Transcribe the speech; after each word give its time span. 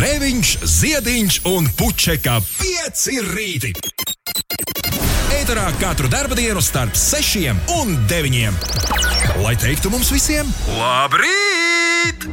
Grēviņš, 0.00 0.50
Ziediņš 0.64 1.34
un 1.50 1.66
Puķeka 1.76 2.38
5 2.40 3.00
rīti. 3.34 3.74
Eterā 5.36 5.66
katru 5.76 6.08
dienu 6.38 6.62
starp 6.64 6.96
6 6.96 7.52
un 7.76 7.98
9. 8.08 8.48
Lai 9.44 9.52
teiktu 9.60 9.92
mums 9.92 10.08
visiem, 10.08 10.48
labrīt! 10.78 12.24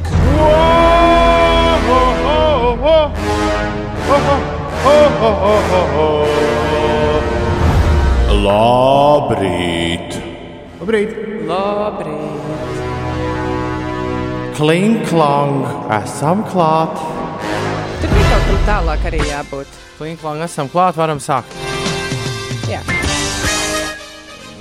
Labrīt! 8.48 10.16
Labrīt! 10.80 11.12
Labrīt! 11.52 12.32
Kling, 14.56 15.04
klang, 15.12 15.68
esam 16.00 16.48
klāt! 16.48 17.17
Tālāk 18.68 19.04
arī 19.08 19.20
jābūt. 19.24 19.76
Kling, 19.96 20.18
klang, 20.20 20.42
esam 20.44 20.68
klāt, 20.68 20.96
varam 20.98 21.20
sākt. 21.22 21.54
Jā. 22.68 22.82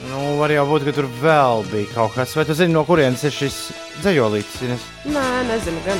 Nu, 0.08 0.38
var 0.40 0.54
jau 0.54 0.64
būt, 0.70 0.86
ka 0.88 0.94
tur 0.96 1.10
vēl 1.20 1.66
bija 1.68 1.92
kaut 1.92 2.16
kas. 2.16 2.36
Vai 2.38 2.46
tu 2.48 2.56
zini, 2.56 2.72
no 2.72 2.86
kurienes 2.88 3.26
ir 3.28 3.36
šis 3.36 3.58
dzējolītis? 4.00 4.80
Nē, 5.12 5.28
nezinu, 5.50 5.84
gan. 5.84 6.00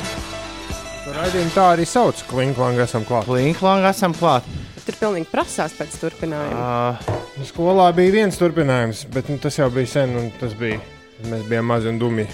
Raidījumu 1.18 1.52
tā 1.52 1.68
arī 1.74 1.84
sauc. 1.88 2.24
Klinklang 2.30 2.80
esam 2.80 3.04
klāt. 3.08 3.28
Kling, 3.28 3.56
klang, 3.60 3.84
esam 3.90 4.16
klāt. 4.16 4.48
Tur 4.86 4.96
pilnīgi 5.02 5.28
prasās 5.28 5.76
pēc 5.76 6.00
turpinājuma. 6.00 6.64
Uh, 7.04 7.44
Skolā 7.48 7.90
bija 7.96 8.22
viens 8.22 8.40
turpinājums, 8.40 9.04
bet 9.12 9.28
nu, 9.28 9.36
tas 9.42 9.60
jau 9.60 9.68
bija 9.72 9.98
sen, 9.98 10.16
un 10.16 10.30
tas 10.40 10.56
bija. 10.56 10.80
Mēs 11.28 11.44
bijām 11.50 11.68
mazi 11.68 11.92
un 11.92 12.00
dumi. 12.00 12.24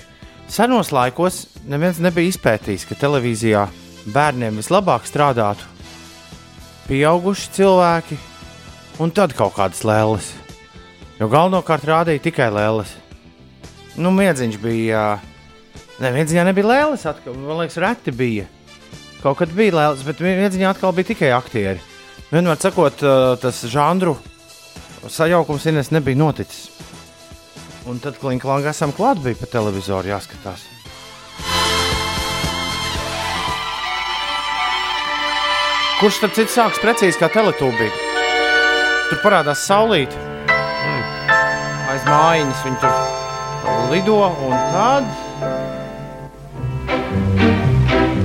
senos 0.46 0.92
laikos 0.92 1.46
neviens 1.66 1.98
nebija 1.98 2.30
izpētījis, 2.30 2.84
ka 2.86 3.00
televīzijā 3.00 3.64
bērniem 4.12 4.58
vislabāk 4.60 5.06
strādātu 5.08 5.64
pieauguši 6.88 7.52
cilvēki 7.56 8.18
un 9.00 9.12
tad 9.14 9.32
kaut 9.36 9.54
kādas 9.56 9.84
lēles. 9.86 10.32
Jo 11.20 11.30
galvenokārt 11.32 11.86
rādīja 11.88 12.24
tikai 12.26 12.50
lēles. 12.52 12.90
Nu, 13.96 14.10
miedziņš 14.14 14.58
bija. 14.60 15.04
Nē, 16.02 16.10
miedziņā 16.16 16.44
nebija 16.48 16.68
lēles. 16.72 17.06
Atkal, 17.06 17.36
man 17.38 17.62
liekas, 17.62 17.78
reti 17.80 18.12
bija. 18.14 18.48
Kaut 19.22 19.38
kad 19.40 19.54
bija 19.54 19.78
lēles, 19.78 20.04
bet 20.04 20.20
miedziņā 20.20 20.74
atkal 20.74 20.92
bija 20.96 21.12
tikai 21.14 21.30
aktieri. 21.36 21.80
Vienmēr 22.32 22.58
sakot, 22.60 23.04
tas 23.40 23.62
žanru 23.70 24.16
sajaukums 25.08 25.66
Ines 25.70 25.92
nebija 25.94 26.18
noticis. 26.18 26.68
Un 27.88 28.00
tad 28.02 28.18
klinklāngā 28.20 28.72
esam 28.72 28.94
klāt, 28.96 29.20
bija 29.22 29.38
pa 29.38 29.50
televizoru 29.58 30.10
jāskatās. 30.14 30.73
Kurš 36.04 36.18
tad 36.20 36.34
cits 36.36 36.52
sāks 36.52 36.76
precīzi 36.82 37.16
kā 37.16 37.30
teletūbī? 37.32 37.86
Tur 39.08 39.22
parādās 39.22 39.62
saulīte. 39.64 40.12
Mm. 40.52 41.00
Aiz 41.94 42.04
mājiņas 42.04 42.60
viņi 42.66 42.76
tur 42.82 42.92
lido 43.88 44.18
un 44.28 44.52
tad. 44.74 45.08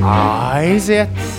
Aiziet! 0.03 1.38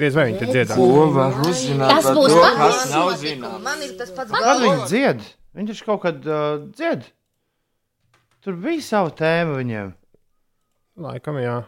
Diez 0.00 0.16
vai 0.16 0.26
viņi 0.30 0.40
te 0.40 0.48
dziedās. 0.50 0.76
Ko 0.78 1.06
var 1.14 1.40
uzzināt 1.44 1.96
Tas 1.98 2.10
būs 2.16 2.32
to, 2.32 2.42
pats 2.42 2.60
kas 2.60 2.92
nav 2.94 3.10
zināms? 3.20 3.64
Man 3.66 3.82
ir 3.84 3.96
tas 3.98 4.12
pats 4.16 4.36
Kad 4.36 4.62
viņi 4.64 4.86
dzied? 4.90 5.24
Viņi 5.58 5.72
taču 5.72 5.88
kaut 5.88 6.02
kad 6.04 6.30
uh, 6.30 6.62
dzied. 6.76 7.08
Tur 8.40 8.56
bija 8.62 8.84
sava 8.86 9.12
tēma 9.12 9.58
viņiem. 9.58 9.92
Laikam, 11.00 11.40
jā. 11.42 11.58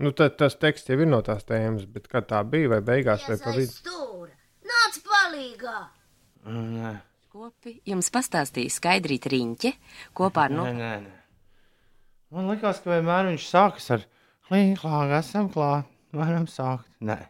Nu, 0.00 0.10
tad 0.16 0.38
tas 0.40 0.56
teksts 0.58 0.90
jau 0.90 0.96
ir 0.98 1.10
no 1.10 1.20
tās 1.26 1.44
tēmas, 1.46 1.84
bet 1.90 2.08
kad 2.10 2.26
tā 2.30 2.40
bija, 2.48 2.72
vai 2.72 2.80
beigās, 2.86 3.26
vai 3.30 3.36
pa 3.42 3.52
vidu. 3.54 3.74
Stūra. 3.76 4.32
Nāc 4.66 4.96
palīgā! 5.06 5.76
Nē, 6.54 6.94
Kopi 7.34 7.76
jums 7.88 8.10
pastāstīja 8.14 8.72
skaidrīt 8.72 9.28
riņķi 9.30 9.70
kopā 10.16 10.48
ar 10.48 10.54
no... 10.54 10.66
nē, 10.66 10.74
nē. 10.78 10.90
nē. 11.04 11.20
Man 12.34 12.50
liekas, 12.50 12.80
ka 12.82 12.90
vienmēr 12.92 13.30
viņš 13.30 13.46
sākas 13.46 13.86
ar 13.94 14.08
klīņklāgu, 14.48 15.14
esam 15.20 15.48
klāt, 15.54 15.88
varam 16.14 16.48
sākt. 16.50 16.88
Nē. 17.04 17.20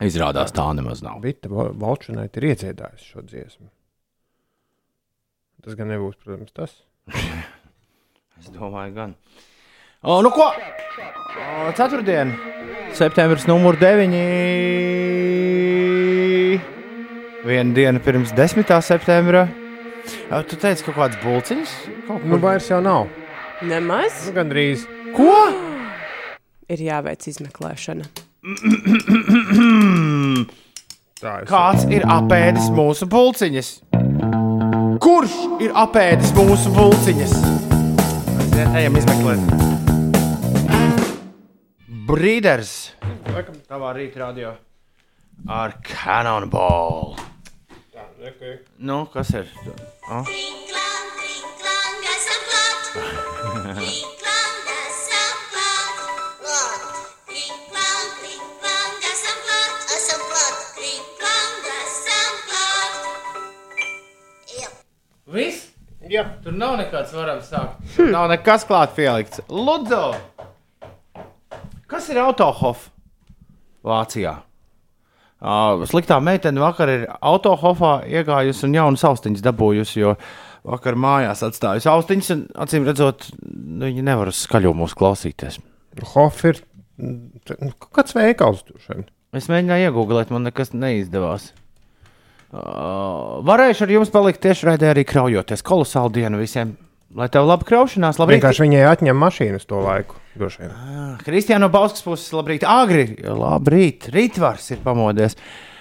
Izrādās 0.00 0.52
tā 0.56 0.64
nemaz 0.76 1.02
nav. 1.04 1.20
Vita 1.24 1.50
Valčunai 1.50 2.28
ir 2.32 2.46
iedziedājusi 2.52 3.10
šo 3.12 3.24
dziesmu. 3.26 3.68
Tas 5.60 5.76
gan 5.76 5.90
nebūs, 5.92 6.16
protams, 6.22 6.52
tas. 6.56 6.76
Es 8.40 8.46
domāju, 8.48 8.94
gan. 8.96 9.10
O, 10.00 10.14
nu 10.24 10.30
ko? 10.32 10.46
O, 10.48 11.72
ceturtdien, 11.76 12.30
septembris, 12.96 13.44
numur 13.44 13.76
9. 13.76 14.14
Viena 17.44 17.74
diena 17.76 18.00
pirms 18.00 18.32
10. 18.32 18.64
septembra. 18.80 19.44
O, 20.32 20.40
Tu 20.48 20.56
teici, 20.56 20.86
ka 20.86 20.94
kaut 20.94 21.02
kāds 21.02 21.20
bulciņš 21.20 21.74
kaut 22.08 22.24
Nu, 22.24 22.38
kur 22.38 22.42
vairs 22.46 22.70
jau 22.72 22.80
nav. 22.80 23.12
Nemaz 23.60 24.24
Nu, 24.30 24.38
gandrīz. 24.40 24.86
Ko? 25.12 25.28
ir 26.70 26.82
jāveic 26.86 27.26
izmeklēšana. 27.28 28.06
Kāds 31.20 31.82
ir 31.92 32.06
apēdis 32.08 32.70
mūsu 32.72 33.04
pulciņas? 33.12 33.68
Kurš 35.04 35.34
ir 35.60 35.74
apēdis 35.76 36.32
mūsu 36.38 36.72
pulciņas? 36.72 37.34
Aiziet, 38.40 38.72
Ejam 38.80 38.96
izmeklēt. 38.96 39.44
Brīders. 42.08 42.72
Tavā 43.68 43.92
rītā 43.98 44.18
radio 44.24 44.56
ar 45.44 45.76
Cannonball. 45.84 47.20
Nu, 48.80 49.04
kas 49.12 49.28
ir? 49.36 49.52
O? 50.08 50.24
Kling, 50.24 50.64
klāt! 50.72 51.12
Kling, 51.28 52.00
esam 53.76 54.08
Jā. 66.10 66.24
Tur 66.42 66.54
nav 66.58 66.76
nekāds 66.80 67.14
varams 67.14 67.50
sākt. 67.52 67.80
Hm. 67.96 68.12
Nav 68.14 68.28
nekas 68.32 68.66
klāt 68.66 68.94
pielikts. 68.96 69.42
Lūdzu! 69.50 70.04
Kas 71.90 72.06
ir 72.10 72.20
autohof 72.22 72.88
Vācijā? 73.86 74.40
Uh, 75.40 75.86
sliktā 75.88 76.18
meitene 76.20 76.60
vakar 76.60 76.90
ir 76.92 77.04
autohofā 77.24 78.02
iegājusi 78.10 78.66
un 78.66 78.74
jaunu 78.76 79.00
austiņas 79.08 79.44
dabūjusi, 79.46 80.02
jo 80.02 80.16
vakar 80.68 80.98
mājās 81.00 81.40
atstājusi 81.46 81.88
austiņas. 81.88 82.32
un, 82.34 82.42
Acīm 82.66 82.84
redzot, 82.84 83.30
nu, 83.40 83.86
viņi 83.86 84.04
nevar 84.04 84.28
uz 84.34 84.42
skaļumu 84.44 84.90
klausīties. 85.00 85.56
Hof 86.12 86.44
ir 86.44 86.60
mm, 87.00 87.56
nu, 87.62 87.72
kaut 87.78 87.94
kāds 88.02 88.18
veikals 88.18 88.66
tur 88.66 88.82
šeit. 88.84 89.08
Es 89.32 89.48
mēģināju 89.48 89.88
iegūt, 89.88 90.34
man 90.34 90.44
nekas 90.50 90.74
neizdevās. 90.74 91.52
Uh, 92.50 93.38
varēšu 93.46 93.84
ar 93.86 93.92
jums 93.94 94.10
palikt 94.10 94.40
tieši 94.42 94.66
raidē 94.72 94.90
arī 94.90 95.04
kraujoties. 95.06 95.62
Kolosāla 95.66 96.10
diena 96.10 96.38
visiem! 96.40 96.74
Lai 97.14 97.26
tev 97.30 97.46
laba 97.46 97.66
kraušanās, 97.66 98.18
labi! 98.18 98.36
Vienkārši 98.36 98.64
viņai 98.64 98.82
atņem 98.90 99.18
mašīnas 99.18 99.66
to 99.70 99.78
laiku. 99.82 100.18
Kristiāna 101.22 101.64
no 101.64 101.68
Bauskas 101.74 102.04
puses, 102.06 102.30
labrīt, 102.34 102.66
agri, 102.66 103.16
labrīt, 103.22 104.06
rītvars 104.14 104.68
ir 104.74 104.80
pamodies. 104.82 105.38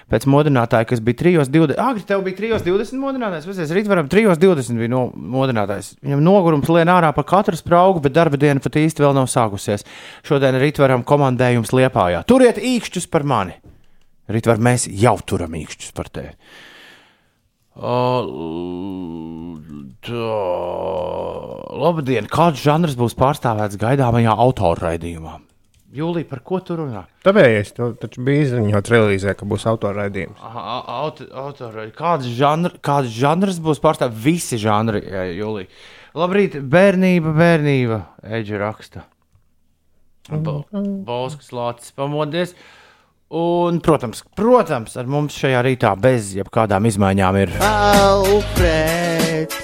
Pēc 0.10 0.26
modinātāja, 0.30 0.88
kas 0.90 1.02
bija 1.06 1.20
3.20. 1.20 1.76
Agri, 1.82 2.06
tev 2.10 2.24
bija 2.26 2.38
3.20 2.40 3.02
modinātājs. 3.02 3.46
Pēc 3.46 3.74
rītvaram 3.78 4.10
3.20 4.10 4.82
bija 4.82 4.94
no, 4.94 5.04
modinātājs. 5.14 5.92
Viņam 6.06 6.24
nogurums 6.26 6.70
lien 6.74 6.90
ārā 6.90 7.12
pa 7.14 7.26
katru 7.30 7.58
spraugu, 7.58 8.02
bet 8.06 8.18
darba 8.18 8.38
diena 8.42 8.62
pat 8.62 8.78
īsti 8.82 9.06
vēl 9.06 9.14
nav 9.18 9.30
sākusies. 9.30 9.86
Šodien 10.26 10.58
rītvaram 10.62 11.06
komandējums 11.06 11.74
liepājā. 11.78 12.24
Turiet 12.30 12.58
īkšķus 12.58 13.06
par 13.14 13.26
mani! 13.30 13.58
Rītvar 14.30 14.62
mēs 14.62 14.88
jau 14.94 15.16
turam 15.26 15.56
īkšķus 15.58 15.96
par 15.98 16.12
tevi. 16.14 16.36
O, 17.80 17.98
tā, 20.04 20.32
labdien! 21.80 22.28
Kāds 22.30 22.64
žanrs 22.66 22.98
būs 23.00 23.16
pārstāvēts 23.18 23.80
gaidāmajā 23.80 24.34
autorraidījumā? 24.46 25.38
Jūlija, 25.96 26.28
par 26.30 26.42
ko 26.46 26.60
tu 26.62 26.76
runā? 26.78 27.08
Tāpēc 27.26 27.72
tas 27.74 27.96
taču 27.98 28.22
bija 28.26 28.44
izziņots 28.46 28.92
relīzē, 28.94 29.34
ka 29.38 29.48
būs 29.50 29.66
autoraidījums. 29.72 30.38
Aha, 30.46 30.66
auto, 31.00 31.26
autora, 31.34 31.88
kāds, 31.96 32.28
žanr, 32.38 32.76
kāds 32.86 33.10
žanrs 33.16 33.58
būs 33.64 33.82
pārstāvēts? 33.82 34.22
Visi 34.22 34.60
žanri, 34.62 35.02
Jūlija. 35.40 35.72
Labrīt, 36.20 36.60
bērnība, 36.62 37.34
bērnība, 37.38 38.04
Eģe 38.38 38.62
raksta. 38.62 39.08
Balskas 40.30 41.50
lācis 41.56 41.96
pamodies. 41.98 42.54
Un, 43.30 43.78
protams, 43.86 44.24
protams, 44.34 44.96
ar 44.98 45.06
mums 45.06 45.36
šajā 45.38 45.60
rītā 45.62 45.92
bez 46.02 46.32
jebkādām 46.34 46.88
izmaiņām 46.90 47.36
ir 47.38 47.52
Alfrēds! 47.62 49.60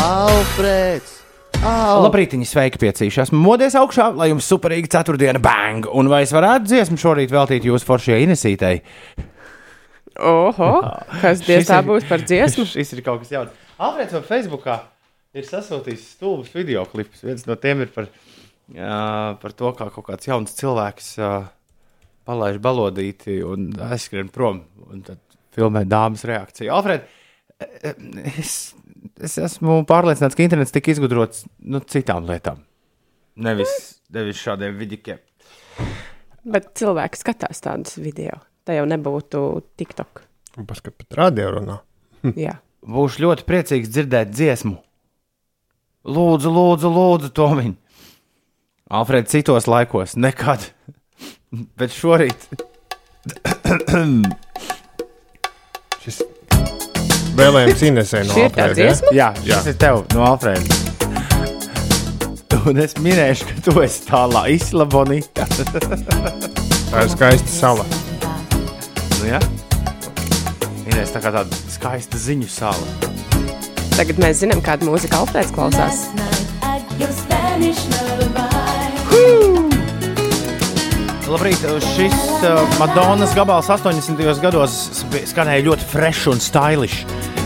Alfrēds! 0.00 1.18
Al... 1.60 2.06
Labrīt, 2.06 2.32
sveiki, 2.48 2.80
piecīši. 2.80 3.20
Esmu 3.26 3.36
modies 3.36 3.76
augšā, 3.76 4.06
lai 4.16 4.30
jums 4.30 4.48
superīga 4.48 4.88
ceturtdiena 4.96 5.36
bang! 5.44 5.84
Un 5.92 6.08
vai 6.08 6.22
es 6.24 6.32
varētu 6.32 6.70
dziesmu 6.70 6.96
šorīt 7.04 7.28
veltīt 7.36 7.68
jūsu 7.68 7.84
foršajai 7.84 8.24
Inesītei? 8.24 8.80
Oho, 10.16 10.72
kas 11.20 11.44
diez 11.50 11.68
tā 11.68 11.84
būs 11.84 12.08
par 12.08 12.24
dziesmu? 12.24 12.64
Šis 12.72 12.96
ir 12.96 13.04
kaut 13.04 13.20
kas 13.26 13.36
jauns. 13.36 13.52
Alfrēds 13.76 14.16
man 14.16 14.24
Facebookā 14.24 14.80
ir 15.36 15.44
sasūtījis 15.52 16.16
stulbus 16.16 16.56
video 16.56 16.88
klipus. 16.88 17.20
Viens 17.28 17.44
no 17.44 17.60
tiem 17.60 17.84
ir 17.84 17.92
par, 17.92 18.08
jā, 18.72 19.00
par 19.44 19.52
to, 19.52 19.76
kā 19.76 19.92
kaut 19.92 20.08
kāds 20.14 20.32
jauns 20.32 20.56
cilvēks 20.56 21.18
jā, 21.20 21.34
palaiž 22.30 22.60
balodīti 22.62 23.40
un 23.46 23.70
aizskrien 23.90 24.30
prom. 24.32 24.62
Un 24.90 25.02
tad 25.06 25.20
filmē 25.54 25.84
dāmas 25.88 26.24
reakciju. 26.28 26.70
Alfred, 26.74 27.06
es, 28.38 28.54
es 29.20 29.38
esmu 29.40 29.80
pārliecināts, 29.88 30.36
ka 30.38 30.46
internets 30.46 30.74
tika 30.74 30.92
izgudrots 30.94 31.44
nu, 31.66 31.82
citām 31.90 32.28
lietām. 32.30 32.62
Nevis, 33.40 33.72
nevis 34.12 34.40
šādiem 34.42 34.76
vidikiem. 34.80 35.20
Bet 36.50 36.72
cilvēki 36.78 37.20
skatās 37.20 37.62
tādus 37.64 37.98
video. 38.00 38.40
Tā 38.66 38.76
jau 38.76 38.86
nebūtu 38.88 39.44
TikTok. 39.80 40.24
Paskat, 40.68 40.96
pat 40.98 41.18
radio 41.18 41.54
runā. 41.58 41.80
Jā. 42.46 42.58
Būšu 42.80 43.26
ļoti 43.26 43.44
priecīgs 43.48 43.90
dzirdēt 43.92 44.32
dziesmu. 44.32 44.78
Lūdzu, 46.10 46.52
lūdzu, 46.52 46.90
lūdzu, 46.94 47.30
Tomiņ. 47.36 47.74
Alfrēds, 48.90 49.30
citos 49.30 49.68
laikos, 49.70 50.16
nekad. 50.18 50.70
Bet 51.50 51.90
šorīt, 51.90 52.44
Šis 56.00 56.20
vēlējums 57.36 57.82
Inesē 57.88 58.20
no 58.28 58.36
Šī 58.36 58.44
ir 58.46 58.52
tā 58.54 58.66
Alfrēda, 58.68 58.70
ja? 58.70 58.92
dziesma? 58.94 59.10
jā, 59.18 59.28
šis 59.42 59.66
ir 59.72 59.76
tev 59.82 59.98
no 60.14 60.22
Alfrēda. 60.28 60.78
Un 62.70 62.78
es 62.84 62.94
minēšu, 63.02 63.48
ka 63.48 63.64
tu 63.66 63.74
esi 63.82 64.04
tālā 64.06 64.44
Isla 64.54 64.84
Bonita. 64.92 65.46
Tā 65.50 67.02
ir 67.02 67.10
skaista 67.12 67.50
sala. 67.50 67.86
Nu, 69.18 69.24
jā, 69.30 69.40
Inês, 70.86 71.10
tā 71.14 71.22
kā 71.24 71.32
tāda 71.34 71.60
skaista 71.72 72.20
ziņu 72.20 72.48
sāla. 72.52 72.86
Tagad 73.96 74.22
mēs 74.22 74.44
zinām, 74.44 74.62
kāda 74.64 74.86
mūzika 74.86 75.18
Alfrēds 75.24 75.50
klausās. 75.56 76.06
Labrīt, 81.30 81.62
šis 81.94 82.14
uh, 82.42 82.56
Madonas 82.80 83.30
gabals 83.38 83.68
80. 83.70 84.18
gados 84.42 84.72
skanēja 85.30 85.62
ļoti 85.68 85.86
fresh 85.92 86.26
un 86.26 86.42
stylish. 86.42 87.04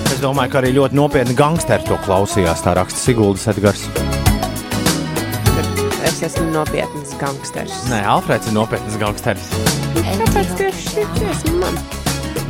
Es 0.08 0.22
domāju, 0.22 0.54
ka 0.54 0.62
arī 0.62 0.70
ļoti 0.78 0.96
nopietni 0.96 1.36
gangsteri 1.36 1.84
to 1.84 1.98
klausījās. 2.06 2.62
Tā 2.64 2.72
raksta 2.78 2.96
Siguldas 2.96 3.44
Edgars. 3.52 3.84
Es 6.08 6.24
esmu 6.30 6.48
nopietns 6.54 7.12
gangsters. 7.20 7.76
Nē, 7.92 8.00
Alfrēds 8.08 8.48
ir 8.48 8.56
nopietns 8.56 8.96
gangsteris. 9.04 9.52
Kāpēc 10.00 10.56
tieši 10.64 10.88
šī 10.88 11.08
dziesma 11.20 11.56
man? 11.60 11.80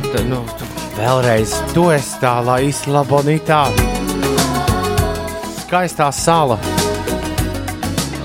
Tad, 0.07 0.25
nu, 0.31 0.43
vēlreiz, 0.95 1.59
tu 1.75 1.89
esi 1.91 2.19
tā 2.23 2.37
Laisla 2.47 3.03
Bonitā. 3.11 3.65
Skaistā 5.65 6.13
sala. 6.15 6.61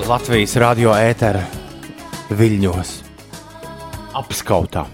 Latvijas 0.06 0.60
radio 0.62 0.94
ētera 0.94 1.59
viļņos. 2.30 2.90
Apskautā. 4.18 4.84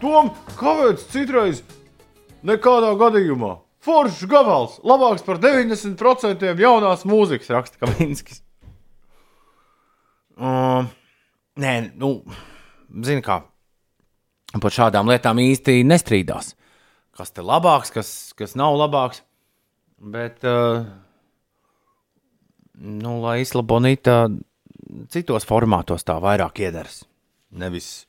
Tom, 0.00 0.32
kāpēc 0.58 1.04
citreiz 1.12 1.62
nekādā 2.46 2.90
gadījumā? 2.98 3.56
Foršs 3.86 4.24
gabals, 4.26 4.80
labāks 4.82 5.22
par 5.26 5.38
90% 5.42 6.50
jaunās 6.58 7.04
mūzikas, 7.06 7.52
raksta 7.54 7.78
Kaminskis. 7.84 8.42
Um, 10.36 10.90
nē, 11.62 11.76
nu, 11.96 12.10
zini 13.06 13.22
kā, 13.24 13.38
par 14.58 14.74
šādām 14.74 15.06
lietām 15.12 15.38
īsti 15.40 15.78
nestrīdās. 15.86 16.56
Kas 17.16 17.32
te 17.32 17.46
labāks, 17.46 17.94
kas, 17.94 18.10
kas 18.36 18.58
nav 18.58 18.74
labāks. 18.76 19.22
Bet, 19.96 20.42
uh, 20.44 20.82
nu, 22.76 23.14
lai 23.22 23.38
izlabonīta 23.46 24.26
citos 25.12 25.46
formātos 25.48 26.04
tā 26.06 26.16
vairāk 26.22 26.60
iedaras. 26.66 27.02
Nevis, 27.56 28.06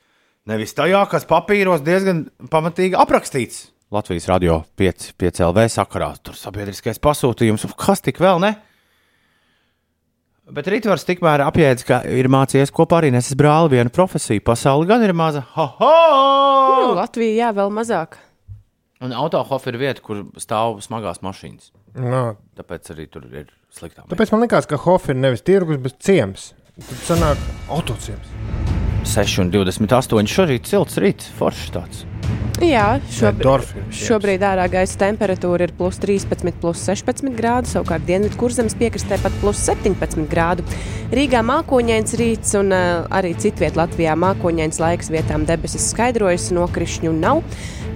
nevis 0.48 0.74
tajā, 0.76 1.02
kas 1.10 1.26
papīros 1.28 1.84
diezgan 1.86 2.26
pamatīgi 2.52 2.98
aprakstīts. 2.98 3.68
Latvijas 3.94 4.26
radio 4.28 4.60
5, 4.76 5.12
5 5.16 5.42
LV 5.48 5.68
sakarā. 5.72 6.10
Tur 6.20 6.36
sabiedriskais 6.36 7.00
pasūtījums, 7.00 7.64
kas 7.80 8.02
tik 8.04 8.20
vēl 8.20 8.40
ne? 8.44 8.54
Bet 10.48 10.68
Rītvars 10.72 11.04
tikmēr 11.04 11.42
apjēdz, 11.44 11.82
ka 11.84 11.98
ir 12.08 12.28
mācījies 12.32 12.72
kopā 12.72 13.02
arī 13.02 13.10
nesis 13.12 13.36
brāli 13.36 13.74
vienu 13.76 13.92
profesiju. 13.92 14.40
Pasauli 14.46 14.88
gan 14.88 15.02
ir 15.04 15.12
maza. 15.16 15.42
Ha, 15.56 15.66
ha! 15.80 15.90
Nu, 16.78 16.94
Latvija, 16.96 17.34
jā, 17.42 17.50
vēl 17.56 17.72
mazāk. 17.76 18.16
Un 19.04 19.12
autohofa 19.14 19.68
ir 19.70 19.76
vieta, 19.78 20.02
kur 20.04 20.24
stāv 20.40 20.80
smagās 20.84 21.20
mašīnas. 21.24 21.68
No, 22.00 22.22
Tāpēc 22.58 22.88
arī 22.94 23.06
tur 23.12 23.26
ir 23.28 23.50
sliktā. 23.74 24.06
tāpēc 24.08 24.32
man 24.32 24.42
liekas, 24.46 24.66
ka 24.70 24.80
Hofa 24.80 25.12
ir 25.12 25.20
nevis 25.20 25.44
tirgus, 25.44 25.78
bet 25.84 26.00
ciems. 26.04 26.48
Tad 26.78 26.98
sanāk 27.02 27.40
autociems. 27.74 28.28
6 29.10 29.40
un 29.42 29.48
28 29.50 30.30
šorīt 30.30 30.68
silts 30.70 31.00
rīts, 31.02 31.26
foršs 31.34 31.72
tāds. 31.74 32.04
Jā, 32.62 33.00
šobrīd, 33.14 33.74
šobrīd 33.94 34.42
ārā 34.46 34.64
gaisa 34.70 34.98
temperatūra 35.00 35.66
ir 35.66 35.72
plus 35.78 35.98
13, 36.02 36.52
plus 36.62 36.84
16 36.86 37.34
grādi. 37.34 37.70
Savukārt 37.70 38.06
dienvidu 38.06 38.38
kurzemes 38.38 38.78
piekrastē 38.78 39.18
pat 39.22 39.34
plus 39.42 39.64
17 39.66 40.26
grādu. 40.30 40.66
Rīgā 41.14 41.42
mākoņains 41.46 42.14
rīts 42.20 42.54
un 42.58 42.70
uh, 42.74 43.06
arī 43.14 43.34
citviet 43.42 43.78
Latvijā 43.78 44.14
mākoņains 44.18 44.78
laiks 44.82 45.10
vietām 45.14 45.46
debesis 45.50 45.90
skaidrojas, 45.90 46.50
nokrišņu 46.54 47.14
nav. 47.18 47.42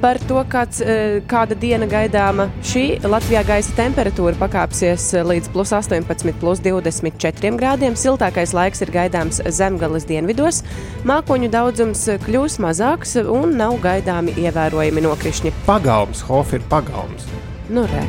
Par 0.02 0.18
to, 0.26 0.40
kāds, 0.50 0.80
uh, 0.82 1.20
kāda 1.30 1.54
diena 1.54 1.86
gaidāma 1.86 2.48
šī 2.66 2.98
Latvijā 3.06 3.44
gaisa 3.46 3.74
temperatūra 3.78 4.34
pakāpsies 4.40 5.04
uh, 5.14 5.22
līdz 5.30 5.52
plus 5.54 5.70
18, 5.78 6.34
plus 6.42 6.62
24 6.64 7.52
grādiem. 7.60 7.94
Siltākais 7.94 8.54
laiks 8.56 8.82
ir 8.82 8.90
gaidāms 8.94 9.38
zemgales 9.54 10.08
dienvidos. 10.10 10.64
Mākoņu 11.06 11.52
daudzums 11.54 12.02
kļūs 12.26 12.58
mazāks 12.64 13.14
un 13.22 13.54
nav 13.60 13.78
gaidāmi 13.84 14.34
ievērojami 14.42 15.06
nokrišņi. 15.06 15.54
Pagalms, 15.70 16.26
Hofa 16.26 16.58
ir 16.58 16.66
pagalms. 16.72 17.30
Nu, 17.72 17.86
re. 17.88 18.02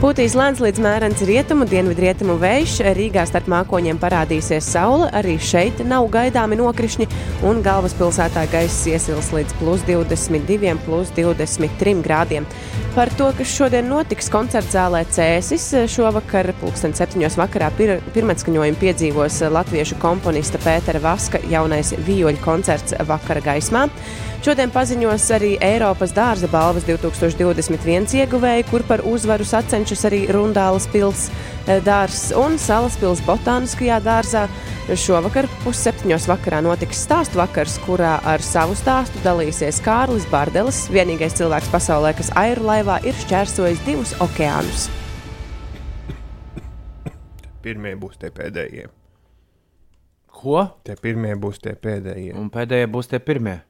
Pūtīs 0.00 0.32
lēns 0.34 0.58
līdz 0.58 0.80
mērens 0.82 1.20
rietumu, 1.28 1.66
dienvidrietumu 1.68 2.38
vējš. 2.40 2.78
Rīgā 2.96 3.26
starp 3.28 3.46
mākoņiem 3.52 4.00
parādīsies 4.00 4.70
saule. 4.72 5.10
Arī 5.14 5.36
šeit 5.36 5.82
nav 5.86 6.08
gaidāmi 6.10 6.56
nokrišņi, 6.58 7.06
un 7.46 7.60
galvaspilsētā 7.62 8.46
gaiss 8.50 8.88
iesils 8.88 9.28
līdz 9.36 9.54
plus 9.60 9.84
22, 9.86 10.72
plus 10.86 11.12
23 11.14 12.00
grādiem. 12.02 12.48
Par 12.96 13.12
to, 13.20 13.28
kas 13.36 13.52
šodien 13.52 13.86
notiks 13.92 14.32
koncerta 14.32 14.78
zālē 14.78 15.04
Cēsis, 15.12 15.68
šovakar, 15.92 16.50
pulksten 16.64 16.96
7. 16.96 17.22
vakarā, 17.38 17.70
pir 17.76 17.98
pirmatskaņojumu 18.16 18.80
piedzīvos 18.80 19.38
latviešu 19.52 20.00
komponista 20.02 20.58
Pētera 20.64 21.04
Vaska 21.04 21.44
jaunais 21.52 21.92
vīoļu 22.08 22.42
koncerts 22.42 22.96
vakara 23.12 23.44
gaismā. 23.44 23.86
Šodien 24.42 24.72
paziņos 24.74 25.22
arī 25.36 25.52
Eiropas 25.62 26.10
dārza 26.16 26.48
balvas 26.50 26.82
2021 26.88 28.10
ieguvēji, 28.24 28.64
kur 28.72 28.82
par 28.88 29.04
uzvaru 29.06 29.46
sacenšas 29.46 30.02
arī 30.08 30.24
Rundālas 30.34 30.88
pils 30.90 31.28
eh, 31.30 31.78
dārzs 31.86 32.32
un 32.34 32.58
Salaspils 32.58 33.22
botāniskajā 33.22 34.00
dārzā. 34.02 34.48
Šovakar 34.98 35.46
pusseptiņos 35.62 36.26
vakarā 36.26 36.58
notiks 36.66 37.04
stāstu 37.06 37.38
vakars, 37.38 37.78
kurā 37.86 38.16
ar 38.26 38.42
savu 38.42 38.74
stāstu 38.74 39.22
dalīsies 39.22 39.78
Kārlis 39.86 40.26
Bārdelis, 40.34 40.88
vienīgais 40.90 41.38
cilvēks 41.38 41.70
pasaulē, 41.70 42.10
kas 42.18 42.34
airu 42.34 42.66
laivā 42.66 42.98
ir 43.06 43.14
šķērsojis 43.22 43.86
divus 43.86 44.18
okeānus. 44.26 44.90
Pirmie 47.62 47.94
būs 47.94 48.18
tie 48.18 48.34
pēdējie. 48.34 48.90
Ko? 50.34 50.72
Tie 50.82 50.98
pirmie 50.98 51.38
būs 51.38 51.62
tie 51.62 51.78
pēdējie. 51.78 52.34
Un 52.34 52.50
pēdējie 52.50 52.90
būs 52.90 53.14
tie 53.14 53.22
pirmie. 53.22 53.60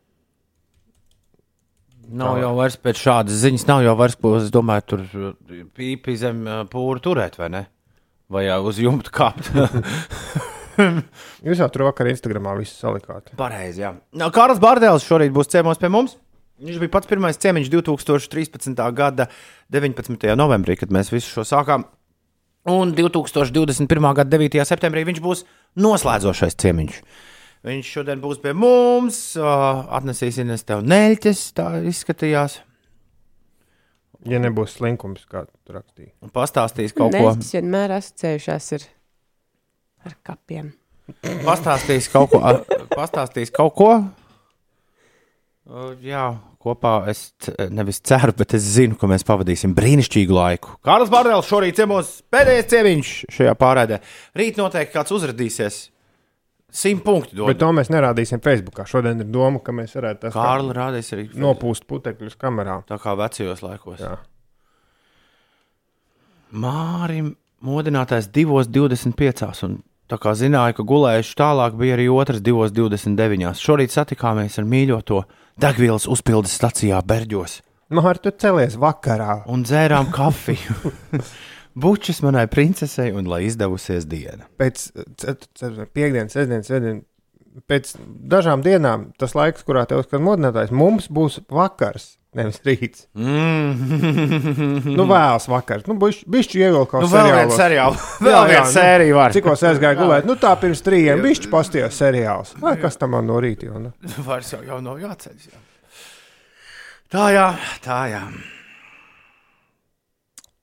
Nav 2.12 2.40
jau 2.40 2.50
vairs 2.58 2.78
pēc 2.80 2.98
šādas 2.98 3.38
ziņas, 3.44 3.66
nav 3.68 3.84
jau 3.84 3.94
vairs, 3.98 4.16
ko 4.18 4.34
es 4.40 4.50
domāju, 4.52 4.84
tur 4.92 5.04
uh, 5.16 5.60
pīpi 5.76 6.16
zem 6.18 6.42
uh, 6.48 6.64
pūra 6.70 7.02
turēt, 7.04 7.38
vai 7.40 7.48
ne? 7.52 7.62
Vai 8.32 8.46
jau 8.46 8.58
uz 8.70 8.80
jumta 8.80 9.12
kāpt. 9.12 9.52
Jūs 11.46 11.60
jau 11.60 11.68
tur 11.72 11.86
vakar 11.88 12.08
Instagramā 12.10 12.54
visu 12.58 12.74
salikāt. 12.74 13.32
Pareizi, 13.38 13.84
jā. 13.84 13.94
No, 14.16 14.30
Kārls 14.34 14.60
Bārdēls 14.62 15.06
šorīt 15.06 15.34
būs 15.34 15.50
ciemos 15.52 15.80
pie 15.80 15.90
mums. 15.92 16.16
Viņš 16.62 16.78
bija 16.78 16.92
pats 16.94 17.10
pirmais 17.10 17.40
ciemiņš 17.42 17.70
2013. 17.72 18.78
gada 18.94 19.26
19. 19.74 20.28
novembrī, 20.38 20.76
kad 20.78 20.92
mēs 20.94 21.10
visu 21.12 21.28
šo 21.32 21.44
sākām. 21.48 21.88
Un 22.70 22.92
2021. 22.94 24.08
gada 24.14 24.38
9. 24.38 24.60
septembrī 24.68 25.02
viņš 25.08 25.20
būs 25.24 25.44
noslēdzošais 25.82 26.58
ciemiņš. 26.62 27.00
Viņš 27.62 27.88
šodien 27.94 28.18
būs 28.22 28.40
pie 28.42 28.52
mums, 28.58 29.18
uh, 29.38 29.84
atnesīs 29.94 30.40
Ines 30.42 30.64
tev 30.66 30.80
neļķes, 30.82 31.42
tā 31.58 31.68
izskatījās, 31.86 32.60
Ja 34.22 34.38
nebūs 34.38 34.76
slinkums, 34.76 35.24
kā 35.26 35.40
tu 35.66 35.72
rakstīji. 35.74 36.12
un 36.22 36.30
pastāstīs 36.30 36.92
kaut 36.94 37.10
ko. 37.10 37.32
Nē, 37.34 37.42
vienmēr 37.42 37.90
asociējušās 37.96 38.68
ar, 38.76 38.84
ar 40.06 40.14
kapiem. 40.22 40.68
Pastāstīs 41.42 42.06
kaut 42.12 42.30
ko. 42.30 42.38
a, 42.38 42.52
Pastāstīs 42.94 43.50
kaut 43.50 43.74
ko. 43.74 43.88
Uh, 45.66 45.90
Jā, 46.02 46.36
kopā 46.62 46.92
es 47.10 47.32
nevis 47.70 47.98
ceru, 48.02 48.32
bet 48.38 48.54
es 48.58 48.62
zinu, 48.76 48.94
ka 48.98 49.06
mēs 49.10 49.22
pavadīsim 49.26 49.74
brīnišķīgu 49.74 50.34
laiku. 50.34 50.76
Kārlis 50.86 51.10
Bārēls 51.10 51.46
šorīt 51.50 51.78
ciemos 51.78 52.16
pēdējais 52.30 52.70
ciemiņš 52.70 53.12
šajā 53.30 53.54
pārēdē. 53.58 53.98
Rīt 54.38 54.58
noteikti 54.58 54.94
kāds 54.94 55.14
uzrādīsies. 55.14 55.80
Simt 56.72 57.02
punktu 57.04 57.36
dod. 57.36 57.50
Bet 57.50 57.58
to 57.60 57.68
mēs 57.76 57.90
nerādīsim 57.92 58.40
Facebookā. 58.40 58.86
Šodien 58.88 59.20
ir 59.20 59.28
doma, 59.28 59.60
ka 59.60 59.74
mēs 59.76 59.92
varētu 59.98 60.22
tās 60.24 60.36
Kārli 60.36 60.72
rādīs 60.76 61.10
arī 61.12 61.26
nopūst 61.36 61.84
putekļus 61.90 62.38
kamerā. 62.40 62.78
tā 62.88 62.96
kā 63.02 63.12
vecajos 63.18 63.60
laikos. 63.60 64.00
Jā. 64.00 64.14
Mārim 66.52 67.34
modinātais 67.64 68.28
2,25. 68.32 69.64
Un 69.68 69.76
tā 70.08 70.18
kā 70.20 70.32
zināju, 70.36 70.78
ka 70.80 70.86
gulējuši 70.88 71.36
tālāk, 71.38 71.76
bija 71.76 71.98
arī 71.98 72.08
otrs 72.12 72.40
2,29. 72.44 73.52
Šorīt 73.60 73.92
satikāmies 73.92 74.58
ar 74.60 74.68
mīļoto 74.68 75.22
degvielas 75.60 76.08
uzpildes 76.08 76.56
stacijā 76.56 77.00
Berģos 77.04 77.60
Mārta, 77.92 78.30
tu 78.30 78.38
celies 78.40 78.78
vakarā. 78.80 79.42
un 79.52 79.64
dzērām 79.68 80.08
kafiju. 80.14 80.92
Bučas 81.74 82.20
manai 82.22 82.46
princesei, 82.52 83.12
un 83.16 83.28
lai 83.30 83.46
izdevusies 83.46 84.04
diena. 84.08 84.48
Pēc 84.60 84.90
piekdienas, 85.94 86.34
sestdienas, 86.34 86.68
svētdienas. 86.68 87.06
Pēc 87.68 87.90
dažām 88.32 88.62
dienām 88.64 89.10
tas 89.20 89.34
laiks, 89.36 89.64
kurā 89.68 89.84
tev 89.88 90.00
ir 90.06 90.22
modinātājs, 90.24 90.70
mums 90.72 91.10
būs 91.12 91.42
vakars, 91.52 92.14
nevis 92.36 92.62
rīts. 92.64 93.02
Mm. 93.12 94.86
Nu, 94.96 95.04
vēls 95.08 95.48
vakars. 95.52 95.84
Nu, 95.88 95.98
bišķi 96.00 96.62
ievilkt 96.62 96.94
kaut 96.94 97.04
Nu, 97.04 97.10
vēl 97.12 97.28
viena 97.28 97.58
seriāla. 97.58 97.98
Vēl 98.28 98.48
viena 98.48 98.64
sērija 98.72 99.18
var. 99.18 99.36
Cikos 99.36 99.66
gāju 99.84 100.00
gulēt? 100.00 100.28
Nu, 100.28 100.38
tā 100.40 100.54
pirms 100.60 100.80
trījiem 100.86 101.20
bišķi 101.24 101.52
pastījās 101.52 102.00
seriāls. 102.00 102.54
Vai 102.62 102.78
kas 102.80 102.96
tam 103.00 103.12
man 103.18 103.28
no 103.28 103.36
rīta 103.44 103.68
jau? 103.68 103.82
Nu? 103.84 103.92
Vairs 104.24 104.54
jau, 104.56 104.62
jau 104.64 104.80
nav 104.84 105.04
jāceļ. 105.04 105.36
Jā. 105.52 105.62
Tā 107.12 107.28
jā, 107.36 107.46
tā 107.84 108.00
jā. 108.08 108.24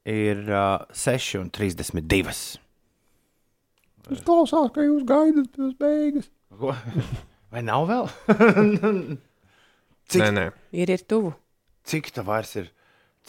Ir 0.07 0.39
uh, 0.47 0.85
6,32. 0.95 2.59
Es 4.09 4.21
klausās, 4.25 4.71
ka 4.73 4.81
jūs 4.85 5.03
gaidat 5.05 5.51
tas 5.53 5.73
beigas. 5.77 6.29
Ko? 6.59 6.73
Vai 7.53 7.61
nav 7.65 7.85
vēl? 7.89 8.07
Cik- 10.09 10.21
Nē, 10.23 10.29
nē. 10.33 10.45
Ir, 10.73 10.89
ir 10.95 11.03
tuvu. 11.09 11.33
Cik 11.89 12.11
tā 12.15 12.23
vairs 12.25 12.55
ir? 12.61 12.67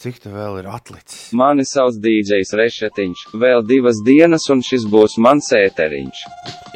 Cik 0.01 0.17
tā 0.23 0.31
vēl 0.33 0.61
ir 0.61 0.67
atlicis? 0.71 1.27
Mani 1.37 1.65
sauc 1.67 1.97
DJs 2.01 2.53
Rešetiņš, 2.57 3.25
vēl 3.37 3.61
divas 3.69 3.99
dienas 4.05 4.47
un 4.49 4.63
šis 4.65 4.85
būs 4.89 5.17
mans 5.21 5.51
ēteriņš. 5.53 6.21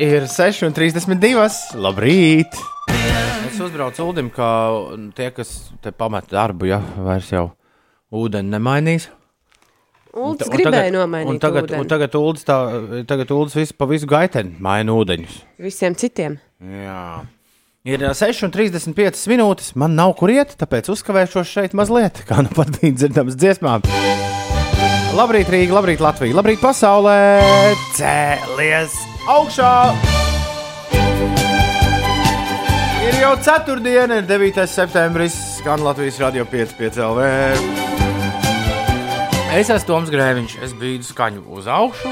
Ir 0.04 0.28
6,32. 0.30 1.80
Labrīt! 1.82 2.60
Es 3.48 3.58
uzbraucu 3.64 4.06
Ulim, 4.12 4.30
kā 4.36 4.50
tie, 5.18 5.30
kas 5.34 5.56
te 5.82 5.94
pamet 5.96 6.28
darbu, 6.34 6.68
ja 6.70 6.82
vairs 7.02 7.32
jau 7.34 7.48
ūdeni 8.14 8.52
nemainīs. 8.54 9.08
Uldis 10.16 10.48
Un 10.48 10.54
gribēja 10.56 10.92
nomainīt 10.96 11.34
Un 11.34 11.40
tagad, 11.44 11.66
ūdeni. 11.68 11.80
un 11.84 11.88
tagad 11.92 12.14
Uldis, 12.16 12.46
tā, 12.48 12.58
tagad 13.10 13.32
Uldis 13.36 13.56
visu, 13.60 13.76
pa 13.76 13.88
visu 13.90 14.08
gaiteni 14.08 14.56
maina 14.64 14.96
ūdeņus. 14.96 15.40
Visiem 15.60 15.96
citiem. 16.00 16.38
Jā. 16.64 17.02
Ir 17.86 18.02
ā, 18.08 18.14
6,35 18.18 19.28
minūtes. 19.30 19.74
Man 19.78 19.94
nav 20.00 20.16
kur 20.18 20.32
iet, 20.34 20.56
tāpēc 20.58 20.88
uzkavēšos 20.96 21.52
šeit 21.52 21.76
mazliet, 21.78 22.24
kā 22.30 22.40
nu 22.42 22.50
pat 22.56 22.72
bija 22.80 22.96
dzirdams 23.04 23.36
dziesmām. 23.38 23.84
Labrīt, 25.16 25.48
Rīga, 25.52 25.76
labrīt, 25.78 26.02
Latvija, 26.04 26.36
labrīt, 26.36 26.60
pasaulē! 26.64 27.20
Cēlies 27.96 28.96
augšā! 29.32 29.74
Ir 33.06 33.20
jau 33.22 33.36
ceturtdiena, 33.46 34.18
ir 34.24 34.28
9. 34.28 34.66
septembris, 34.68 35.36
skan 35.60 35.84
Latvijas 35.86 36.18
radio 36.24 36.44
5,5 36.50 37.00
LV. 37.06 38.15
Es 39.56 39.70
esmu 39.72 39.88
Toms 39.88 40.10
Grēviņš, 40.12 40.54
es 40.66 40.74
biju 40.76 41.00
skaņu 41.08 41.46
uz 41.56 41.68
augšu 41.72 42.10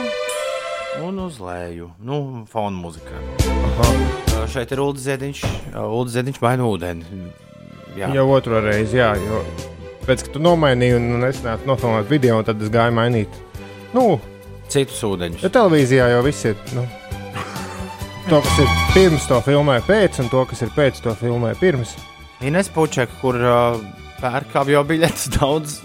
un 1.03 1.17
uz 1.25 1.41
leju, 1.43 1.89
nu, 1.99 2.45
fona 2.47 2.77
mūzikā. 2.79 3.17
Uh, 3.43 4.45
Šeit 4.47 4.71
ir 4.71 4.79
Ulrichs 4.79 5.03
Ziedņš. 5.03 5.41
Ulrichs 5.81 6.13
Ziedņš 6.15 6.39
maina 6.39 6.69
ūdeni. 6.69 7.03
Jā, 7.99 8.13
Jau 8.15 8.23
otro 8.31 8.61
reizi, 8.63 9.01
jā. 9.01 9.09
Jo 9.19 9.41
pēc 10.07 10.23
tam, 10.23 10.29
kad 10.29 10.31
tu 10.37 10.43
nomainīji 10.45 10.95
un, 10.95 11.09
un 11.17 11.25
es 11.27 11.41
nācu 11.43 11.67
nofilmēt 11.67 12.07
video, 12.13 12.37
tad 12.47 12.63
es 12.63 12.71
gāju 12.71 12.95
mainīt. 12.95 13.35
Nu, 13.91 14.05
citus 14.71 15.03
ūdeņus. 15.03 15.43
ja 15.43 15.51
televīzijā 15.51 16.07
jau 16.13 16.21
viss 16.23 16.47
ir. 16.47 16.55
Nu, 16.77 16.85
to, 18.29 18.39
kas 18.39 18.61
ir 18.63 18.71
pirms 18.95 19.27
to 19.27 19.41
filmē, 19.43 19.81
pēc, 19.89 20.21
un 20.23 20.31
to, 20.31 20.45
kas 20.47 20.63
ir 20.63 20.71
pēc 20.79 21.03
to 21.03 21.11
filmē, 21.19 21.51
pirms. 21.59 21.97
Ines 22.39 22.71
Pučeka, 22.71 23.19
kur 23.19 23.35
uh, 23.35 23.83
pērk 24.23 24.55
avio 24.61 24.83
biļetes, 24.87 25.25
daudz, 25.35 25.79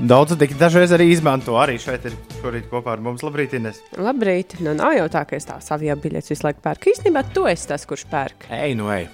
daudz 0.00 0.36
tik 0.40 0.54
dažreiz 0.60 0.94
arī 0.96 1.10
izmanto. 1.12 1.56
Arī 1.60 1.78
šeit 1.82 2.06
ir 2.08 2.16
šorīt 2.40 2.70
kopā 2.70 2.96
ar 2.96 3.02
mums. 3.04 3.24
Labrīt, 3.26 3.56
Ines. 3.58 3.82
Labrīt. 4.00 4.56
Nu, 4.64 4.74
nav 4.78 4.96
jau 4.96 5.08
tā, 5.12 5.26
ka 5.28 5.36
es 5.38 5.48
tās 5.48 5.68
avio 5.74 5.96
biļetes 6.00 6.32
visu 6.32 6.46
laiku 6.48 6.64
pērku. 6.64 6.92
Īstenībā 6.94 7.24
tu 7.34 7.44
esi 7.50 7.68
tas, 7.70 7.84
kurš 7.88 8.06
pērk. 8.12 8.48
Ej, 8.62 8.76
nu 8.78 8.88
ej. 8.94 9.08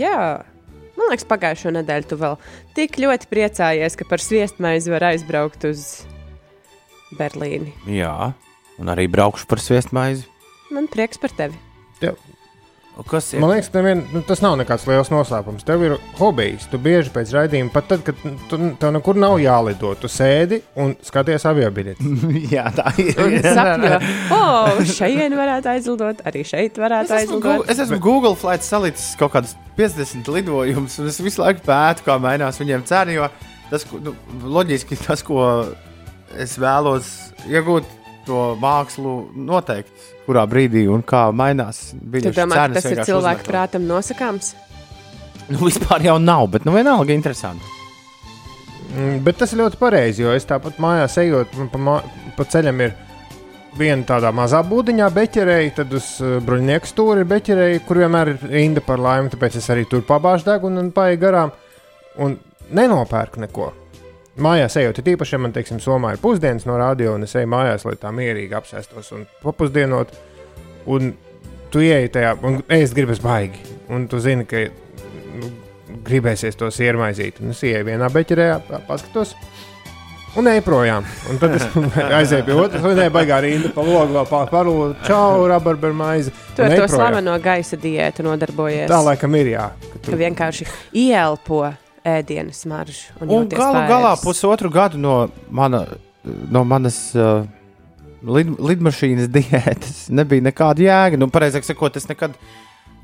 Jā. 0.00 0.18
Man 0.94 1.10
liekas, 1.10 1.26
pagājušo 1.30 1.74
nedēļu 1.74 2.10
tu 2.10 2.18
vēl 2.20 2.36
tik 2.76 2.98
ļoti 3.02 3.30
priecājies, 3.30 3.98
ka 3.98 4.06
par 4.08 4.22
sviestmaizi 4.22 4.92
var 4.94 5.08
aizbraukt 5.10 5.66
uz 5.66 6.04
Berlīni. 7.18 7.74
Jā, 7.90 8.32
un 8.78 8.94
arī 8.94 9.08
braukšu 9.10 9.48
par 9.50 9.62
sviestmaizi. 9.62 10.28
Man 10.74 10.86
prieks 10.90 11.20
par 11.22 11.34
tevi. 11.34 11.58
Kas 13.10 13.32
ir? 13.34 13.40
man 13.42 13.50
liekas, 13.50 13.72
nevien, 13.74 14.04
nu, 14.14 14.20
tas 14.26 14.38
nav 14.44 14.54
nekāds 14.60 14.84
liels 14.86 15.10
noslēpums. 15.10 15.64
Tev 15.66 15.82
ir 15.82 15.96
hobijs. 16.20 16.68
Tu 16.70 16.78
bieži 16.78 17.10
pēc 17.14 17.32
raidījuma, 17.34 17.72
pat 17.74 17.88
tad, 17.90 18.04
kad 18.06 18.20
tu, 18.50 18.58
tev 18.80 18.92
nekur 18.94 19.18
nav 19.18 19.34
jālido, 19.42 19.90
tu 19.98 20.10
sēdi 20.10 20.60
un 20.78 20.94
skaties 21.02 21.46
avio 21.50 21.70
biļeti. 21.74 22.12
Jā, 22.54 22.68
tā 22.76 22.92
ir. 23.02 23.18
Sapņo, 23.58 23.98
oh, 24.36 24.84
šeit 24.86 25.34
varētu 25.34 25.72
aizlidot, 25.74 26.22
arī 26.30 26.44
šeit 26.46 26.78
varētu 26.78 27.10
Es 27.10 27.24
aizlidot. 27.24 27.66
es 27.74 27.82
esmu 27.86 27.98
Google 28.04 28.36
Flight 28.38 28.62
salicis 28.66 29.16
kaut 29.18 29.34
kādus 29.34 29.56
50 29.78 30.30
lidojumus, 30.36 31.00
un 31.02 31.10
es 31.10 31.18
visu 31.24 31.42
laiku 31.42 31.66
pētu, 31.66 32.06
kā 32.06 32.20
mainās 32.22 32.62
viņiem 32.62 32.86
cena. 32.86 33.16
Jo 33.16 33.28
tas, 33.72 33.86
nu, 33.98 34.14
loģiski, 34.54 34.98
tas, 35.02 35.26
ko 35.26 35.42
es 36.38 36.54
vēlos 36.62 37.10
iegūt, 37.50 37.88
to 38.24 38.54
mākslu 38.62 39.18
noteikti, 39.36 40.13
kurā 40.26 40.44
brīdī 40.48 40.86
un 40.90 41.04
kā 41.06 41.26
mainās 41.36 41.92
ka 41.94 42.46
cenas. 42.46 42.76
tas 42.76 42.90
ir 42.90 43.02
cilvēku 43.04 43.48
prātam 43.48 43.86
nosakāms? 43.88 44.54
Nu, 45.48 45.60
vispār 45.66 46.06
jau 46.06 46.18
nav, 46.18 46.46
bet 46.54 46.64
nu 46.64 46.72
vienalga 46.72 47.12
interesanti. 47.12 47.64
Mm, 48.94 49.18
Bet 49.26 49.40
tas 49.40 49.52
ir 49.52 49.60
ļoti 49.60 49.80
pareizi, 49.80 50.22
jo 50.22 50.32
es 50.32 50.46
tāpat 50.48 50.78
mājās 50.82 51.18
ejot, 51.20 51.56
man 51.58 51.70
pa, 51.72 51.80
mā, 51.82 51.96
pa 52.36 52.46
ceļam 52.48 52.80
ir 52.84 52.94
viena 53.76 54.06
tādā 54.06 54.30
mazā 54.34 54.62
būdiņā 54.64 55.08
beķerēji, 55.16 55.74
tad 55.80 55.94
uz 55.98 56.14
uh, 56.22 56.36
bruņinieku 56.46 56.88
stūri 56.88 57.24
ir 57.24 57.30
beķerēji, 57.32 57.84
kur 57.88 58.04
vienmēr 58.04 58.34
ir 58.34 58.44
rinda 58.54 58.84
par 58.84 59.02
laimi, 59.02 59.32
tāpēc 59.34 59.58
es 59.60 59.70
arī 59.74 59.86
tur 59.90 60.06
pabāžu 60.06 60.46
degunu 60.52 60.80
un 60.84 60.92
paeju 60.94 61.20
garām 61.26 61.54
un 62.22 62.38
nenopērku 62.70 63.42
neko. 63.42 63.72
Mājās 64.34 64.74
ejot, 64.80 64.98
ir 64.98 65.12
īpaši, 65.14 65.36
ja 65.36 65.38
man, 65.38 65.52
teiksim, 65.54 65.78
somā 65.82 66.14
ir 66.16 66.22
pusdienas 66.22 66.64
no 66.66 66.74
radio, 66.80 67.12
un 67.14 67.22
es 67.22 67.34
eju 67.38 67.46
mājās, 67.52 67.84
lai 67.86 67.94
tā 68.00 68.10
mierīgi 68.14 68.56
apsēstos 68.58 69.12
un 69.14 69.28
papusdienot, 69.44 70.10
un 70.90 71.12
tu 71.70 71.82
ieeji 71.84 72.10
tajā, 72.16 72.32
un 72.42 72.58
ēst 72.74 72.96
gribas 72.98 73.22
baigi, 73.22 73.62
un 73.94 74.08
tu 74.10 74.18
zini, 74.22 74.46
ka 74.50 74.64
nu, 75.38 75.52
gribēsies 76.06 76.58
tos 76.58 76.80
iermaizīt. 76.82 77.38
Un 77.44 77.54
es 77.54 77.62
ieeju 77.62 77.86
vienā 77.86 78.10
beķerē, 78.10 78.48
pa- 78.66 78.82
paskatos. 78.88 79.36
Un 80.34 80.48
eju 80.50 80.64
projām. 80.66 81.06
Un 81.30 81.38
tad 81.38 81.54
es 81.54 81.62
aizēju 82.18 82.48
pie 82.48 82.54
otras, 82.58 82.82
un 82.82 82.96
viņa 82.96 83.06
baigā 83.14 83.38
rinda 83.44 83.70
pa 83.70 83.84
logu, 83.86 84.16
vēl 84.16 84.26
pāri 84.32 84.50
parūlu, 84.50 84.90
čau, 85.06 85.44
rabarberu 85.50 85.94
maizi. 85.94 86.34
Tu 86.56 86.66
ar 86.66 86.74
to 86.74 86.88
slaveno 86.90 87.36
gaisa 87.42 87.78
diētu 87.78 88.26
nodarbojies. 88.26 88.90
Tā 88.90 88.98
laikam 89.06 89.38
ir, 89.38 89.52
jā. 89.54 89.68
ka 89.78 89.94
Ka 89.94 90.10
Tu, 90.10 90.18
vienkārši 90.18 90.66
ielpo 91.06 91.62
ēdienu 92.04 92.52
smaržu. 92.54 93.14
Un, 93.20 93.28
Un 93.28 93.48
galu 93.48 93.78
paēdis. 93.78 93.90
galā 93.90 94.14
pusotru 94.20 94.70
gadu 94.72 95.00
no, 95.00 95.14
mana, 95.50 95.84
no 96.24 96.64
manas 96.68 96.98
uh, 97.16 97.46
lid, 98.22 98.52
lidmašīnas 98.60 99.30
diētas 99.36 100.04
nebija 100.12 100.44
nekāda 100.50 100.84
jēga. 100.84 101.20
Nu, 101.20 101.30
pareizāk 101.32 101.66
sakot, 101.66 101.96
es 102.00 102.08
nekad, 102.10 102.36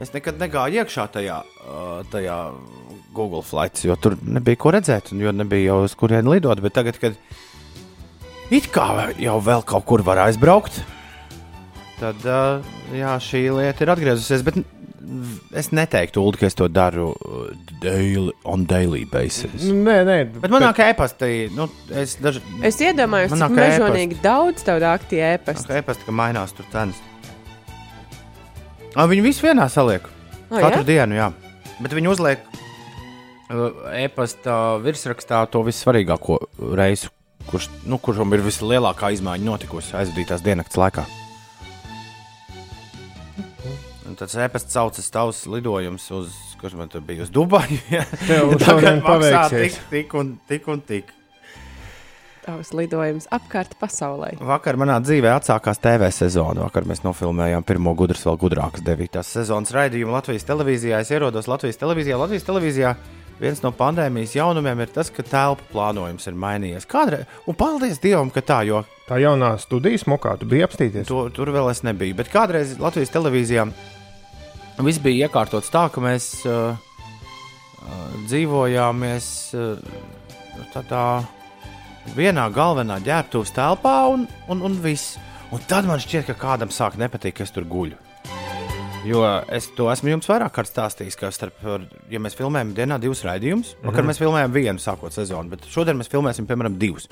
es 0.01 0.13
nekad 0.17 0.41
negāju 0.43 0.83
iekšā 0.83 1.09
tajā, 1.17 1.41
uh, 1.65 2.01
tajā 2.13 2.39
Google 3.17 3.43
flights, 3.43 3.87
jo 3.89 3.97
tur 3.99 4.15
nebija 4.23 4.61
ko 4.61 4.75
redzēt, 4.77 5.11
un 5.15 5.25
jo 5.25 5.33
nebija 5.35 5.73
jau 5.73 5.81
uz 5.89 5.97
kurieni 5.99 6.37
lidot. 6.37 6.61
Bet 6.63 6.77
tagad, 6.77 7.01
kad 7.03 7.17
it 8.55 8.69
kā 8.75 9.11
jau 9.19 9.39
vēl 9.43 9.65
kaut 9.67 9.89
kur 9.89 10.05
var 10.07 10.27
aizbraukt, 10.29 10.83
tad 12.01 12.21
uh, 12.29 12.69
jā, 12.95 13.17
šī 13.23 13.47
lieta 13.57 13.85
ir 13.87 13.95
atgriezusies. 13.97 14.45
Bet 14.47 14.61
es 15.57 15.71
neteiktu, 15.73 16.21
Ulu, 16.23 16.39
ka 16.41 16.47
es 16.49 16.57
to 16.59 16.67
daru 16.69 17.11
uh, 17.15 17.51
daily, 17.83 18.33
on 18.45 18.67
daily 18.69 19.05
basis. 19.09 19.65
Nu, 19.65 19.79
Nē, 19.87 19.97
nē, 20.07 20.17
Bet 20.43 20.53
manā 20.53 20.71
e-pastī, 20.91 21.49
nu, 21.57 21.69
es 21.97 22.17
daži 22.21 22.43
Es 22.67 22.81
iedomājos, 22.85 23.33
cik 23.33 23.55
mežonīgi 23.57 24.19
daudz 24.25 24.65
tev 24.67 24.81
nāk 24.83 25.07
tie 25.11 25.23
ēpasti. 25.35 25.73
e-pasti, 25.81 26.05
ka 26.09 26.13
mainās 26.13 26.53
tur 26.57 26.69
cenas. 26.73 26.99
Ah, 28.97 29.07
viņi 29.07 29.23
visi 29.25 29.47
vienā 29.47 29.69
saliek. 29.71 30.05
O, 30.51 30.59
Katru 30.59 30.83
jā? 30.83 30.89
dienu, 30.89 31.15
jā. 31.15 31.31
Bet 31.81 31.95
viņi 31.95 32.11
uzliek 32.11 32.43
uh, 32.51 33.71
e-pasta 33.97 34.77
virsrakstā 34.83 35.45
to 35.51 35.63
vissvarīgāko 35.67 36.41
reisu, 36.77 37.13
kurš, 37.49 37.71
nu, 37.89 37.99
kuram 38.03 38.35
ir 38.37 38.43
vislielākā 38.45 39.13
izmaiņa 39.17 39.47
notikusi 39.47 39.97
aizvadītās 39.97 40.43
dienas 40.45 40.77
laikā. 40.77 41.07
Un 44.21 44.29
tas 44.29 44.37
e-pasts 44.37 44.75
saucas 44.77 45.07
tavs 45.09 45.39
lidojums 45.49 46.11
uz, 46.13 46.35
kurš 46.61 46.75
man 46.77 46.91
tur 46.93 47.01
bija 47.01 47.25
uz 47.25 47.31
Dubaju. 47.33 47.79
ja? 47.95 48.03
Tev 48.27 48.53
šodien 48.61 49.01
paveiksies. 49.01 49.79
Tik, 49.79 49.89
tik 49.89 50.15
un 50.21 50.35
tik 50.49 50.69
un 50.69 50.83
tik. 50.85 51.15
Tavs 52.45 52.75
lidojums 52.77 53.29
apkārt 53.33 53.77
pasaulē. 53.81 54.35
Vakar 54.45 54.77
manā 54.81 54.99
dzīvē 55.05 55.33
atsākās 55.39 55.81
TV 55.81 56.09
sezona. 56.13 56.67
Vakar 56.67 56.85
mēs 56.89 57.01
nofilmējām 57.05 57.65
pirmo 57.65 57.95
gudras, 57.97 58.27
vēl 58.29 58.37
gudrākas 58.41 58.85
devītās 58.85 59.33
sezonas 59.39 59.73
raidījumu 59.77 60.13
Latvijas 60.13 60.45
televīzijā. 60.49 61.01
Es 61.01 61.13
ierados 61.13 61.49
Latvijas 61.49 61.81
televīzijā. 61.81 62.21
Latvijas 62.21 62.49
televīzijā 62.49 62.95
viens 63.41 63.65
no 63.65 63.73
pandēmijas 63.77 64.37
jaunumiem 64.37 64.85
ir 64.85 64.93
tas, 64.93 65.09
ka 65.09 65.25
telpu 65.25 65.65
plānojums 65.73 66.29
ir 66.29 66.37
mainījies. 66.37 66.89
Kādreiz, 66.89 67.29
un 67.49 67.57
paldies 67.57 68.01
Dievam, 68.05 68.33
ka 68.33 68.45
tā, 68.45 68.65
jo 68.69 68.85
Tā 69.11 69.17
jaunā 69.19 69.57
studijas 69.59 70.05
mokā, 70.07 70.37
tu 70.39 70.47
biji 70.47 70.63
apstīties. 70.63 71.09
to, 71.09 71.25
tur 71.35 71.51
vēl 71.51 71.73
es 71.73 71.81
nebiju. 71.83 72.15
Bet 72.21 72.29
kādreiz 72.31 72.77
Latvijas 72.79 73.11
televīzijā 73.11 73.65
viss 74.87 75.03
bija 75.03 75.29
iekārtots 75.29 75.73
tā, 75.73 75.89
ka 75.93 76.03
mēs 76.05 76.31
uh, 76.49 76.75
uh, 76.75 78.05
dzīvojāmies 78.29 79.27
uh, 79.59 79.79
tādā 80.75 81.05
vienā 82.17 82.47
galvenā 82.55 83.01
ģērbtuves 83.05 83.53
telpā, 83.57 83.97
un, 84.13 84.29
un, 84.49 84.63
un 84.67 84.79
viss. 84.83 85.19
Un 85.51 85.63
tad 85.67 85.89
man 85.89 85.99
šķiet, 85.99 86.29
ka 86.31 86.39
kādam 86.39 86.71
sāk 86.71 86.97
nepatikt, 87.01 87.41
ka 87.41 87.47
es 87.47 87.53
tur 87.55 87.67
guļu. 87.67 87.99
Jo 89.09 89.23
es 89.49 89.71
to 89.77 89.89
esmu 89.89 90.13
jums 90.13 90.29
vairāk 90.29 90.53
kārt 90.59 90.69
stāstījis, 90.69 91.17
ka 91.17 91.31
starp, 91.33 91.63
ja 92.13 92.21
mēs 92.21 92.37
filmējam 92.37 92.75
dienā 92.77 92.99
divus 93.01 93.25
raidījumus, 93.25 93.73
mm 93.75 93.87
-hmm. 93.89 93.97
kad 93.97 94.05
mēs 94.05 94.21
filmējam 94.21 94.53
vienu 94.53 94.79
sākot 94.79 95.13
sezonu, 95.13 95.49
bet 95.51 95.65
šodien 95.65 95.97
mēs 95.97 96.13
filmēsim, 96.13 96.47
piemēram, 96.47 96.77
divus. 96.79 97.09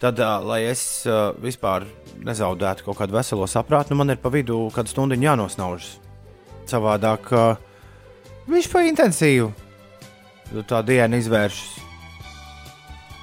Tad, 0.00 0.18
uh, 0.18 0.40
lai 0.46 0.62
es 0.64 1.04
uh, 1.06 1.34
vispār 1.42 1.84
nezaudētu 2.24 2.84
kaut 2.84 2.96
kādu 2.98 3.12
veselo 3.12 3.46
saprātu, 3.46 3.90
nu 3.90 3.96
man 3.96 4.10
ir 4.10 4.16
pa 4.16 4.28
vidu 4.30 4.70
kādu 4.74 4.88
stundu 4.88 5.14
jānosnaužas. 5.14 5.98
Savādāk 6.68 7.32
uh, 7.32 7.56
viņš 8.50 8.68
pa 8.72 8.84
intensīvu 8.88 9.52
Nu, 10.54 10.64
tā 10.64 10.80
diena 10.86 11.18
izvēršas. 11.20 11.76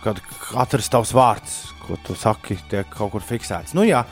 Kad 0.04 0.20
katrs 0.44 0.92
tavs 0.94 1.14
vārds, 1.18 1.56
ko 1.86 1.98
tu 2.06 2.14
saki, 2.18 2.58
tiek 2.70 2.90
kaut 2.94 3.16
kur 3.16 3.26
fiksēts. 3.26 3.74
Nu, 3.78 3.86
jā, 3.88 4.04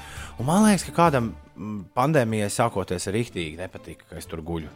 un 0.42 0.48
man 0.50 0.66
liekas, 0.66 0.88
ka 0.88 0.96
kādam 0.98 1.30
mm, 1.34 1.84
pandēmijai 1.98 2.50
sākoties 2.54 3.06
ir 3.10 3.18
rīktīgi 3.20 3.60
nepatīk, 3.62 4.02
ka 4.10 4.18
es 4.18 4.30
tur 4.30 4.42
guļu. 4.46 4.72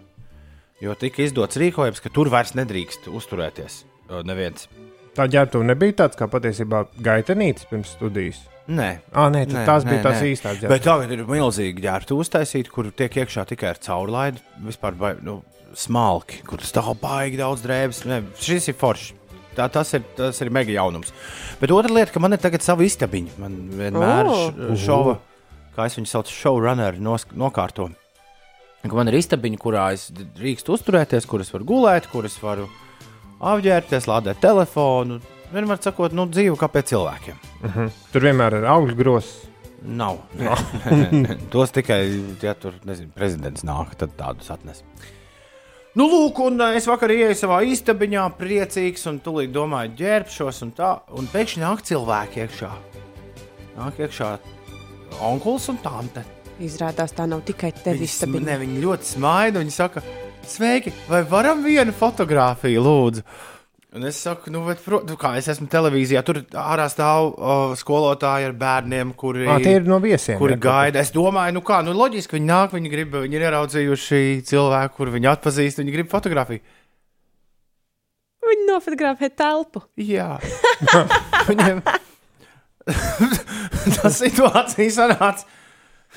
Jo 0.84 0.94
tika 0.94 1.24
izdots 1.26 1.58
rīkojums, 1.58 2.04
ka 2.04 2.14
tur 2.14 2.30
vairs 2.30 2.54
nedrīkst 2.58 3.10
uzturēties. 3.10 3.80
uh, 4.12 4.22
Neviens. 4.28 4.70
Tā 5.18 5.26
ģērbtuve 5.26 5.66
nebija 5.66 6.04
tāds 6.04 6.20
kā 6.20 6.30
patiesībā 6.30 6.84
gaitenītis 7.02 7.66
pirms 7.72 7.98
studijas. 7.98 8.44
Nē, 8.68 8.88
Ah, 9.16 9.30
nē, 9.32 9.46
Nē, 9.48 9.62
tās 9.68 9.86
nē, 9.86 9.94
bija 9.94 10.04
tās 10.04 10.18
nē. 10.22 10.32
īstās 10.34 10.58
Bet 10.60 10.84
ģērbtuves. 10.84 10.84
tagad 10.84 11.12
ir 11.16 11.22
milzīgi 11.30 11.84
ģērbti 11.86 12.18
uztaisīti, 12.18 12.72
kur 12.74 12.90
tiek 12.92 13.14
iekšā 13.24 13.46
tikai 13.48 13.70
ar 13.70 13.78
caurlaidu. 13.80 14.42
Vispār 14.66 14.98
bai, 15.00 15.14
nu, 15.24 15.38
smalki, 15.74 16.42
kur 16.48 16.60
stāv 16.60 16.98
baigi 17.00 17.40
daudz 17.40 17.64
drēbes. 17.64 18.02
Ne, 18.10 18.24
šis 18.44 18.68
ir 18.74 18.76
foršs. 18.76 19.14
Tā, 19.58 19.70
tas, 19.74 19.94
ir, 19.98 20.04
tas 20.18 20.38
ir 20.44 20.52
mega 20.54 20.70
jaunums. 20.76 21.14
Bet 21.62 21.72
otra 21.74 21.90
lieta, 21.96 22.12
ka 22.14 22.20
man 22.22 22.36
ir 22.36 22.42
tagad 22.44 22.62
sava 22.62 22.84
istabiņa. 22.86 23.38
Man 23.42 23.56
vienmēr 23.80 24.28
oh. 24.30 24.76
šova, 24.78 25.16
kā 25.74 25.88
es 25.90 25.96
viņu 25.98 26.12
saucu, 26.12 26.36
showrunner 26.36 27.00
nos, 27.02 27.26
nokārto. 27.34 27.88
Man 28.88 29.10
ir 29.10 29.18
istabiņa, 29.18 29.58
kurā 29.64 29.88
es 29.96 30.12
drīkstu 30.14 30.76
uzturēties, 30.76 31.26
kur 31.26 31.42
es 31.42 31.50
varu 31.56 31.66
gulēt, 31.72 32.06
kur 32.12 32.28
es 32.30 32.36
varu 32.44 32.68
apģērbties, 33.42 34.06
lādēt 34.12 34.40
telefonu. 34.44 35.18
Vienmēr 35.54 35.80
sakot, 35.80 36.12
nu, 36.18 36.26
dzīve 36.28 36.58
kā 36.60 36.68
pie 36.72 36.82
cilvēkiem. 36.90 37.38
Tur 38.12 38.26
vienmēr 38.26 38.58
ir 38.60 38.66
augļu 38.68 38.96
grozs. 39.00 39.36
Nav. 39.88 40.18
Nē. 40.36 41.38
Tos 41.54 41.72
tikai, 41.76 42.02
ja 42.44 42.56
tur 42.60 42.76
nezinu, 42.88 43.12
prezidents 43.16 43.64
nāk, 43.68 43.94
tad 44.00 44.16
tādus 44.20 44.50
atnes. 44.52 44.82
Nu, 45.98 46.06
lūk, 46.12 46.42
un 46.46 46.60
es 46.76 46.86
vakar 46.90 47.10
ienāku 47.14 47.38
savā 47.40 47.62
istabiņā, 47.66 48.26
priecīgs, 48.38 49.06
un 49.10 49.22
tūlīt 49.26 49.54
domāju, 49.56 49.96
ģērbšos, 50.02 50.60
un 50.66 50.74
tā, 50.78 50.92
un 51.18 51.30
pēkšņi 51.32 51.64
nāk 51.64 51.82
cilvēki 51.88 52.44
iekšā. 52.44 52.72
Nāk 53.78 54.02
iekšā 54.06 54.32
onkulis 55.26 55.70
un 55.74 55.80
tante. 55.86 56.26
Izrādās, 56.62 57.14
tā 57.18 57.26
nav 57.30 57.42
tikai 57.46 57.72
tev 57.78 57.96
Viņi, 57.98 58.10
sm- 58.10 58.12
istabiņa. 58.12 58.46
ne, 58.50 58.58
viņi 58.66 58.82
ļoti 58.84 59.10
smaida, 59.14 59.62
viņi 59.64 59.74
saka, 59.78 60.02
sveiki, 60.50 60.94
vai 61.10 61.22
varam 61.30 61.62
vienu 61.66 61.94
fotografiju, 61.94 62.82
lūdzu? 62.86 63.24
Un 63.96 64.04
es 64.04 64.18
saku, 64.20 64.52
nu, 64.52 64.66
bet, 64.68 64.82
pro, 64.84 65.00
nu 65.08 65.16
kā 65.16 65.30
es 65.40 65.46
esmu 65.48 65.70
televīzijā, 65.72 66.20
tur 66.28 66.42
ārā 66.60 66.90
stāv 66.92 67.30
uh, 67.32 67.76
skolotāji 67.80 68.50
ar 68.50 68.56
bērniem, 68.60 69.14
kuri, 69.16 69.46
tie 69.64 69.78
ir 69.80 69.88
no 69.88 70.02
viesiem. 70.04 70.36
kuri 70.42 70.58
jā, 70.58 70.60
gaida. 70.66 71.00
Es 71.00 71.14
domāju, 71.16 71.56
nu 71.56 71.62
kā, 71.64 71.80
nu 71.88 71.94
loģiski, 71.96 72.36
viņi 72.36 72.50
nāk, 72.50 72.76
viņi 72.76 72.92
grib, 72.92 73.16
viņi 73.24 73.40
ir 73.40 73.46
ieraudzījuši 73.48 74.20
cilvēku, 74.50 74.98
kuru 75.00 75.16
viņi 75.16 75.32
atpazīst, 75.32 75.80
viņi 75.80 75.96
grib 75.96 76.12
fotografiju. 76.12 76.60
Viņi 78.48 78.68
nofotografē 78.68 79.32
telpu. 79.40 79.86
Jā, 80.04 80.34
viņiem 81.50 81.82
tā 83.98 84.12
situācija 84.20 84.92
sanāca. 85.00 85.48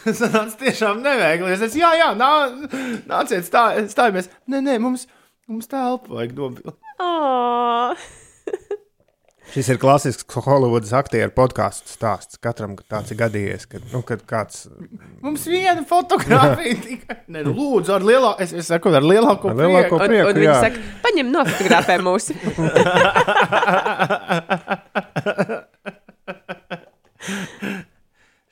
Sanāca 0.00 0.59
tiešām 0.59 1.02
neveikli. 1.06 1.54
Es 1.54 1.62
teicu, 1.62 1.85
jā, 1.85 1.94
jā, 2.02 2.12
nā, 2.18 2.30
nāciet, 3.11 3.46
stā, 3.46 3.64
stājamies. 3.90 4.30
Nē, 4.50 4.62
nē, 4.66 4.78
mums, 4.83 5.06
mums 5.50 5.70
telpu 5.70 6.18
vajag 6.18 6.38
nobilst. 6.38 6.89
Oh. 7.01 7.95
Šis 9.51 9.67
ir 9.73 9.79
klasisks 9.83 10.37
Holivudas 10.45 10.93
aktieru 10.95 11.33
podkāstu 11.35 11.91
stāsts. 11.91 12.39
Katram 12.43 12.77
tāds 12.91 13.11
ir 13.11 13.19
gadījies, 13.19 13.67
kad, 13.71 13.83
nu, 13.91 14.03
kad 14.07 14.23
kāds 14.29 14.69
Mums 15.25 15.47
viena 15.51 15.83
fotografija 15.89 16.77
tikai. 16.85 17.17
Nē, 17.27 17.43
nu, 17.49 17.53
lūdzu, 17.57 17.91
ar 17.97 18.07
lielāko, 18.07 18.39
es, 18.45 18.55
es 18.55 18.71
saku, 18.71 18.93
ar 18.95 19.03
lielāko, 19.03 19.51
Ar 19.51 19.59
lielāko 19.59 19.99
prieku. 19.99 20.07
Un, 20.07 20.07
prieku, 20.07 20.29
un 20.31 20.35
viņi 20.39 20.47
jā. 20.47 20.61
saka, 20.63 20.77
paņem 21.03 21.27
nofotografē 21.35 21.95
mūsu. 22.07 22.33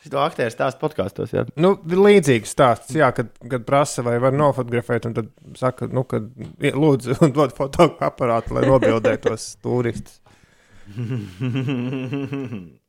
Šito 0.08 0.22
aktieru 0.24 0.48
stāstu 0.54 0.80
podkāstos. 0.80 1.34
Nu, 1.60 1.74
līdzīgs 1.84 2.54
stāsts, 2.56 2.94
jā, 2.96 3.10
kad, 3.12 3.28
kad 3.52 3.66
prasa, 3.68 4.00
vai 4.06 4.14
var 4.22 4.32
nofotografēt, 4.32 5.04
un 5.10 5.16
tad 5.18 5.28
saka, 5.60 5.84
nu, 5.92 6.06
kad 6.08 6.30
ie- 6.64 6.72
lūdzu, 6.72 7.18
dod 7.36 7.52
fotoaparātu, 7.56 8.56
lai 8.56 8.64
nobildētu 8.70 9.28
tos 9.28 9.50
turistus. 9.64 10.22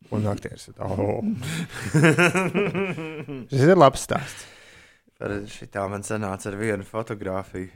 Un 0.10 0.24
aktieris 0.32 0.70
ir 0.72 0.80
oh. 0.82 1.20
Šis 3.52 3.66
ir 3.68 3.76
labs 3.78 4.06
stāsts. 4.08 4.48
Par 5.20 5.36
šitā 5.52 5.84
man 5.92 6.06
sanāca 6.08 6.48
ar 6.50 6.56
vienu 6.62 6.88
fotografiju. 6.88 7.68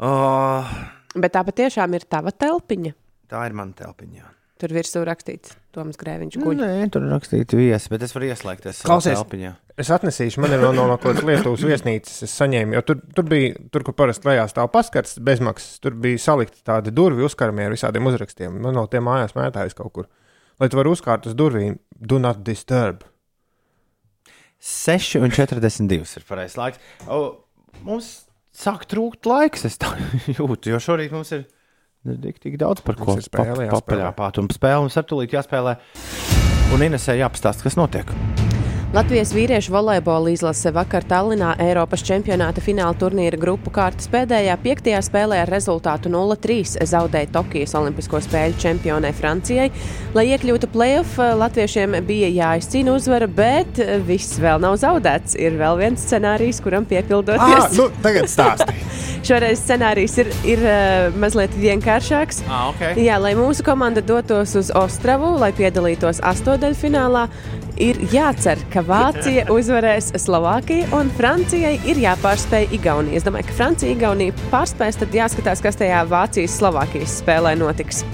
Oh, 0.00 0.64
Bet 1.18 1.34
tā 1.34 1.42
patiešām 1.44 1.92
ir 1.98 2.06
tava 2.08 2.30
telpiņa. 2.32 2.92
tā 3.28 3.42
ir 3.50 3.56
mana 3.58 3.74
telpiņa. 3.76 4.24
Tur 4.60 4.72
virsū 4.76 5.00
rakstīts, 5.08 5.54
Toms 5.72 5.96
Grēviņš 5.96 6.34
Nu, 6.36 6.44
guļ. 6.50 6.58
nē, 6.60 6.88
tur 6.92 7.06
rakstīts 7.08 7.56
viesi, 7.56 7.88
bet 7.88 8.02
es 8.04 8.12
varu 8.12 8.26
ieslēgties 8.28 8.82
Klausies. 8.84 9.16
telpiņā. 9.16 9.52
Es 9.80 9.88
atnesīšu, 9.94 10.42
man 10.44 10.52
ir 10.52 10.60
no, 10.60 10.74
no, 10.76 10.84
no 10.90 10.98
kaut 11.00 11.14
kādas 11.16 11.24
Lietuvas 11.24 11.62
viesnīcas. 11.64 12.18
Es 12.26 12.34
saņēmu, 12.36 12.76
jo 12.76 12.82
tur, 12.84 12.98
tur 13.16 13.24
bija, 13.30 13.54
tur, 13.72 13.86
kur 13.86 13.96
parasti 13.96 14.28
lejā 14.28 14.44
stāv 14.52 14.68
paskats 14.74 15.16
bezmaksas, 15.24 15.78
tur 15.80 15.96
bija 15.96 16.20
salikti 16.20 16.60
tādi 16.68 16.92
durvju 16.92 17.24
uzkarami 17.30 17.64
ar 17.64 17.72
visādiem 17.72 18.10
uzrakstiem. 18.12 18.58
Man 18.60 18.76
no 18.76 18.84
tiem 18.92 19.08
mājās 19.08 19.32
mētājas 19.38 19.78
kaut 19.78 19.94
kur. 19.96 20.10
Lai 20.60 20.68
tu 20.68 20.76
varētu 20.76 20.92
uzkārt 20.98 21.30
uz 21.30 21.38
durvīm, 21.40 21.78
do 21.96 22.18
not 22.20 22.42
disturb. 22.44 23.06
6,42 24.60 26.16
ir 26.20 26.26
pareizais 26.28 26.58
laiks. 26.60 26.82
O, 27.08 27.20
mums 27.86 28.10
sāk 28.52 28.84
trūkt 28.90 29.24
laiks, 29.24 29.64
es 29.68 29.80
tā 29.80 29.94
jūtu, 30.36 30.74
jo 30.74 30.80
šorīt 30.84 31.14
mums 31.16 31.32
ir 31.32 31.46
nu, 32.08 32.16
tik, 32.20 32.38
tik 32.42 32.60
daudz 32.60 32.84
par 32.84 32.98
ko 33.00 33.16
ir 33.16 33.24
jāspēlē. 33.24 33.68
papaļāpāt. 33.74 34.40
Un 34.42 34.52
spēle 34.54 34.86
mums 34.86 35.00
ar 35.00 35.08
tūlīt 35.10 35.36
jāspēlē. 35.36 35.76
Un 36.74 36.86
Inesē 36.86 37.18
jāpastāsta, 37.18 37.66
kas 37.66 37.78
notiek. 37.80 38.14
Latvijas 38.90 39.30
vīriešu 39.30 39.70
volejbola 39.70 40.32
izlase 40.32 40.72
vakar 40.74 41.04
Tallinā 41.06 41.52
Eiropas 41.62 42.02
čempionāta 42.02 42.58
fināla 42.58 42.96
turnīra 42.98 43.38
grupu 43.38 43.70
kārtas 43.70 44.08
pēdējā 44.10 44.56
piektajā 44.64 44.98
spēlē 45.06 45.36
ar 45.44 45.52
rezultātu 45.54 46.10
0-3 46.10 46.82
zaudēja 46.90 47.30
Tokijas 47.36 47.76
Olimpisko 47.78 48.18
spēļu 48.26 48.58
čempionai 48.58 49.12
Francijai. 49.14 49.68
Lai 50.18 50.24
iekļūtu 50.32 50.72
playoff, 50.74 51.20
latviešiem 51.22 51.94
bija 52.08 52.32
jāizcīna 52.34 52.96
uzvara, 52.98 53.28
bet 53.30 53.78
viss 54.08 54.40
vēl 54.42 54.58
nav 54.66 54.74
zaudēts. 54.82 55.38
Ir 55.38 55.54
vēl 55.62 55.78
viens 55.84 56.08
scenārijs, 56.10 56.58
kuram 56.64 56.82
Ah, 56.82 56.90
piepildoties. 56.90 57.78
nu, 57.78 57.86
tagad 58.02 58.26
stāsti. 58.26 58.74
Šoreiz 59.30 59.62
scenārijs 59.62 60.18
ir, 60.18 60.32
ir 60.48 60.66
uh, 60.66 61.14
mazliet 61.20 61.54
vienkāršāks. 61.54 62.42
Ah, 62.50 62.72
ok. 62.72 62.98
Jā, 62.98 63.22
lai 63.22 63.36
mūsu 63.38 63.62
komanda 63.62 64.02
dotos 64.02 64.56
uz 64.58 64.74
Ostravu, 64.74 65.36
lai 65.38 65.52
piedalītos 65.54 66.18
astotdaļfinālā, 66.26 67.28
ir 67.80 68.00
jācer, 68.12 68.58
ka 68.72 68.79
Vācija 68.86 69.44
uzvarēs 69.52 70.10
Slovākiju 70.20 70.88
un 70.96 71.10
Francijai 71.16 71.74
ir 71.90 71.98
jāpārspēj 72.00 72.70
Igaunija. 72.76 73.20
Es 73.20 73.26
domāju, 73.26 73.48
ka 73.50 73.56
Francija 73.58 73.92
Igaunija 73.92 74.34
pārspēs, 74.52 74.98
tad 75.00 75.14
jāskatās, 75.16 75.62
kas 75.64 75.78
tajā 75.80 76.00
Vācijas-Slovākijas 76.10 77.18
spēlē 77.20 77.56
notiks. 77.60 78.04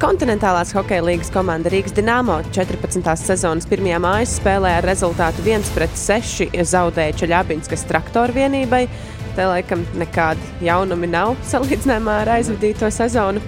Kontinentālās 0.00 0.72
hokeja 0.76 1.04
līnijas 1.04 1.32
komanda 1.32 1.72
Rīgas 1.72 1.92
Dienāmo 1.96 2.38
14. 2.54 3.12
sezonas 3.20 3.68
pirmajā 3.68 3.98
mājas 4.00 4.38
spēlē 4.38 4.78
ar 4.78 4.88
rezultātu 4.88 5.44
1-6 5.44 6.48
zaudēja 6.72 7.18
Čeļabinskas 7.20 7.84
traktoru 7.90 8.36
vienībai. 8.40 8.86
Te 9.36 9.48
laikam 9.48 9.84
nekādi 10.00 10.64
jaunumi 10.64 11.12
nav 11.12 11.36
salīdzinājumā 11.50 12.18
ar 12.24 12.36
aizvadīto 12.38 12.92
sezonu. 12.92 13.44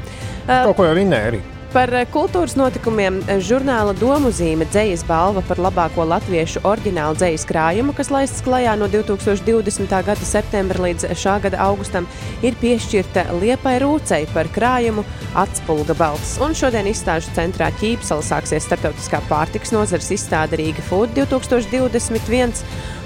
Kaut 0.47 0.77
ko 0.77 0.89
jau 0.89 0.97
vinēja 1.01 1.33
arī. 1.33 1.45
Par 1.75 1.91
eh, 1.91 2.05
kultūras 2.07 2.53
notikumiem 2.55 3.17
eh, 3.27 3.41
žurnāla 3.43 3.97
Domu 3.99 4.31
zīme 4.31 4.63
dzējas 4.69 5.01
balva 5.09 5.41
par 5.43 5.59
labāko 5.59 6.05
latviešu 6.07 6.63
oriģinālu 6.71 7.19
dzējas 7.19 7.47
krājumu, 7.49 7.91
kas 7.99 8.13
laists 8.15 8.45
klajā 8.47 8.77
no 8.79 8.87
2020. 8.93 9.91
gada 10.07 10.29
septembra 10.29 10.85
līdz 10.85 11.09
šā 11.19 11.41
gada 11.43 11.59
augustam, 11.67 12.07
ir 12.47 12.55
piešķirta 12.63 13.27
Liepai 13.41 13.81
Rūcei 13.83 14.23
par 14.31 14.47
krājumu 14.55 15.03
atspulga 15.43 15.99
balts. 15.99 16.37
Un 16.47 16.55
šodien 16.55 16.87
izstāžu 16.93 17.35
centrā 17.35 17.73
Ķīpsala 17.81 18.23
sāksies 18.23 18.71
starptautiskā 18.71 19.25
pārtiks 19.27 19.75
nozares 19.75 20.15
izstāde 20.15 20.63
Rīga 20.63 20.87
Food 20.87 21.19
2021. 21.19 22.55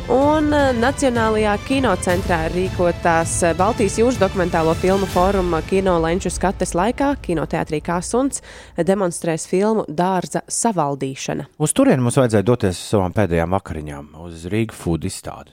Un 0.08 0.48
eh, 0.56 0.70
Nacionālajā 0.80 1.52
kinocentrā 1.68 2.38
rīkotās 2.54 3.32
eh, 3.44 3.52
Baltijas 3.58 3.98
jūras 4.00 4.16
dokumentālo 4.20 4.72
filmu 4.80 5.04
fóruma 5.12 5.60
Kino 5.68 5.98
Lenču 6.00 6.30
skates 6.32 6.72
laikā 6.78 7.10
kinoteātrī 7.24 7.82
Kāsuns 7.84 8.40
demonstrēs 8.88 9.44
filmu 9.50 9.84
Dārza 9.88 10.40
savaldīšana. 10.48 11.48
Uz 11.60 11.74
turieni 11.76 12.00
mums 12.06 12.16
vajadzēja 12.20 12.46
doties 12.48 12.80
uz 12.80 12.86
savām 12.94 13.12
pēdējām 13.16 13.52
vakariņām, 13.58 14.08
uz 14.24 14.46
Rīgas 14.52 14.80
food 14.80 15.04
izstādi. 15.08 15.52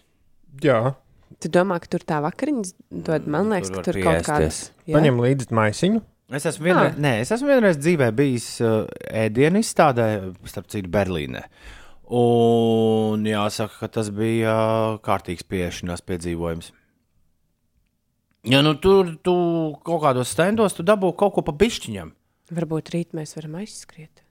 Jā, 0.63 0.93
Tu 1.41 1.49
domā, 1.51 1.75
ka 1.83 1.89
tur 1.91 2.03
tā 2.07 2.21
vakariņas 2.23 2.69
dod? 3.03 3.25
Man 3.27 3.49
liekas, 3.51 3.67
tur 3.73 3.81
ka 3.81 3.85
tur 3.89 3.97
kaut 4.05 4.13
piesties. 4.21 4.27
kādas. 4.29 4.59
Jā. 4.87 4.93
paņem 4.95 5.17
līdzi 5.19 5.47
maisiņu. 5.57 5.99
Es 6.37 6.45
esmu 6.47 6.69
vienreiz, 6.69 6.93
Ah. 6.95 7.01
nē, 7.01 7.11
es 7.25 7.31
esmu 7.35 7.49
vienreiz 7.51 7.79
dzīvē 7.81 8.07
bijis 8.15 8.45
uh, 8.63 8.85
ēdienu 9.11 9.59
izstādē, 9.59 10.05
starp 10.47 10.69
citu, 10.71 10.87
Berlīnē. 10.93 11.41
Un 12.05 13.23
jāsaka, 13.25 13.79
ka 13.81 13.89
tas 13.97 14.11
bija 14.13 14.55
kārtīgs 15.05 15.45
pieešanās 15.49 16.05
piedzīvojums. 16.05 16.69
Ja 18.45 18.61
nu 18.61 18.75
tur 18.77 19.15
tu 19.25 19.33
kaut 19.87 20.03
kādos 20.03 20.35
stendos, 20.35 20.75
tu 20.77 20.85
dabū 20.85 21.15
kaut 21.17 21.33
ko 21.33 21.45
pa 21.47 21.55
bišķiņam. 21.57 22.13
Varbūt 22.53 22.93
rīt 22.93 23.17
mēs 23.17 23.33
varam 23.39 23.57
aizskriet. 23.63 24.21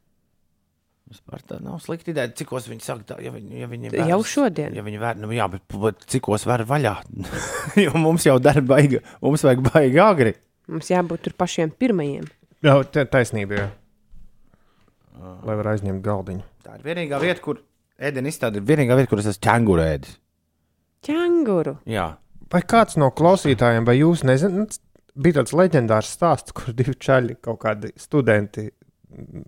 Vispār 1.10 1.42
tā 1.44 1.58
nav 1.60 1.80
slikta 1.82 2.12
ideja. 2.14 2.30
Cikos 2.38 2.68
viņi 2.70 2.87
saka, 2.87 3.04
tā, 3.10 3.18
ja 3.22 3.34
viņi, 3.34 3.58
ja 3.60 3.68
viņi 3.68 3.90
Jau 4.08 4.20
šodien? 4.24 4.72
Ja 4.78 4.87
viņi 4.87 5.02
vēr, 5.02 5.18
nu, 5.20 5.32
jā, 5.34 5.50
bet, 5.50 5.66
bet 5.82 6.06
cikos 6.10 6.46
var 6.48 6.62
vaļā? 6.68 6.94
jo 7.84 7.92
mums 7.98 8.24
jau 8.26 8.38
dara 8.42 8.62
baigi, 8.64 9.02
mums 9.22 9.44
vajag 9.44 9.66
baigi 9.66 10.00
agri. 10.02 10.37
Mums 10.70 10.88
jābūt 10.94 11.26
tur 11.26 11.34
pašiem 11.37 11.74
pirmajiem. 11.76 12.30
Jā, 12.64 12.78
taisnība. 13.12 13.58
Jā. 13.58 13.66
Lai 15.14 15.57
var 15.61 15.70
aizņemt 15.74 16.03
galdiņu. 16.05 16.44
Tā 16.64 16.79
ir 16.79 16.87
vienīgā 16.88 17.20
vieta, 17.22 17.40
kur 17.44 17.61
ēdienu 18.03 18.31
izstāde 18.31 18.61
ir 18.61 18.66
vienīgā 18.68 18.96
vieta, 18.98 19.11
kur 19.12 19.22
es 19.22 19.29
esmu 19.31 19.44
ķēnguru 19.46 19.85
ēdis. 19.85 20.16
Ķēnguru. 21.07 21.77
Jā. 21.90 22.09
Vai 22.53 22.62
kāds 22.70 22.98
no 23.00 23.11
klausītājiem, 23.14 23.87
vai 23.87 23.96
jūs 23.98 24.24
nezināt, 24.27 24.79
bija 25.14 25.40
tāds 25.40 25.55
leģendārs 25.57 26.12
stāsts, 26.16 26.55
kur 26.57 26.74
divi 26.77 26.96
čaļi, 27.07 27.38
kaut 27.44 27.61
kādi 27.62 27.92
studenti 28.00 28.68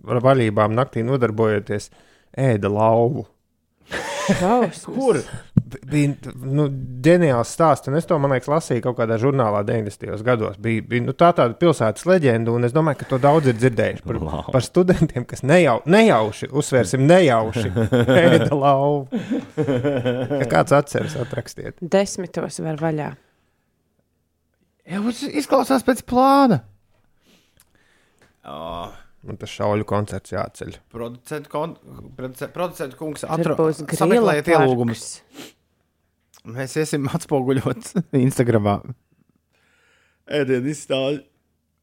ar 0.07 0.21
vaļībām 0.23 0.75
naktī 0.75 1.03
nodarbojoties, 1.07 1.89
ēda 2.37 2.71
lauvu. 2.71 3.27
Kur? 4.27 5.21
Bija 5.89 6.33
nu, 6.43 6.65
ģeniāls 7.03 7.49
stāsts, 7.57 7.89
un 7.91 7.97
es 7.99 8.05
to, 8.07 8.15
man 8.21 8.31
liekas, 8.35 8.47
lasīju 8.51 8.83
kaut 8.85 8.97
kādā 8.99 9.17
žurnālā 9.21 9.63
90. 9.67 10.21
gados. 10.27 10.55
Bija, 10.63 10.83
bija 10.87 11.05
nu, 11.07 11.15
tā 11.17 11.29
tāda 11.35 11.57
pilsētas 11.59 12.05
leģenda, 12.07 12.53
un 12.55 12.63
es 12.67 12.75
domāju, 12.75 13.01
ka 13.01 13.07
to 13.11 13.19
daudz 13.23 13.49
ir 13.51 13.57
dzirdējuši 13.59 14.05
par, 14.05 14.19
Lauva. 14.21 14.53
par 14.55 14.65
studentiem, 14.65 15.25
kas 15.27 15.43
nejau, 15.43 15.79
nejauši, 15.85 16.49
uzsvērsim, 16.51 17.03
nejauši 17.09 17.71
ēda 18.21 18.51
lauvu. 18.53 19.21
Ja 19.57 20.47
kāds 20.51 20.75
atceras, 20.77 21.17
atrakstiet. 21.25 21.81
Desmitos 21.81 22.61
var 22.63 22.79
vaļā. 22.85 23.09
Jā, 24.87 25.01
tas 25.03 25.25
izklausās 25.27 25.83
pēc 25.83 26.05
plāna. 26.07 26.61
Oh, 28.47 28.93
Man 29.27 29.35
tas 29.41 29.51
šauļu 29.51 29.83
koncerts 29.89 30.31
jāceļ. 30.31 30.75
producentu, 30.93 31.49
kon, 31.51 31.73
produce- 32.15 32.47
producentu 32.53 32.95
kungs 32.99 33.25
atrod, 33.27 33.73
sameklējiet 33.97 34.47
ielūgumus. 34.53 35.01
parks. 35.01 35.55
Mēs 36.47 36.77
iesim 36.79 37.07
atspoguļot 37.11 37.91
Instagramā. 38.25 38.77
Ēdienu 40.27 40.71
izstādi. 40.73 41.21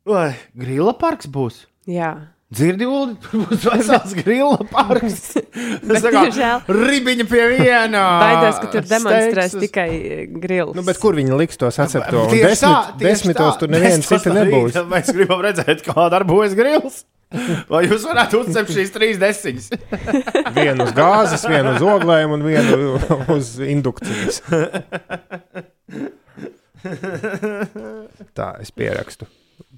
Vai 0.08 0.34
grila 0.56 0.92
parks 1.00 1.28
būs? 1.32 1.62
Jā. 1.88 2.12
Dzirdi, 2.54 2.86
Ulu, 2.86 3.14
tur 3.24 3.46
būs 3.48 3.64
vesels 3.66 4.12
grila 4.20 4.60
parks. 4.70 5.32
Kā 5.34 6.00
diemžēl- 6.04 6.68
ribiņa 6.70 7.24
pie 7.30 7.46
viena. 7.54 8.02
Baidos, 8.20 8.60
ka 8.62 8.68
tur 8.76 8.84
demonstrēs 8.86 9.48
steiks 9.50 9.56
uz- 9.58 9.64
tikai 9.64 9.86
eh, 9.96 10.20
grils. 10.44 10.74
Nu, 10.76 10.84
bet 10.86 11.00
kur 11.02 11.16
viņi 11.18 11.34
liks 11.40 11.58
to 11.60 11.70
sacepto? 11.74 12.26
Un 12.28 12.30
Tieši 12.34 12.52
desmit, 12.52 13.00
desmitos 13.02 13.56
tā. 13.56 13.58
tur 13.64 13.72
neviens 13.74 14.06
no 14.12 14.36
nebūs. 14.38 14.78
Mēs 14.92 15.10
gribam 15.16 15.42
redzēt, 15.44 15.82
kā 15.88 16.06
darbojas 16.14 16.54
grils. 16.56 17.00
Vai 17.70 17.84
jūs 17.88 18.04
varētu 18.08 18.42
uzcept 18.44 18.72
šīs 18.74 18.92
trīs 18.94 19.20
desiņas? 19.22 19.70
Vienu 20.58 20.88
uz 20.88 20.92
gāzes, 20.96 21.46
vienu 21.50 21.76
uz 21.76 21.86
oglēm 21.94 22.36
un 22.36 22.44
vienu 22.46 22.98
uz 23.34 23.54
indukcijas. 23.62 24.42
Tā, 28.34 28.50
es 28.60 28.70
pierakstu. 28.74 29.26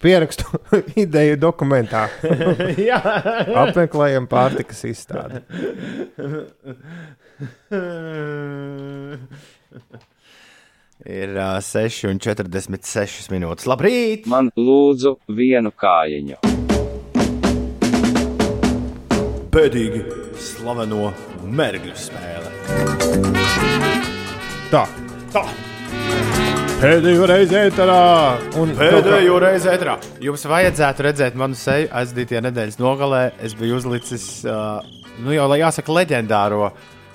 Pierakstu 0.02 0.44
ideju 1.04 1.38
dokumentā. 1.40 2.06
Jā, 2.88 3.00
Apmeklējam 3.64 4.28
pārtikas 4.30 4.84
izstādi. 4.88 5.40
Ir 11.06 11.36
uh, 11.36 11.56
6,46 11.62 13.30
minūtes. 13.32 13.68
Labrīt! 13.70 14.28
Man 14.32 14.50
lūdzu 14.56 15.18
vienu 15.28 15.72
kājiņu. 15.76 16.55
Pēdīgi 19.56 20.02
slaveno 20.36 21.14
mergļu 21.48 21.94
spēle. 21.96 22.50
Tā, 24.68 24.82
Tā, 25.32 25.42
pēdējo 26.82 27.24
reizi 27.30 27.56
ēterā. 27.62 27.96
Un 28.60 28.74
pēdējo 28.76 29.38
reizi 29.40 29.70
ētrā. 29.72 29.96
Jums 30.20 30.44
vajadzētu 30.48 31.06
redzēt 31.08 31.40
manu 31.40 31.56
seju 31.56 31.88
aizdītajā 32.02 32.44
nedēļas 32.50 32.78
nogalē. 32.82 33.22
Es 33.40 33.56
biju 33.56 33.80
uzlicis, 33.80 34.28
uh, 34.44 34.84
nu 35.24 35.32
jau, 35.32 35.48
lai 35.48 35.62
jāsaka, 35.62 35.96
leģendāro 36.02 36.70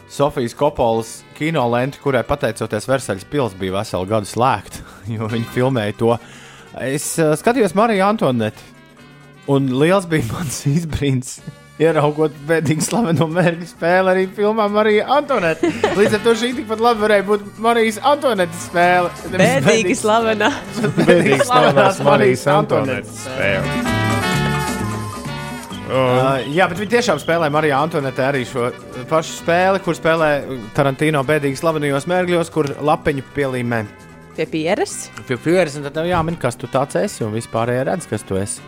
Sofijas 0.10 0.58
Kopolas 0.58 1.16
kino 1.38 1.64
lenti, 1.70 2.02
kurai 2.02 2.26
pateicoties 2.26 2.90
Versaļas 2.90 3.30
pils 3.30 3.58
bija 3.62 3.78
veselu 3.80 4.10
gadu 4.10 4.34
slēgta, 4.34 4.82
jo 5.16 5.30
viņi 5.30 5.50
filmēja 5.54 5.98
to. 6.02 6.14
Es 6.90 7.14
uh, 7.22 7.36
skatījos 7.38 7.78
Mariju 7.78 8.10
Antoneti, 8.10 8.70
un 9.46 9.70
liels 9.78 10.10
bija 10.10 10.26
mans 10.34 10.64
izbrīns. 10.78 11.38
Ieraugot 11.82 12.36
bēdīgi 12.46 12.84
slaveno 12.86 13.26
mērķu 13.32 13.66
spēli 13.72 14.12
arī 14.14 14.26
filmā 14.36 14.68
Marija 14.70 15.08
Antonete. 15.16 15.72
Līdz 15.98 16.20
ar 16.20 16.22
to 16.28 16.36
šī 16.38 16.52
tikpat 16.60 16.84
labi 16.84 17.02
varēja 17.08 17.26
būt 17.26 17.48
Marijas 17.64 17.98
Antonetes 18.06 18.68
spēle. 18.68 19.10
Bēdīgi 19.34 19.96
slavenā. 19.98 20.52
Bēdīgi 21.00 21.40
slavenās 21.48 22.04
Marijas 22.06 22.46
Antonetes 22.54 23.24
spēle. 23.26 23.80
Uh, 25.92 26.38
jā, 26.56 26.70
bet 26.72 26.80
viņi 26.80 26.92
tiešām 26.94 27.18
spēlē 27.20 27.50
Marijā 27.52 27.82
Antonetē 27.84 28.30
arī 28.30 28.46
šo 28.48 28.70
pašu 29.10 29.34
spēli, 29.42 29.82
kur 29.84 29.98
spēlē 29.98 30.30
Tarantino 30.78 31.20
bēdīgi 31.28 31.60
slavenajos 31.60 32.06
mērgļos, 32.08 32.52
kur 32.54 32.70
lapiņu 32.80 33.26
pielīmē 33.36 33.82
Pie 34.38 34.46
pieres. 34.48 35.10
pie 35.28 35.36
pieres, 35.36 35.76
un 35.76 35.84
tad 35.90 35.98
jāmin, 36.08 36.38
kas 36.40 36.56
tu 36.56 36.70
tāds 36.72 36.96
esi, 36.96 37.26
un 37.26 37.34
vispārējie 37.36 37.84
redz, 37.90 38.08
kas 38.08 38.24
tu 38.24 38.40
esi. 38.40 38.64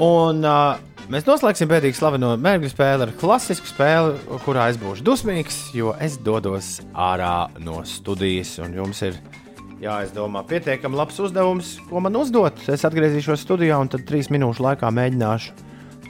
Un 0.00 0.40
uh, 0.48 0.78
Mēs 1.10 1.24
noslēgsim 1.26 1.66
pēdīgi 1.66 1.98
slaveno 1.98 2.28
mērķu 2.38 2.68
spēli 2.70 3.02
ar 3.02 3.10
klasisku 3.18 3.66
spēli, 3.66 4.12
kurā 4.44 4.68
es 4.70 4.76
būšu 4.78 5.02
dusmīgs, 5.02 5.56
jo 5.74 5.90
es 5.98 6.14
dodos 6.22 6.76
ārā 6.94 7.48
no 7.66 7.80
studijas. 7.82 8.52
Un 8.62 8.76
jums 8.78 9.02
ir 9.08 9.18
jāizdomā 9.82 10.44
pietiekami 10.46 11.00
labs 11.00 11.18
uzdevums, 11.18 11.72
ko 11.90 12.04
man 12.06 12.14
uzdot. 12.20 12.62
Es 12.70 12.86
atgriezīšos 12.86 13.42
studijā 13.42 13.82
un 13.82 13.90
tad 13.90 14.06
trīs 14.06 14.30
minūšu 14.30 14.62
laikā 14.68 14.94
mēģināšu 15.00 15.58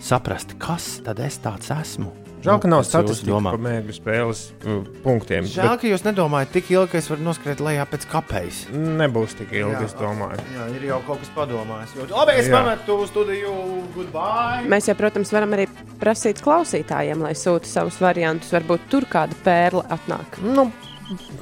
saprast, 0.04 0.58
kas 0.60 0.98
tad 1.06 1.24
es 1.24 1.40
tāds 1.40 1.72
esmu. 1.72 2.12
Žēl, 2.40 2.58
ka 2.62 2.68
nav 2.72 2.80
Pēc 2.80 2.86
jūsu 2.86 2.94
statistika 2.94 3.30
domām. 3.34 3.52
par 3.52 3.60
mēģinājumu 3.66 3.94
spēles 3.96 4.38
uh, 4.64 4.76
punktiem. 5.04 5.44
Žēl, 5.44 5.74
ka 5.82 5.88
jūs 5.90 6.04
nedomājat 6.06 6.52
tik 6.54 6.70
ilgi, 6.72 6.90
ka 6.94 6.98
es 7.02 7.08
varu 7.12 7.24
noskriet 7.26 7.60
lejā 7.60 7.84
pēc 7.90 8.06
bet 8.08 8.62
Nebūs 8.72 9.34
tik 9.36 9.52
ilgi, 9.52 9.74
Jā. 9.76 9.82
es 9.84 9.94
domāju. 9.98 10.40
Jā, 10.56 10.68
ir 10.78 10.86
jau 10.88 11.00
kaut 11.06 11.20
kas 11.20 11.32
padomājis. 11.36 11.92
Jo- 11.98 12.06
Labi, 12.16 12.38
es 12.40 12.48
pametu 12.48 12.96
studiju. 13.10 13.52
Goodbye! 13.94 14.64
Mēs 14.72 14.88
jau, 14.88 14.96
protams, 14.96 15.32
varam 15.36 15.52
arī 15.58 15.66
prasīt 16.00 16.40
klausītājiem, 16.40 17.20
lai 17.28 17.34
sūta 17.36 17.68
savus 17.68 18.00
variantus. 18.00 18.52
Varbūt 18.56 18.88
tur 18.88 19.04
kāda 19.04 19.36
pērle 19.44 19.84
atnāk. 19.92 20.40
Nu, 20.40 20.70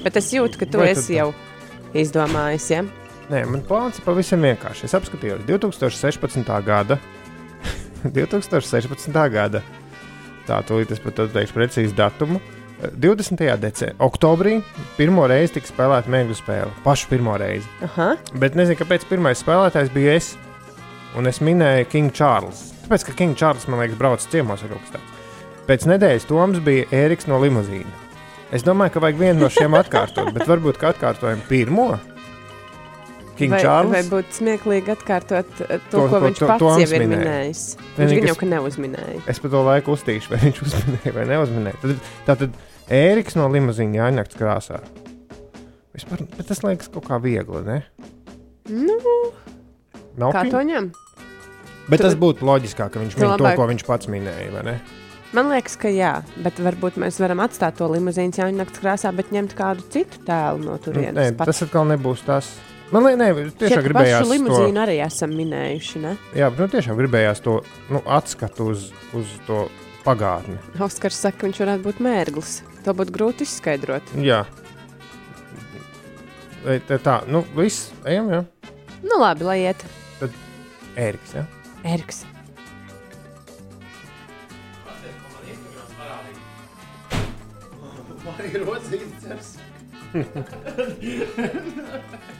Bet 0.03 0.17
es 0.17 0.31
jūtu, 0.33 0.59
ka 0.59 0.67
tu 0.67 0.81
esi 0.81 1.13
tad- 1.13 1.17
jau 1.19 1.29
izdomājis. 1.95 2.71
Ja? 2.73 2.83
Nē, 3.29 3.43
man 3.47 3.61
plāns 3.69 3.99
ir 4.01 4.05
pavisam 4.07 4.41
vienkārši. 4.41 4.85
Es 4.89 4.95
apskatījos 4.97 5.45
2016. 5.47 6.49
gada. 6.65 6.97
2016. 8.05 9.13
gada. 9.31 9.63
Tā, 10.49 10.63
tūlīt 10.65 10.95
es 10.95 11.03
pat 11.05 11.21
teikšu 11.35 11.57
precīzi 11.57 11.97
datumu. 11.97 12.41
20. 12.79 13.41
decembrī, 13.59 13.97
oktobrī, 14.07 14.53
pirmo 14.97 15.25
reizi 15.29 15.57
tika 15.57 15.67
spēlēta 15.67 16.13
mēģļu 16.15 16.37
spēle. 16.39 16.71
Pašu 16.85 17.09
pirmo 17.11 17.35
reizi. 17.41 17.67
Aha. 17.83 18.13
Bet 18.39 18.55
nezinu, 18.59 18.79
kāpēc 18.79 19.07
pirmais 19.11 19.43
spēlētājs 19.43 19.91
bija 19.95 20.15
es. 20.15 20.37
Un 21.19 21.27
es 21.27 21.43
minēju 21.43 21.89
King 21.91 22.15
Charles. 22.15 22.69
Tāpēc, 22.85 23.09
ka 23.09 23.17
King 23.19 23.35
Charles 23.37 23.67
man 23.69 23.83
liekas, 23.83 23.99
brauc 23.99 24.23
ciemos 24.23 24.63
vai 24.63 24.71
kaut 24.71 24.85
kas 24.87 24.95
tāds. 24.95 25.17
Pēc 25.69 25.89
nedēļas 25.91 26.29
Toms 26.31 26.63
bija 26.65 26.87
Ēriks 26.95 27.27
no 27.29 27.41
limuzīna. 27.43 27.91
Es 28.55 28.63
domāju, 28.65 28.95
ka 28.95 29.03
vajag 29.05 29.19
vienu 29.21 29.43
no 29.43 29.51
šiem 29.53 29.75
atkārtot, 29.77 30.31
bet 30.37 30.47
varbūt 30.49 30.79
kā 30.81 30.95
atkārtojam 30.95 31.43
pirmo. 31.51 31.91
King 33.39 33.53
Vai, 33.55 33.61
Charles. 33.63 33.93
vai 33.95 34.03
būtu 34.11 34.35
smieklīgi 34.41 34.91
atkārtot 34.97 35.61
eh, 35.63 35.79
to, 35.89 35.95
To, 35.95 36.01
ko 36.05 36.09
ko 36.11 36.21
viņš 36.27 36.39
to- 36.43 36.47
pats 36.51 36.63
Toms 36.65 36.83
jau 36.83 36.89
ir 36.99 37.05
minēja. 37.05 37.21
minējis? 37.23 37.63
Viņš 37.99 38.15
gan 38.19 38.27
jau 38.33 38.37
ka 38.41 38.47
neuzminēja. 38.51 39.21
Es 39.31 39.39
pa 39.45 39.49
to 39.53 39.61
laiku 39.63 39.95
uztīšu, 39.95 40.31
vai 40.35 40.41
viņš 40.49 40.63
uzminēja 40.67 41.15
vai 41.15 41.27
neuzminēja. 41.31 41.79
Tad, 41.85 42.09
tātad 42.27 42.59
Ēriks 42.89 43.37
no 43.37 43.47
limuzīna 43.53 44.01
jāņakts 44.01 44.39
krāsā. 44.41 44.81
Vispār, 45.95 46.23
bet 46.37 46.47
tas 46.49 46.63
liekas 46.65 46.89
kaut 46.93 47.05
kā 47.09 47.19
viegli, 47.23 47.63
ne? 47.67 47.79
Nu, 48.69 48.99
Nav 50.19 50.33
kā 50.35 50.43
pie- 50.47 50.53
to 50.53 50.63
ņem? 50.67 50.91
Bet 51.89 52.01
tas 52.05 52.13
Tad- 52.15 52.21
būtu 52.23 52.45
loģiskāk, 52.45 52.91
ka 52.93 53.01
viņš 53.01 53.17
min 53.19 53.37
to, 53.41 53.51
ko 53.57 53.67
viņš 53.71 53.85
pats 53.87 54.07
minēja, 54.11 54.51
vai 54.53 54.63
ne? 54.73 54.81
Man 55.37 55.51
liekas, 55.53 55.77
ka 55.77 55.89
jā, 55.93 56.23
bet 56.41 56.57
varbūt 56.65 56.97
mēs 57.01 57.19
varam 57.21 57.41
atstāt 57.45 57.77
to 57.77 57.85
limuzīnu 57.93 58.33
jau 58.41 58.49
naktas 58.57 58.81
krāsā, 58.81 59.11
bet 59.15 59.29
ņemt 59.35 59.53
kādu 59.57 59.85
citu 59.93 60.21
tēlu 60.25 60.65
no 60.65 60.77
Nu, 60.77 60.79
turienes. 60.81 61.15
Nē, 61.17 61.37
pat. 61.37 61.51
tas 61.53 61.63
atkal 61.67 61.85
nebūs 61.89 62.25
tas. 62.25 62.49
Man 62.89 63.05
liekas, 63.05 63.19
ne, 63.21 63.51
tiešām 63.61 63.83
gribējās 63.85 64.23
to, 64.23 64.29
limuzīnu 64.33 64.81
arī 64.81 64.95
esam 65.05 65.35
minējuši. 65.37 66.01
Ne? 66.01 66.15
jā, 66.37 66.47
bet 66.49 66.63
nu, 66.63 66.69
tiešām 66.73 66.97
gribējās 66.97 67.43
to 67.45 67.59
nu, 67.93 68.01
atskatu 68.17 68.71
uz, 68.73 68.87
uz 69.19 69.35
to 69.45 69.67
pagātni. 70.07 70.57
Oskars 70.81 71.19
saka, 71.21 71.43
ka 71.43 71.51
viņš 71.51 71.61
varētu 71.67 71.85
būt 71.85 72.01
mērglis. 72.07 72.55
To 72.87 72.95
būtu 72.97 73.13
grūti 73.13 73.45
izskaidrot. 73.45 74.15
Jā. 74.25 74.47
Te 76.89 76.97
Tā, 77.05 77.19
nu, 77.29 77.45
viss, 77.57 77.91
ejam, 78.09 78.33
jā. 78.33 78.41
Nu, 79.05 79.21
labi, 79.21 79.45
lai 79.45 79.59
iet. 79.67 79.85
Ēriks, 80.99 81.37
jā. 81.37 81.45
Eriks. 81.85 82.25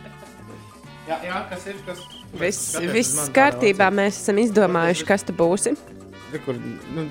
Jā, 1.09 1.17
jā, 1.25 1.39
kas 1.49 1.63
ir? 1.71 1.77
Kas... 1.87 2.01
Viss, 2.37 2.75
viss 2.93 3.31
kārtībā. 3.33 3.89
Mēs 3.95 4.19
esam 4.21 4.41
izdomājuši, 4.43 5.07
kas 5.09 5.25
tu 5.25 5.33
būsi. 5.37 5.73
Kur, 6.45 6.59
nu, 6.93 7.07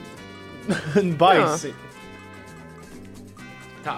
baisi. 1.21 1.71
Tā, 3.86 3.95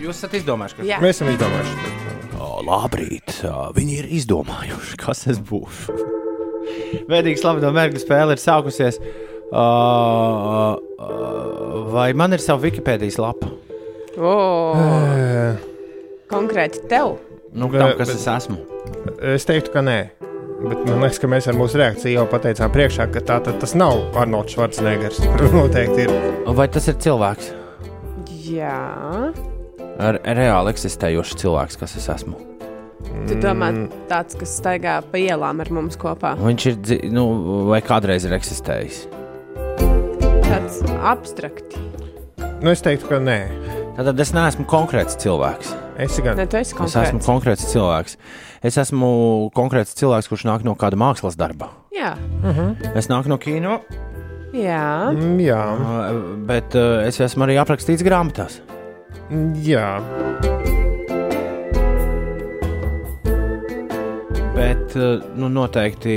jūs 0.00 0.16
esat 0.16 0.38
izdomājuši, 0.40 0.78
kas 0.78 0.88
Jā. 0.88 1.00
Mēs 1.02 1.18
esam 1.18 1.32
izdomājuši. 1.34 1.90
Labrīt, 2.62 3.34
viņi 3.76 3.98
ir 4.00 4.08
izdomājuši, 4.16 4.96
kas 5.00 5.26
es 5.30 5.40
būšu. 5.42 5.94
Vēdīgi 7.10 7.40
slaveno 7.40 7.72
mērķu 7.74 8.00
spēle 8.02 8.36
ir 8.36 8.40
sākusies. 8.40 9.00
Uh, 9.52 10.78
uh, 10.96 11.82
vai 11.92 12.06
man 12.16 12.32
ir 12.32 12.40
sava 12.40 12.64
Wikipēdijas 12.64 13.20
lapa? 13.20 13.50
O, 14.16 14.32
Uh, 14.72 15.60
konkrēti 16.32 16.80
tev. 16.88 17.18
Nu, 17.52 17.68
tam, 17.68 17.92
kas 17.98 18.08
bet- 18.08 18.16
es 18.16 18.26
esmu. 18.26 18.58
es 19.34 19.44
teiktu, 19.48 19.72
ka 19.74 19.80
nē. 19.84 19.98
Bet 20.62 20.84
man 20.86 21.00
liekas, 21.02 21.18
ka 21.18 21.26
mēs 21.26 21.48
ar 21.50 21.56
mūsu 21.58 21.80
reakciju 21.80 22.14
jau 22.20 22.26
pateicām 22.30 22.70
priekšā, 22.70 23.08
ka 23.12 23.20
tā 23.26 23.40
tas 23.42 23.74
nav 23.74 23.98
Arnolds 24.16 24.54
Schwarzeneggers. 24.54 25.18
Noteikti 25.56 26.06
ir. 26.06 26.12
Vai 26.46 26.68
tas 26.70 26.86
ir 26.88 27.00
cilvēks? 27.02 27.50
Jā. 28.46 29.32
Ar 30.02 30.20
reāli 30.22 30.72
eksistējošs 30.72 31.34
cilvēks, 31.42 31.78
kas 31.82 31.96
es 31.98 32.08
esmu. 32.14 32.38
Tu 33.26 33.34
domā, 33.42 33.72
tāds, 34.08 34.38
kas 34.38 34.54
staigā 34.60 35.00
pa 35.10 35.18
ielām 35.18 35.60
ar 35.60 35.70
mums 35.74 35.98
kopā. 36.00 36.36
Viņš 36.38 36.66
ir, 36.70 37.10
nu, 37.12 37.26
vai 37.68 37.82
kādreiz 37.84 38.24
ir 38.28 38.34
eksistējis. 38.38 39.02
Tāds 40.46 40.80
abstrakti. 41.02 41.82
Nu, 42.62 42.70
es 42.70 42.82
teiktu, 42.86 43.10
ka 43.10 43.18
nē. 43.18 43.40
Tad 43.98 44.20
es 44.22 44.30
neesmu 44.32 44.64
konkrēts 44.70 45.18
cilvēks. 45.20 45.74
Es 46.02 46.18
gan. 46.22 46.36
Ne, 46.38 46.46
esi 46.46 46.74
Es 46.74 46.96
esmu 46.96 47.20
konkrēts. 47.22 47.66
cilvēks. 47.72 48.16
Es 48.62 48.78
esmu 48.78 49.50
konkrēts 49.54 49.94
cilvēks, 49.98 50.30
kurš 50.30 50.46
nāk 50.48 50.64
no 50.66 50.74
kāda 50.78 50.98
mākslas 50.98 51.36
darba. 51.38 51.70
Jā. 51.94 52.14
Es 52.94 53.08
nāku 53.12 53.30
no 53.32 53.38
kino, 53.38 53.80
Jā. 54.52 55.08
Mm, 55.16 55.38
Jā, 55.40 55.60
uh, 55.80 56.16
bet 56.44 56.74
uh, 56.76 57.00
es 57.08 57.16
esmu 57.24 57.46
arī 57.46 57.56
aprakstīts 57.56 58.04
grāmatās. 58.04 58.58
Mm, 59.32 59.54
jā. 59.64 59.86
Bet 64.52 64.92
uh, 65.00 65.22
nu, 65.40 65.48
noteikti 65.48 66.16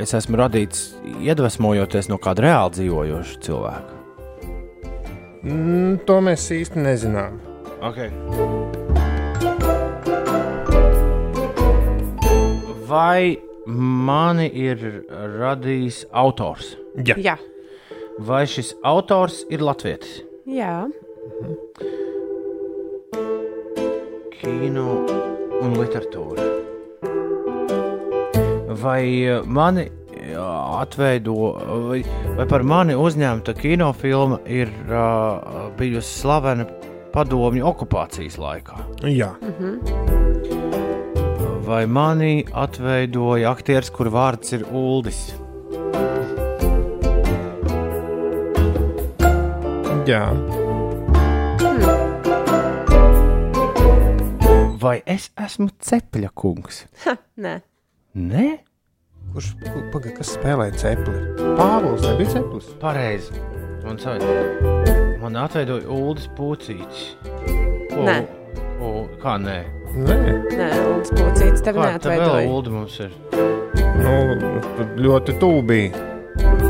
es 0.00 0.14
esmu 0.16 0.40
radīts 0.40 0.94
iedvesmojoties 1.20 2.08
no 2.08 2.16
kāda 2.16 2.46
reāli 2.46 2.78
dzīvojoša 2.78 3.42
cilvēka. 3.44 4.00
Mm, 5.44 5.98
to 6.08 6.16
mēs 6.24 6.48
īsti 6.56 6.80
nezinām. 6.86 7.36
Okay. 7.84 8.08
Vai 12.94 13.40
mani 13.66 14.44
ir 14.54 14.78
radījis 15.10 16.04
autors? 16.14 16.74
Jā. 17.08 17.16
Jā. 17.18 17.34
Vai 18.22 18.44
šis 18.46 18.70
autors 18.86 19.40
ir 19.50 19.64
latvietis? 19.66 20.20
Jā. 20.46 20.84
Kino 24.36 24.86
un 25.58 25.74
literatūra. 25.80 26.46
Vai 28.84 29.02
eh, 29.24 29.42
mani 29.42 29.88
jā, 30.20 30.46
atveido, 30.84 31.34
vai, 31.88 32.04
vai 32.38 32.46
par 32.50 32.62
mani 32.62 32.94
uzņemta 32.94 33.56
kinofilma 33.58 34.44
ir 34.46 34.70
uh, 34.86 35.72
bijusi 35.80 36.20
slavena 36.20 36.68
padomju 37.16 37.66
okupācijas 37.72 38.38
laikā? 38.38 38.84
Jā. 39.10 39.32
Vai 41.64 41.86
mani 41.86 42.44
atveidoja 42.52 43.50
aktieris, 43.54 43.88
kur 43.94 44.10
vārds 44.12 44.52
ir 44.56 44.66
Uldis? 44.68 45.20
Jā. 50.04 50.26
Vai 54.84 54.98
es 55.08 55.30
esmu 55.40 55.70
cepļa 55.80 56.30
kungs? 56.36 56.82
Ha, 57.06 57.16
nē. 57.40 57.54
Nē, 58.14 58.48
Kurš 59.34 59.48
paga, 59.90 60.12
kas 60.14 60.34
spēlēja 60.36 60.76
cepli? 60.78 61.14
Pāvils 61.58 62.04
nebija 62.04 62.36
ceplis. 62.36 62.68
pareizi. 62.78 63.32
Man, 63.82 63.98
man 65.22 65.40
atveidoja 65.42 65.88
Uldis 65.90 66.28
Pucītis. 66.36 67.16
O, 67.96 68.04
Nē. 68.06 68.20
O, 68.78 68.92
kā 69.24 69.34
nē? 69.42 69.56
Nē, 69.94 70.14
Nē 70.58 70.68
Ulas 70.88 71.12
Pucītis 71.14 71.62
tev 71.62 71.76
neatveidoja. 71.78 72.48
Ulda 72.50 72.72
mums 72.74 72.96
ir. 73.04 73.12
Nu, 74.00 74.14
ļoti 75.04 75.36
tūbī. 75.38 75.84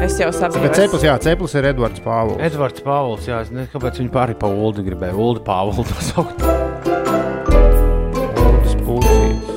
Es 0.04 0.18
jau 0.20 0.28
saprotu. 0.34 0.60
Bet 0.66 0.76
ceplis, 0.76 1.06
jā, 1.06 1.14
ceplis 1.24 1.54
ir 1.56 1.70
Edvards 1.70 2.02
Pāvils. 2.04 2.42
Edvards 2.44 2.84
Pāvils, 2.84 3.24
jā, 3.30 3.40
es 3.46 3.52
nezinu, 3.54 3.70
kāpēc 3.72 4.02
viņi 4.02 4.12
pāri 4.12 4.36
pa 4.36 4.50
Uldu 4.52 4.84
gribēja. 4.84 5.16
Ulda 5.16 5.40
Pāvils 5.46 5.80
to 5.88 6.04
saukt. 6.10 6.44
Uldas 8.44 8.76
Pucītis. 8.84 9.52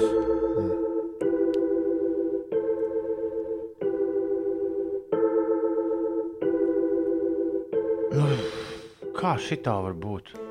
Nu, 8.15 8.31
kā 9.19 9.35
šitā 9.43 9.75
var 9.83 9.97
būt? 10.07 10.46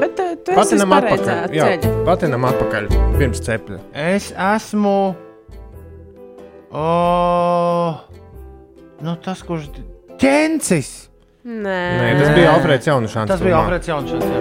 Bet 0.00 0.18
eh, 0.20 0.34
tu 0.44 0.52
esi 0.52 0.58
Patinam 0.58 0.92
atpakaļ. 0.98 1.54
Jā, 1.54 1.68
ceļa. 1.74 1.92
patinam 2.06 2.44
atpakaļ 2.50 2.88
pirms 3.18 3.40
cepļa. 3.46 3.78
Es 4.04 4.30
esmu. 4.34 4.96
O, 6.74 6.86
nu 9.06 9.14
tas, 9.22 9.42
kurš. 9.46 9.68
Ķencis! 10.18 10.90
Nē, 11.44 11.80
Nē, 12.00 12.08
tas 12.18 12.30
bija 12.34 12.54
Alfrēds 12.56 12.86
Jaunušāns. 12.88 13.28
Tas 13.28 13.42
bija 13.44 13.58
filmā. 13.58 13.66
Alfreds 13.66 13.90
Jaunšans. 13.90 14.24
Jā. 14.24 14.40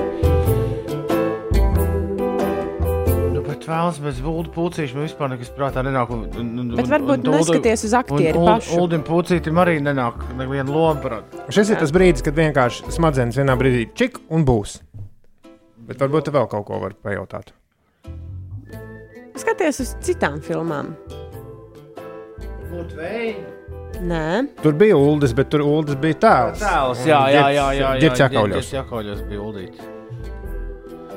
Nu, 3.33 3.41
bet 3.43 3.65
vēlas 3.67 3.97
bez 4.03 4.21
Vulda 4.23 4.49
Pūcīša 4.55 4.95
man 4.95 5.03
vispār 5.09 5.31
nekas 5.33 5.51
prātā 5.57 5.83
nenāk. 5.83 6.13
Un, 6.15 6.23
un, 6.39 6.53
un, 6.63 6.71
Bet 6.79 6.87
varbūt 6.93 7.27
neskaties 7.27 7.83
uz 7.89 7.95
aktieri 7.99 8.39
un, 8.39 8.47
pašu. 8.53 8.71
Un 8.77 8.85
Uldim 8.85 9.03
Pūcītim 9.07 9.59
arī 9.61 9.75
nenāk 9.83 10.23
neviena 10.39 10.71
loma. 10.71 11.19
Šis 11.51 11.73
ir 11.75 11.81
tas 11.83 11.91
brīdis, 11.95 12.23
kad 12.25 12.39
vienkārši 12.39 12.95
smadzenes 12.95 13.35
vienā 13.41 13.57
brīdī 13.59 13.89
čik 13.99 14.21
un 14.31 14.47
būs. 14.47 14.79
Bet 15.88 16.00
varbūt 16.00 16.32
vēl 16.34 16.48
kaut 16.52 16.65
ko 16.67 16.80
vari 16.84 16.96
pajautāt. 17.04 17.52
Skaties 19.39 19.82
uz 19.84 19.96
citām 20.06 20.39
filmām. 20.46 20.93
Nē, 24.04 24.28
Tur 24.62 24.74
bija 24.78 24.98
ULDIS, 24.98 25.34
bet 25.38 25.52
tur 25.54 25.62
ULDIS 25.65 25.98
bija 26.02 26.17
tēls. 26.24 26.62
Tēls, 26.62 27.04
jā, 27.08 27.19
jā, 27.32 27.43
jā, 27.43 27.50
jā, 27.56 27.67
jā. 27.78 27.91
Ģirds 28.02 28.24
Jakauļos. 28.24 28.72
Jakauļos 28.74 29.22
bija 29.30 29.43
Uldīts. 29.43 29.91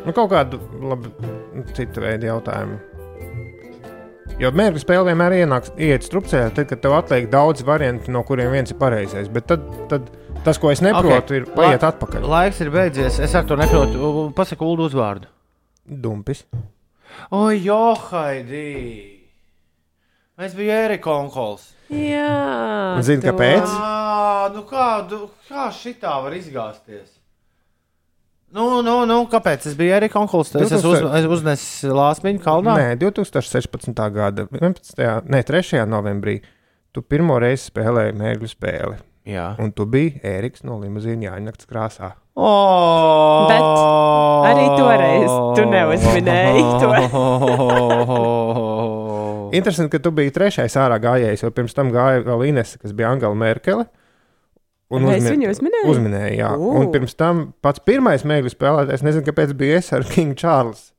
Nu, 0.06 0.12
kaut 0.14 0.30
kādu 0.30 0.60
labi, 0.86 1.10
citu 1.74 2.04
veidu 2.04 2.28
jautājumu. 2.28 2.76
Jo 4.38 4.52
mērķa 4.52 4.82
spēle 4.82 5.08
vienmēr 5.08 5.38
ienāks, 5.38 5.72
iet 5.80 6.04
strupceļā, 6.04 6.50
tad, 6.54 6.68
kad 6.70 6.82
tev 6.84 6.94
atliek 6.98 7.30
daudz 7.32 7.64
variantu, 7.66 8.12
no 8.12 8.20
kuriem 8.28 8.52
viens 8.52 8.70
ir 8.70 8.78
pareizais. 8.78 9.30
Bet 9.32 9.48
tad, 9.48 9.64
tad 9.90 10.10
tas, 10.46 10.60
ko 10.62 10.70
es 10.72 10.80
neprotu, 10.84 11.26
okay. 11.26 11.42
ir 11.42 11.50
paiet 11.56 11.82
La- 11.82 11.90
atpakaļ. 11.92 12.26
Laiks 12.32 12.62
ir 12.64 12.70
beidzies. 12.74 13.18
Es 13.26 13.34
ar 13.38 13.44
to 13.48 13.58
neprotu. 13.58 14.30
Pasaku 14.36 14.68
Uldu 14.70 14.86
uzvārdu. 14.90 15.28
Dumpis. 15.86 16.44
O, 17.30 17.48
Johaidī! 17.50 19.16
Es 20.36 20.52
biju 20.54 20.72
Erika 20.74 21.10
Onkols. 21.16 21.70
jā. 21.88 22.98
Zini, 23.06 23.22
to. 23.22 23.30
kāpēc? 23.30 23.64
Ā, 23.66 24.50
nu 24.54 24.64
kā, 24.68 24.88
du- 25.08 25.30
kā 25.48 25.68
šitā 25.72 26.16
var 26.22 26.34
izgāzties? 26.36 27.14
Nu, 28.52 28.82
nu, 28.82 28.98
nu, 29.08 29.16
kāpēc? 29.32 29.66
Es 29.66 29.74
biju 29.78 29.94
Erika 29.96 30.20
Onkols. 30.20 30.52
Es 30.60 30.72
esmu 30.76 30.92
uz, 30.92 31.00
es 31.18 31.26
uznesis 31.38 31.90
Lāsmiņu 31.90 32.42
kalnā. 32.44 32.76
Nē, 32.78 32.98
2016. 33.00 33.96
gada 34.12 34.46
11. 34.52 35.24
Ne, 35.32 35.42
3. 35.42 35.82
novembrī 35.88 36.38
tu 36.92 37.02
pirmo 37.02 37.38
reizi 37.42 37.70
spēlēji 37.70 38.14
mērķu 38.16 38.52
spēli. 38.52 39.00
Jā. 39.26 39.48
Un 39.62 39.72
tu 39.74 39.86
biji 39.90 40.20
Ēriks 40.26 40.62
no 40.66 40.78
limuzīna 40.78 41.32
Jāņakts 41.32 41.66
krāsā. 41.66 42.12
Oh, 42.36 43.48
Bet 43.48 43.64
arī 44.50 44.66
toreiz 44.76 45.32
tu 45.56 45.64
neuzminēji 45.70 46.64
to. 46.82 46.90
Interesanti, 49.56 49.90
ka 49.96 50.02
tu 50.04 50.12
biji 50.14 50.34
trešais 50.36 50.76
ārā 50.78 50.98
gājējs, 51.02 51.42
jo 51.46 51.52
pirms 51.54 51.74
tam 51.76 51.90
gāja 51.94 52.22
vēl 52.26 52.44
Inese, 52.50 52.78
kas 52.82 52.94
bija 52.96 53.14
Angela 53.14 53.34
Merkele. 53.38 53.86
Un 54.94 55.08
Es 55.10 55.24
viņu 55.26 55.48
uzminēju? 55.50 55.88
Uzminēju, 55.90 56.34
jā. 56.38 56.50
Ū. 56.54 56.74
Un 56.78 56.92
pirms 56.94 57.16
tam 57.18 57.48
pats 57.64 57.82
pirmais 57.82 58.22
mēģinājums 58.22 58.54
spēlētājs, 58.54 59.02
nezinu, 59.06 59.26
kāpēc 59.26 59.54
bija 59.58 59.80
es 59.80 59.90
ar 59.96 60.06
King 60.06 60.36
Charles. 60.38 60.92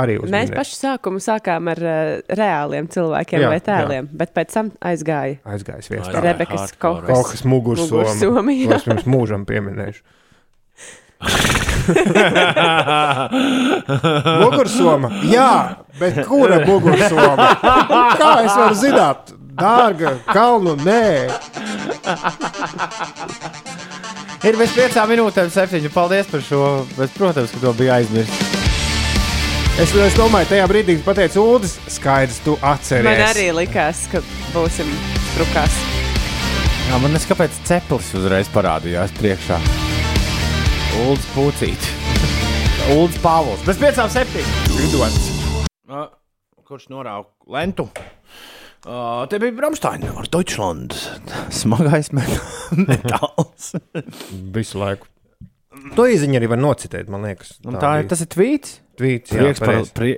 Arī 0.00 0.14
Mēs 0.16 0.24
uzminēju. 0.30 0.54
pašu 0.56 0.72
sākumu 0.78 1.20
sākām 1.20 1.66
ar 1.68 1.76
uh, 1.84 2.22
reāliem 2.32 2.86
cilvēkiem 2.88 3.42
Jā, 3.44 3.48
vai 3.52 3.58
tēliem, 3.60 4.06
bet 4.16 4.32
pēc 4.36 4.48
tam 4.54 4.70
aizgāja 4.80 5.36
Aizgājis 5.44 5.90
viens. 5.92 6.08
Ai, 6.08 6.22
Rebekas 6.24 6.60
hardcore. 6.62 7.04
Kohas. 7.04 7.12
Kaut 7.12 7.28
kas 7.34 7.44
mugursoma. 7.44 8.06
Mugursoma, 8.08 8.52
jā. 8.56 8.72
Es 8.78 8.84
pirms 8.88 9.04
mūžam 9.12 9.44
pieminēšu. 9.48 10.00
Mugursoma, 14.42 15.10
jā, 15.30 15.50
bet 16.00 16.22
kura 16.28 16.60
mugursoma? 16.66 17.48
Kā 18.20 18.32
es 18.44 18.54
varu 18.56 18.76
zināt? 18.78 19.32
Dārga, 19.56 20.10
kalnu, 20.28 20.74
nē. 20.84 21.30
Ir 24.44 24.58
bez 24.60 24.74
piecām 24.76 25.08
minūtēm 25.14 25.48
septiņu. 25.52 25.88
Paldies 25.94 26.28
par 26.28 26.44
šo. 26.44 26.60
Bet, 26.98 27.14
protams, 27.16 27.54
ka 27.56 27.62
to 27.64 27.72
bija 27.78 27.96
aizmirsts. 27.96 28.55
Es, 29.76 29.90
es 29.92 30.14
domāju, 30.16 30.48
tajā 30.48 30.64
brīdī, 30.70 30.94
kad 30.96 31.10
pateicu 31.10 31.42
Uldis, 31.44 31.74
skaidrs, 31.92 32.38
tu 32.46 32.54
atceries. 32.64 33.04
Man 33.04 33.20
arī 33.26 33.50
likās, 33.52 34.06
ka 34.08 34.22
būsim 34.54 34.88
trukās. 35.34 35.74
Jā, 36.86 36.96
man 37.02 37.12
neskaidrs, 37.12 37.28
kāpēc 37.28 37.58
ceplis 37.68 38.08
uzreiz 38.16 38.48
parādījās 38.54 39.12
priekšā. 39.18 39.58
Ulds 41.04 41.26
Pūcīt. 41.34 41.90
Ulds 42.94 43.18
Pāvils. 43.20 43.66
Bez 43.68 43.82
piecām 43.82 44.08
septiņu. 44.14 44.54
Lidots. 44.78 45.28
Uh, 45.92 46.06
kurš 46.64 46.88
norāva 46.94 47.28
lentu? 47.52 47.90
Uh, 48.86 49.26
te 49.28 49.42
bija 49.42 49.58
Bramsteina 49.58 50.14
ar 50.16 50.30
Deutschland. 50.32 50.96
Smagais 51.52 52.14
met- 52.16 52.32
metāls. 52.88 53.74
Visu 54.56 54.80
laiku. 54.80 55.12
To 56.00 56.08
īziņu 56.08 56.40
arī 56.40 56.48
var 56.48 56.64
nocitēt, 56.64 57.12
man 57.12 57.28
liekas. 57.28 57.58
Un 57.68 57.76
tā 57.76 57.98
ir, 58.00 58.08
tas 58.08 58.24
ir 58.24 58.32
tvīts. 58.32 58.78
Tvīts. 58.98 59.32
Jā, 59.34 59.42
Prieks 59.44 59.62
par, 59.62 59.68
pareizi. 59.72 59.92
prie, 59.96 60.14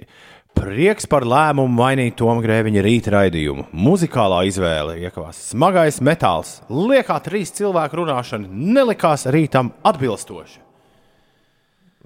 prieks 0.59 1.09
par 1.11 1.27
lēmumu 1.29 1.75
mainīt 1.79 2.17
Tomu 2.19 2.43
Grēviņa 2.45 2.85
rīta 2.87 3.15
raidījumu. 3.17 3.69
Muzikālā 3.73 4.45
izvēle 4.51 4.99
iekavās 5.03 5.41
smagais 5.53 6.01
metāls. 6.05 6.59
Liekā 6.71 7.19
trīs 7.27 7.53
cilvēku 7.59 8.03
runāšana 8.03 8.49
nelikās 8.49 9.27
rītam 9.35 9.75
atbilstoši. 9.87 10.68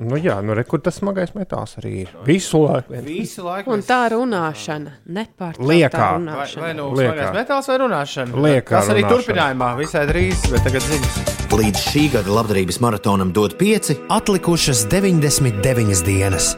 Nu, 0.01 0.17
jā, 0.17 0.39
nu, 0.41 0.55
re, 0.57 0.63
kur 0.65 0.81
tas 0.81 0.97
smagais 0.97 1.35
metāls 1.37 1.75
arī 1.77 1.91
ir. 2.07 2.13
Visu 2.25 2.63
laiku. 2.63 2.95
Visu 3.05 3.45
laiku. 3.45 3.75
Un 3.75 3.83
tā 3.85 3.99
runāšana, 4.15 4.95
nepārtraukta. 5.05 6.07
Vai, 6.33 6.47
vai 6.65 6.71
nu 6.79 6.87
Liekā. 6.97 7.11
smagais 7.13 7.35
metāls 7.37 7.69
vai 7.69 7.77
runāšana? 7.83 8.41
Liekā 8.47 8.79
Tas 8.81 8.89
arī 8.89 9.03
runāšana. 9.05 9.13
turpinājumā 9.13 9.69
visai 9.77 10.07
drīz, 10.09 10.47
bet 10.51 10.65
tagad 10.65 10.87
ziņas. 10.89 11.21
Līdz 11.53 11.85
šī 11.93 12.07
gada 12.17 12.33
labdarības 12.33 12.81
maratonam 12.81 13.33
dod 13.37 13.59
pieci, 13.61 13.99
atlikušas 14.09 14.87
99 14.89 16.03
dienas. 16.09 16.55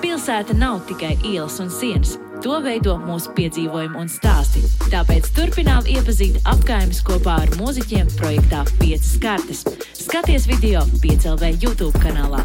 Pilsēta 0.00 0.56
nav 0.56 0.80
tikai 0.88 1.18
ielas 1.28 1.60
un 1.60 1.68
sienas. 1.68 2.16
To 2.40 2.56
veido 2.64 2.94
mūsu 2.96 3.34
piedzīvojumi 3.36 3.98
un 4.00 4.08
stāsti. 4.08 4.62
Tāpēc 4.88 5.26
turpinām 5.36 5.84
iepazīt 5.92 6.38
apgājumus 6.48 7.02
kopā 7.04 7.34
ar 7.42 7.50
mūziķiem 7.60 8.08
projektā 8.16 8.62
5 8.78 9.10
kartes. 9.20 9.60
Skaties 9.98 10.46
video 10.48 10.80
5LV 11.02 11.50
YouTube 11.60 12.00
kanālā. 12.00 12.40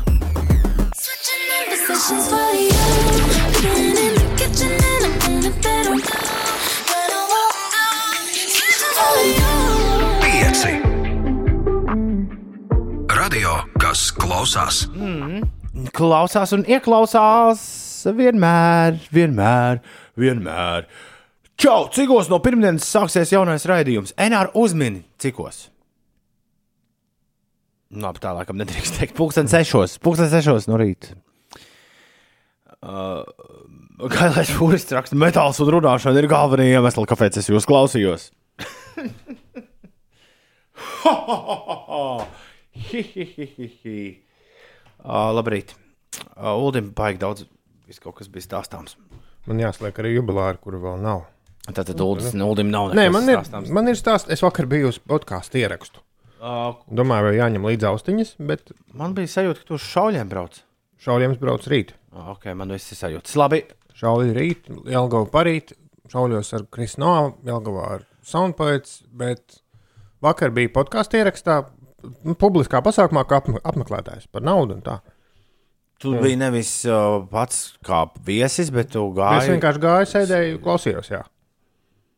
Pieci. 10.26 10.76
Radio, 13.16 13.56
kas 13.80 14.10
klausās. 14.20 14.84
Klausās 15.96 16.56
un 16.60 16.68
ieklausās 16.68 17.85
vienmēr, 18.14 19.00
vienmēr, 19.16 19.80
vienmēr. 20.20 20.86
Čau! 21.58 21.88
Cikos 21.96 22.28
no 22.30 22.42
pirmdienas 22.44 22.86
sāksies 22.92 23.32
jaunais 23.32 23.64
raidījums? 23.70 24.12
NR 24.20 24.52
uzmini, 24.60 25.06
cikos. 25.22 25.70
Labi, 27.96 28.20
tā 28.20 28.34
laikam 28.36 28.60
nedrīkst 28.60 29.00
teikt. 29.00 29.16
Pūkstens 29.18 29.54
sešos, 29.56 29.96
pūkstens 30.04 30.34
sešos 30.36 30.68
no 30.68 30.76
rīta. 30.82 31.16
Uh, 32.86 33.24
Gailais 34.12 34.52
fūris 34.52 34.84
raksta, 34.92 35.16
metāls 35.18 35.62
un 35.64 35.72
runāšana 35.78 36.20
ir 36.20 36.28
galvenie 36.30 36.68
iemesli, 36.76 37.08
kāpēc 37.10 37.40
es 37.40 37.48
jūs 37.50 37.66
klausījos. 37.70 38.28
Hihihihi. 42.76 44.00
uh, 45.00 45.32
labrīt. 45.38 45.72
Uh, 46.36 46.52
Uldim 46.60 46.92
baigi 46.96 47.22
daudz, 47.24 47.48
viss 47.88 48.00
kaut 48.04 48.16
kas 48.20 48.28
bija 48.32 48.46
stāstāms. 48.48 48.96
Man 49.46 49.60
jāsliek 49.62 49.98
arī 50.02 50.16
jubilāri, 50.18 50.58
kuru 50.62 50.80
vēl 50.84 51.02
nav. 51.04 51.26
Tātad 51.66 52.00
Uldis, 52.02 52.34
Uldim 52.34 52.70
nav 52.70 52.92
Nē, 52.94 53.08
nekas 53.08 53.14
man 53.16 53.30
ir, 53.30 53.38
stāstāms. 53.40 53.70
man 53.74 53.88
ir 53.90 53.96
stāsts. 53.98 54.30
Es 54.34 54.42
vakar 54.46 54.68
biju 54.70 54.92
uz 54.94 55.00
podkāstu 55.02 55.58
ierakstu. 55.62 56.02
Uh, 56.46 56.76
Domāju, 56.94 57.30
vai 57.32 57.36
jāņem 57.40 57.64
līdzi 57.66 57.88
austiņas, 57.90 58.34
bet 58.46 58.70
man 58.94 59.16
bija 59.18 59.32
sajūta, 59.34 59.64
ka 59.64 59.70
tu 59.72 59.78
uz 59.80 59.86
šauļiem 59.90 60.30
brauc. 60.30 60.60
šaulījums 61.02 61.40
brauc 61.42 61.66
rīt. 61.72 61.96
Uh, 62.14 62.32
ok, 62.36 62.52
man 62.54 62.70
viss 62.74 62.92
ir 62.94 63.00
sajūta. 63.00 63.34
Labi. 63.42 63.64
Šauļi 63.96 64.34
rīt, 64.36 64.68
Jelgava 64.92 65.26
parīt, 65.32 65.72
šauļos 66.12 66.54
ar 66.58 66.66
Krisno, 66.70 67.14
Jelgavā 67.48 67.86
ar 67.96 68.06
Soundpoets, 68.28 69.00
bet 69.16 69.62
vakar 70.22 70.52
bija 70.54 70.70
podkāstu 70.76 71.18
ierakstā, 71.22 71.62
nu, 72.28 72.36
publiskā 72.36 72.82
pasākumā, 72.86 73.24
kā 73.30 73.40
apme- 73.42 73.62
apmeklētājs 73.64 74.28
par 74.32 74.44
naudu 74.46 74.76
un 74.76 74.82
tā. 74.86 75.00
Tu 76.06 76.14
mm. 76.14 76.22
biji 76.22 76.38
nevis 76.38 76.72
uh, 76.86 77.24
pats 77.32 77.62
kā 77.86 78.04
viesis, 78.28 78.70
bet 78.74 78.92
tu 78.94 79.08
Es 79.10 79.18
gāji. 79.18 79.52
vienkārši 79.56 79.82
gāju, 79.88 80.10
sēdēju, 80.12 80.60
klausījos. 80.66 81.10
Jā. 81.16 81.24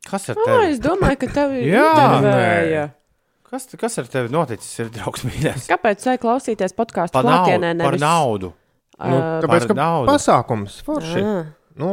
Kas 0.08 0.30
ar 0.32 0.40
tevi? 0.44 0.70
es 0.74 0.80
domāju, 0.84 1.20
ka 1.24 1.30
tev 1.36 1.56
ir 1.56 1.68
Jā, 1.72 1.88
intervēja. 1.96 2.86
Kas, 3.48 3.66
kas 3.80 3.96
ar 4.02 4.08
tevi 4.12 4.32
noticis, 4.34 4.74
ir 4.84 4.90
draugs 4.92 5.24
mīļākais? 5.24 5.70
Kāpēc 5.72 6.04
vajag 6.10 6.24
klausīties 6.26 6.76
podkāstu 6.76 7.16
Par 7.16 7.24
naudu, 7.24 7.46
klātienē? 7.48 7.70
par 7.80 7.96
nevis- 7.96 8.04
naudu. 8.04 8.50
Nu, 8.98 9.18
Ā, 9.22 9.28
tāpēc, 9.46 9.68
par 9.68 9.68
ka 9.72 9.78
naudu. 9.78 10.10
pasākums 10.12 10.82
forši. 10.84 11.22
Ā. 11.24 11.36
Nu, 11.80 11.92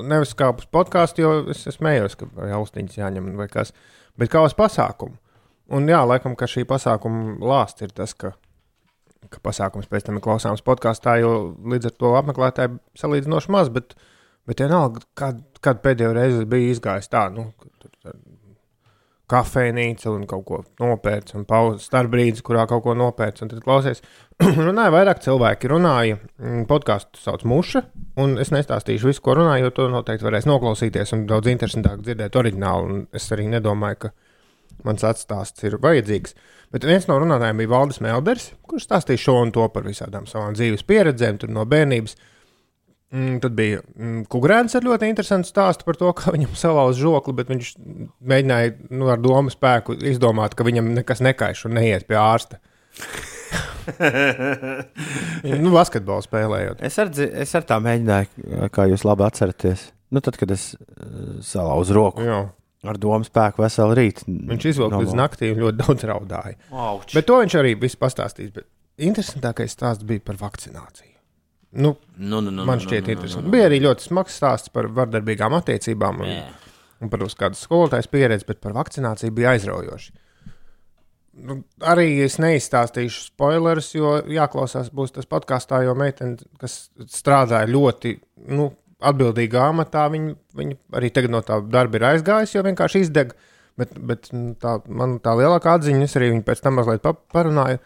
nevis 0.00 0.32
kā 0.38 0.48
uz 0.54 0.64
podkāstu, 0.72 1.24
jo 1.24 1.32
es 1.52 1.66
es 1.66 1.76
smējos, 1.76 2.16
ka 2.20 2.28
vai 2.36 2.52
austiņas 2.56 2.96
jāņem 3.00 3.32
vai 3.36 3.48
kas, 3.52 3.72
bet 4.16 4.30
kā 4.32 4.44
uz 4.46 4.54
pasākumu. 4.56 5.16
Un 5.74 5.88
jā, 5.88 6.00
laikam, 6.06 6.36
ka 6.36 6.46
šī 6.50 6.64
pasākuma 6.68 7.38
lāsts 7.40 7.82
ir 7.82 7.92
tas, 7.96 8.12
ka, 8.14 8.32
ka 9.32 9.42
pasākums 9.44 9.90
pēc 9.90 10.08
tam 10.08 10.18
ir 10.18 10.24
klausāms 10.24 10.64
podkāstā, 10.66 11.18
jo 11.22 11.34
līdz 11.72 11.90
ar 11.90 11.96
to 12.00 12.12
apmeklētāji 12.20 12.78
salīdzinoši 13.00 13.54
maz, 13.54 13.72
bet, 13.74 13.96
bet 14.48 14.64
vienalga, 14.64 15.04
kad, 15.18 15.42
kad 15.64 15.82
pēdējo 15.84 16.14
reizi 16.16 16.48
bija 16.48 16.74
izgājis 16.74 17.12
tā, 17.12 17.28
nu, 17.34 17.50
kafejnīca 19.30 20.10
un 20.12 20.26
kaut 20.28 20.44
ko 20.48 20.58
nopērts, 20.82 21.34
un 21.38 21.46
pauzes 21.48 21.86
starp 21.88 22.12
brīdis, 22.12 22.44
kurā 22.44 22.66
kaut 22.68 22.84
ko 22.84 22.94
nopērts, 22.98 23.44
un 23.44 23.50
tad 23.52 23.62
klausies. 23.64 24.02
runāja 24.66 24.92
vairāk 24.92 25.22
cilvēki, 25.24 25.70
runāja, 25.72 26.18
mm, 26.40 26.66
podkāstu 26.70 27.22
sauc 27.22 27.46
muša, 27.48 27.84
un 28.20 28.36
es 28.42 28.52
nestāstīšu 28.54 29.08
visu, 29.08 29.22
ko 29.24 29.38
runāju, 29.38 29.68
jo 29.68 29.74
to 29.78 29.88
noteikti 29.92 30.26
varēs 30.26 30.48
noklausīties, 30.50 31.14
un 31.16 31.24
daudz 31.30 31.50
interesantāk 31.52 32.04
dzirdēt 32.04 32.36
oriģinālu, 32.40 32.90
un 32.90 33.06
es 33.16 33.30
arī 33.34 33.48
nedomāju, 33.54 34.02
ka 34.04 34.12
mans 34.86 35.04
atstāsts 35.06 35.64
ir 35.66 35.78
vajadzīgs. 35.82 36.34
Bet 36.74 36.86
viens 36.88 37.06
no 37.06 37.16
runātājiem 37.22 37.60
bija 37.62 37.70
Valdis 37.70 38.00
Melders, 38.02 38.50
kurš 38.66 38.88
stāstīja 38.88 39.22
šo 39.22 39.36
un 39.44 39.52
to 39.54 39.66
par 39.70 39.86
visādām 39.86 40.26
savām 40.26 40.56
dzīves 40.56 40.82
pieredzēm, 40.88 41.38
tur 41.42 41.52
no 41.54 41.62
bērnības. 41.70 42.16
Mm, 43.14 43.36
tad 43.44 43.54
bija 43.54 43.78
mm, 43.84 44.24
Kungrēns 44.32 44.74
ar 44.74 44.82
ļoti 44.82 45.06
interesantu 45.12 45.46
stāstu 45.46 45.86
par 45.86 45.98
to, 46.00 46.10
kā 46.18 46.32
viņam 46.34 46.56
salauza 46.58 46.98
žokli, 46.98 47.36
bet 47.38 47.52
viņš 47.52 47.70
mēģināja 48.26 48.72
nu, 48.90 49.06
ar 49.12 49.22
domu 49.22 49.54
spēku 49.54 49.94
izdomāt, 50.10 50.56
ka 50.58 50.66
viņam 50.66 50.90
nekas 50.96 51.22
nekaiš 51.22 51.68
un 51.68 51.78
neiet 51.78 52.08
pie 52.10 52.18
ārsta. 52.18 52.58
nu, 55.62 55.70
basketbolu 55.70 56.24
spēlējot. 56.26 56.82
Es 56.86 56.98
ar, 57.02 57.12
es 57.14 57.54
ar 57.54 57.68
tā 57.68 57.78
mēģināju, 57.84 58.70
kā 58.74 58.88
jūs 58.90 59.06
labi 59.06 59.28
atceraties. 59.28 59.92
Nu, 60.14 60.22
tad, 60.24 60.38
kad 60.40 60.50
es 60.54 60.72
uh, 60.74 61.38
salauzu 61.42 61.94
roku 61.96 62.22
Jā. 62.22 62.42
Ar 62.90 62.98
domu 63.00 63.26
spēku 63.26 63.64
veselu 63.64 63.96
rītu. 63.98 64.26
Viņš 64.50 64.68
izvilka 64.70 65.00
līdz 65.02 65.16
naktī 65.18 65.50
un 65.54 65.62
ļoti 65.64 65.80
daudz 65.80 66.06
raudāja. 66.10 66.56
Auč. 66.70 67.14
Bet 67.16 67.26
to 67.30 67.40
viņš 67.40 67.58
arī 67.60 67.74
viss 67.80 67.98
pastāstīs. 68.00 68.52
Bet 68.54 68.68
interesantākais 69.08 69.74
stāsts 69.74 70.06
bija 70.06 70.22
par 70.24 70.40
vakcināciju. 70.42 71.12
Nu, 71.74 71.96
Nu, 72.16 72.38
nu, 72.40 72.52
nu, 72.54 72.62
man 72.64 72.78
nu, 72.78 72.84
šķiet, 72.84 73.00
nu, 73.02 73.06
nu, 73.06 73.12
interesanti. 73.16 73.42
nu, 73.42 73.48
nu. 73.48 73.52
Bija 73.56 73.66
arī 73.66 73.80
ļoti 73.82 74.06
smags 74.06 74.36
stāsts 74.38 74.70
par 74.70 74.86
vardarbīgām 74.94 75.56
attiecībām 75.58 76.20
un, 76.22 76.28
Jā. 76.30 76.44
un 77.02 77.10
par 77.10 77.24
uz 77.26 77.34
kādas 77.34 77.64
skolotājas 77.66 78.06
pieredzi, 78.12 78.46
bet 78.46 78.60
par 78.62 78.76
vakcināciju 78.76 79.34
bija 79.34 79.56
aizraujoši. 79.56 80.12
Nu, 81.34 81.56
arī 81.82 82.06
es 82.22 82.36
neizstāstīšu 82.38 83.24
spoilerus, 83.32 83.88
jo 83.96 84.20
jāklausās 84.30 84.92
būs 84.94 85.16
tas 85.16 85.26
podkāstā, 85.26 85.80
jo 85.82 85.96
meitene, 85.98 86.38
kas 86.62 86.92
strādāja 87.10 87.66
ļoti 87.72 88.12
nu, 88.54 88.68
atbildīgā 89.02 89.64
amatā, 89.72 90.06
viņa, 90.12 90.34
viņa 90.58 90.76
arī 91.00 91.10
tagad 91.14 91.34
no 91.34 91.40
tā 91.46 91.58
darba 91.72 91.98
ir 91.98 92.06
aizgājusi, 92.12 92.56
jo 92.58 92.64
vienkārši 92.66 93.04
izdeg. 93.06 93.34
Bet, 93.80 93.96
bet 93.98 94.28
nu, 94.30 94.52
tā, 94.60 94.76
man 94.86 95.16
tā 95.22 95.32
lielākā 95.34 95.72
atziņa, 95.80 96.06
es 96.06 96.14
arī 96.14 96.30
viņu 96.30 96.44
pēc 96.46 96.60
tam 96.62 96.76
mazliet 96.78 97.02
pa- 97.02 97.16
parunāju, 97.34 97.80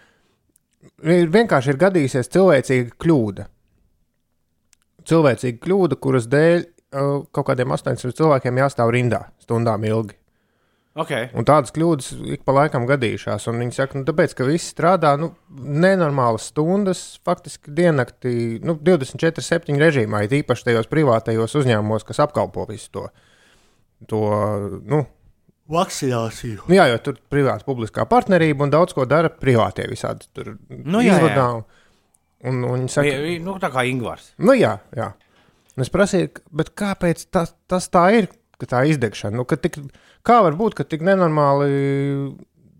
ir 1.08 1.30
vienkārši 1.32 1.72
ir 1.72 1.80
gadījusies 1.80 2.28
cilvēcīga 2.34 2.92
kļūda. 3.00 3.46
Cilvēcīga 5.08 5.62
kļūda, 5.64 5.96
kuras 6.04 6.28
dēļ 6.28 6.58
uh, 6.60 7.24
kaut 7.32 7.48
kādiem 7.48 7.72
800 7.72 8.12
cilvēkiem 8.20 8.60
jāstāv 8.60 8.92
rindā 8.92 9.22
stundām 9.40 9.86
ilgi. 9.88 10.17
Okay. 10.98 11.28
Un 11.38 11.44
tādas 11.46 11.70
kļūdas 11.76 12.08
ik 12.34 12.42
pa 12.48 12.52
laikam 12.56 12.86
gadījušās. 12.88 13.44
un 13.50 13.60
Viņi 13.62 13.76
saka, 13.76 13.98
nu, 14.00 14.04
tāpēc, 14.08 14.32
ka 14.34 14.46
visi 14.48 14.72
strādā 14.72 15.12
nu, 15.20 15.28
nenormālas 15.54 16.48
stundas, 16.50 17.02
faktiski 17.26 17.70
diennaktī, 17.76 18.32
nu, 18.64 18.74
24, 18.74 19.44
7 19.46 19.78
režīmā, 19.78 20.24
it 20.26 20.34
īpaši 20.40 20.70
tajos 20.70 20.90
privātajos 20.90 21.54
uzņēmumos, 21.60 22.06
kas 22.08 22.18
apkalpo 22.24 22.66
visu 22.70 22.90
to. 22.98 23.04
to 24.10 24.24
nu, 24.90 25.04
Vakcināciju. 25.68 26.62
Nu, 26.66 26.74
jā, 26.78 26.86
jo 26.88 26.98
tur 27.04 27.18
ir 27.18 27.24
privāta 27.28 27.66
publiskā 27.66 28.06
partnerība 28.08 28.64
un 28.64 28.70
daudz 28.72 28.94
ko 28.96 29.04
dara 29.04 29.28
privātie 29.28 29.84
visādi. 29.90 30.24
Tur 30.32 30.54
Nu, 30.70 31.02
jā, 31.04 31.12
jā. 31.12 31.18
izvadā. 31.20 31.46
Un, 32.48 32.62
un 32.64 32.78
viņi 32.86 32.90
saka, 32.94 33.16
vi- 33.20 33.38
Nu, 33.44 33.58
tā 33.60 33.68
kā 33.70 33.84
Ingūns. 33.84 34.30
nu, 34.38 34.52
jā, 34.56 34.78
jā. 34.96 35.12
Un 35.76 35.82
es 35.84 35.90
prasīju, 35.90 36.30
kāpēc 36.74 37.26
tas, 37.30 37.52
tas 37.68 37.88
tā 37.92 38.06
ir, 38.16 38.28
ka 38.58 38.66
tā 38.66 38.80
izdegšana? 38.88 39.36
Nu, 39.36 39.44
ka 39.44 39.56
tik, 39.56 39.76
kā 40.28 40.42
var 40.44 40.58
būt, 40.58 40.76
ka 40.78 40.86
tik 40.86 41.04
nenormāli 41.06 41.72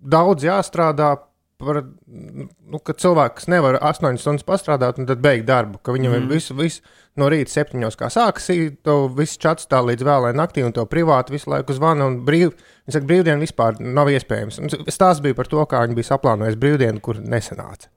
daudz 0.04 0.46
jāstrādā? 0.46 1.16
Par, 1.58 1.80
nu, 2.06 2.78
ka 2.86 2.94
cilvēks 2.94 3.48
nevar 3.50 3.80
8 3.82 4.20
stundas 4.22 4.46
pastrādāt 4.46 5.00
un 5.02 5.08
tad 5.08 5.18
beigt 5.18 5.48
darbu. 5.48 5.80
Ka 5.82 5.90
viņam 5.90 6.12
mm. 6.12 6.20
Mhm. 6.20 6.28
ir 6.28 6.36
visu, 6.38 6.54
visu 6.54 6.84
no 7.18 7.26
rīta 7.32 7.50
septiņos, 7.50 7.96
kā 7.98 8.06
sākas, 8.14 8.46
to 8.86 8.94
viss 9.18 9.40
čats 9.42 9.66
tā 9.66 9.80
līdz 9.82 10.06
vēlai 10.06 10.30
naktī, 10.38 10.62
un 10.62 10.74
to 10.76 10.84
privāti 10.86 11.34
visu 11.34 11.50
laiku 11.50 11.74
zvana. 11.74 12.06
un 12.06 12.20
Brīv, 12.28 12.52
viņi 12.86 12.94
saka, 12.94 13.08
brīvdiena 13.10 13.42
vispār 13.42 13.80
nav 13.82 14.10
iespējams. 14.12 14.60
Un 14.62 14.70
Stāsts 14.86 15.24
bija 15.24 15.34
par 15.34 15.50
to, 15.50 15.64
kā 15.66 15.82
viņi 15.82 15.98
bija 15.98 16.12
saplānojis 16.12 16.60
brīvdienu, 16.62 17.02
kur 17.02 17.18
nesanāca. 17.18 17.90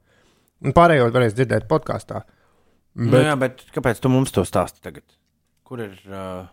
Un 0.66 0.74
pārējo 0.78 1.12
varēs 1.14 1.38
dzirdēt 1.38 1.70
podkāstā. 1.70 2.24
Bet... 2.98 3.14
Nu, 3.14 3.22
jā, 3.24 3.38
bet 3.40 3.62
kāpēc 3.76 4.02
tu 4.02 4.10
mums 4.12 4.34
to 4.36 4.44
stāsti 4.48 4.82
tagad? 4.84 5.06
Kur 5.70 5.86
ir, 5.86 5.96
uh, 6.10 6.50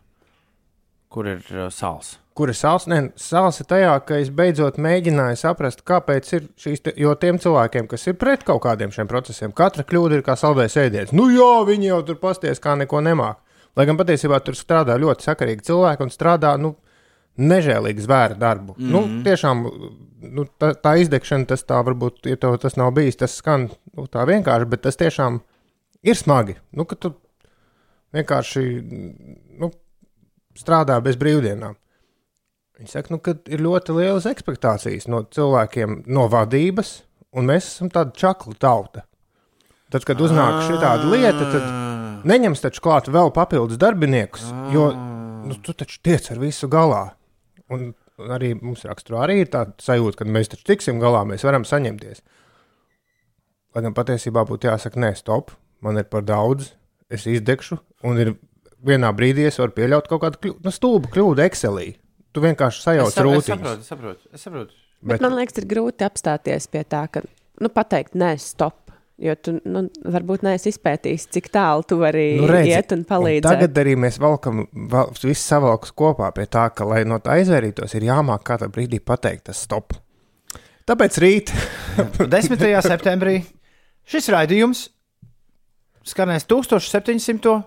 kur 1.13 1.27
ir 1.33 1.41
uh, 1.51 1.67
sāls? 1.75 2.19
Kur 2.39 2.53
ir 2.53 2.55
sāls? 2.55 2.87
Nē, 2.87 3.01
sāls 3.19 3.59
ir 3.59 3.67
tajā, 3.67 3.97
ka 4.07 4.21
es 4.23 4.29
beidzot 4.31 4.77
mēģināju 4.79 5.41
saprast, 5.41 5.83
kāpēc 5.89 6.29
ir 6.37 6.45
šīs, 6.61 6.85
te, 6.85 6.93
jo 7.03 7.15
tiem 7.19 7.41
cilvēkiem, 7.43 7.89
kas 7.91 8.07
ir 8.07 8.15
pret 8.21 8.45
kaut 8.47 8.63
kādiem 8.63 8.93
šiem 8.95 9.11
procesiem, 9.11 9.55
katra 9.57 9.83
kļūda 9.83 10.21
ir 10.21 10.23
kā 10.27 10.37
saldējs 10.39 10.79
ēdiens. 10.85 11.15
Nu 11.17 11.27
jā, 11.35 11.65
viņi 11.67 11.91
jau 11.91 12.03
tur 12.07 12.21
pasties, 12.23 12.63
kā 12.63 12.77
neko 12.79 13.03
nemāk. 13.03 13.41
Lai 13.79 13.87
gan 13.91 13.99
patiesībā 13.99 14.39
tur 14.47 14.55
strādā 14.59 14.95
ļoti 14.99 15.27
sakarīgi 15.27 15.67
cilvēki 15.67 16.07
un 16.07 16.15
strādā, 16.15 16.55
nu, 16.63 16.77
nežēlīgi 17.39 18.07
zvēra 18.07 18.39
darbu. 18.39 18.75
Mm 18.79 18.85
-hmm. 18.85 18.93
Nu, 18.93 19.23
tiešām 19.25 19.65
nu, 20.23 20.47
tā, 20.61 20.73
tā 20.75 20.95
izdegšana, 21.03 21.47
tas 21.47 21.65
tā 21.65 21.83
varbūt, 21.87 22.27
ja 22.27 22.37
tev 22.37 22.57
tas 22.59 22.77
nav 22.77 22.93
bijis, 22.95 23.17
tas 23.17 23.37
skan 23.37 23.69
nu, 23.97 24.07
tā 24.07 24.27
vienkārši, 24.27 24.69
bet 24.69 24.83
tas 24.83 24.97
tiešām 24.97 25.41
ir 26.03 26.17
smagi. 26.17 26.57
Nu, 26.73 26.85
ka 26.85 26.97
tu 26.97 27.15
vienkārši 28.13 28.65
nu, 29.59 29.71
strādā 30.59 31.01
bez 31.01 31.17
brīvdienām. 31.17 31.77
Viņi 32.79 32.93
saka, 32.93 33.11
nu, 33.11 33.19
ka 33.19 33.35
ir 33.51 33.63
ļoti 33.65 33.95
lielas 33.97 34.27
expectācijas 34.31 35.09
no 35.11 35.25
cilvēkiem, 35.35 36.05
no 36.07 36.29
vadības, 36.31 37.01
un 37.35 37.51
mēs 37.51 37.73
esam 37.73 37.91
tāda 37.91 38.15
čakla 38.15 38.55
tauta. 38.55 39.03
Tad, 39.91 40.05
kad 40.07 40.21
uznāk 40.23 40.61
šī 40.67 40.77
tāda 40.79 41.09
lieta, 41.11 41.49
tad 41.51 42.27
neņems 42.29 42.63
taču 42.63 42.85
klāt 42.85 43.09
vēl 43.11 43.33
papildus 43.35 43.81
darbiniekus, 43.81 44.47
jo 44.71 44.93
nu, 44.95 45.57
tu 45.65 45.75
taču 45.75 45.99
tiec 46.05 46.31
ar 46.31 46.39
visu 46.43 46.71
galā. 46.71 47.03
Un 47.73 47.91
arī 48.31 48.55
mums 48.61 48.87
raksturā 48.87 49.25
arī 49.27 49.41
ir 49.43 49.53
tāda 49.53 49.75
sajūta, 49.83 50.21
ka 50.21 50.31
mēs 50.39 50.53
taču 50.55 50.67
tiksim 50.71 51.03
galā, 51.03 51.25
mēs 51.27 51.47
varam 51.47 51.67
saņemties. 51.67 52.23
Lai 53.75 53.85
gan 53.85 53.95
patiesībā 53.97 54.45
būtu 54.49 54.71
jāsaka, 54.71 55.01
nē, 55.03 55.17
stop, 55.19 55.51
man 55.85 55.99
ir 55.99 56.07
par 56.11 56.23
daudz, 56.27 56.73
es 57.11 57.27
izdegšu, 57.27 57.79
un 58.07 58.23
ir 58.23 58.37
vienā 58.87 59.11
brīdī 59.17 59.49
es 59.49 59.59
varu 59.59 59.75
pieļaut 59.77 60.09
kaut 60.11 60.23
kādu 60.25 60.41
kļūdu, 60.45 60.63
nu, 60.67 60.75
stulbu 60.75 61.11
kļūdu 61.15 61.45
Excelī. 61.45 61.89
Tu 62.35 62.43
vienkārši 62.45 62.79
Es, 62.79 62.85
sajauc 62.85 63.13
es 63.15 63.23
rūtiņus. 63.25 63.49
saprotu, 63.53 63.81
es 63.81 63.89
saprotu. 63.93 64.29
Es 64.35 64.45
saprotu. 64.47 64.77
Bet, 65.01 65.15
bet 65.17 65.25
man 65.25 65.37
liekas, 65.39 65.59
ir 65.61 65.67
grūti 65.71 66.05
apstāties 66.07 66.67
pie 66.71 66.83
tā, 66.85 67.05
ka 67.13 67.23
nu, 67.63 67.71
pateikt, 67.73 68.17
nē, 68.19 68.35
stop. 68.43 68.85
Jo 69.19 69.33
tu 69.35 69.57
nu, 69.67 69.81
varbūt 70.07 70.45
neesi 70.47 70.71
izpētījis, 70.71 71.25
cik 71.35 71.49
tālu 71.51 71.83
tu 71.91 71.97
vari 71.99 72.37
nu, 72.39 72.47
redzi, 72.47 72.71
iet 72.71 72.93
un 72.95 73.01
palīdzēt. 73.09 73.49
Tagad 73.49 73.81
arī 73.83 73.97
mēs 73.99 74.21
valkam, 74.23 74.61
val, 74.93 75.11
viss 75.25 75.43
savalks 75.43 75.91
kopā 75.99 76.29
pie 76.37 76.45
tā, 76.47 76.69
ka, 76.71 76.87
lai 76.87 77.01
no 77.03 77.19
tā 77.19 77.41
izvairītos, 77.43 77.97
ir 77.99 78.07
jāmāk 78.07 78.45
kādā 78.47 78.69
brīdī 78.71 79.01
pateikt, 79.03 79.49
tas 79.51 79.65
stop. 79.67 79.97
Tāpēc 80.87 81.19
rīt, 81.19 81.51
10. 82.23 82.63
septembrī 82.87 83.41
šis 84.07 84.31
raidījums 84.37 84.85
skanēs 86.07 86.47
1700. 86.47 87.59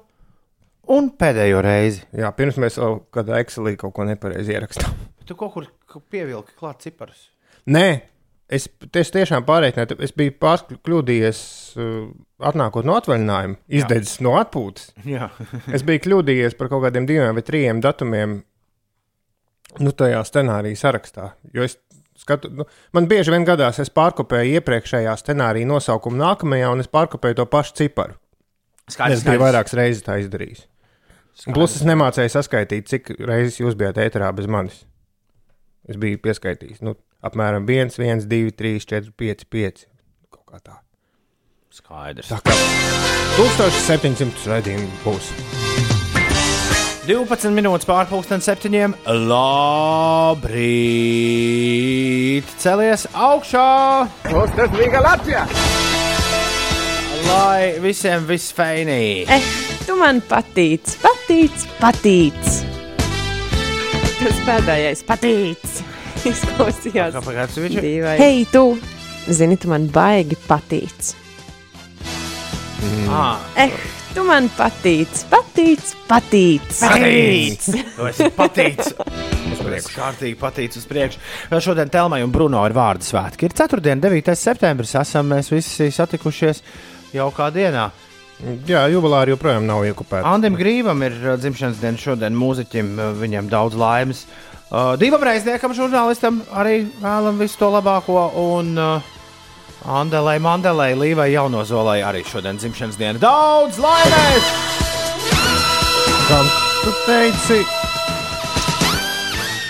Un 0.89 1.11
pēdējo 1.17 1.61
reizi. 1.65 2.05
jā, 2.17 2.31
pirms 2.37 2.59
mēs 2.61 2.79
vēl 2.81 3.01
kādā 3.13 3.41
Excelī 3.43 3.75
kaut 3.79 3.93
ko 3.97 4.07
nepareizi 4.07 4.55
ierakstām. 4.57 4.95
Tu 5.27 5.35
kaut 5.37 5.53
kur 5.53 5.67
kaut 5.87 6.03
pievilki 6.11 6.55
klāt 6.57 6.81
ciparus. 6.83 7.29
Nē, 7.71 8.01
es, 8.51 8.65
es 8.99 9.11
tiešām 9.13 9.45
pārreikināju, 9.47 9.99
es 10.03 10.11
biju 10.17 10.33
pārkļūdījies, 10.41 11.41
uh, 11.77 12.09
atnākot 12.49 12.87
no 12.89 12.97
atvaļinājuma, 12.99 13.59
izdedzis 13.79 14.17
no 14.25 14.33
atpūtas. 14.39 14.89
Jā. 15.13 15.29
es 15.71 15.85
biju 15.87 16.03
kļūdījies 16.07 16.57
par 16.59 16.71
kaut 16.73 16.83
kādiem 16.87 17.07
diviem 17.07 17.37
vai 17.37 17.45
trim 17.47 17.79
datumiem, 17.85 18.41
nu, 19.79 19.93
tajā 19.95 20.25
scenārija 20.27 20.81
sarakstā. 20.81 21.29
Jo 21.55 21.63
es 21.69 21.77
skatu, 22.19 22.51
nu, 22.57 22.65
man 22.97 23.07
bieži 23.11 23.33
vien 23.33 23.45
gadās, 23.47 23.79
es 23.81 23.93
pārkopēju 23.93 24.59
iepriekšējā 24.59 25.15
scenārija 25.21 25.69
nosaukumu 25.69 26.19
nākamajā, 26.21 26.73
un 26.73 26.83
es 26.83 26.91
pārkopēju 26.91 27.39
to 27.39 27.47
pašu 27.53 27.77
ciparu. 27.83 28.17
Skaidrs, 28.91 29.21
es 29.21 29.25
biju 29.29 29.45
vairākas 29.45 29.77
reizes 29.77 30.03
tā 30.05 30.17
izdarījis. 30.21 30.65
Plus 31.55 31.75
es 31.79 31.85
nemācīju 31.87 32.31
saskaitīt, 32.33 32.89
cik 32.91 33.13
reizes 33.25 33.59
jūs 33.61 33.77
bijāt 33.79 33.97
ēterā 34.03 34.29
bez 34.35 34.49
manis. 34.51 34.83
Es 35.89 35.97
biju 36.01 36.19
pieskaitījis. 36.21 36.83
Nu, 36.85 36.95
apmēram 37.25 37.65
1, 37.65 37.95
1, 37.97 38.27
2, 38.29 38.51
3, 38.59 38.85
4, 38.91 39.11
5, 39.17 39.47
5. 39.49 39.85
Kaut 40.29 40.45
kā 40.51 40.61
tā. 40.61 40.75
Skaidrs. 41.71 42.29
Tā 42.29 42.39
kā 42.43 42.53
1700 43.39 44.51
raidījumu 44.51 44.89
būs. 45.05 45.31
12 47.07 47.55
minūtes 47.57 47.87
pārpusdienas 47.89 48.45
septiņiem. 48.45 48.93
Labrīt! 49.31 50.51
Celies 52.61 53.07
augšā! 53.15 54.05
Lai 57.25 57.79
visiem 57.81 58.27
viss 58.29 58.53
feinī! 58.53 59.25
Eh, 59.25 59.70
tu 59.91 59.97
man 59.99 60.21
patīc, 60.23 60.87
patīc, 61.03 61.63
patīc. 61.81 62.37
Tas 64.21 64.37
pēdējais 64.47 65.01
patīc. 65.03 65.63
Izklausījās. 66.31 67.17
Kāpēc 67.17 67.57
viņš 67.59 67.73
ir? 67.75 67.83
dīvaini. 67.83 68.21
Hei, 68.21 68.45
tu! 68.53 68.61
Zini, 69.27 69.57
tu 69.59 69.67
man 69.67 69.89
baigi 69.91 70.37
patīc. 70.47 71.09
Ah, 73.11 73.41
Eh, 73.59 73.73
tu 74.15 74.23
man 74.23 74.47
patīc, 74.55 75.25
patīc, 75.33 75.91
patīc. 76.07 76.69
Patīc! 76.79 77.67
Esi 78.11 78.29
patīc! 78.37 78.79
Tas 78.95 79.89
kārtīgi 79.91 80.37
patīc 80.39 80.77
uz 80.79 80.85
priekšu. 80.87 81.19
Šodien 81.67 81.91
Telmai 81.91 82.21
un 82.23 82.31
Bruno 82.31 82.63
ir 82.69 82.77
vārdu 82.77 83.09
svētki. 83.09 83.49
Ir 83.49 83.57
4. 83.59 83.83
un 83.97 84.05
9. 84.07 84.37
septembris. 84.39 84.95
Esam 85.03 85.27
mēs 85.35 85.51
visi 85.51 85.91
satikušies 85.91 86.63
jau 87.17 87.27
kā 87.35 87.51
dienā. 87.51 87.89
Jā, 88.65 88.87
jubilāri 88.89 89.35
joprojām 89.35 89.67
nav 89.69 89.83
iekopēti. 89.85 90.25
Andim 90.25 90.55
Grīvam 90.57 91.03
ir 91.05 91.17
dzimšanas 91.37 91.81
diena 91.81 92.01
šodien 92.01 92.37
mūziķim. 92.37 92.95
Viņam 93.19 93.51
daudz 93.51 93.77
laimes. 93.77 94.23
Uh, 94.71 94.95
Divam 94.97 95.21
reizniekam, 95.27 95.75
žurnālistam, 95.75 96.39
arī 96.55 96.85
vēlam 97.01 97.41
visu 97.41 97.59
to 97.59 97.69
labāko. 97.73 98.23
Un 98.39 98.71
uh, 98.79 99.11
Andelai 99.99 100.37
Mandelai, 100.41 100.93
Līvai 100.95 101.31
Jaunozolai 101.33 101.99
arī 102.07 102.23
šodien 102.27 102.61
dzimšanas 102.61 102.97
diena. 103.01 103.21
Daudz 103.21 103.81
laimes! 103.83 104.49
Kā 106.31 106.41
tu 106.81 106.97
teici? 107.05 107.80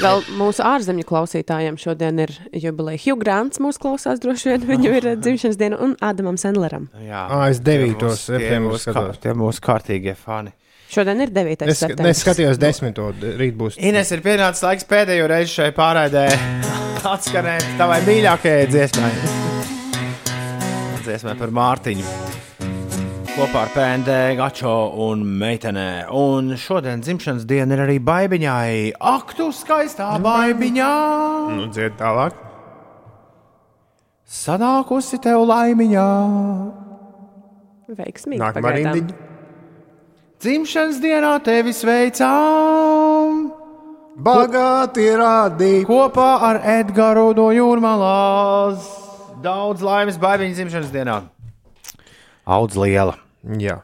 Vēl 0.01 0.23
mūsu 0.39 0.63
ārzemju 0.65 1.05
klausītājiem 1.05 1.75
šodien 1.81 2.21
ir 2.23 2.31
jubileja. 2.57 2.99
Hugh 3.03 3.19
Grants 3.21 3.59
mūsu 3.61 3.81
klausās 3.83 4.21
droši 4.23 4.49
vien. 4.53 4.63
Viņam 4.71 4.95
ir 4.97 5.07
dzimšanas 5.23 5.59
diena 5.59 5.77
un 5.85 5.93
Ādamam 6.01 6.39
Sandleram. 6.41 6.87
Jā, 7.05 7.27
Ā, 7.29 7.41
es 7.53 7.61
devītos 7.61 8.25
tie 8.25 8.33
mūsu- 8.33 8.39
tie 8.39 8.39
septembrī 8.39 8.71
mūsu 8.71 8.81
kā- 8.89 8.95
skatos. 8.95 9.21
Tie 9.21 9.35
mūsu 9.43 9.65
kārtīgie 9.67 10.15
fani. 10.17 10.53
Šodien 10.91 11.21
ir 11.23 11.29
9. 11.31 11.69
Es, 11.71 11.79
septembris. 11.85 12.17
es 12.17 12.23
skatījos 12.25 12.57
desmito, 12.59 13.05
rīt 13.39 13.55
būs. 13.55 13.77
Ines 13.79 14.09
ir 14.11 14.19
pienācis 14.25 14.65
laiks 14.65 14.83
pēdējo 14.89 15.29
reizi 15.31 15.53
šai 15.61 15.69
pārraidē 15.77 16.25
atskanēt 17.13 17.69
tavai 17.79 18.01
mīļākajai 18.09 18.67
dziesmai. 18.73 19.13
Dziesmai 21.05 21.37
par 21.39 21.53
Mārtiņu. 21.61 22.05
Kopā 23.31 23.61
ar 23.63 23.69
PND, 23.71 24.11
Gačo 24.35 24.91
un 25.07 25.21
meitenē. 25.39 26.09
Un 26.11 26.51
šodien 26.59 26.99
dzimšanas 26.99 27.45
diena 27.47 27.77
ir 27.77 27.81
arī 27.85 27.95
baigiņai. 28.03 28.91
Ak, 28.99 29.31
tu 29.37 29.47
skaistā 29.55 30.09
baigiņā! 30.19 30.89
Nu, 31.55 31.69
dzied 31.71 31.95
tālāk. 31.95 32.35
Sanākusi 34.27 35.21
tev 35.23 35.45
laimiņā! 35.47 36.09
Veiksmīgi. 38.01 38.43
Nākamā 38.43 38.75
rindiņa. 38.75 39.17
Dzimšanas 40.43 40.99
dienā 40.99 41.33
tevi 41.47 41.71
sveicām! 41.71 43.43
Bagāti 44.21 45.07
rādīt. 45.15 45.87
Kopā 45.87 46.33
ar 46.51 46.59
Edgars 46.77 47.39
no 47.39 47.47
Jūrmālas. 47.55 48.91
Daudz 49.39 49.79
laimes 49.87 50.19
baigiņas 50.19 50.59
dzimšanas 50.59 50.91
dienā. 50.99 51.21
Audz 52.51 52.79
liela. 52.79 53.15
Jā. 53.61 53.81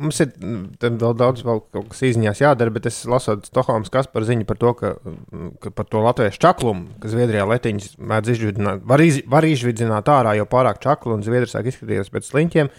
Mums 0.00 0.16
ir 0.24 0.30
mm, 0.32 0.78
vēl 0.80 1.16
daudz 1.20 1.42
vēl 1.44 1.58
kaut 1.74 1.90
kas 1.92 2.00
izziņās 2.08 2.40
jādara, 2.40 2.72
bet 2.72 2.86
es 2.88 3.02
lasot 3.10 3.44
Stokholmas 3.50 3.92
Kaspar 3.92 4.24
ziņu 4.24 4.46
par 4.48 4.56
to, 4.62 4.72
ka, 4.78 4.94
mm, 5.04 5.50
ka 5.60 5.72
par 5.76 5.88
to 5.92 6.00
latviešu 6.06 6.40
čaklumu, 6.40 6.94
ka 7.02 7.10
Zviedrijā 7.12 7.44
letiņas 7.50 7.98
mēdz 8.00 8.32
izvidzināt, 8.32 8.86
var, 8.88 9.04
iz, 9.04 9.20
var 9.28 9.44
izvidzināt 9.44 10.08
ārā 10.08 10.32
jau 10.38 10.48
pārāk 10.48 10.80
čaklu, 10.80 11.18
un 11.18 11.26
Zviedri 11.26 11.50
sāk 11.52 11.68
izskatīties 11.68 12.12
pēc 12.14 12.30
sliņķiem. 12.32 12.72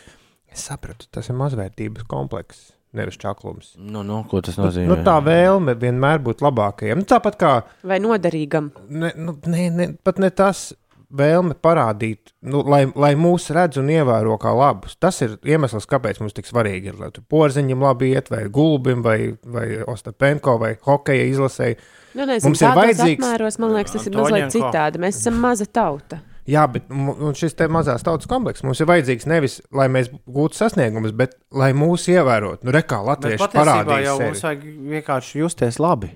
Es 0.52 0.66
sapratu, 0.68 1.06
tas 1.14 1.30
ir 1.30 1.38
mazvērtības 1.38 2.10
komplekss, 2.10 2.72
nevis 2.98 3.22
čaklums. 3.22 3.76
Nu, 3.78 4.02
nu, 4.04 4.24
ko 4.28 4.42
tas 4.44 4.58
nozīmē? 4.58 4.90
Nu, 4.90 4.98
tā 5.06 5.20
vēlme 5.24 5.78
vienmēr 5.80 6.26
būt 6.26 6.42
labākajam. 6.44 7.06
Nu, 7.06 7.08
tāpat 7.08 7.38
kā 7.40 7.54
Vai 7.88 8.02
noderīgam? 8.04 8.74
ne, 8.90 9.14
nu, 9.16 9.38
ne, 9.46 9.70
ne, 9.78 9.92
pat 10.02 10.20
ne 10.20 10.34
tas 10.34 10.72
vēlme 11.18 11.56
parādīt, 11.62 12.32
nu, 12.48 12.62
lai, 12.68 12.86
lai 12.96 13.12
mūs 13.20 13.50
redz 13.56 13.78
un 13.82 13.90
ievēro 13.92 14.38
kā 14.42 14.54
labus. 14.56 14.96
Tas 15.02 15.20
ir 15.26 15.38
iemesls, 15.44 15.88
kāpēc 15.92 16.22
mums 16.24 16.34
tik 16.38 16.48
svarīgi 16.50 16.92
ir, 16.94 16.98
lai 17.02 17.12
tur 17.12 17.24
porziņam 17.30 17.84
labi 17.84 18.14
iet, 18.16 18.30
vai 18.32 18.46
gulbim, 18.50 19.04
vai, 19.06 19.34
vai 19.44 19.68
Ostapenko, 19.92 20.58
vai 20.62 20.74
hokeja 20.88 21.28
izlasēji. 21.34 21.78
Nu, 22.16 22.26
nezinu, 22.26 22.50
Mums 22.50 22.62
ir 22.62 22.76
vajadzīgs- 22.80 23.22
apmēros, 23.24 23.60
man 23.64 23.76
liekas, 23.78 23.96
tas 23.98 24.08
ir 24.08 24.18
mazliet 24.20 24.52
citādi. 24.56 25.00
Mēs 25.04 25.22
esam 25.22 25.40
maza 25.44 25.66
tauta. 25.66 26.20
Jā, 26.50 26.64
bet 26.68 26.88
šis 27.38 27.54
te 27.56 27.68
mazās 27.70 28.02
tautas 28.04 28.26
komplekss 28.28 28.64
mums 28.66 28.80
ir 28.82 28.88
vajadzīgs 28.90 29.28
nevis, 29.30 29.60
lai 29.72 29.86
mēs 29.94 30.10
gūtu 30.28 30.58
sasniegumus, 30.58 31.14
bet 31.16 31.36
lai 31.54 31.70
mūs 31.78 32.08
ievērotu. 32.10 32.66
Nu, 32.66 32.74
rekā 32.74 32.98
Bet 32.98 33.08
latvieši 33.12 33.38
patiesībā 33.44 33.62
parādīja 33.62 34.04
jau 34.08 34.18
sevi. 34.18 34.32
mums 34.32 34.42
vajag 34.48 34.66
vienkārši 34.96 35.40
justies 35.44 35.78
labi. 35.80 36.10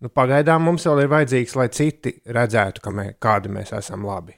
Nu, 0.00 0.08
pagaidām 0.08 0.64
mums 0.64 0.86
vēl 0.88 1.04
ir 1.04 1.10
vajadzīgs, 1.12 1.56
lai 1.60 1.68
citi 1.76 2.14
redzētu, 2.32 2.80
ka 2.84 2.92
mē, 2.94 3.06
kādi 3.20 3.52
mēs 3.52 3.74
esam 3.76 4.06
labi. 4.08 4.32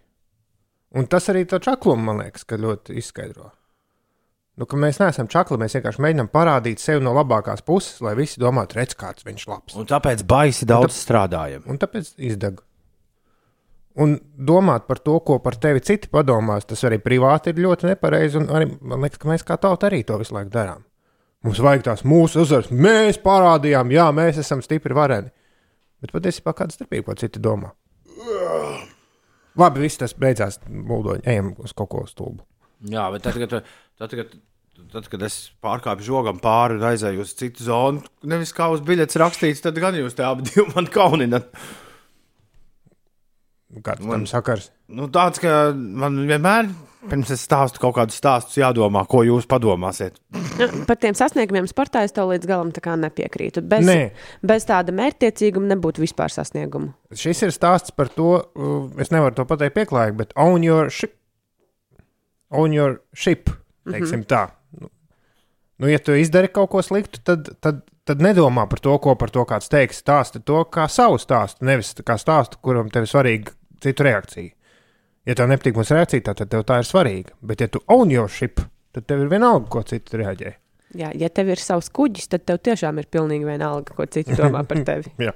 Un 0.98 1.06
tas 1.08 1.28
arī 1.32 1.44
to 1.48 1.60
čaklumu, 1.62 2.10
man 2.10 2.24
liekas, 2.24 2.44
ka 2.44 2.58
ļoti 2.60 2.96
izskaidro. 2.98 3.52
Nu, 4.60 4.66
mēs 4.76 4.98
neesam 5.00 5.30
čakli, 5.32 5.56
mēs 5.62 5.78
vienkārši 5.78 6.02
mēģinām 6.04 6.28
parādīt 6.34 6.82
sevi 6.82 7.00
no 7.04 7.14
labākās 7.16 7.62
puses, 7.64 8.02
lai 8.04 8.12
visi 8.18 8.42
domātu, 8.42 8.76
redz, 8.76 8.96
kāds 9.00 9.24
viņš 9.24 9.46
labs. 9.48 9.78
Un 9.80 9.88
tāpēc 9.88 10.26
baisi 10.28 10.68
daudz 10.68 10.98
strādājam. 10.98 11.64
Un 11.70 11.80
tāpēc 11.80 12.12
izdeg. 12.20 12.60
Un 14.02 14.16
domāt 14.36 14.84
par 14.88 15.00
to, 15.04 15.18
ko 15.24 15.38
par 15.44 15.56
tevi 15.60 15.80
citi 15.84 16.10
padomās, 16.12 16.66
tas 16.68 16.84
arī 16.88 16.98
privāti 17.00 17.52
ir 17.52 17.62
ļoti 17.64 17.90
nepareizi. 17.92 18.40
un 18.40 18.50
Arī, 18.52 18.68
man 18.80 19.04
liekas, 19.04 19.20
ka 19.20 19.30
mēs 19.30 19.44
kā 19.48 19.56
tauta 19.60 19.88
arī 19.88 20.02
to 20.08 20.18
visu 20.20 20.36
laiku 20.36 20.52
darām. 20.52 20.84
Mums 21.42 21.60
vajag 21.60 21.86
tās 21.88 22.04
mūsu 22.06 22.44
uzvaras, 22.44 22.70
mēs 22.70 23.18
parādījām, 23.24 23.90
jā, 23.92 24.10
mēs 24.14 24.38
esam 24.42 24.60
stipri 24.64 24.94
vareni. 24.96 25.32
Bet 26.02 26.14
patiesībā 26.14 26.54
kāda 26.58 26.74
starpība, 26.74 27.10
ko 27.10 27.18
citi 27.20 27.42
domā? 27.42 27.70
Labi, 29.58 29.84
viss 29.84 30.00
tas 30.00 30.14
beidzās. 30.18 30.58
Mūdoņi, 30.66 31.26
ejam 31.28 31.52
uz 31.62 31.74
kaut 31.76 31.92
ko 31.92 32.06
stulbu. 32.08 32.42
Jā, 32.90 33.04
bet 33.14 33.22
tad, 33.22 33.38
kad, 33.38 33.68
tad, 34.00 34.16
kad, 34.18 34.32
tad, 34.94 35.06
kad 35.12 35.24
es 35.28 35.36
pārkāpu 35.62 36.02
žogam 36.06 36.40
pāri 36.42 36.80
un 36.80 36.86
aizēju 36.88 37.22
uz 37.22 37.34
citu 37.38 37.66
zonu, 37.68 38.02
nevis 38.26 38.54
kā 38.56 38.66
uz 38.72 38.82
biļetes 38.82 39.20
rakstīts, 39.22 39.62
tad 39.62 39.78
gan 39.82 39.94
jūs 39.98 40.16
te 40.18 40.26
abi 40.26 40.48
divi 40.48 40.66
man 40.72 40.90
kauninat. 40.90 41.52
Kāds 43.86 44.02
tam 44.04 44.26
sakars? 44.28 44.72
Nu, 44.92 45.06
tāds, 45.12 45.38
ka 45.40 45.70
man 45.72 46.18
vienmēr, 46.28 46.72
pirms 47.10 47.32
es 47.34 47.42
stāstu 47.46 47.80
kaut 47.82 47.96
kādus 47.96 48.18
stāstus, 48.20 48.58
jādomā, 48.60 49.02
ko 49.10 49.22
jūs 49.26 49.46
padomāsiet. 49.50 50.18
Nu, 50.58 50.68
par 50.88 50.98
tiem 51.02 51.16
sasniegumiem 51.18 51.66
sportā 51.70 52.04
es 52.06 52.14
tev 52.14 52.30
līdz 52.30 52.48
galam 52.48 52.72
nepiekrītu. 53.02 53.64
Bez, 53.66 53.86
Nē. 53.88 54.12
bez 54.46 54.66
tāda 54.68 54.94
mērķtiecīguma 54.96 55.72
nebūtu 55.74 56.04
vispār 56.04 56.32
sasniegumu. 56.34 56.92
Šis 57.14 57.42
ir 57.46 57.54
stāsts 57.54 57.94
par 57.96 58.12
to, 58.12 58.34
uh, 58.42 59.02
es 59.02 59.12
nevaru 59.14 59.34
to 59.38 59.46
pateikt 59.48 59.76
pieklājīgi, 59.80 60.18
bet 60.18 60.34
own 60.36 60.66
your 60.66 60.90
ship. 60.90 61.16
Own 62.52 62.74
your 62.76 63.00
ship, 63.14 63.50
teiksim 63.88 64.20
mm 64.20 64.24
-hmm. 64.24 64.28
tā. 64.28 64.48
Nu, 64.80 64.90
nu, 65.78 65.88
ja 65.88 65.98
tu 65.98 66.12
izdari 66.12 66.48
kaut 66.48 66.70
ko 66.70 66.82
sliktu, 66.82 67.20
tad, 67.24 67.48
tad, 67.60 67.82
tad 68.04 68.20
nedomā 68.20 68.68
par 68.68 68.80
to, 68.80 68.98
ko 68.98 69.14
par 69.14 69.30
to 69.30 69.44
kāds 69.44 69.68
teiks. 69.68 70.02
Stāsti 70.02 70.44
to 70.44 70.64
kā 70.64 70.88
savu 70.88 71.18
stāstu, 71.18 71.64
nevis 71.64 71.94
kā 71.94 72.18
stāstu, 72.18 72.56
kuram 72.62 72.90
tev 72.90 73.02
ir 73.02 73.08
svarīga 73.08 73.52
citu 73.80 74.02
reakcija. 74.02 74.50
Ja 75.28 75.36
tev 75.38 75.46
nepatīk 75.52 75.76
mūsu 75.78 75.94
reakcija, 75.94 76.32
tad 76.34 76.48
tev 76.50 76.64
tā 76.66 76.80
ir 76.82 76.88
svarīga. 76.88 77.36
Bet, 77.46 77.60
ja 77.62 77.68
tu 77.70 77.78
own 77.94 78.10
your 78.10 78.28
ship, 78.32 78.58
tad 78.94 79.06
tev 79.06 79.22
ir 79.22 79.30
vienalga, 79.30 79.68
ko 79.70 79.82
citi 79.86 80.18
reaģē. 80.18 80.56
Jā, 80.98 81.12
ja 81.16 81.28
tev 81.32 81.48
ir 81.54 81.60
savs 81.62 81.86
kuģis, 81.94 82.26
tad 82.34 82.42
tev 82.48 82.58
tiešām 82.66 82.98
ir 83.00 83.06
pilnīgi 83.08 83.46
vienalga, 83.48 83.94
ko 83.96 84.04
citi 84.10 84.34
domā 84.36 84.64
par 84.68 84.82
tevi. 84.90 85.12
Jā. 85.22 85.32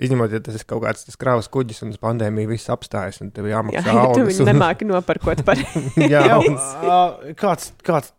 Izņemot, 0.00 0.32
ja 0.32 0.38
tas 0.40 0.54
ir 0.56 0.62
kaut 0.64 0.80
kāds 0.84 1.16
kravas 1.20 1.48
kuģis 1.52 1.82
un 1.84 1.90
uz 1.92 1.98
pandēmiju 2.00 2.48
viss 2.54 2.70
apstājas, 2.72 3.18
un 3.20 3.28
tev 3.36 3.44
Jā, 3.50 3.58
jāmaksā 3.58 3.82
ja 3.84 3.92
tu 3.92 4.00
algas. 4.22 4.30
viņu 4.30 4.46
nemāki 4.48 4.86
nopirkot 4.88 5.42
par 5.44 5.60
Jā, 6.14 6.22
un- 6.40 7.34
kāds, 7.36 7.66
kāds 7.84 8.14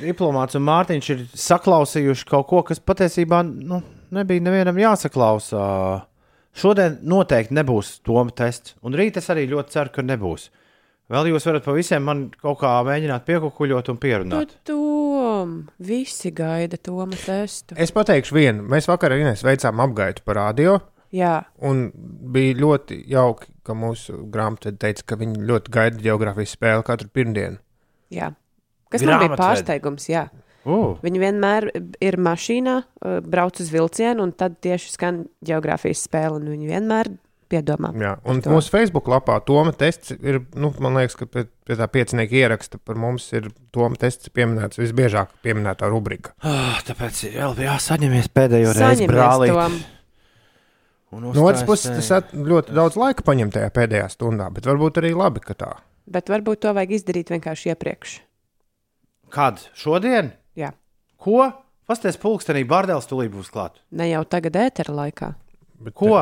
diplomāts 0.00 0.56
un 0.56 0.64
Mārtiņš 0.64 1.10
ir 1.12 1.26
saklausījuši 1.36 2.28
kaut 2.30 2.46
ko, 2.48 2.62
kas 2.70 2.80
patiesībā 2.80 3.42
nu, 3.44 3.82
nebija 4.16 4.44
nevienam 4.46 4.80
jāsaklausa. 4.80 5.60
Šodien 6.56 6.98
noteikti 7.04 7.54
nebūs 7.56 7.98
Toma 8.06 8.32
tests, 8.36 8.74
un 8.82 8.96
rīt 8.96 9.18
es 9.20 9.28
arī 9.32 9.44
ļoti 9.50 9.74
ceru, 9.74 9.92
ka 9.92 10.04
nebūs. 10.06 10.48
Vēl 11.12 11.28
jūs 11.30 11.44
varat 11.46 11.62
pa 11.62 11.74
visiem 11.76 12.02
man 12.02 12.24
kaut 12.40 12.58
kā 12.64 12.70
mēģināt 12.86 13.26
piekukuļot 13.28 13.90
un 13.92 13.98
pierunāt. 14.02 14.56
Tom, 14.66 15.52
visi 15.78 16.32
gaida 16.34 16.80
Toma 16.82 17.14
testu. 17.20 17.76
Es 17.78 17.92
pateikšu 17.94 18.34
vienu. 18.34 18.64
Mēs 18.72 18.88
vakar 18.90 19.14
ar 19.14 19.22
Inês 19.22 19.44
veicām 19.46 19.84
apgaitu 19.84 20.24
par 20.26 20.40
radio. 20.40 20.80
Jā, 21.14 21.44
Un 21.62 21.84
bija 22.34 22.56
ļoti 22.58 22.98
jauki, 23.08 23.52
ka 23.64 23.76
mūsu 23.78 24.24
grāmatvedē 24.34 24.80
teica, 24.82 25.04
ka 25.12 25.18
viņi 25.20 25.44
ļoti 25.46 25.72
gaida 25.76 26.02
geogrāfijas 26.02 26.56
spēli 26.56 26.84
katru 26.88 27.12
pirmdienu. 27.14 27.60
jā. 28.10 28.32
Kas 28.90 29.02
man 29.02 29.18
bija 29.18 29.36
pārsteigums, 29.38 30.04
jā. 30.10 30.26
Uh, 30.66 30.96
Viņi 31.04 31.20
vienmēr 31.22 31.68
ir 32.02 32.16
mašīnā, 32.18 32.80
uh, 32.82 33.20
brauc 33.22 33.60
uz 33.62 33.70
vilcienu, 33.70 34.24
un 34.26 34.34
tad 34.34 34.58
tieši 34.64 34.90
skan 34.96 35.22
geogrāfijas 35.46 36.02
spēle. 36.08 36.40
Viņi 36.42 36.72
vienmēr 36.72 37.12
piedomā. 37.50 37.92
Jā, 38.02 38.16
un 38.26 38.40
to. 38.42 38.50
mūsu 38.50 38.72
Facebook 38.74 39.06
lapā 39.10 39.36
Toma 39.46 39.70
tests 39.76 40.14
ir, 40.16 40.40
nu, 40.58 40.72
man 40.82 40.98
liekas, 40.98 41.14
ka 41.20 41.28
pie, 41.30 41.44
pie 41.66 41.76
tā 41.78 41.86
piecinieka 41.90 42.34
ieraksta 42.34 42.80
par 42.82 42.98
mums 42.98 43.28
ir 43.36 43.50
Toma 43.74 43.98
tests 44.00 44.32
pieminēts 44.34 44.80
visbiežāk 44.80 45.36
pieminētā 45.46 45.90
rubrika. 45.92 46.34
oh, 46.42 46.80
tāpēc 46.86 47.22
ir 47.28 47.36
vēl 47.38 47.60
jāsaņemies 47.68 48.32
pēdējo 48.34 48.72
reizi 48.76 49.10
brālī. 49.10 49.52
Saņemies 49.52 49.84
to. 49.84 49.92
No 51.16 51.44
otras 51.46 51.62
puses, 51.64 51.92
tas 51.94 52.08
at, 52.18 52.32
ļoti 52.34 52.74
daudz 52.76 52.96
laika 52.98 53.22
paņem 53.24 53.52
tajā 53.54 53.70
pēdējā 53.72 54.08
stundā, 54.12 54.50
bet 54.52 54.66
varbūt 54.66 54.98
arī 55.00 55.14
labi, 55.16 55.40
ka 55.44 55.54
tā. 55.56 55.70
Bet 56.10 56.28
varbūt 56.30 56.64
to 56.66 56.74
vajag 56.76 56.96
izdarīt 56.98 57.30
vienkārši 57.32 57.70
iepriekš. 57.72 58.16
Kad? 59.32 59.62
Šodien? 59.78 60.34
Ko? 61.26 61.40
Pastāstiet, 61.86 62.22
pulkstenī 62.22 62.62
Bārdēls 62.66 63.06
tulī 63.10 63.28
būs 63.30 63.50
klāt. 63.54 63.80
Ne 63.94 64.08
jau 64.10 64.22
tagad, 64.26 64.56
ētera 64.58 64.94
laikā. 64.94 65.32
Bet, 65.82 65.94
Ko? 65.98 66.14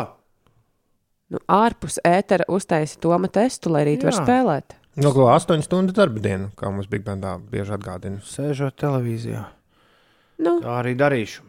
Nu, 1.33 1.41
ārpus 1.49 1.97
ētera 2.05 2.45
uztaisīt 2.53 3.01
Toma 3.05 3.31
testu, 3.33 3.73
lai 3.73 3.85
rīt 3.89 4.05
var 4.05 4.13
Jā. 4.17 4.25
spēlēt. 4.25 4.77
No 5.01 5.11
kā 5.11 5.25
8 5.35 5.65
stundu 5.67 5.95
darba 5.97 6.21
diena, 6.23 6.51
kā 6.55 6.71
mums 6.71 6.87
Big 6.91 7.03
Bandā 7.07 7.35
bieži 7.51 7.75
atgādina. 7.75 8.21
Sēžot 8.23 8.77
televīzijā. 8.79 9.43
Nu, 10.45 10.59
Tā 10.63 10.79
arī 10.83 10.95
darīšu. 10.99 11.43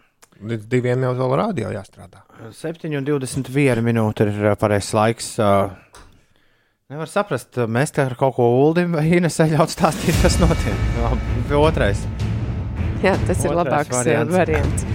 Līdz 0.45 0.65
diviem 0.71 1.05
jau 1.05 1.13
vēl 1.15 1.35
rādio 1.39 1.69
jāstrādā. 1.71 2.23
7,21 2.57 3.83
minūte 3.85 4.27
ir 4.27 4.51
ā, 4.51 4.55
pareizs 4.59 4.91
laiks. 4.97 5.31
Nevar 6.91 7.09
saprast, 7.09 7.57
mēs 7.71 7.95
te 7.95 8.03
ar 8.03 8.17
kaut 8.19 8.35
ko 8.37 8.49
uldim, 8.65 8.97
vai 8.97 9.07
Inesai 9.19 9.51
ļaut 9.55 9.73
stāstīt, 9.73 10.17
kas 10.25 10.39
notiek. 10.43 10.87
Labi, 11.01 11.59
Otrais. 11.61 12.03
Jā, 13.03 13.15
tas 13.27 13.43
ir 13.43 13.51
Otrais 13.51 13.59
labāks 13.59 13.95
variants. 13.95 14.33
variants. 14.33 14.85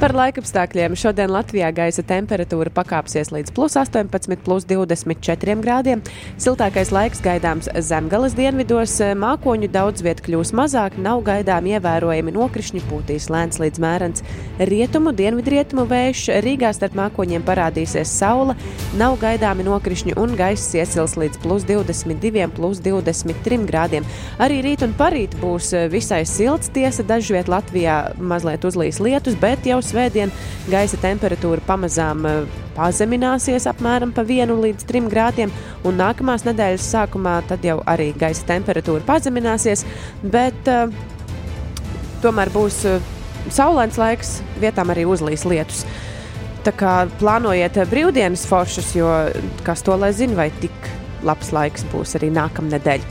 Par 0.00 0.14
laikapstākļiem 0.16 0.94
šodien 0.96 1.28
Latvijā 1.28 1.66
gaisa 1.76 2.00
temperatūra 2.08 2.70
pakāpsies 2.72 3.28
līdz 3.34 3.52
plus 3.52 3.74
18, 3.76 4.38
plus 4.40 4.64
24 4.64 5.56
grādiem. 5.60 6.00
Siltākais 6.40 6.88
laiks 6.88 7.20
gaidāms 7.20 7.68
zemgales 7.84 8.32
dienvidos, 8.32 8.94
mākoņu 9.20 9.68
daudz 9.68 10.00
viet 10.00 10.22
kļūs 10.24 10.54
mazāk, 10.56 10.96
nav 10.96 11.20
gaidām 11.26 11.68
ievērojami 11.68 12.32
nokrišņi, 12.32 12.80
pūtīs 12.88 13.28
lēns 13.28 13.60
līdz 13.60 13.82
mērens 13.84 14.24
rietumu, 14.70 15.12
dienvidrietumu 15.12 15.84
vējš, 15.92 16.24
Rīgā 16.46 16.72
starp 16.78 16.96
mākoņiem 16.96 17.44
parādīsies 17.44 18.08
saula, 18.22 18.56
nav 18.96 19.18
gaidāmi 19.20 19.68
nokrišņi 19.68 20.16
un 20.16 20.32
gaiss 20.40 20.72
iesils 20.80 21.18
līdz 21.20 21.42
plus 21.44 21.68
22, 21.68 22.48
plus 22.56 22.80
23 22.88 23.68
grādiem. 23.68 24.08
Arī 24.40 24.62
rīt 24.64 24.88
un 24.88 24.96
parīt 24.96 25.36
būs 25.44 25.74
visai 25.92 26.24
silts, 26.24 26.72
tiesa 26.72 27.04
dažviet 27.04 27.52
Latvijā 27.52 28.00
mazliet 28.16 28.64
uzlīs 28.64 29.04
lietus, 29.04 29.36
bet 29.44 29.68
jau 29.68 29.82
svētdien 29.90 30.32
gaisa 30.70 30.98
temperatūra 31.02 31.62
pamazām 31.66 32.26
eh, 32.28 32.58
pazemināsies 32.76 33.68
apmēram 33.70 34.14
pa 34.16 34.24
1 34.24 34.54
līdz 34.64 34.88
3 34.88 35.08
grādiem, 35.12 35.52
un 35.84 35.98
nākamās 36.00 36.46
nedēļas 36.48 36.90
sākumā 36.94 37.40
tad 37.50 37.64
jau 37.66 37.80
arī 37.90 38.10
gaisa 38.18 38.46
temperatūra 38.48 39.04
pazemināsies, 39.08 39.84
bet 40.22 40.70
uh, 40.70 40.92
tomēr 42.22 42.52
būs 42.54 42.84
uh, 42.88 43.10
saulains 43.52 43.98
laiks, 44.00 44.38
vietām 44.60 44.92
arī 44.92 45.06
uzlīs 45.08 45.44
lietus. 45.48 45.84
Tā 46.64 46.72
kā 46.76 46.94
plānojiet 47.20 47.80
eh, 47.80 47.88
brīvdienas 47.88 48.44
foršas, 48.48 48.94
jo 48.96 49.10
kas 49.64 49.84
to 49.86 49.96
lai 49.96 50.12
zina, 50.16 50.36
vai 50.42 50.50
tik 50.60 50.90
labs 51.26 51.52
laiks 51.56 51.86
būs 51.92 52.16
arī 52.18 52.30
nākamnedēļ. 52.36 53.06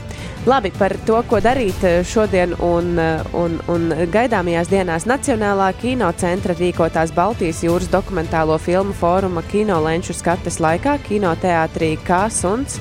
Labi, 0.48 0.70
par 0.72 0.94
to, 1.04 1.18
ko 1.28 1.36
darīt 1.44 1.82
eh, 1.84 1.98
šodien 2.06 2.54
un, 2.64 2.94
eh, 2.98 3.34
un, 3.36 3.58
un 3.68 3.90
gaidāmajās 4.12 4.70
dienās 4.72 5.04
Nacionālā 5.08 5.68
kinocentra 5.82 6.56
rīkotās 6.56 7.12
Baltijas 7.12 7.60
jūras 7.66 7.90
dokumentālo 7.92 8.56
filmu 8.58 8.96
fóruma 8.96 9.44
Kino 9.50 9.76
Lenču 9.84 10.16
skates 10.16 10.56
laikā 10.64 10.96
kinoteātrī 11.04 11.92
Kāsuns. 12.06 12.80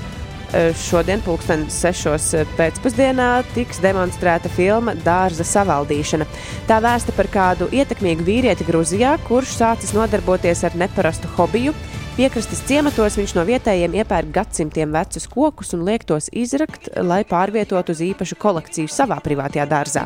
Eh, 0.50 0.72
Šodien, 0.74 1.20
pulksten 1.22 1.68
6. 1.70 2.48
pēcpusdienā, 2.58 3.44
tiks 3.54 3.84
demonstrēta 3.84 4.50
filma 4.50 4.96
Dārza 4.98 5.46
savaldīšana. 5.46 6.26
Tā 6.66 6.80
vēsta 6.82 7.14
par 7.14 7.30
kādu 7.30 7.68
ietekmīgu 7.76 8.26
vīrieti 8.26 8.66
Grūzijā, 8.66 9.18
kurš 9.28 9.60
sācis 9.60 9.94
nodarboties 9.94 10.64
ar 10.66 10.80
neparastu 10.80 11.30
hobiju. 11.36 11.76
Piekrastes 12.20 12.60
ciematos 12.68 13.16
viņš 13.16 13.32
no 13.38 13.46
vietējiem 13.48 13.94
iepērk 14.02 14.34
gadsimtiem 14.36 14.92
vecus 14.92 15.24
kokus 15.32 15.70
un 15.78 15.86
liek 15.88 16.04
tos 16.04 16.26
izrakt, 16.36 16.90
lai 17.00 17.22
pārvietotu 17.24 17.94
uz 17.96 18.02
īpašu 18.04 18.36
kolekciju 18.42 18.92
savā 18.92 19.22
privātajā 19.24 19.64
dārzā. 19.72 20.04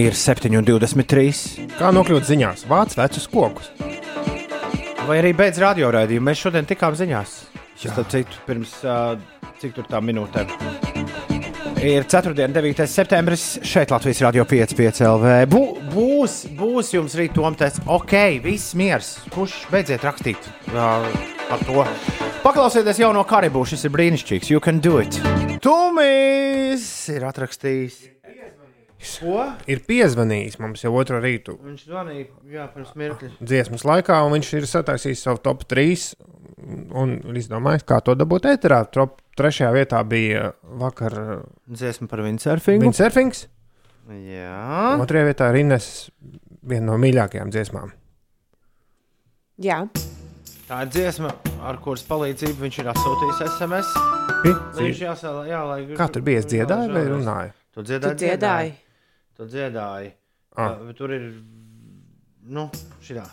Ir 0.00 0.16
7,23. 0.16 1.68
Kā 1.76 1.92
nokļūt 1.92 2.30
ziņās? 2.30 2.64
Vāc 2.72 2.96
vecus 2.96 3.28
kokus. 3.28 3.68
Vai 5.04 5.20
arī 5.20 5.34
beidz 5.36 5.60
radioraidījumu? 5.60 6.30
Mēs 6.30 6.40
šodien 6.46 6.72
tikām 6.72 6.96
ziņās. 6.96 7.36
Es 7.76 7.92
tam 7.92 8.08
citu 8.08 8.40
pirms 8.48 8.78
uh, 8.80 9.20
cik 9.60 9.76
tur 9.76 9.92
tā 9.92 10.00
minūtēm. 10.00 10.99
Ir 11.80 12.04
4. 12.04 12.44
un 12.44 12.52
9. 12.52 12.84
septembris 12.86 13.44
šeit 13.64 13.88
Latvijas 13.90 14.18
Rādio 14.20 14.44
5,5 14.44 15.00
LV. 15.06 15.30
Bū, 15.48 15.60
būs, 15.94 16.34
būs 16.58 16.90
jums 16.92 17.14
rīt 17.16 17.32
tomtests. 17.32 17.80
Ok, 17.88 18.12
viss 18.44 18.74
miers. 18.76 19.14
Kurš 19.32 19.54
beidziet 19.72 20.04
rakstīt 20.04 20.44
uh, 20.74 21.06
par 21.48 21.64
to? 21.64 21.86
Paklausieties 22.44 23.00
jau 23.00 23.14
no 23.16 23.24
Karibū, 23.24 23.64
šis 23.68 23.86
ir 23.88 23.94
brīnišķīgs. 23.96 24.52
You 24.52 24.60
can 24.60 24.82
do 24.84 24.98
it. 25.00 25.16
Tumis 25.64 26.84
ir 27.16 27.24
atrakstījis. 27.30 28.00
Ko? 29.00 29.46
Ir 29.64 29.80
piezvanījis 29.88 30.58
mums 30.60 30.82
jau 30.84 30.90
otro 31.00 31.16
rītu 31.24 31.54
Viņš 31.64 31.86
zvanīja, 31.88 32.26
jā, 32.52 32.66
pirms 32.74 32.90
mirkļa. 33.00 33.30
dziesmas 33.40 33.86
laikā, 33.88 34.18
un 34.26 34.34
viņš 34.36 34.50
ir 34.58 34.66
sataisījis 34.68 35.22
savu 35.24 35.40
top 35.40 35.64
3. 35.72 36.10
Un 36.60 37.16
izdomājis, 37.38 37.86
kā 37.88 38.00
to 38.04 38.16
dabūt 38.18 38.50
ēterā. 38.50 38.82
Top 38.92 39.22
trešajā 39.38 39.70
vietā 39.72 40.02
bija 40.04 40.50
vakar 40.80 41.16
Dziesma 41.70 42.10
par 42.10 42.24
windsurfingu. 42.26 42.84
Windsurfings. 42.84 43.46
Jā. 44.10 44.98
Otrajā 45.00 45.30
vietā 45.30 45.48
ir 45.52 45.62
Ines, 45.62 45.90
viena 46.66 46.90
no 46.90 47.00
mīļākajām 47.00 47.52
dziesmām. 47.54 47.94
Jā, 49.60 49.84
Tā 50.70 50.84
ir 50.84 50.90
dziesma, 50.94 51.32
ar 51.66 51.80
kuras 51.82 52.04
palīdzību 52.06 52.62
viņš 52.62 52.76
ir 52.78 52.88
atsūtījis 52.92 53.40
SMS. 53.56 53.88
Viņš 54.76 55.00
jāsaka, 55.02 55.40
jā, 55.48 55.62
lai. 55.66 55.78
Kā 55.98 56.06
tur 56.14 56.22
bija? 56.28 56.44
Es 56.44 56.46
dziedāju 56.46 56.92
vai 56.94 57.02
runāju? 57.08 57.50
Tu 57.74 57.80
tu 57.80 57.86
dziedāji? 57.88 58.18
dziedāji. 58.20 58.70
Tu 59.34 59.46
dziedāji. 59.50 60.12
Ah. 60.54 60.76
Uh, 60.76 60.92
tur 60.94 61.16
ir. 61.16 61.24
Nu, 62.54 62.68
šitā. 63.02 63.24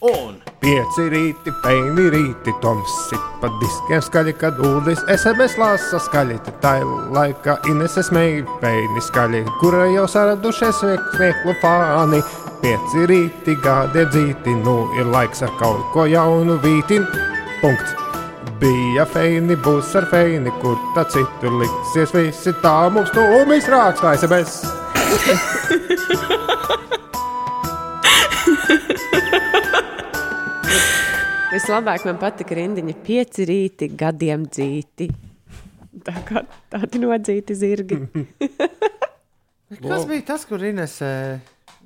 Un. 0.00 0.38
Pieci 0.62 1.02
rīti, 1.12 1.52
peini 1.60 2.06
rīti, 2.08 2.54
Toms 2.62 2.92
ir 3.12 3.20
pa 3.42 3.50
diskiem 3.60 4.00
skaļi, 4.00 4.32
kad 4.40 4.56
ūdens 4.64 5.02
SMS 5.12 5.58
lāsa 5.60 6.00
skaļi. 6.00 6.38
Tad 6.46 6.56
tā 6.62 6.70
ir 6.80 6.88
laika 7.12 7.58
Ines 7.68 7.98
smēja 8.08 8.46
peini 8.62 9.02
skaļi, 9.04 9.42
kura 9.60 9.90
jau 9.92 10.06
saradušies 10.08 10.80
smieklu 10.80 11.52
fāni. 11.60 12.22
Pieci 12.62 13.04
rīti, 13.12 13.58
gadi 13.60 14.06
dzīti, 14.08 14.56
nu 14.64 14.78
ir 14.96 15.12
laiks 15.12 15.44
ar 15.44 15.52
kaut 15.60 15.84
ko 15.92 16.08
jaunu 16.08 16.56
vīti. 16.64 17.02
Punkts. 17.60 17.92
Bija 18.60 19.04
feini, 19.08 19.56
būs 19.60 19.92
ar 20.00 20.08
feini, 20.08 20.52
kur 20.64 20.80
tā 20.96 21.04
citur 21.12 21.60
liksies 21.60 22.16
visi 22.16 22.56
tā 22.64 22.88
mums 22.88 23.12
tūmis 23.12 23.68
rakstā 23.68 24.16
SMS. 24.16 24.64
Vislabāk 31.60 32.06
man 32.08 32.16
patika 32.16 32.56
rindiņa 32.56 32.94
pieci 33.04 33.44
rīti 33.44 33.90
gadiem 34.00 34.46
dzīti. 34.48 35.10
Tā 36.06 36.14
kā 36.24 36.40
tādi 36.72 37.00
nodzīti 37.02 37.52
zirgi. 37.58 37.98
Kas 39.84 40.06
bija 40.08 40.24
tas, 40.32 40.46
kur 40.48 40.62
Inesē? 40.64 41.10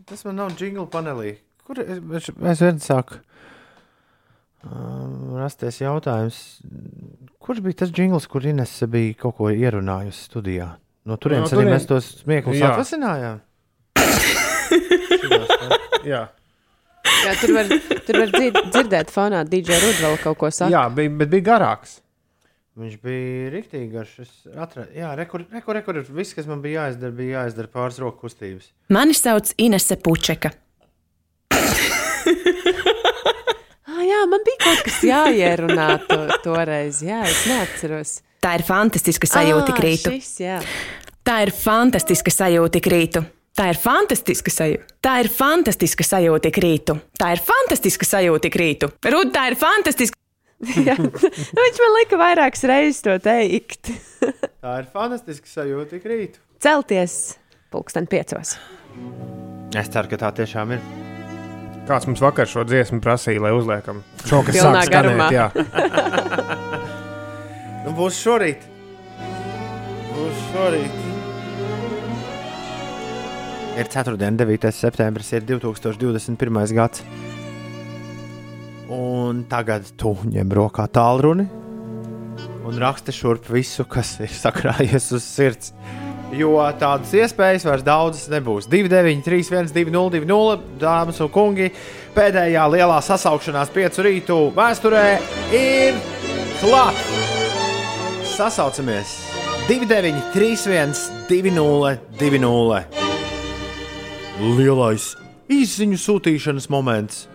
Tas 0.06 0.22
man 0.28 0.38
nav 0.38 0.54
jingle 0.60 0.86
panelī. 0.92 1.32
Kur 1.66 1.80
es, 1.82 1.98
es, 2.30 2.60
vien 2.62 2.78
sāku 2.84 3.18
um, 4.62 5.34
rasties 5.40 5.80
jautājums. 5.82 6.38
Kurš 7.42 7.60
bija 7.66 7.80
tas 7.82 7.90
jingls, 7.96 8.28
kur 8.30 8.46
Inese 8.46 8.86
bija 8.88 9.18
kaut 9.24 9.36
ko 9.40 9.50
ierunājusi 9.52 10.28
studijā? 10.30 10.70
No 11.04 11.18
turienes 11.20 11.50
No 11.50 11.58
arī 11.58 11.64
turien- 11.66 11.74
mēs 11.74 11.88
tos 11.90 12.12
smieklus 12.22 12.60
Jā. 12.62 12.70
atvasinājām. 12.72 13.42
Jā. 16.14 16.22
Jā, 17.04 17.34
tur 17.40 17.52
var, 17.56 17.68
tur 18.06 18.18
var 18.20 18.32
dzird, 18.32 18.58
dzirdēt 18.72 19.12
fonā 19.12 19.42
DJ 19.48 19.76
Rudvela 19.82 20.18
kaut 20.22 20.38
ko 20.40 20.50
saka. 20.52 20.72
Jā, 20.72 20.86
bija, 20.92 21.12
bet 21.20 21.30
bija 21.32 21.46
garāks. 21.52 21.98
Viņš 22.80 22.94
bija 23.04 23.50
rīktīgi 23.54 23.86
garš. 23.92 24.14
Es 24.24 24.30
atradu, 24.58 24.90
jā, 24.98 25.12
rekur, 25.18 25.44
rekur, 25.54 25.76
rekur, 25.78 26.00
viss, 26.16 26.34
kas 26.34 26.48
man 26.50 26.62
bija 26.64 26.88
jāizdara, 26.88 27.14
bija 27.14 27.44
jāizdara 27.44 27.70
pāris 27.70 28.00
roku 28.02 28.24
kustības. 28.26 28.72
Mani 28.92 29.14
sauc 29.14 29.52
Inese 29.62 29.94
Pučeka. 30.02 30.50
jā, 34.04 34.20
man 34.30 34.42
bija 34.46 34.60
kaut 34.64 34.82
kas 34.88 34.98
jāierunā 35.06 35.88
to, 36.08 36.18
toreiz. 36.44 37.00
Jā, 37.04 37.22
es 37.28 37.44
neatceros. 37.50 38.16
Tā 38.44 38.56
ir 38.58 38.66
fantastiska 38.66 39.28
sajūta, 39.30 39.72
Ā, 39.72 39.78
krītu. 39.78 40.12
šis, 40.18 40.32
jā. 40.42 40.58
Tā 41.24 41.38
ir 41.46 41.54
fantastiska 41.56 42.32
sajūta, 42.34 42.82
krītu. 42.84 43.22
Tā 43.54 43.68
ir 43.70 43.78
fantastiska 43.78 44.50
sajūta. 44.50 44.96
Tā 45.04 45.12
ir 45.22 45.28
fantastiska 45.30 46.02
sajūta, 46.06 46.50
krītu. 46.54 46.96
Tā 47.20 47.28
ir 47.36 47.42
fantastiska 47.44 48.08
sajūta, 48.08 48.50
krītu. 48.50 48.88
Rūta, 49.06 49.30
tā 49.36 49.44
ir 49.52 49.56
fantastiska. 49.60 50.18
jā. 50.88 50.96
Nu, 50.98 51.10
viņš 51.60 51.78
man 51.84 51.94
lika 52.00 52.18
vairākas 52.18 52.66
reizes 52.66 53.04
to 53.04 53.14
teikt. 53.22 53.92
Tā 54.64 54.78
ir 54.80 54.86
fantastiska 54.90 55.50
sajūta, 55.50 55.98
ik 56.00 56.06
rīt. 56.08 56.38
Celties 56.62 57.36
pulksten 57.74 58.08
piecos. 58.10 58.56
Es 59.76 59.90
ceru, 59.92 60.08
ka 60.10 60.20
tā 60.22 60.30
tiešām 60.40 60.74
ir. 60.76 60.84
Kāds 61.84 62.08
mums 62.08 62.22
vakar 62.24 62.48
šo 62.48 62.64
dziesmu 62.64 63.02
prasīja, 63.04 63.42
lai 63.44 63.52
uzliekam 63.52 64.00
šo, 64.24 64.40
kas 64.46 64.62
sāk 64.62 64.86
skanēt. 64.88 65.26
Jā. 65.34 65.50
Nu, 67.84 67.90
būs 67.92 68.16
šorīt. 68.16 68.62
Būs 70.14 70.38
šorīt. 70.54 71.13
Ir 73.74 73.88
4. 73.90 74.14
un 74.14 74.36
9. 74.36 74.70
septembris, 74.70 75.32
ir 75.32 75.42
2021. 75.42 76.74
gads. 76.74 77.02
Un 78.94 79.42
tagad 79.50 79.88
tu 79.98 80.12
ņem 80.30 80.52
rokā 80.54 80.86
tālruni 80.94 81.48
un 82.64 82.78
raksti 82.80 83.12
šurp 83.12 83.48
visu, 83.52 83.84
kas 83.90 84.14
ir 84.22 84.32
sakrājies 84.32 85.10
uz 85.16 85.26
sirds. 85.26 85.72
Jo 86.34 86.56
tādas 86.80 87.12
iespējas 87.14 87.66
vairs 87.66 87.84
daudzas 87.86 88.26
nebūs. 88.32 88.66
2, 88.70 88.88
9, 88.90 89.22
3, 89.26 89.50
1, 89.52 89.70
2, 89.74 89.92
0, 89.94 90.10
2, 90.16 90.24
0, 90.30 90.56
dāmas 90.80 91.20
un 91.22 91.30
kungi. 91.34 91.70
Pēdējā 92.14 92.64
lielā 92.72 92.98
sasaukšanās 93.04 93.70
piecu 93.74 94.06
rītu 94.06 94.38
vēsturē 94.56 95.06
ir 95.54 95.98
klāta. 96.62 97.06
Sasaucamies 98.34 99.18
2, 99.68 99.86
9, 99.90 100.22
3, 100.34 100.54
1, 100.74 101.00
2, 101.30 101.54
0, 101.58 101.96
2, 102.22 102.44
0. 102.46 103.13
Lielais 104.34 105.12
izziņu 105.46 105.98
sūtīšanas 106.00 106.66
moments 106.72 107.28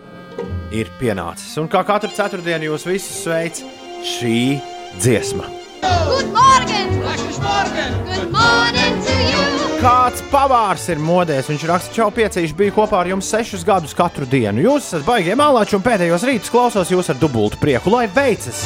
ir 0.74 0.90
pienācis. 1.00 1.54
Un 1.60 1.68
kā 1.72 1.80
katru 1.88 2.10
ceturtdienu 2.12 2.68
jūs 2.68 2.84
visus 2.84 3.22
sveic 3.24 3.62
šī 4.04 4.60
dziesma. 5.00 5.48
Good 5.80 6.28
morning! 6.34 7.00
Good 7.00 8.32
morning 8.34 9.00
to 9.06 9.16
you! 9.16 9.46
Kāds 9.80 10.20
pavārs 10.28 10.90
ir 10.92 11.00
modēs? 11.00 11.48
Viņš 11.48 11.64
raksta, 11.70 11.94
čau, 11.96 12.10
piecīši 12.12 12.58
bija 12.58 12.76
kopā 12.76 13.00
ar 13.00 13.08
jums 13.14 13.30
sešus 13.32 13.64
gadus 13.64 13.96
katru 13.96 14.28
dienu. 14.28 14.60
Jūs 14.66 14.90
esat 14.90 15.08
baigti 15.08 15.38
mālāči 15.40 15.78
un 15.78 15.86
pēdējos 15.86 16.28
rītus 16.28 16.52
klausos 16.52 16.92
jūs 16.92 17.08
ar 17.08 17.16
dubultu 17.22 17.56
prieku. 17.62 17.96
Lai 17.96 18.04
veicas! 18.12 18.60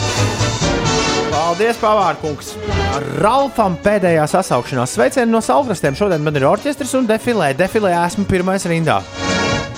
Paldies, 1.54 1.76
pavārkungs! 1.78 2.48
Ralfam 3.22 3.76
pēdējā 3.78 4.24
sasaukšanās 4.26 4.96
sveicieni 4.96 5.30
no 5.30 5.38
Salkrastiem. 5.38 5.94
Šodien 5.94 6.24
man 6.26 6.34
ir 6.34 6.48
orķestris 6.48 6.96
un 6.98 7.04
defilē. 7.06 7.52
Defilē 7.54 7.92
esmu 7.94 8.24
pirmais 8.26 8.64
rindā. 8.66 8.96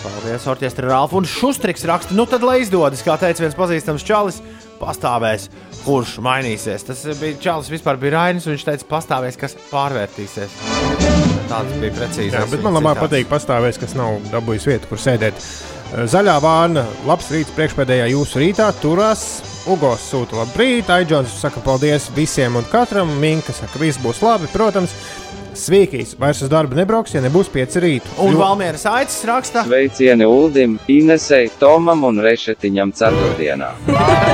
Paldies, 0.00 0.46
orķestra 0.48 0.88
Ralfa. 0.88 1.18
Un 1.20 1.26
Šustriks 1.28 1.84
raksta, 1.84 2.16
nu 2.16 2.24
tad, 2.24 2.46
lai 2.48 2.62
izdodas, 2.62 3.02
kā 3.04 3.18
teica 3.20 3.44
viens 3.44 3.58
pazīstams 3.58 4.06
čalis, 4.08 4.38
pastāvēs, 4.80 5.50
kurš 5.82 6.14
mainīsies. 6.24 6.86
Tas 6.88 7.02
bija 7.20 7.36
čalis, 7.44 7.68
vispār 7.74 8.00
bija 8.00 8.14
Rainis, 8.14 8.46
un 8.48 8.54
viņš 8.54 8.64
teica, 8.70 8.86
pastāvēs, 8.94 9.36
kas 9.42 9.58
pārvērtīsies. 9.68 10.54
Tāds 11.50 11.76
bija 11.82 11.92
precīzi. 11.98 12.32
Jā, 12.38 12.46
bet 12.54 12.64
man 12.64 12.78
labāk 12.78 13.02
patīk 13.04 13.28
pastāvēs, 13.28 13.82
kas 13.84 13.92
nav 14.00 14.16
dabūjis 14.32 14.70
vietu, 14.72 14.88
kur 14.94 15.04
sēdēt. 15.04 15.44
Zaļā 16.08 16.38
vārna, 16.40 16.86
labs 17.04 17.28
rīts 17.36 17.52
priekšpēdējā 17.52 18.08
jūsu 18.14 18.40
rītā, 18.46 18.70
turās. 18.80 19.26
Ugos 19.66 20.04
sūta 20.06 20.36
labrīt, 20.38 20.86
Aidžons 20.94 21.32
saka 21.40 21.58
paldies 21.64 22.04
visiem 22.14 22.54
un 22.54 22.66
katram. 22.70 23.10
Minka 23.18 23.50
saka, 23.50 23.80
viss 23.82 23.98
būs 23.98 24.20
labi, 24.22 24.46
protams. 24.52 24.94
Svēkīs, 25.56 26.12
vairs 26.20 26.42
uz 26.44 26.50
darbu 26.52 26.76
nebrauks, 26.76 27.14
ja 27.16 27.22
nebūs 27.24 27.48
pieci 27.50 27.80
rītu. 27.82 28.12
Un 28.22 28.36
Valmieras 28.36 28.84
aicis 28.90 29.24
raksta, 29.26 29.64
Sveicieni 29.66 30.28
Uldim, 30.28 30.76
Inesei, 30.92 31.48
Tomam 31.58 32.04
un 32.06 32.20
Rešetiņam 32.22 32.92
ceturtdienā. 32.94 33.72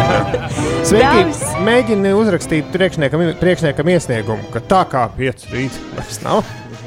Sveiki! 0.90 1.52
Mēģini 1.62 2.12
uzrakstīt 2.18 2.68
priekšniekam, 2.74 3.30
priekšniekam 3.40 3.92
iesniegumu, 3.94 4.50
ka 4.52 4.64
tā 4.66 4.82
kā 4.90 5.06
pieci 5.14 5.54
rīti 5.54 5.86
vairs 5.94 6.20
nav. 6.26 6.42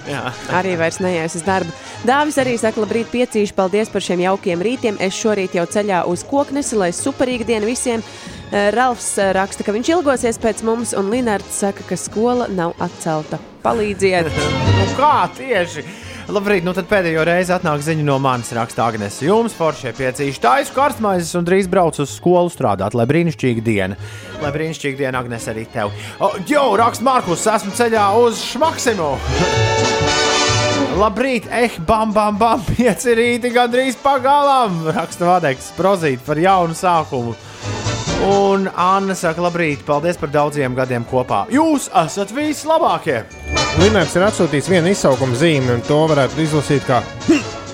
Jā. 0.05 0.29
Arī 0.53 0.75
vairs 0.77 0.99
neies 1.01 1.33
uz 1.39 1.41
darbu. 1.45 1.71
Dāvis 2.05 2.37
arī 2.37 2.59
saka, 2.61 2.83
labrīt, 2.83 3.07
piecīši, 3.09 3.55
paldies 3.57 3.89
par 3.89 4.03
šiem 4.05 4.21
jaukiem 4.21 4.61
rītiem. 4.61 4.99
Es 5.01 5.17
šorīt 5.17 5.55
jau 5.57 5.65
ceļā 5.65 6.03
uz 6.11 6.21
koknesi, 6.27 6.77
lai 6.77 6.91
superīga 6.93 7.47
diena 7.47 7.65
visiem. 7.65 8.03
Eh, 8.51 8.71
Ralfs 8.75 9.15
eh, 9.17 9.31
raksta, 9.35 9.65
ka 9.65 9.73
viņš 9.73 9.91
ilgosies 9.97 10.37
pēc 10.41 10.61
mums, 10.67 10.93
un 10.97 11.09
Linārds 11.13 11.61
saka, 11.63 11.85
ka 11.89 11.97
skola 11.97 12.49
nav 12.51 12.75
atcelta. 12.83 13.39
Palīdziet! 13.65 14.29
nu 14.79 14.89
kā 14.97 15.15
tieši? 15.37 15.85
Labrīt, 16.25 16.65
nu 16.65 16.71
tad 16.73 16.87
pēdējo 16.89 17.21
reizi 17.27 17.53
atnāk 17.53 17.83
ziņa 17.85 18.05
no 18.05 18.15
manis, 18.21 18.49
raksta 18.57 18.87
Agnēs. 18.87 19.19
Jums, 19.21 19.53
foršie 19.53 19.91
piecīši, 19.93 20.41
taisu 20.41 20.73
karstmaizes 20.73 21.35
un 21.37 21.45
drīz 21.45 21.69
braucu 21.69 22.01
uz 22.01 22.15
skolu 22.17 22.49
strādāt. 22.49 22.97
Lai 22.97 23.05
brīnišķīga 23.09 23.65
diena. 23.65 23.97
Lai 24.41 24.53
brīnišķīga 24.55 25.03
diena, 25.03 25.21
Agnēs, 25.21 25.45
arī 25.53 25.67
tev. 25.69 25.93
O, 26.17 26.31
jo, 26.49 26.65
raksta 26.81 27.05
Markus, 27.05 27.45
esmu 27.53 27.75
ceļā 27.77 28.07
uz 28.23 28.41
Šmaksimu. 28.41 29.11
Labrīt, 31.01 31.45
eh, 31.51 31.77
bam, 31.85 32.13
bam, 32.15 32.37
bam, 32.41 32.61
pieci 32.73 33.13
rīti 33.17 33.53
gandrīz 33.53 33.97
pagalām. 34.01 34.85
Raksta 34.95 35.29
Vadeks, 35.29 35.73
prozīt 35.77 36.25
par 36.25 36.41
jaunu 36.41 36.73
sākumu. 36.77 37.35
Un 38.25 38.69
Anna 38.75 39.15
saka, 39.17 39.41
labrīt, 39.43 39.83
paldies 39.85 40.17
par 40.17 40.31
daudziem 40.33 40.75
gadiem 40.77 41.05
kopā. 41.09 41.43
Jūs 41.53 41.89
esat 42.05 42.31
vislabākie! 42.35 43.23
Linārds 43.81 44.15
ir 44.15 44.23
atsūtījis 44.29 44.69
vienu 44.71 44.93
izsaukumu 44.93 45.35
zīmi, 45.37 45.73
un 45.75 45.83
to 45.85 45.97
varētu 46.09 46.41
izlasīt 46.45 46.85
kā. 46.87 47.01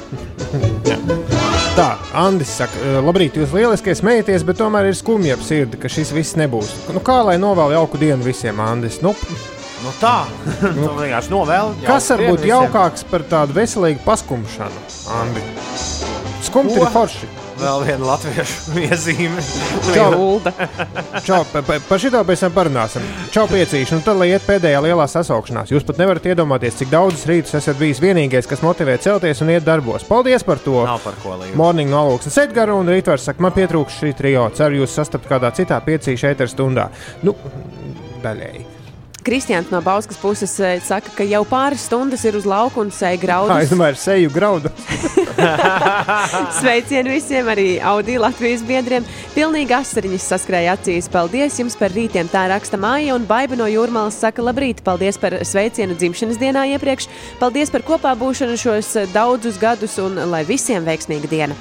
Tā, 1.72 1.94
Andris 2.20 2.52
saka, 2.60 2.76
"Eh, 2.84 2.98
labrīt, 3.00 3.38
jūs 3.40 3.54
lieliski 3.56 3.94
smējaties, 3.96 4.44
bet 4.44 4.58
tomēr 4.60 4.90
ir 4.90 4.98
skumji 4.98 5.32
ap 5.32 5.40
sirdi, 5.46 5.80
ka 5.80 5.88
šis 5.88 6.12
viss 6.12 6.36
nebūs. 6.36 6.74
Nu, 6.92 7.00
kā 7.00 7.22
lai 7.24 7.38
novēl 7.40 7.72
jauku 7.78 7.98
dienu 8.02 8.24
visiem, 8.24 8.60
Andris? 8.60 9.02
Nu, 9.02 9.16
Nu 9.82 9.90
tā, 9.98 10.28
nu, 10.78 10.92
vienkārši 10.94 11.32
novēl. 11.34 11.72
kas 11.88 12.10
var 12.14 12.22
būt 12.22 12.44
jaukāks 12.46 13.02
par 13.10 13.24
tādu 13.26 13.56
veselīgu 13.56 14.04
paskumšanu, 14.06 14.84
Andi? 15.10 15.42
Skumti 16.46 16.78
ir 16.78 16.86
forši. 16.94 17.30
Vēl 17.62 17.84
viena 17.86 18.08
latviešu 18.10 18.74
iezīme. 18.88 19.44
Čau, 19.94 20.10
Ulda. 20.18 20.54
Čau, 21.28 21.44
pa, 21.52 21.62
pa, 21.66 21.78
par 21.86 22.02
šito 22.02 22.22
pēc 22.26 22.46
tam 22.46 22.56
parunāsim. 22.56 23.06
Čau, 23.34 23.46
piecīši. 23.52 23.98
Nu, 23.98 24.06
tad, 24.06 24.18
lai 24.18 24.32
iet 24.32 24.46
pēdējā 24.48 24.82
lielā 24.88 25.06
sasaukšanās, 25.12 25.74
jūs 25.74 25.86
pat 25.86 26.02
nevarat 26.02 26.26
iedomāties, 26.32 26.80
cik 26.82 26.92
daudzus 26.94 27.28
rītus 27.30 27.58
esat 27.62 27.78
bijis 27.82 28.02
vienīgais, 28.02 28.50
kas 28.50 28.66
motivē 28.66 28.98
celties 29.04 29.44
un 29.46 29.54
iet 29.54 29.68
darbos. 29.68 30.08
Paldies 30.10 30.46
par 30.48 30.62
to! 30.64 30.82
Nav 30.90 31.06
par 31.06 31.18
ko 31.22 31.38
līdzi. 31.38 31.58
Morning 31.62 31.94
nolūks 31.94 32.32
Edgars 32.42 32.74
un 32.74 32.90
Rītvars 32.90 33.30
saka, 33.30 33.44
man 33.46 33.54
pietrūkst 33.56 34.02
šī 34.02 34.14
trijo. 34.18 34.50
Ceru, 34.58 34.82
jūs 34.82 34.98
sastapt 34.98 35.30
kādā 35.30 35.54
citā 35.56 35.78
piecīša 35.86 36.34
eteru 36.34 36.52
stundā. 36.52 36.90
Nu, 37.28 37.38
daļēji. 38.26 38.71
Kristians 39.22 39.70
no 39.70 39.82
Bauskas 39.86 40.18
puses 40.18 40.56
eh, 40.60 40.80
saka, 40.82 41.12
ka 41.14 41.26
jau 41.30 41.44
pāris 41.46 41.84
stundas 41.86 42.24
ir 42.26 42.34
uz 42.40 42.46
lauka 42.50 42.82
un 42.82 42.90
sēž 42.90 43.22
Kā 43.22 43.38
es 43.62 43.70
graudus. 43.70 43.70
domāju, 43.70 43.92
ar 43.92 44.00
seju 44.02 44.30
graudu. 44.34 44.72
Sveicieni 46.62 47.14
visiem, 47.14 47.50
arī 47.54 47.68
Audi 47.86 48.18
Latvijas 48.18 48.64
biedriem. 48.66 49.06
Pilnīgi 49.36 49.76
asariņas 49.78 50.26
saskrēja 50.34 50.74
acīs. 50.74 51.10
Paldies 51.12 51.60
jums 51.62 51.78
par 51.78 51.94
rītiem. 51.94 52.30
Tā 52.34 52.48
raksta 52.50 52.80
māja 52.82 53.14
un 53.14 53.28
baiba 53.30 53.60
no 53.60 53.68
jūrmālas 53.70 54.18
saka 54.24 54.42
labrīt. 54.42 54.82
Paldies 54.86 55.22
par 55.22 55.38
sveicienu 55.46 55.98
dzimšanas 56.00 56.42
dienā 56.42 56.66
iepriekš. 56.74 57.10
Paldies 57.42 57.70
par 57.70 57.86
kopā 57.86 58.16
būšanu 58.18 58.58
šos 58.58 58.96
eh, 59.04 59.12
daudzus 59.14 59.62
gadus 59.62 60.00
un 60.02 60.18
lai 60.34 60.42
visiem 60.50 60.88
veiksmīga 60.88 61.30
diena. 61.30 61.60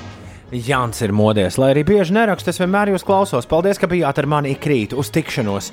Jānis 0.51 0.99
ir 1.05 1.13
modies, 1.15 1.61
lai 1.63 1.69
arī 1.77 1.85
bieži 1.87 2.17
nerakstu, 2.17 2.51
es 2.51 2.59
vienmēr 2.59 2.91
jūs 2.91 3.05
klausos. 3.07 3.47
Paldies, 3.47 3.79
ka 3.79 3.87
bijāt 3.87 4.19
ar 4.19 4.27
mani 4.27 4.57
ikrīt 4.57 4.97
uz 4.99 5.13
tikšanos. 5.15 5.71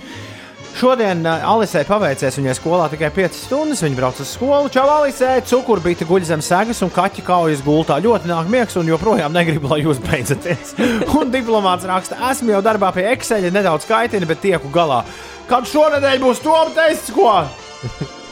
Šodien 0.77 1.25
uh, 1.25 1.41
Alisei 1.41 1.81
paveicies, 1.89 2.35
viņai 2.37 2.53
skolā 2.53 2.85
tikai 2.91 3.07
5 3.15 3.37
stundas. 3.47 3.79
Viņa 3.81 3.97
brauc 3.97 4.19
uz 4.21 4.29
skolu. 4.35 4.69
Čau, 4.69 4.83
Alisei, 4.99 5.39
cukurbīte 5.49 6.05
guļ 6.05 6.27
zem 6.29 6.43
segas 6.45 6.83
un 6.85 6.91
kaķi 6.93 7.23
kaujas 7.25 7.63
gultā. 7.65 7.97
Ļoti 8.03 8.29
nāk 8.29 8.51
miegs 8.53 8.77
un 8.77 8.91
joprojām 8.91 9.33
negribu, 9.33 9.71
lai 9.71 9.79
jūs 9.81 10.03
beidzaties. 10.05 10.75
un 11.17 11.33
diplomāts 11.33 11.87
raksta, 11.89 12.19
esmu 12.29 12.53
jau 12.53 12.61
darbā 12.69 12.91
pie 12.93 13.07
Excel, 13.15 13.49
nedaudz 13.49 13.89
kaitina, 13.89 14.29
bet 14.29 14.43
tieku 14.45 14.69
galā. 14.73 15.01
Kad 15.49 15.65
šonadēļ 15.71 16.21
būs 16.21 16.45
tom 16.45 16.69
tests, 16.77 17.09
ko? 17.15 17.33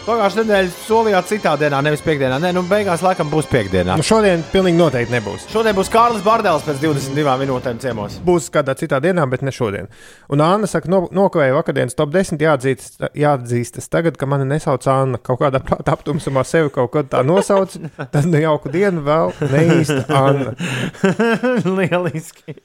Pagājušā 0.06 0.44
nedēļa 0.44 0.70
solījāt 0.86 1.30
citā 1.32 1.52
dienā, 1.58 1.80
nevis 1.82 2.04
piekdienā. 2.06 2.36
Nē, 2.38 2.52
nu 2.54 2.62
beigās 2.70 3.02
laikam 3.02 3.26
būs 3.32 3.48
piekdienā. 3.50 3.96
Nu, 3.98 4.04
šodien 4.06 4.44
pilnīgi 4.52 4.78
noteikti 4.78 5.16
nebūs. 5.16 5.48
Šodien 5.50 5.74
būs 5.74 5.90
Kārlis 5.90 6.22
Bardēls 6.22 6.62
pēc 6.68 6.78
22 6.84 7.34
minūtēm 7.42 7.80
ciemos. 7.82 8.20
Būs 8.28 8.52
kādā 8.54 8.76
citā 8.78 9.00
dienā, 9.02 9.26
bet 9.32 9.42
ne 9.42 9.50
šodien. 9.56 9.90
Un 10.30 10.44
Anna 10.46 10.70
saka, 10.70 10.92
no, 10.94 11.00
nokavēja 11.10 11.56
vakardienas 11.58 11.98
top 11.98 12.14
10. 12.14 12.38
Jāatzīstas, 12.46 13.02
jāatzīstas 13.18 13.90
tagad, 13.90 14.20
ka 14.22 14.30
mani 14.30 14.46
nesauc 14.52 14.86
Anna. 14.94 15.18
Kaut 15.26 15.42
kādā 15.42 15.64
prātā 15.66 15.98
aptumsumā 15.98 16.46
sevi 16.46 16.70
kaut 16.76 16.94
kā 16.94 17.02
tā 17.10 17.24
nosauc. 17.26 17.74
Tad 17.98 18.30
nu 18.30 18.44
jauku 18.46 18.70
dienu 18.78 19.02
vēl 19.10 19.34
neīsta 19.42 20.06
Anna. 20.22 20.54
Lieliski. 21.80 22.60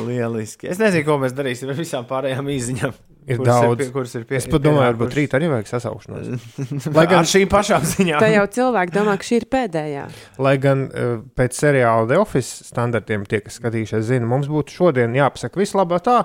Lieliski. 0.00 0.72
Es 0.72 0.80
nezinu, 0.80 1.04
ko 1.10 1.20
mēs 1.20 1.36
darīsim 1.36 1.68
ar 1.68 1.76
visām 1.76 2.08
pārējām 2.08 2.48
īziņām. 2.56 2.96
Ir 3.28 3.36
kuras 3.42 3.48
daudz. 3.62 3.78
pie- 3.82 3.90
kuras 3.92 4.14
ir 4.16 4.24
pie, 4.28 4.36
es 4.40 4.46
pat 4.48 4.62
domāju, 4.64 4.86
varbūt 4.92 5.16
rīt 5.18 5.34
arī 5.36 5.50
vajag 5.52 5.68
sasaukšanos. 5.68 6.48
Lai 6.96 7.04
gan 7.10 7.18
ar 7.20 7.28
šīm 7.28 7.50
pašām 7.52 7.84
ziņām. 7.92 8.22
Tā 8.24 8.30
jau 8.32 8.46
cilvēki 8.56 8.94
domā, 8.94 9.14
ka 9.20 9.28
šī 9.28 9.40
ir 9.42 9.46
pēdējā. 9.52 10.06
Lai 10.48 10.54
gan 10.62 10.86
uh, 10.88 11.12
pēc 11.36 11.58
seriāla 11.60 12.08
The 12.08 12.18
Office 12.22 12.64
standartiem, 12.70 13.26
tie, 13.28 13.42
kas 13.44 13.60
skatījušies, 13.60 14.06
zina, 14.08 14.26
mums 14.30 14.48
būtu 14.48 14.78
šodien 14.80 15.14
jāpasaka 15.18 15.60
viss 15.60 15.76
labā 15.76 16.00
tā, 16.04 16.18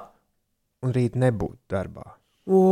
un 0.88 0.96
rīt 0.96 1.20
nebūtu 1.20 1.60
darbā. 1.76 2.08
O, 2.48 2.64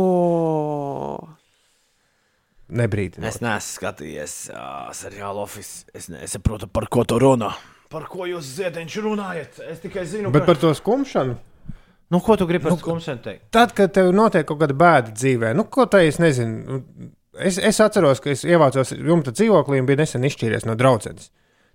Nebrīdināt. 2.72 3.28
Es 3.28 3.40
neesmu 3.44 3.74
skatījies 3.76 4.34
uh, 4.54 4.88
seriālu 4.96 5.42
Office. 5.44 5.84
Es 5.92 6.08
nesaprotu, 6.12 6.68
par 6.72 6.86
ko 6.92 7.04
tu 7.08 7.18
runā. 7.20 7.50
Par 7.92 8.06
ko 8.08 8.24
jūs 8.24 8.46
ziediņš 8.56 8.94
runājat? 9.04 9.58
Es 9.68 9.82
tikai 9.82 10.06
zinu, 10.08 10.30
Bet 10.32 10.46
par 10.48 10.56
to 10.60 10.70
skumšanu. 10.76 11.34
Nu, 12.12 12.20
ko 12.20 12.36
tu 12.36 12.46
gribi 12.48 12.66
par 12.68 12.76
skumšanu 12.76 13.24
teikt? 13.24 13.46
Tad, 13.54 13.72
kad 13.76 13.92
tev 13.96 14.10
notiek 14.12 14.44
kaut 14.48 14.60
kāda 14.60 14.76
bēda 14.76 15.14
dzīvē, 15.16 15.54
nu, 15.56 15.64
ko 15.72 15.88
tā 15.90 16.04
es 16.08 16.20
nezinu. 16.22 16.78
nu, 16.78 17.10
Es, 17.32 17.56
es 17.56 17.78
atceros, 17.80 18.20
ka 18.20 18.28
es 18.28 18.42
ievācos 18.44 18.90
jumta 18.92 19.32
dzīvoklī 19.32 19.78
un 19.80 19.86
biju 19.88 20.02
nesen 20.02 20.26
izšķīries 20.28 20.66
no 20.68 20.74
draudzenes. 20.76 21.30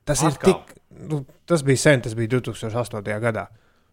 Tas 0.05 0.21
Atkal? 0.21 0.29
ir 0.29 0.59
tik, 0.67 0.75
nu, 1.09 1.23
tas 1.49 1.63
bija 1.65 1.81
sen, 1.81 2.03
tas 2.05 2.13
bija 2.13 2.35
2008. 2.35 3.01
gadā. 3.23 3.47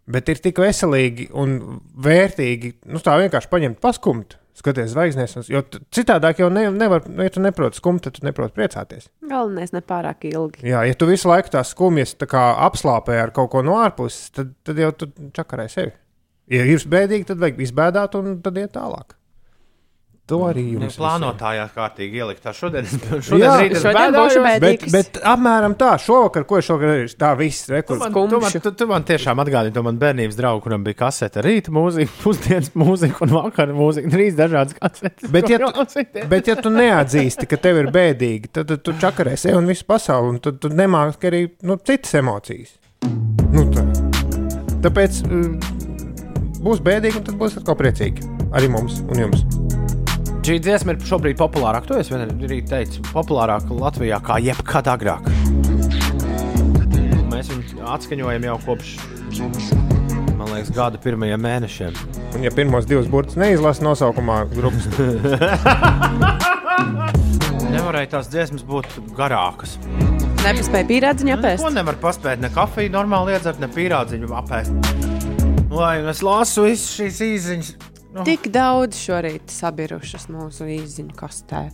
Bet 0.05 0.28
ir 0.28 0.42
tik 0.45 0.61
veselīgi 0.61 1.30
un 1.40 1.57
vērtīgi, 2.05 2.74
nu, 2.92 3.01
tā 3.01 3.16
vienkārši 3.22 3.49
paņemt 3.49 3.80
paskumt, 3.80 4.36
skaties 4.61 4.92
zvaigznēs. 4.92 5.49
Jo 5.49 5.64
citādāk 5.97 6.45
jau 6.45 6.51
ne, 6.53 6.66
nevar, 6.76 7.09
nu, 7.09 7.24
ja 7.24 7.32
tu 7.32 7.40
neproti 7.40 7.80
skumt, 7.80 8.05
tad 8.05 8.18
tu 8.18 8.28
neproti 8.28 8.59
priecāties. 8.61 9.09
galvenais 9.24 9.72
nepārāk 9.72 10.28
ilgi. 10.28 10.68
Jā, 10.68 10.84
ja 10.84 10.95
tu 10.95 11.09
visu 11.09 11.32
laiku 11.32 11.57
tās 11.57 11.72
skumjas 11.72 12.12
tā 12.20 12.28
kā 12.28 12.45
apslāpē 12.68 13.16
ar 13.24 13.32
kaut 13.32 13.55
ko 13.57 13.64
no 13.64 13.80
ārpuses, 13.80 14.28
tad, 14.36 14.53
tad 14.68 14.84
jau 14.84 14.92
tu 14.92 15.09
čakarē 15.32 15.70
sevi. 15.72 15.97
Ja 16.53 16.64
ir 16.68 16.88
bēdīgi, 16.97 17.28
tad 17.30 17.40
vajag 17.40 17.61
izbēdāt 17.64 18.16
un 18.20 18.34
tad 18.45 18.59
iet 18.61 18.74
tālāk. 18.76 19.14
To 20.24 20.38
arī 20.49 20.62
Nu, 20.72 20.86
jums 20.86 20.95
plānotājā 20.97 21.66
kārtīgi 21.74 22.16
ielikt. 22.22 22.40
Tā 22.47 22.55
šodien, 22.57 22.86
šodien, 22.88 23.42
Jā, 23.42 23.57
rīt 23.61 23.74
šodien 23.76 24.14
būšu 24.16 24.40
bēdīgs. 24.47 24.86
Bet, 24.95 25.11
bet 25.12 25.18
apmēram 25.28 25.74
tā, 25.76 25.90
šovakar, 26.01 26.47
ko 26.49 26.57
es 26.57 26.64
šovakar 26.64 26.92
darīju, 26.95 27.11
tā 27.20 27.32
viss 27.36 27.66
Tu 27.66 27.74
rekurs. 27.74 28.01
man, 28.01 28.16
tu, 28.32 28.40
man, 28.40 28.57
tu, 28.64 28.72
tu 28.72 28.88
man 28.88 29.05
tiešām 29.05 29.45
atgādini 29.45 29.76
to 29.76 29.84
man 29.84 30.01
bērnības 30.01 30.40
draugu, 30.40 30.64
kuram 30.64 30.86
bija 30.86 31.03
kasete 31.03 31.45
rīta 31.45 31.74
mūzika, 31.76 32.16
pusdienas 32.24 32.72
mūzika 32.72 33.20
un 33.26 33.36
vakara 33.36 33.76
mūzika. 33.76 34.14
Trīs 34.16 34.40
dažādas 34.40 34.80
kasetes. 34.80 35.28
Bet, 35.28 35.53
ja 35.53 35.61
tu, 35.61 36.07
bet, 36.32 36.49
ja 36.49 36.57
tu 36.57 36.72
neatzīsti, 36.72 37.51
ka 37.53 37.61
tev 37.61 37.84
ir 37.84 37.92
bēdīgi, 37.92 38.49
tad, 38.49 38.72
tad 38.72 38.80
tu 38.80 38.97
čakarē 39.05 39.36
sevi 39.36 39.61
un 39.61 39.68
visu 39.68 39.84
pasauli, 39.92 40.38
un 40.38 40.40
tad 40.49 40.57
tu 40.64 40.72
nemāki 40.72 41.28
arī 41.28 41.47
nu, 41.68 41.76
citas 41.84 42.16
emocijas. 42.24 42.78
Nu, 43.53 43.68
tā. 43.76 43.84
Tāpēc 44.88 45.20
mm, 45.28 45.84
būs 46.65 46.81
bēdīgi, 46.85 47.21
un 47.21 47.27
tad 47.27 47.37
būs 47.41 47.59
atkal 47.61 47.77
priecīgi. 47.79 48.25
Arī 48.57 48.71
mums 48.73 49.03
un 49.05 49.21
jums. 49.25 49.45
Šī 50.45 50.59
dziesma 50.61 50.93
ir 50.93 51.05
šobrīd 51.09 51.39
populārāka. 51.41 51.89
To 51.89 51.99
es 52.01 52.11
arī 52.12 52.59
teicu, 52.69 53.01
populārāka 53.15 53.73
Latvijā 53.77 54.19
kā 54.25 54.37
jebkad 54.45 54.91
agrāk. 54.93 55.31
Mēs 57.33 57.49
viņu 57.51 57.87
atskaņojam 57.95 58.45
jau 58.51 58.59
kopš, 58.67 58.95
man 60.37 60.53
liekas, 60.53 60.71
gada 60.77 61.01
pirmajiem 61.01 61.41
mēnešiem. 61.45 61.97
Un, 62.35 62.45
ja 62.45 62.53
pirmos 62.53 62.85
divus 62.91 63.09
burtus 63.09 63.39
neizlasa 63.41 63.85
nosaukumā, 63.87 64.43
grupas 64.53 64.85
Nevarēja 67.75 68.12
tās 68.19 68.29
dziesmas 68.31 68.62
būt 68.69 68.87
garākas. 69.17 69.79
Nepaspēja 70.45 70.87
pīrādziņu 70.93 71.35
apēst. 71.39 71.65
Ko 71.65 71.73
nevar 71.73 71.97
paspēt? 72.03 72.45
Ne 72.45 72.53
kafiju 72.53 72.93
normāli 72.93 73.33
iedzert, 73.35 73.65
ne 73.65 73.69
pīrādziņu 73.73 74.37
apēst. 74.45 75.14
Lai 75.75 75.99
es 76.07 76.20
lasu 76.22 76.68
visas 76.68 76.93
šīs 76.95 77.16
īsiņas. 77.25 77.70
Nu, 78.14 78.22
Tik 78.27 78.47
daudz 78.55 78.95
šorīt 78.95 79.51
sabirušas 79.51 80.29
mūsu 80.31 80.68
īziņu 80.70 81.16
kastē. 81.18 81.64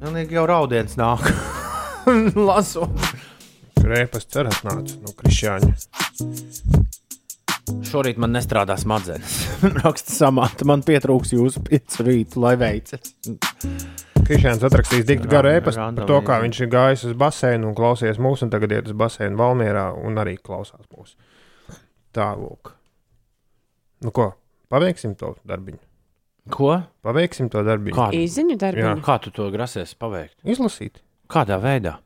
Pilnīgi 0.00 0.34
jau 0.34 0.42
raudiens 0.50 0.96
nāk. 0.98 1.22
Lasot. 2.48 2.90
rēpas 3.84 4.26
ceras 4.26 4.58
nāca 4.66 4.98
no 5.04 5.14
Krišāņa. 5.20 5.70
Šorīt 7.86 8.18
man 8.20 8.34
nestrādā 8.34 8.74
smadzenes. 8.80 9.38
Raksta 9.84 10.18
samāta, 10.18 10.66
man 10.66 10.82
pietrūks 10.84 11.36
jūsu 11.36 11.62
piecu 11.70 12.10
rītu, 12.10 12.42
lai 12.42 12.56
veicas. 12.58 13.14
Krišāns 14.24 14.66
atrakstīs 14.66 15.06
diktu 15.06 15.30
garu 15.30 15.54
ēpastu 15.54 15.90
par 15.94 16.10
to, 16.10 16.20
kā 16.26 16.42
viņš 16.42 16.62
ir 16.64 16.72
gājis 16.74 17.06
uz 17.12 17.18
basēnu 17.22 17.70
un 17.70 17.78
klausies 17.78 18.18
mūsu, 18.18 18.48
un 18.48 18.52
tagad 18.56 18.74
iet 18.74 18.90
uz 18.90 18.98
basēnu 18.98 19.38
Valmierā 19.38 19.92
un 19.94 20.18
arī 20.18 20.40
klausās 20.42 20.88
mūsu. 20.90 21.14
Tā, 22.14 22.32
lūk. 22.34 22.73
Nu 24.04 24.12
ko, 24.14 24.30
paveiksim 24.72 25.14
to 25.20 25.34
darbiņu. 25.48 25.80
Ko? 26.52 26.74
Paveiksim 27.06 27.48
to 27.52 27.62
darbiņu. 27.64 27.96
Kādu? 27.96 28.18
Īziņu 28.20 28.56
darbiņu. 28.60 28.98
Kā 29.06 29.16
tu 29.24 29.32
to 29.32 29.46
grasies 29.54 29.94
paveikt? 29.96 30.36
Izlasīt. 30.44 31.00
Kādā 31.32 31.56
veidā? 31.62 31.96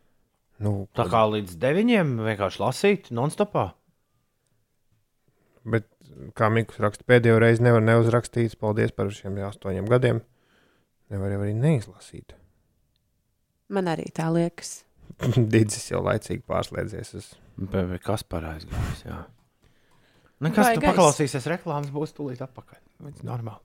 Nu, 0.63 0.87
Tā 0.95 1.05
kā 1.11 1.25
līdz 1.31 1.57
deviņiem 1.63 2.17
vienkārši 2.27 2.63
lasīt, 2.63 3.11
non-stopā. 3.15 3.69
Bet, 5.69 5.87
kā 6.39 6.49
Mikls 6.55 6.79
raksta, 6.83 7.05
pēdējo 7.07 7.39
reizi 7.43 7.63
nevar 7.67 7.83
neuzrakstīt. 7.85 8.55
Paldies 8.63 8.95
par 8.95 9.11
šiem 9.15 9.37
astoņiem 9.51 9.91
gadiem. 9.91 10.23
Nevar 11.13 11.35
arī 11.39 11.53
neizlasīt. 11.57 12.35
Man 13.75 13.91
arī 13.91 14.07
tā 14.15 14.31
liekas. 14.33 14.85
Digis 15.53 15.91
jau 15.91 16.01
laicīgi 16.07 16.45
pārslēdzies 16.49 17.15
uz 17.19 17.31
Be- 17.59 17.85
be- 17.91 17.99
Kas 17.99 18.23
par 18.23 18.45
aizgājis? 20.39 20.49
Jā. 20.49 20.49
Nekas, 20.49 20.67
tu 20.75 20.81
Baigais. 20.81 20.91
paklausīsies 20.93 21.49
reklāmas, 21.51 21.91
būs 21.91 22.15
tūlīt 22.15 22.43
atpakaļ. 22.45 22.79
Tas 22.79 23.23
ir 23.23 23.27
normāli. 23.27 23.63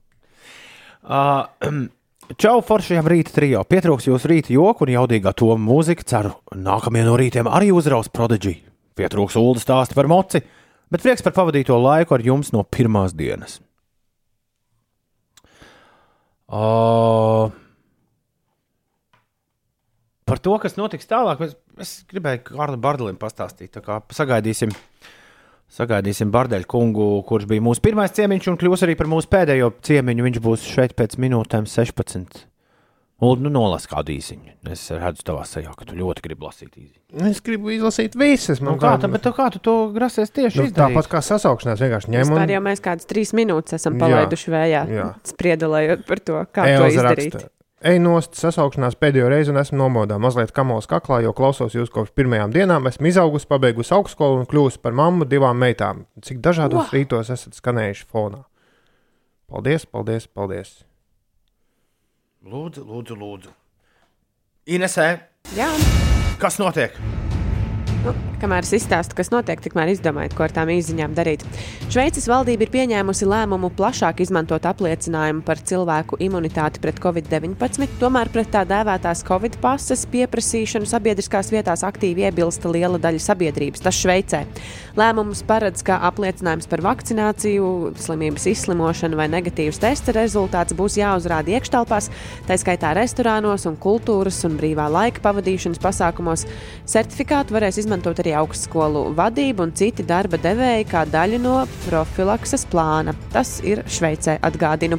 Uh, 1.04 1.86
Čau, 2.40 2.62
foršajam 2.64 3.08
rīta 3.10 3.34
trijā. 3.36 3.60
Pietrūks 3.68 4.06
jūsu 4.08 4.30
rīta 4.30 4.52
joku 4.54 4.86
un 4.86 4.94
jaudīgā 4.94 5.34
toma 5.36 5.60
mūzika. 5.60 6.06
Ceru, 6.08 6.30
nākamajā 6.56 7.04
no 7.04 7.18
rītiem 7.20 7.50
arī 7.52 7.68
uzraus 7.74 8.08
prodiģi. 8.08 8.54
Pietrūks 8.96 9.36
ulu 9.36 9.60
stāstu 9.60 9.96
par 9.98 10.08
moci, 10.08 10.40
bet 10.88 11.04
prieks 11.04 11.24
par 11.26 11.34
pavadīto 11.36 11.76
laiku 11.76 12.16
ar 12.16 12.24
jums 12.24 12.52
no 12.54 12.62
pirmās 12.64 13.12
dienas. 13.12 13.58
Uh, 16.48 17.50
par 20.24 20.40
to, 20.40 20.56
kas 20.62 20.78
notiks 20.78 21.10
tālāk, 21.10 21.42
es, 21.44 21.56
es 21.82 21.94
gribēju 22.08 22.44
Kārlim 22.52 22.80
Bardelim 22.84 23.20
pastāstīt. 23.20 23.74
Tā 23.74 23.84
kā 23.84 24.00
Sagaidīsim, 25.74 26.30
Bardeļu 26.30 26.68
kungu, 26.70 27.06
kurš 27.26 27.46
bija 27.50 27.62
mūsu 27.64 27.82
pirmais 27.82 28.12
ciemiņš 28.14 28.50
un 28.52 28.58
kļūs 28.60 28.84
arī 28.86 28.94
par 28.98 29.08
mūsu 29.10 29.30
pēdējo 29.32 29.72
ciemiņu. 29.82 30.26
Viņš 30.28 30.42
būs 30.44 30.66
šeit 30.70 30.92
pēc 30.98 31.16
minūtēm 31.18 31.66
16. 31.66 32.44
Un 33.24 33.40
nu 33.40 33.48
nolas 33.50 33.86
kādu 33.88 34.12
īsiņu. 34.12 34.52
Es 34.74 34.82
redzu 34.92 35.22
tavā 35.26 35.44
sejā, 35.48 35.72
ka 35.78 35.86
tu 35.88 35.96
ļoti 35.96 36.22
gribi 36.26 36.44
lasīt 36.46 36.74
īsiņu. 36.76 37.26
Es 37.30 37.40
gribu 37.46 37.70
izlasīt 37.72 38.14
visas. 38.18 38.60
Nu, 38.60 38.72
man 38.74 38.78
kā, 38.82 38.92
kā- 38.92 39.02
tā, 39.06 39.10
bet 39.14 39.26
kā 39.38 39.46
tu 39.54 39.62
to 39.64 39.74
grasies 39.94 40.30
tieši 40.34 40.60
nu, 40.60 40.66
izdarīt? 40.68 40.78
tāpat 40.82 41.08
kā 41.10 41.22
sasaukšanās, 41.24 41.80
vienkārši 41.80 42.10
ņem 42.12 42.24
Vispār 42.26 42.42
un 42.44 42.54
jau 42.54 42.62
mēs 42.66 42.82
kādas 42.84 43.06
trīs 43.10 43.32
minūtes 43.38 43.78
esam 43.78 43.96
Jā. 43.96 44.02
palaiduši 44.04 44.54
vējā, 44.54 44.82
Jā. 44.98 45.06
spriedelējot 45.30 46.04
par 46.10 46.20
to, 46.26 46.40
kā 46.52 46.66
to 46.68 46.84
Elza 46.84 46.90
izdarīt. 47.00 47.34
raksta, 47.38 47.50
Ej, 47.82 47.98
nost 48.00 48.36
sasaukšanās 48.38 48.94
pēdējo 48.96 49.26
reizi 49.28 49.50
un 49.52 49.58
esmu 49.60 49.76
nomodā. 49.80 50.16
Mazliet 50.22 50.52
kamols 50.56 50.86
kaklā, 50.88 51.18
jo 51.24 51.32
klausos 51.36 51.74
jūs 51.74 51.90
kopš 51.92 52.14
pirmajām 52.16 52.52
dienām. 52.54 52.86
Esmu 52.88 53.10
izaugusi, 53.10 53.48
pabeigusi 53.50 53.92
augstskolu 53.96 54.38
un 54.40 54.46
kļuvusi 54.48 54.80
par 54.80 54.92
mammu 54.96 55.26
divām 55.28 55.58
meitām. 55.60 56.04
Cik 56.22 56.38
dažādos 56.40 56.86
Wow. 56.86 56.94
rītos 56.94 57.30
esat 57.34 57.54
skanējuši 57.58 58.06
fonā. 58.06 58.44
Paldies, 59.50 59.84
paldies, 59.86 60.26
paldies. 60.26 60.84
Lūdzu, 62.44 62.84
lūdzu, 62.86 63.16
lūdzu. 63.18 63.52
Inesē, 64.66 65.20
Jā, 65.54 65.68
kas 66.40 66.56
notiek? 66.58 66.92
Nu, 68.04 68.12
kamēr 68.36 68.66
es 68.66 68.74
izstāstu, 68.76 69.16
kas 69.16 69.30
notiek, 69.32 69.62
tikmēr 69.64 69.88
izdomājiet, 69.94 70.34
ko 70.36 70.44
ar 70.44 70.52
tām 70.52 70.68
īsiņām 70.74 71.14
darīt. 71.16 71.40
Šveices 71.88 72.26
valdība 72.28 72.66
ir 72.66 72.72
pieņēmusi 72.74 73.24
lēmumu 73.24 73.70
plašāk 73.78 74.18
izmantot 74.20 74.66
apliecinājumu 74.68 75.40
par 75.46 75.62
cilvēku 75.64 76.18
imunitāti 76.20 76.82
pret 76.84 77.00
covid-19, 77.00 77.96
tomēr 78.02 78.28
pret 78.34 78.50
tā 78.52 78.66
dēvētās 78.68 79.24
covid 79.24 79.56
pases 79.62 80.04
pieprasīšanu 80.12 80.88
sabiedriskās 80.90 81.48
vietās 81.54 81.80
aktīvi 81.88 82.26
iebilsta 82.26 82.68
liela 82.68 83.00
daļa 83.00 83.22
sabiedrības. 83.24 83.86
Tas 83.86 84.02
Šveicē. 84.02 84.42
Lēmums 85.00 85.40
paredz, 85.48 85.80
ka 85.88 85.96
apliecinājums 86.10 86.68
par 86.70 86.84
vakcināciju, 86.84 87.94
slimības 88.04 88.44
izslimošanu 88.52 89.16
vai 89.18 89.30
negatīvas 89.32 89.80
testa 89.80 90.12
rezultāts 90.14 90.76
būs 90.76 91.00
jāuzrāda 91.00 91.56
iekštelpās, 91.56 92.12
tā 92.46 92.60
skaitā 92.60 92.92
restorānos 93.00 93.64
un 93.66 93.80
kultūras 93.80 94.44
un 94.46 94.60
brīvā 94.60 94.86
laika 94.92 95.24
pavadīšanas 95.24 95.82
pasākumos. 95.82 96.44
Certifikātu 96.86 97.56
varēs 97.56 97.80
izmantot 97.80 97.93
arī 98.02 98.34
augstskolu 98.40 99.14
vadība 99.14 99.62
un 99.62 99.72
citi 99.76 100.02
darba 100.02 100.40
devēji 100.40 100.88
kā 100.90 101.04
daļa 101.06 101.38
no 101.38 101.54
profilakses 101.84 102.66
plāna. 102.66 103.14
Tas 103.32 103.60
ir 103.62 103.84
Šveicē 103.86 104.38
atgādinu. 104.42 104.98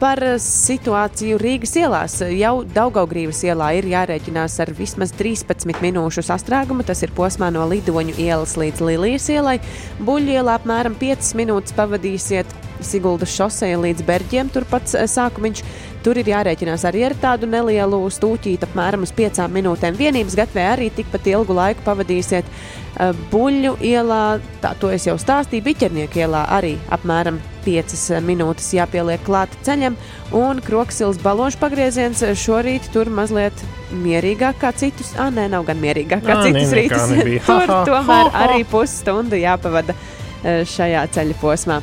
Par 0.00 0.18
situāciju 0.42 1.38
Rīgas 1.38 1.76
ielās. 1.78 2.18
Jau 2.34 2.64
Daugaugrības 2.66 3.44
ielā 3.46 3.70
ir 3.78 3.86
jārēķinās 3.92 4.58
ar 4.64 4.72
vismaz 4.74 5.14
13 5.14 5.78
minūšu 5.84 6.26
sastrēgumu. 6.26 6.82
Tas 6.82 7.04
ir 7.06 7.14
posmā 7.14 7.52
no 7.54 7.68
Lidoņu 7.70 8.18
ielas 8.18 8.56
līdz 8.58 8.82
Lilijas 8.82 9.30
ielai. 9.30 9.60
Buļļu 10.02 10.40
ielā 10.40 10.58
apmēram 10.58 10.98
5 10.98 11.36
minūtes 11.38 11.76
pavadīsiet 11.78 12.65
Siguldas 12.84 13.34
šoseja 13.36 13.78
līdz 13.82 14.06
Berģiem. 14.06 14.50
Turpat 14.52 14.90
sākumiņš. 14.92 15.62
Tur 16.06 16.20
ir 16.20 16.28
jārēķinās 16.30 16.84
arī 16.86 17.02
ar 17.08 17.16
tādu 17.18 17.48
nelielu 17.50 17.98
stūķīti, 18.14 18.68
apmēram 18.68 19.02
uz 19.02 19.10
5 19.16 19.46
minūtēm. 19.50 19.96
Vienības 19.98 20.36
gatavē 20.38 20.66
arī 20.76 20.90
tikpat 20.94 21.26
ilgu 21.32 21.56
laiku 21.56 21.82
pavadīsiet. 21.86 22.46
Uh, 22.46 22.86
Buļļu 23.30 23.74
ielā, 23.84 24.38
tā 24.62 24.70
to 24.80 24.88
es 24.94 25.04
jau 25.04 25.16
stāstīju, 25.20 25.64
Biķernieku 25.66 26.22
ielā 26.22 26.46
arī 26.56 26.76
apmēram 26.94 27.40
5 27.66 28.22
minūtes 28.24 28.70
jāpieliek 28.76 29.20
klāt 29.26 29.52
ceļam, 29.66 29.98
un 30.36 30.62
Kroksils 30.64 31.20
balonšu 31.20 31.60
pagrieziens 31.60 32.22
šorīt 32.40 32.88
tur 32.94 33.10
mazliet 33.12 33.66
mierīgāk 33.92 34.62
kā 34.62 34.72
citus. 34.78 35.12
Ah, 35.20 35.28
nē, 35.34 35.48
nav 35.52 35.66
gan 35.68 35.82
mierīgāk 35.82 36.24
kā 36.24 36.38
Ā, 36.38 36.46
nē, 36.46 36.64
citus 36.64 36.72
rītus. 36.78 37.44
tur 37.50 37.74
tomēr 37.90 38.32
arī 38.46 38.62
pusstundu 38.70 39.42
jāpavada 39.42 39.92
eh, 39.96 40.64
šajā 40.64 41.04
ceļa 41.18 41.38
posmā. 41.42 41.82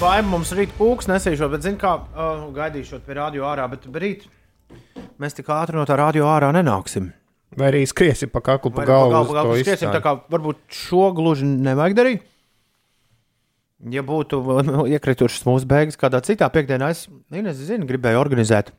Vai 0.00 0.20
mums 0.22 0.52
rīt 0.54 0.70
pūks 0.78 1.08
nesīšot, 1.10 1.50
bet, 1.50 1.64
zinu, 1.66 1.78
kā 1.80 1.96
uh, 1.98 2.44
gaidīšot 2.54 3.02
pie 3.04 3.16
radio 3.18 3.48
ārā, 3.50 3.66
bet 3.68 3.88
rīt 3.90 4.28
mēs 5.20 5.34
tik 5.34 5.50
ātri 5.50 5.76
no 5.76 5.82
tā 5.88 5.96
radio 5.98 6.28
ārā 6.30 6.52
nenāksim. 6.54 7.10
Vai 7.58 7.72
arī 7.72 7.80
skriesi 7.90 8.28
pa 8.30 8.42
kaklu, 8.44 8.70
pa 8.70 8.84
galvu. 8.86 9.10
pa 9.10 9.16
galvu, 9.16 9.34
galvu 9.34 9.56
skriesim, 9.64 9.90
tā 9.90 9.98
kā 10.04 10.14
varbūt 10.30 10.62
šo 10.70 11.10
gluži 11.16 11.48
nevajag 11.50 11.96
darīt. 11.98 12.28
Ja 13.90 14.04
būtu 14.06 14.40
iekritušas 14.94 15.42
mūsu 15.48 15.66
beigas 15.68 15.98
kādā 15.98 16.22
citā 16.22 16.46
piekdienā, 16.52 16.92
es 16.94 17.08
Ines, 17.34 17.58
zinu, 17.66 17.88
gribēju 17.90 18.20
organizēt 18.22 18.70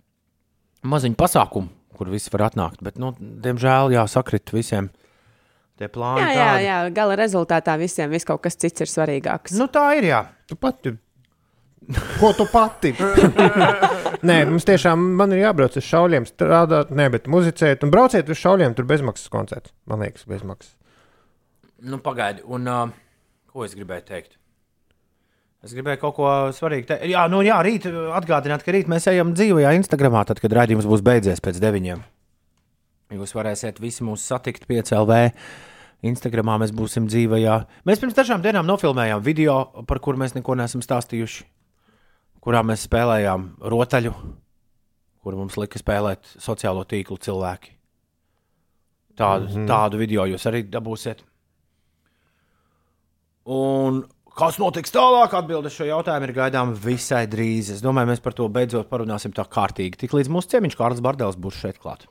maziņu 0.88 1.20
pasākumu, 1.20 1.70
kur 2.00 2.10
visi 2.14 2.32
var 2.32 2.48
atnākt. 2.48 2.80
Bet, 2.86 2.96
nu, 3.02 3.12
diemžēl, 3.20 3.92
jā, 3.98 4.08
sakrit 4.10 4.56
visiem 4.56 4.90
tie 5.82 5.90
plāni. 5.92 6.24
Jā, 6.24 6.32
jā, 6.38 6.58
jā, 6.66 6.80
gala 6.96 7.18
rezultātā 7.20 7.76
visiem 7.82 8.12
vis 8.14 8.28
kaut 8.28 8.44
kas 8.46 8.60
cits 8.62 8.86
ir 8.86 8.92
svarīgāks. 8.92 9.56
Nu, 9.60 9.68
tā 9.72 9.88
ir, 10.00 10.12
jā. 10.12 10.26
Tu 10.50 10.58
pati. 10.60 10.94
Ko 12.20 12.30
tu 12.38 12.46
pati? 12.52 12.94
Nē, 14.30 14.44
mums 14.52 14.68
tiešām 14.70 15.02
man 15.18 15.34
ir 15.34 15.42
jābrauc 15.44 15.76
uz 15.80 15.86
šauļiem, 15.88 16.28
strādāt, 16.30 16.92
ne, 16.96 17.08
bet 17.12 17.26
muzicēt. 17.32 17.82
Un 17.86 17.94
brauciet 17.94 18.30
uz 18.30 18.38
šauļiem, 18.40 18.76
tur 18.78 18.86
bezmaksas 18.90 19.32
koncerts. 19.34 19.74
Man 19.90 20.06
liekas, 20.06 20.28
bezmaksas. 20.30 20.76
Nu, 21.82 21.98
pagaidi, 22.06 22.46
un 22.46 22.70
uh, 22.70 22.94
ko 23.50 23.66
es 23.66 23.74
gribēju 23.74 24.06
teikt? 24.06 24.38
Es 25.66 25.74
gribēju 25.78 26.00
kaut 26.02 26.16
ko 26.18 26.30
svarīgu 26.58 26.88
teikt. 26.90 27.10
Jā, 27.10 27.26
nu, 27.30 27.42
jā, 27.46 27.58
rīt 27.66 27.88
atgādināt, 27.90 28.64
ka 28.66 28.74
rīt 28.74 28.90
mēs 28.90 29.10
ejam 29.10 29.34
dzīvajā 29.38 29.74
Instagramā, 29.78 30.24
tad, 30.30 30.42
kad 30.42 30.54
raidījums 30.58 30.88
būs 30.90 31.04
beidzies 31.06 31.42
pēc 31.44 31.60
deviņiem. 31.62 32.02
Jūs 33.18 33.34
varēsiet 33.36 33.82
visi 33.84 34.06
mūs 34.08 34.24
satikt 34.24 34.66
pie 34.70 34.80
CLV. 34.88 35.18
Instagramā 36.02 36.58
mēs 36.62 36.72
būsim 36.74 37.06
dzīvajā. 37.10 37.58
Mēs 37.86 38.02
pirms 38.02 38.18
dažām 38.18 38.42
dienām 38.42 38.66
nofilmējām 38.66 39.22
video, 39.26 39.58
par 39.88 40.02
kuru 40.02 40.22
mēs 40.22 40.34
neko 40.38 40.56
neesam 40.58 40.82
stāstījuši. 40.82 41.44
Kurā 42.42 42.64
mēs 42.66 42.88
spēlējām 42.88 43.44
rotaļu, 43.70 44.14
kur 45.22 45.38
mums 45.38 45.60
lika 45.62 45.78
spēlēt 45.78 46.34
sociālo 46.42 46.88
tīklu 46.90 47.20
cilvēki. 47.22 47.76
Tādu, 49.18 49.46
mm. 49.46 49.54
-hmm. 49.54 49.68
tādu 49.70 50.00
video 50.02 50.26
jūs 50.26 50.48
arī 50.50 50.64
dabūsiet. 50.66 51.22
Un 53.52 54.02
kas 54.38 54.58
notiks 54.62 54.94
tālāk? 54.94 55.36
Atbilde 55.38 55.70
šo 55.70 55.86
jautājumu 55.86 56.30
ir 56.30 56.34
gaidāma 56.34 56.74
visai 56.74 57.28
drīz. 57.30 57.70
Es 57.76 57.84
domāju, 57.86 58.10
mēs 58.14 58.24
par 58.24 58.34
to 58.34 58.48
beidzot 58.50 58.90
parunāsim 58.90 59.34
tā 59.36 59.46
kārtīgi. 59.46 60.00
Tik 60.02 60.18
līdz 60.18 60.32
mūsu 60.34 60.56
ciemiņš 60.56 60.78
Kārls 60.80 61.04
Bardēls 61.04 61.38
būs 61.38 61.62
šeit 61.62 61.78
klāt. 61.78 62.08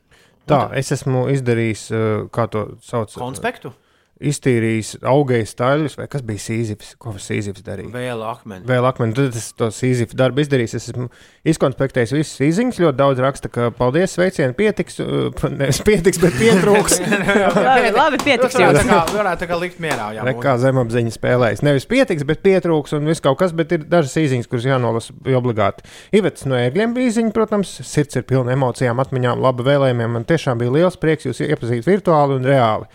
Tā, 0.49 0.62
es 0.78 0.93
esmu 0.95 1.26
izdarījis, 1.34 1.84
uh, 1.93 2.09
kā 2.32 2.47
to 2.51 2.66
sauc, 2.84 3.12
Konspektu? 3.20 3.74
Iztīrījis 4.20 4.98
augējas 5.06 5.54
taļus, 5.56 5.94
vai 5.96 6.06
kas 6.12 6.22
bija 6.26 6.42
sīzifs, 6.44 6.92
ko 7.00 7.14
sīzifs 7.16 7.64
darīja. 7.64 7.90
Vēl 7.94 8.20
akmeni. 8.28 8.66
Vēl 8.68 8.86
akmeni, 8.88 9.14
tad 9.16 9.36
es 9.38 9.46
to 9.56 9.70
sīzifu 9.72 10.16
darbu 10.18 10.42
izdarīju. 10.44 10.68
Es 10.68 10.90
esmu 10.90 11.06
izkonspektējis 11.48 12.12
visas 12.14 12.42
īsiņas. 12.44 12.80
Ļoti 12.84 12.98
daudz 13.00 13.22
raksta, 13.24 13.50
ka 13.52 13.70
paldies, 13.76 14.12
sveicieni, 14.16 14.56
pietiks. 14.58 15.00
uh, 15.00 15.30
Nevis 15.60 15.80
pietiks, 15.86 16.20
bet 16.20 16.36
pietrūks. 16.36 17.00
labi, 17.70 17.94
labi, 18.00 18.20
pietiks 18.26 18.58
varētu 18.60 18.82
tā 18.82 18.86
kā, 18.90 19.00
varētu 19.16 19.44
tā 19.44 19.50
kā 19.50 19.60
likt 19.62 19.80
mierā. 19.82 20.10
Jā, 20.18 20.28
Ne 20.28 20.36
kā 20.36 20.56
zemapziņa 20.60 21.16
spēlējas. 21.16 21.64
Nevis 21.66 21.88
pietiks, 21.90 22.28
bet 22.28 22.44
pietrūks 22.44 22.96
un 22.98 23.08
viss 23.08 23.24
kaut 23.24 23.40
kas, 23.40 23.56
bet 23.56 23.72
ir 23.76 23.88
dažas 23.88 24.18
īsiņas, 24.20 24.50
kuras 24.52 24.68
jānolasa 24.68 25.16
obligāti. 25.40 25.88
Ivets 26.20 26.44
no 26.50 26.60
ērgļiem 26.60 26.96
bija 26.96 27.14
īsiņa, 27.14 27.34
protams, 27.36 27.72
sirds 27.88 28.20
ir 28.20 28.28
pilna 28.28 28.52
emocijām, 28.56 29.00
atmiņām, 29.00 29.40
laba 29.40 29.64
vēlējumiem. 29.66 30.18
Man 30.18 30.28
tiešām 30.28 30.60
bija 30.60 30.76
liels 30.76 31.00
prieks 31.00 31.28
jūs 31.30 31.40
iepazīt 31.48 31.88
virtuāli 31.88 32.36
un 32.36 32.48
reāli. 32.52 32.90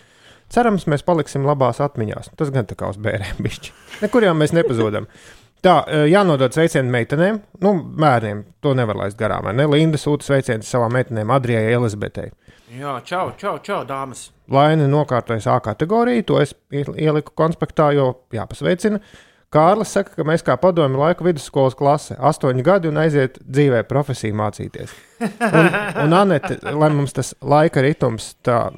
Cerams, 0.52 0.84
mēs 0.86 1.02
paliksim 1.06 1.44
labās 1.46 1.80
atmiņās. 1.82 2.30
Tas 2.38 2.52
gan 2.54 2.66
tā 2.70 2.76
kā 2.78 2.88
uz 2.92 2.96
bērniem 3.02 3.40
bišķi. 3.42 3.72
Nekur 4.04 4.22
jau 4.28 4.34
mēs 4.38 4.54
nepazudam. 4.54 5.08
Tā, 5.64 5.80
eh, 5.88 6.04
jānodod 6.12 6.54
sveicienu 6.54 6.90
meitenēm, 6.92 7.40
nu, 7.64 7.72
bērniem. 7.98 8.44
To 8.62 8.74
nevar 8.78 8.94
laist 9.00 9.18
garām. 9.18 9.48
Ne? 9.56 9.66
Linda 9.66 9.98
sūta 9.98 10.22
sveicienu 10.28 10.62
savām 10.62 10.92
meitenēm, 10.94 11.32
Adrijai, 11.34 11.72
Elizabetei. 11.74 12.30
jā 12.78 12.92
čau, 13.04 13.32
čau, 13.38 13.58
čau, 13.58 13.84
dāmas. 13.88 14.28
Laina 14.50 14.86
nokārtojas 14.86 15.46
A 15.50 15.58
kategoriju, 15.60 16.26
to 16.26 16.40
es 16.40 16.54
ie- 16.70 16.84
ieliku 16.84 17.32
konspektā, 17.34 17.92
jo 17.94 18.12
jāpasveicina. 18.32 19.00
Kārlis 19.50 19.92
saka, 19.94 20.10
ka 20.16 20.22
mēs 20.26 20.42
kā 20.44 20.56
padomju 20.58 20.98
laika 20.98 21.24
vidusskolas 21.24 21.74
klase, 21.78 22.16
astoņi 22.18 22.62
gadi 22.66 22.88
un 22.88 22.96
aiziet 22.98 23.38
dzīvē 23.42 23.84
profesiju 23.88 24.34
mācīties. 24.34 24.90
Un, 25.40 25.68
un 26.04 26.12
Anete, 26.12 26.58
lai 26.74 26.90
mums 26.90 27.12
tas 27.16 27.34
laika 27.42 27.80
ritms 27.82 28.34
tā 28.44 28.70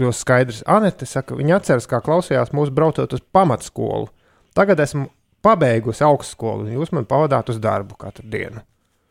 kļūst 0.00 0.24
skaidrs, 0.24 0.60
Anete 0.68 1.06
saka, 1.08 1.36
viņa 1.36 1.60
atceras, 1.60 1.86
kā 1.90 2.00
klausījās 2.04 2.54
mūsu 2.56 2.72
braucot 2.74 3.12
uz 3.16 3.22
pamatskolu. 3.36 4.08
Tagad 4.56 4.80
esmu 4.82 5.10
pabeigusi 5.44 6.04
augstskolu, 6.06 6.66
un 6.66 6.78
jūs 6.78 6.92
man 6.96 7.06
pavadāt 7.08 7.52
uz 7.52 7.60
darbu 7.62 7.98
katru 8.00 8.26
dienu. 8.32 8.64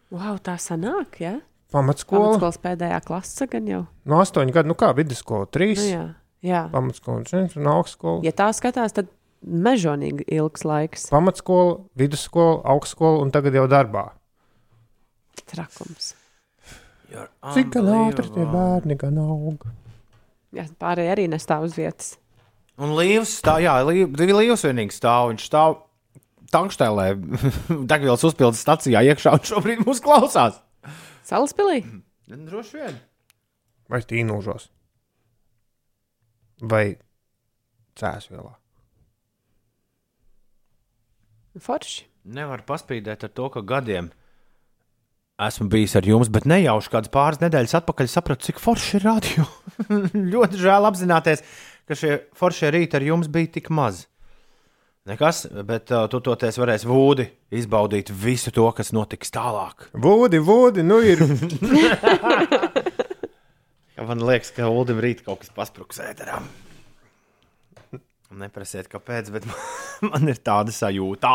Wow, 0.10 0.40
tā 0.42 0.58
sanāk, 0.62 1.20
ja? 1.22 1.38
Pamatskola? 1.70 2.34
Pamatskolas 2.34 2.58
pēdējā 2.64 3.00
klase 3.06 3.46
gan 3.50 3.68
jau. 3.70 3.84
No 4.10 4.20
astoņu 4.24 4.56
gadu, 4.56 4.72
nu 4.72 4.78
kā 4.78 4.90
vidusskola, 4.98 5.46
trīs. 5.54 5.84
Nu, 5.84 5.90
jā, 5.90 6.06
jā. 6.46 6.62
Pamatskola, 6.74 7.26
četri, 7.30 7.62
un 7.62 7.70
augstskola. 7.76 8.24
Ja 8.26 8.34
tā 8.34 8.50
skatās, 8.58 8.96
tad 8.98 9.12
mežonīgi 9.46 10.26
ilgs 10.36 10.66
laiks. 10.66 11.06
pamatskola, 11.14 11.78
vidusskola, 12.00 12.64
augstskola 12.74 13.22
un 13.24 13.34
tagad 13.36 13.56
jau 13.56 13.68
darbā. 13.70 14.10
Trakums. 15.50 16.16
Cik 17.10 17.72
gan 17.74 17.88
ātri 18.04 18.34
tie 18.34 18.46
bērni 18.50 18.98
gan 19.00 19.22
aug? 19.22 19.64
Jā, 20.56 20.66
pārējie 20.82 21.14
arī 21.14 21.28
nestāv 21.30 21.68
uz 21.68 21.76
vietas. 21.78 22.16
Un 22.80 22.96
līvs 22.98 23.36
stāv, 23.42 23.60
jā, 23.62 23.76
līv, 23.86 24.10
divi 24.18 24.36
līvs 24.38 24.64
vienīgi 24.66 24.96
stāv. 24.96 25.30
Viņš 25.34 25.46
stāv 25.50 25.76
tankštēlē, 26.54 27.08
degvielas 27.92 28.26
uzpildes 28.26 28.64
stacijā 28.64 29.04
iekšā 29.12 29.36
un 29.38 29.46
šobrīd 29.52 29.84
mūs 29.86 30.02
klausās. 30.04 30.62
Salaspilī? 31.28 31.84
Droši 32.30 32.80
vien. 32.80 32.98
Vai 33.90 34.02
tīnūžos? 34.06 34.70
Vai 36.70 36.86
cēsvielā? 38.00 38.56
Forši. 41.60 42.06
Nevar 42.30 42.64
paspīdēt 42.68 43.26
ar 43.26 43.32
to, 43.34 43.48
ka 43.54 43.64
gadiem 43.66 44.12
esmu 45.48 45.70
bijis 45.72 45.96
ar 45.96 46.08
jums, 46.08 46.30
bet 46.34 46.48
nejauši 46.50 46.92
kādas 46.94 47.12
pāris 47.14 47.42
nedēļas 47.44 47.78
atpakaļ 47.80 48.12
sapratu, 48.12 48.50
cik 48.50 48.62
forši 48.62 48.98
ir 49.00 49.08
radio. 49.08 49.48
Ļoti 50.34 50.62
žēl 50.62 50.88
apzināties, 50.90 51.44
ka 51.88 51.98
šie 51.98 52.22
foršie 52.38 52.72
rīti 52.76 53.00
ar 53.00 53.08
jums 53.08 53.32
bija 53.32 53.54
tik 53.60 53.72
maz. 53.74 54.06
Nekas, 55.10 55.46
bet 55.66 55.90
uh, 55.96 56.06
tu 56.12 56.20
toties 56.22 56.60
varēsi 56.60 56.86
vūdi 56.86 57.26
izbaudīt 57.56 58.12
visu 58.14 58.52
to, 58.54 58.68
kas 58.78 58.92
notiks 58.94 59.32
tālāk. 59.34 59.88
Vūdi, 59.98 60.42
vūdi, 60.44 60.84
nu 60.86 61.00
ir. 61.02 61.24
Man 64.10 64.22
liekas, 64.24 64.54
ka 64.56 64.70
Ulim 64.72 65.02
rīt 65.04 65.26
kaut 65.26 65.42
kas 65.42 65.52
paspruks 65.56 66.00
ēterā. 66.04 66.40
Neprasiet, 68.30 68.86
kāpēc, 68.86 69.32
bet 69.34 69.46
man 70.06 70.30
ir 70.30 70.38
tāda 70.46 70.70
sajūta. 70.70 71.30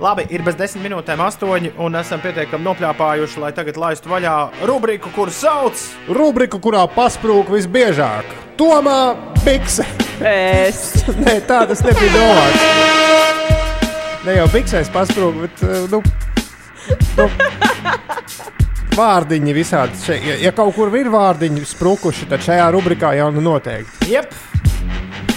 Labi, 0.00 0.24
ir 0.32 0.40
bez 0.40 0.56
desmit 0.56 0.86
minūtēm 0.86 1.20
astoņi, 1.20 1.74
un 1.84 1.98
esam 2.00 2.22
pietiekami 2.24 2.64
nopļāpājuši, 2.64 3.42
lai 3.42 3.50
tagad 3.52 3.76
laistu 3.76 4.08
vaļā 4.08 4.32
rubriku, 4.64 5.12
kur 5.12 5.28
sauc 5.28 5.76
Rubrika, 6.08 6.56
kurā 6.64 6.86
pasprūk 6.94 7.52
visbiežāk. 7.52 8.32
Tomā 8.56 9.12
bikse. 9.44 9.84
Es. 10.24 11.04
Nē, 11.26 11.36
tā 11.44 11.60
tas 11.68 11.84
nebija 11.84 12.16
domāts. 12.16 12.64
Ne 14.24 14.38
jau 14.38 14.48
biksēs 14.48 14.88
pasprūk, 14.96 15.44
bet. 15.44 15.60
uh, 15.68 15.84
Nu, 15.92 16.00
nu. 17.20 17.28
vārdiņi 18.96 19.52
visādi. 19.60 20.00
Ja, 20.24 20.40
ja 20.48 20.56
kaut 20.56 20.72
kur 20.78 20.88
ir 20.96 21.12
vārdiņi 21.12 21.68
sprukuši, 21.68 22.32
tad 22.32 22.48
šajā 22.48 22.72
rubrikā 22.72 23.12
jau 23.20 23.28
nu 23.36 23.44
noteikti. 23.44 24.08
Jep. 24.16 24.32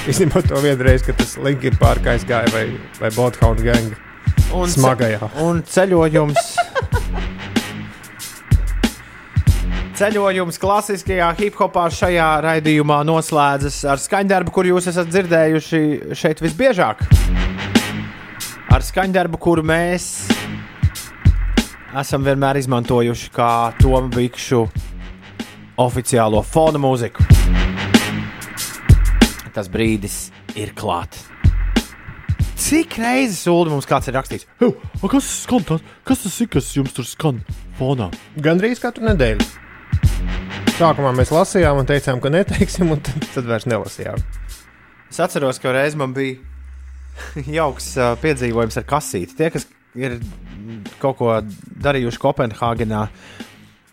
Izņemot 0.07 0.47
to 0.47 0.59
vienreiz, 0.63 1.03
kad 1.03 1.17
tas 1.19 1.33
Linkin 1.43 1.75
Park 1.81 2.05
aizgāja 2.07 2.47
vai, 2.53 2.65
vai 3.01 3.09
Bloodhound 3.11 3.59
Gang 3.65 3.95
Un, 4.55 4.69
ce- 4.69 4.77
smagajā. 4.79 5.27
un 5.43 5.59
ceļojums. 5.67 6.53
Ceļojums 9.97 10.59
klasiskajā 10.61 11.27
hip 11.39 11.55
hopā 11.57 11.87
šajā 11.91 12.27
raidījumā 12.45 12.99
noslēdzas 13.09 13.79
ar 13.89 13.97
skaņdarbu, 13.99 14.53
kur 14.53 14.67
jūs 14.69 14.87
esat 14.91 15.09
dzirdējuši 15.09 15.81
šeit 16.15 16.43
visbiežāk. 16.45 17.01
Ar 18.71 18.85
skaņdarbu, 18.85 19.39
kuru 19.41 19.63
mēs 19.65 20.05
esam 21.97 22.21
vienmēr 22.27 22.59
izmantojuši 22.61 23.31
kā 23.33 23.49
Tomu 23.81 24.11
Bikšu 24.13 24.61
oficiālo 25.81 26.43
fona 26.45 26.77
mūziku. 26.83 27.25
Tas 29.57 29.65
brīdis 29.73 30.27
ir 30.53 30.69
klāts. 30.77 31.23
Cik 32.61 32.99
reizes 33.01 33.39
Ulu 33.49 33.71
mums 33.71 33.87
kāds 33.89 34.05
ir 34.05 34.13
rakstījis? 34.13 34.45
Heu, 34.59 34.75
a 34.77 35.09
kas, 35.09 35.29
skan, 35.47 35.63
tas, 35.65 35.81
kas 36.05 36.21
tas 36.21 36.35
ir, 36.43 36.49
kas 36.53 36.67
jums 36.75 36.93
tur 36.93 37.07
skan 37.09 37.39
fonā? 37.79 38.11
Gandrīz 38.37 38.77
katru 38.83 39.07
nedēļu. 39.07 39.47
Sākumā 40.75 41.15
mēs 41.17 41.33
lasījām 41.33 41.81
un 41.81 41.89
teicām, 41.89 42.21
ka 42.21 42.29
neteiksim, 42.29 42.91
un 42.93 43.01
tad, 43.01 43.25
tad 43.33 43.49
vairs 43.49 43.65
nelasījām. 43.65 44.21
Es 45.09 45.17
atceros, 45.25 45.57
ka 45.63 45.73
reiz 45.73 45.97
man 45.97 46.13
bija 46.13 46.37
jauks 47.57 47.95
uh, 47.97 48.13
piedzīvojums 48.21 48.77
ar 48.77 48.85
kasīti. 48.93 49.39
Tie, 49.39 49.49
kas 49.57 49.65
ir 49.97 50.19
kaut 51.01 51.17
ko 51.17 51.33
darījuši 51.81 52.21
Kopenhāgenā 52.21 53.07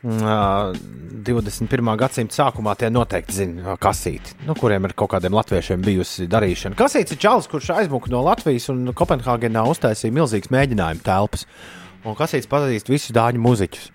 21. 0.04 1.96
gadsimta 1.96 2.36
sākumā, 2.36 2.74
tie 2.76 2.90
noteikti 2.92 3.32
zina 3.38 3.76
kasīti, 3.80 4.34
nu, 4.44 4.56
kuriem 4.58 4.84
ir 4.84 4.92
kaut 4.98 5.14
kādiem 5.14 5.32
latviešiem 5.32 5.84
bijusi 5.84 6.26
darīšana. 6.30 6.76
Kasīts 6.76 7.14
ir 7.14 7.20
čalis, 7.22 7.48
kurš 7.48 7.70
aizmuka 7.78 8.12
no 8.12 8.20
Latvijas 8.26 8.68
un 8.72 8.92
Kopenhāgenā 8.96 9.62
uztaisīja 9.70 10.12
milzīgas 10.12 10.52
mēģinājumu 10.52 11.04
telpas. 11.06 11.46
Un 12.04 12.16
kasīts 12.18 12.50
pazīst 12.50 12.90
visus 12.92 13.14
dāņu 13.16 13.40
muzeķus. 13.40 13.86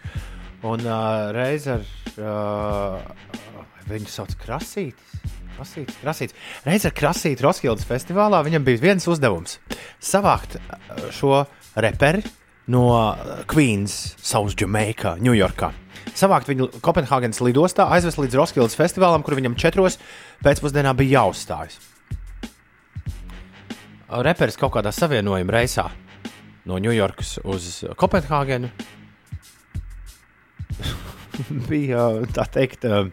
Un 0.66 0.82
uh, 0.82 1.30
reiz 1.36 1.68
ar 1.70 1.86
uh, 2.18 2.98
viņu 3.92 4.10
sauc 4.10 4.34
Krasītis. 4.42 5.06
Krasītis, 5.60 6.00
krasītis. 6.00 6.36
Reiz 6.64 6.88
ar 6.88 6.94
Krasīti 6.96 7.44
Roskildes 7.44 7.86
festivālā 7.86 8.40
viņam 8.48 8.64
bija 8.66 8.82
viens 8.82 9.06
uzdevums- 9.12 9.60
savākt 10.12 10.56
šo 11.12 11.44
reperi 11.76 12.24
no 12.72 13.14
Queens, 13.46 14.16
South 14.18 14.56
Jamaica, 14.56 15.18
Ņujorkā. 15.20 15.74
Savākt 16.18 16.50
viņu 16.50 16.70
Kopenhāgenes 16.84 17.42
lidostā, 17.46 17.88
aizvest 17.94 18.20
līdz 18.22 18.38
Roskildes 18.40 18.78
festivālam, 18.80 19.24
kur 19.26 19.38
viņam 19.38 19.58
četros 19.60 20.00
pēcpusdienā 20.46 20.94
bija 20.98 21.20
jāuzstājas. 21.20 21.80
Reperis 24.10 24.58
kaut 24.58 24.74
kādā 24.74 24.94
savienojuma 24.96 25.54
reisā 25.54 25.86
no 26.70 26.80
Ņujorkas 26.82 27.36
uz 27.46 27.70
Kopenhāgenu 28.00 28.72
bija 31.70 32.10
tā 32.34 32.48
teikt. 32.50 32.90
uh, 32.90 33.12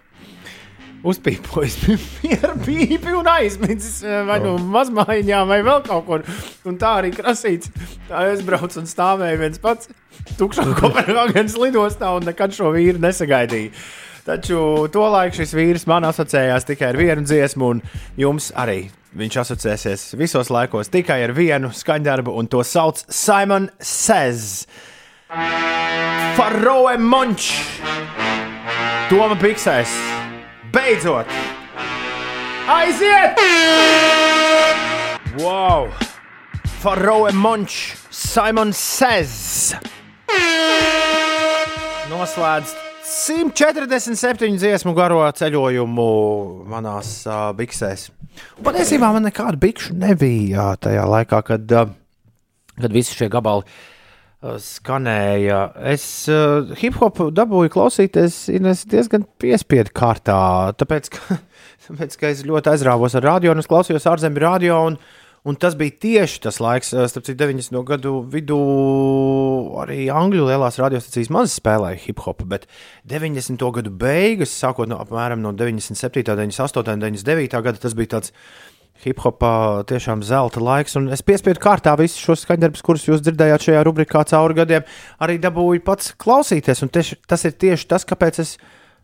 Uzpīpojis 1.06 1.76
ar 2.46 2.56
pīpi 2.64 3.12
un 3.16 3.28
aizmidzis 3.30 4.00
eh, 4.06 4.22
vai 4.26 4.40
nu 4.44 4.56
mazmaiņā, 4.58 5.42
vai 5.48 5.60
vēl 5.66 5.84
kaut 5.86 6.06
kur. 6.08 6.24
Un 6.66 6.78
tā 6.80 6.96
arī 7.02 7.12
krasīts. 7.14 7.70
Tā 8.08 8.24
aizbrauc 8.30 8.74
un 8.80 8.88
stāvēja 8.90 9.40
viens 9.42 9.62
pats 9.62 9.90
tukšā 10.40 10.66
Kopenhāgenes 10.80 11.56
lidostā 11.60 12.14
un 12.16 12.26
nekad 12.26 12.56
šo 12.56 12.72
vīru 12.76 13.02
nesagaidīja. 13.02 13.74
Taču 14.26 14.58
tolaik 14.90 15.36
šis 15.38 15.52
vīrs 15.54 15.84
man 15.86 16.08
asociējās 16.08 16.66
tikai 16.66 16.88
ar 16.90 16.98
vienu 16.98 17.22
dziesmu, 17.22 17.68
un 17.76 17.82
jums 18.18 18.50
arī 18.58 18.88
viņš 19.16 19.38
asociēsies 19.44 20.08
visos 20.18 20.50
laikos 20.50 20.90
tikai 20.90 21.20
ar 21.28 21.32
vienu 21.36 21.70
skaņdarbu, 21.70 22.34
un 22.34 22.50
to 22.50 22.64
sauc 22.66 23.04
Simon 23.06 23.70
Says. 23.78 24.66
Faroe 26.36 26.98
Monč! 26.98 27.54
Toma 29.06 29.38
Piksēs! 29.38 30.15
Beidzot! 30.76 31.26
Aiziet! 32.68 33.38
Wow! 35.40 35.88
Faroe 36.82 37.32
Monč! 37.32 37.94
Simon 38.10 38.74
Says! 38.76 39.72
Noslēdz 42.12 42.76
147 43.08 44.60
dziesmu 44.60 44.92
garo 44.92 45.24
ceļojumu 45.40 46.08
manās 46.68 47.22
uh, 47.24 47.48
biksēs. 47.56 48.10
Patiesībā 48.60 49.14
man 49.16 49.24
nekāda 49.30 49.56
bikšu 49.56 49.96
nebija 49.96 50.50
jā, 50.58 50.70
tajā 50.90 51.08
laikā, 51.08 51.40
kad, 51.54 51.72
uh, 51.72 51.88
kad 52.76 53.00
visi 53.00 53.16
šie 53.16 53.32
gabali 53.32 53.64
uh, 53.64 53.95
skanēja. 54.42 55.60
Es 55.92 56.06
uh, 56.30 56.72
hip 56.78 56.98
hop 57.00 57.20
dabūju 57.34 57.72
klausīties 57.72 58.46
Ines, 58.54 58.84
diezgan 58.90 59.26
piespiedu 59.40 59.94
kārtā, 59.96 60.38
tāpēc 60.78 61.12
ka, 61.14 61.38
tāpēc, 61.88 62.18
ka 62.20 62.32
es 62.32 62.44
ļoti 62.46 62.74
aizrāvos 62.74 63.16
ar 63.16 63.26
radio 63.26 63.54
un 63.54 63.62
es 63.62 63.70
klausījos 63.70 64.08
ārzemju 64.12 64.44
radio. 64.44 64.82
Un, 64.90 65.00
Un 65.46 65.54
tas 65.54 65.76
bija 65.78 65.94
tieši 66.02 66.40
tas 66.42 66.56
laiks, 66.58 66.88
uh, 66.90 67.04
starp 67.06 67.22
citu, 67.28 67.38
90. 67.44 67.76
gadu 67.86 68.16
vidū 68.32 68.56
arī 69.78 70.08
Angļu 70.10 70.48
lielās 70.48 70.80
radiostacijas 70.82 71.30
maz 71.30 71.54
spēlēja 71.54 72.00
hip 72.02 72.24
hop, 72.24 72.42
bet 72.50 72.66
90. 73.06 73.62
gadu 73.76 73.92
beigas, 73.94 74.50
sākot 74.50 74.90
no 74.90 74.98
apmēram 75.04 75.38
no 75.44 75.52
97., 75.54 76.24
98., 76.26 76.82
99. 76.98 77.62
gada, 77.62 77.78
tas 77.78 77.94
bija 77.94 78.16
tāds 78.16 78.34
hip 79.04 79.20
hopā 79.24 79.52
tiešām 79.88 80.22
zelta 80.26 80.62
laiks. 80.62 80.96
Un 80.98 81.10
es 81.14 81.24
piespiedu 81.26 81.62
kārtā 81.62 81.94
visus 82.00 82.22
šos 82.22 82.44
skaņdarbus, 82.46 82.84
kurus 82.86 83.06
jūs 83.08 83.24
dzirdējāt 83.24 83.68
šajā 83.68 83.84
rubrikā 83.86 84.24
cauri 84.30 84.58
gadiem, 84.60 84.86
arī 85.22 85.38
dabūju 85.42 85.84
pats 85.86 86.14
klausīties. 86.20 86.84
Un 86.86 86.92
tieši, 86.94 87.20
tas 87.28 87.46
ir 87.48 87.56
tieši 87.56 87.90
tas, 87.92 88.06
kāpēc 88.08 88.40
es 88.44 88.56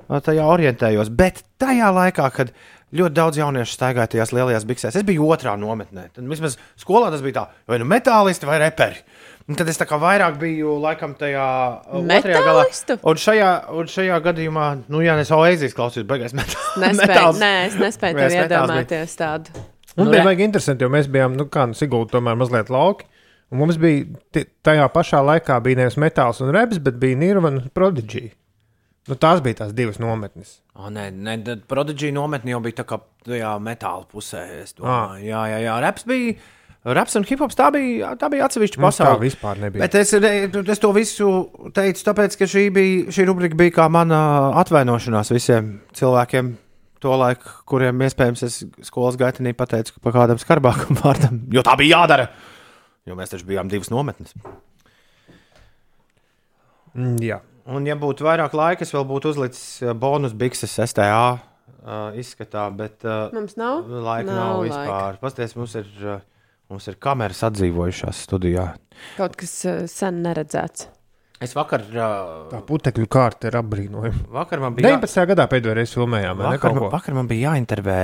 ā, 0.08 0.22
tajā 0.24 0.46
orientējos. 0.48 1.12
Bet 1.16 1.44
tajā 1.62 1.90
laikā, 1.94 2.28
kad 2.34 2.54
ļoti 2.92 3.16
daudz 3.16 3.40
jauniešu 3.40 3.76
staigāja 3.76 4.14
tajās 4.14 4.34
lielajās 4.36 4.68
biksēs, 4.68 4.98
es 5.00 5.06
biju 5.08 5.28
otrā 5.32 5.54
nometnē. 5.60 6.10
Tad 6.16 6.28
vismaz 6.28 6.58
skolā 6.80 7.12
tas 7.12 7.24
bija 7.24 7.40
tā, 7.40 7.46
vai 7.70 7.80
nu 7.80 7.88
metālisti 7.88 8.48
vai 8.48 8.60
reperi. 8.62 9.00
Un 9.50 9.58
tad 9.58 9.66
es 9.72 9.80
tā 9.80 9.88
kā 9.90 9.98
vairāk 9.98 10.36
biju 10.38 10.76
laikam 10.82 11.16
tajā 11.18 11.42
ā, 11.42 11.98
otrajā 11.98 12.44
galā. 12.44 12.62
Metālistu? 12.62 12.98
Un 13.10 13.18
šajā, 13.18 13.50
un 13.74 13.90
šajā 13.90 14.20
gadījumā, 14.28 14.68
nu, 14.92 15.02
jā, 15.02 15.18
es 15.18 15.34
oēzijas 15.34 15.74
klausījos, 15.78 16.06
beigās 16.08 16.36
metāls. 16.36 16.78
Nespēju, 16.84 17.34
nē, 17.42 17.52
es 17.66 17.78
nespēju 17.80 18.20
bija. 18.20 18.46
iedomāties 18.46 19.18
tādu. 19.18 19.64
Un 19.96 20.06
Nu, 20.06 20.12
bija 20.12 20.24
baigi 20.24 20.46
interesanti, 20.46 20.86
jo 20.86 20.92
mēs 20.92 21.08
bijām, 21.12 21.34
nu, 21.36 21.48
kā 21.52 21.66
nu, 21.68 21.76
Sigūda, 21.76 22.14
tomēr 22.14 22.38
mazliet 22.40 22.70
lauki. 22.72 23.08
Un 23.52 23.60
mums 23.60 23.76
bija 23.80 24.44
tajā 24.64 24.86
pašā 24.94 25.20
laikā 25.20 25.58
bija 25.64 25.82
nevis 25.82 25.98
metāls 26.00 26.40
un 26.40 26.54
reps, 26.56 26.80
bet 26.80 26.96
bija 27.00 27.18
Nirvana 27.20 27.66
Prodigy. 27.76 28.30
Nu, 29.10 29.18
tās 29.18 29.42
bija 29.44 29.58
tās 29.64 29.74
divas 29.76 29.98
nometnes. 30.00 30.60
O, 30.78 30.88
nē, 30.94 31.10
nē 31.12 31.36
tad 31.44 31.66
Prodigy 31.68 32.12
nometne 32.14 32.54
jau 32.54 32.62
bija 32.64 32.80
tā 32.80 32.86
kā 32.88 33.00
tajā 33.26 33.52
metāla 33.60 34.06
pusē. 34.08 34.46
Ah. 34.80 35.18
Jā, 35.20 35.44
jā, 35.50 35.60
jā. 35.66 35.78
Reps 35.84 36.08
bija. 36.08 36.36
Raps 36.82 37.14
un 37.14 37.22
hip 37.22 37.38
hops 37.38 37.54
tā 37.54 37.68
bija, 37.70 38.16
tā 38.18 38.26
bija 38.32 38.48
atsevišķa 38.48 38.74
tā 38.74 38.82
pasaule. 38.82 39.20
vispār 39.22 39.60
nebija. 39.62 39.84
Bet 39.84 39.94
es, 40.00 40.10
es 40.74 40.80
to 40.82 40.88
visu 40.96 41.28
teicu, 41.76 42.02
tāpēc, 42.08 42.34
ka 42.40 42.48
šī, 42.50 42.64
bija, 42.74 43.04
šī 43.14 43.26
rubrika 43.28 43.58
bija 43.58 43.74
kā 43.76 43.86
mana 43.92 44.18
atvainošanās 44.64 45.30
visiem 45.30 45.76
cilvēkiem. 45.94 46.50
Tolaik, 47.02 47.42
kuriem 47.68 48.00
iespējams 48.06 48.44
es 48.46 48.58
skolas 48.86 49.16
gaitenī 49.20 49.52
pateicu 49.58 49.96
par 50.02 50.14
kādam 50.14 50.38
skarbākam 50.40 50.98
vārdam, 51.02 51.40
jo 51.52 51.64
tā 51.66 51.74
bija 51.80 51.98
jādara. 52.02 52.28
Jo 53.08 53.16
mēs 53.18 53.32
taču 53.34 53.48
bijām 53.48 53.70
divas 53.70 53.90
nometnes. 53.90 54.36
Mm, 56.94 57.16
jā. 57.24 57.40
Un, 57.72 57.86
ja 57.86 57.94
būtu 57.98 58.26
vairāk 58.26 58.54
laika, 58.58 58.84
es 58.86 58.92
vēl 58.94 59.04
būtu 59.08 59.32
uzlicis 59.34 59.82
eh, 59.86 59.92
bonus 59.94 60.34
bikses 60.38 60.74
STA 60.90 61.08
uh, 61.38 62.10
izskatā, 62.18 62.66
bet 62.74 63.06
uh, 63.06 63.28
Mums 63.34 63.54
nav? 63.58 63.84
laika 63.86 64.28
nav, 64.30 64.40
Nav 64.40 64.64
vispār. 64.66 65.18
Pastāstiet, 65.22 65.58
mums 65.60 65.76
ir, 65.78 65.90
uh, 66.02 66.16
mums 66.72 66.88
ir 66.90 66.98
kameras 67.02 67.42
atdzīvojušās 67.48 68.24
studijā. 68.26 68.66
Kaut 69.18 69.38
kas 69.40 69.54
uh, 69.70 69.84
sen 69.90 70.22
neredzēts. 70.26 70.88
Es 71.42 71.56
vakar, 71.58 71.82
Tā 71.90 72.08
uh, 72.54 72.60
putekļu 72.68 73.08
kārta 73.10 73.48
ir 73.50 73.56
apbrīnojama. 73.58 74.28
vakar 74.30 74.60
man 74.62 74.76
bija. 74.76 74.92
19. 74.94 75.24
gadā 75.32 75.48
pēdējo 75.50 75.74
reizi 75.74 75.96
filmējām? 75.98 76.38
Vakar, 76.38 76.76
man, 76.76 76.88
vakar 76.92 77.16
man 77.18 77.30
bija 77.30 77.50
jāintervē, 77.50 77.96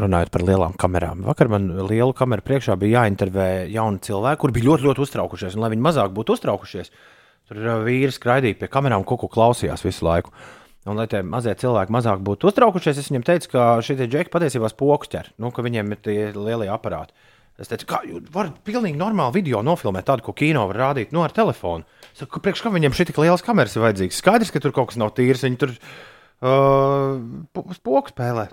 runājot 0.00 0.32
par 0.34 0.44
lielām 0.48 0.74
kamerām. 0.80 1.22
Vakar 1.28 1.52
man 1.52 1.70
lielu 1.86 2.16
kameru 2.18 2.42
priekšā 2.48 2.74
bija 2.80 3.04
jāintervē 3.04 3.46
jauni 3.70 4.02
cilvēki, 4.08 4.42
kuriem 4.42 4.58
bija 4.58 4.70
ļoti, 4.72 4.88
ļoti 4.88 5.04
uztraukušies. 5.06 5.54
Un, 5.54 5.62
lai 5.64 5.72
viņi 5.76 5.86
mazāk 5.86 6.14
būtu 6.18 6.34
uztraukušies, 6.34 6.90
tur 7.48 7.62
vīri 7.86 8.10
skraidīja 8.14 8.58
pie 8.64 8.72
kamerām, 8.74 9.06
ko 9.06 9.20
klausījās 9.22 9.86
visu 9.86 10.08
laiku. 10.08 10.34
Un, 10.88 10.96
lai 10.96 11.06
tie 11.10 11.22
mazie 11.22 11.52
cilvēki 11.58 11.92
mazāk 11.94 12.22
būtu 12.24 12.48
uztraukušies, 12.50 12.98
es 12.98 13.10
viņiem 13.12 13.26
teicu, 13.26 13.50
ka 13.54 13.70
šie 13.84 13.98
džeki 14.02 14.32
patiesībā 14.32 14.70
spoku 14.72 15.10
ķer, 15.12 15.34
nu, 15.42 15.50
ka 15.54 15.62
viņiem 15.66 15.94
ir 15.94 16.00
tie 16.02 16.20
lielie 16.32 16.70
aparāti. 16.72 17.14
Es 17.58 17.66
teicu, 17.66 17.88
kā 17.90 17.98
jūs 18.06 18.28
varat 18.30 18.60
pilnīgi 18.66 18.94
normālu 19.00 19.34
video 19.34 19.64
nofilmēt, 19.66 20.06
tādu, 20.06 20.22
ko 20.28 20.34
kino 20.38 20.62
var 20.70 20.78
rādīt 20.78 21.10
no 21.14 21.24
ar 21.26 21.32
telefonu. 21.34 21.82
Es 22.12 22.22
saku, 22.22 22.38
priekš 22.44 22.62
kā 22.62 22.70
viņiem 22.70 22.94
šī 22.94 23.08
tik 23.08 23.18
lielas 23.18 23.42
kameras 23.42 23.74
ir 23.74 23.82
vajadzīgas. 23.82 24.20
Skaidrs, 24.22 24.52
ka 24.54 24.62
tur 24.62 24.74
kaut 24.76 24.92
kas 24.92 25.00
nav 25.00 25.10
tīrs. 25.16 25.42
Viņi 25.42 25.58
tur 25.58 25.74
uh, 25.74 27.18
pogu 27.56 28.12
spēlē. 28.12 28.46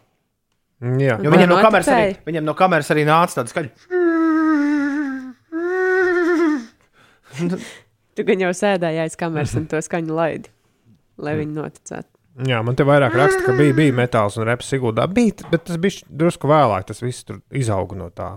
Jā. 0.82 1.20
Jo 1.22 1.32
viņiem 1.32 1.50
no, 1.54 1.60
kameras 1.62 1.88
arī, 1.94 2.18
viņiem 2.26 2.46
no 2.50 2.56
kameras 2.58 2.90
arī 2.94 3.06
nāca 3.08 3.40
tāda 3.40 3.54
skaļa. 3.54 3.70
Tu 8.16 8.24
gan 8.24 8.42
jau 8.46 8.52
sēdēji 8.56 9.02
aiz 9.04 9.16
kameras 9.20 9.54
un 9.60 9.66
to 9.72 9.80
skaņu 9.84 10.14
laidi, 10.16 10.50
lai 11.22 11.34
viņi 11.40 11.54
noticētu. 11.56 12.10
Jā, 12.50 12.60
man 12.68 12.76
te 12.76 12.84
vairāk 12.88 13.14
raksta, 13.16 13.46
ka 13.46 13.54
bija, 13.56 13.76
bija 13.76 13.96
metāls 13.96 14.36
un 14.40 14.48
reps 14.48 14.68
Sigūdā. 14.72 15.06
Bija, 15.12 15.46
bet 15.52 15.70
tas 15.70 15.80
bija 15.80 16.04
drusku 16.10 16.50
vēlāk, 16.52 16.90
tas 16.90 17.00
viss 17.04 17.28
tur 17.28 17.40
izauga 17.56 17.96
no 18.00 18.10
tā. 18.12 18.34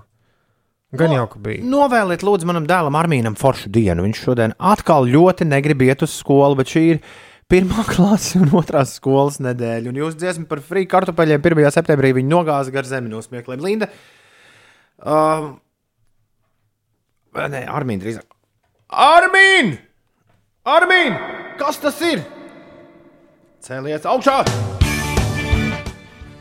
Gan 0.97 1.13
jau, 1.13 1.27
ka 1.29 1.41
bija. 1.45 1.61
Novēliet, 1.69 2.23
lūdzu, 2.25 2.49
manam 2.49 2.65
dēlam 2.69 2.97
Armīnam 2.97 3.35
foršu 3.37 3.69
dienu. 3.73 4.07
Viņš 4.07 4.21
šodien 4.25 4.55
atkal 4.57 5.05
ļoti 5.05 5.45
negrib 5.45 5.85
iet 5.85 6.05
uz 6.07 6.15
skolu, 6.17 6.57
bet 6.57 6.73
šī 6.73 6.85
ir 6.95 7.01
pirmā 7.53 7.85
klase 7.93 8.41
un 8.41 8.55
otrās 8.57 8.95
skolas 8.97 9.37
nedēļa. 9.45 9.93
Un 9.93 10.01
jūs 10.01 10.17
dziesmu 10.17 10.49
par 10.49 10.63
frī 10.65 10.87
kartupeļiem 10.89 11.45
1. 11.45 11.69
septembrī 11.77 12.15
viņi 12.17 12.33
nogāza 12.33 12.73
gar 12.73 12.89
zemi 12.89 13.13
no 13.13 13.21
smiekliem. 13.25 13.61
Linda, 13.65 13.91
um, 15.05 15.53
nē, 17.37 17.67
Armīna 17.69 18.07
drīzāk. 18.07 18.25
Armīn! 18.89 19.77
Armīn! 20.69 21.21
Kas 21.61 21.83
tas 21.85 22.01
ir? 22.09 22.25
Cēlies 23.65 24.09
augšā! 24.09 24.41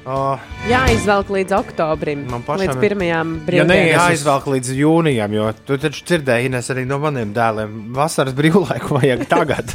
Uh, 0.08 0.40
Jāizvelk 0.70 1.28
līdz 1.36 1.52
oktobrim, 1.58 2.22
pašam 2.48 2.62
līdz 2.62 2.76
ir- 2.78 2.80
pirmajām 2.80 3.32
Ja 3.36 3.46
brīvdienām. 3.48 3.72
nē, 3.74 3.90
jāizvelk 3.92 4.46
līdz 4.54 4.70
jūnijam, 4.78 5.34
jo 5.36 5.48
tu 5.68 5.76
taču 5.78 6.06
dzirdēji, 6.08 6.46
Ines, 6.48 6.70
arī 6.72 6.86
no 6.88 6.96
maniem 7.04 7.34
dēliem. 7.36 7.74
Vasaras 7.98 8.32
brīvlaiku 8.38 8.96
vajag 9.02 9.26
tagad. 9.28 9.74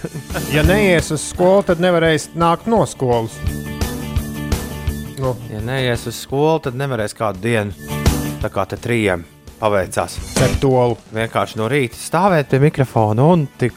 Ja 0.55 0.63
neies 0.65 1.11
uz 1.13 1.21
skolu, 1.35 1.67
tad 1.69 1.85
nevarēs 1.85 2.31
nākt 2.35 2.65
no 2.67 2.81
skolas. 2.89 3.37
Nu, 5.21 5.37
ja 5.53 5.61
neies 5.61 6.07
uz 6.09 6.17
skolu, 6.25 6.63
tad 6.65 6.81
nevarēs 6.81 7.13
kādu 7.15 7.45
dienu. 7.45 7.77
Tā 8.41 8.49
kā 8.51 8.65
te 8.67 8.81
trījiem 8.81 9.27
paveicās. 9.61 10.17
Ceptolu. 10.41 10.97
Vienkārši 11.15 11.61
no 11.61 11.69
rīta 11.69 12.01
stāvēt 12.01 12.49
pie 12.51 12.59
mikrofona 12.65 13.29
un 13.37 13.45
tik, 13.61 13.77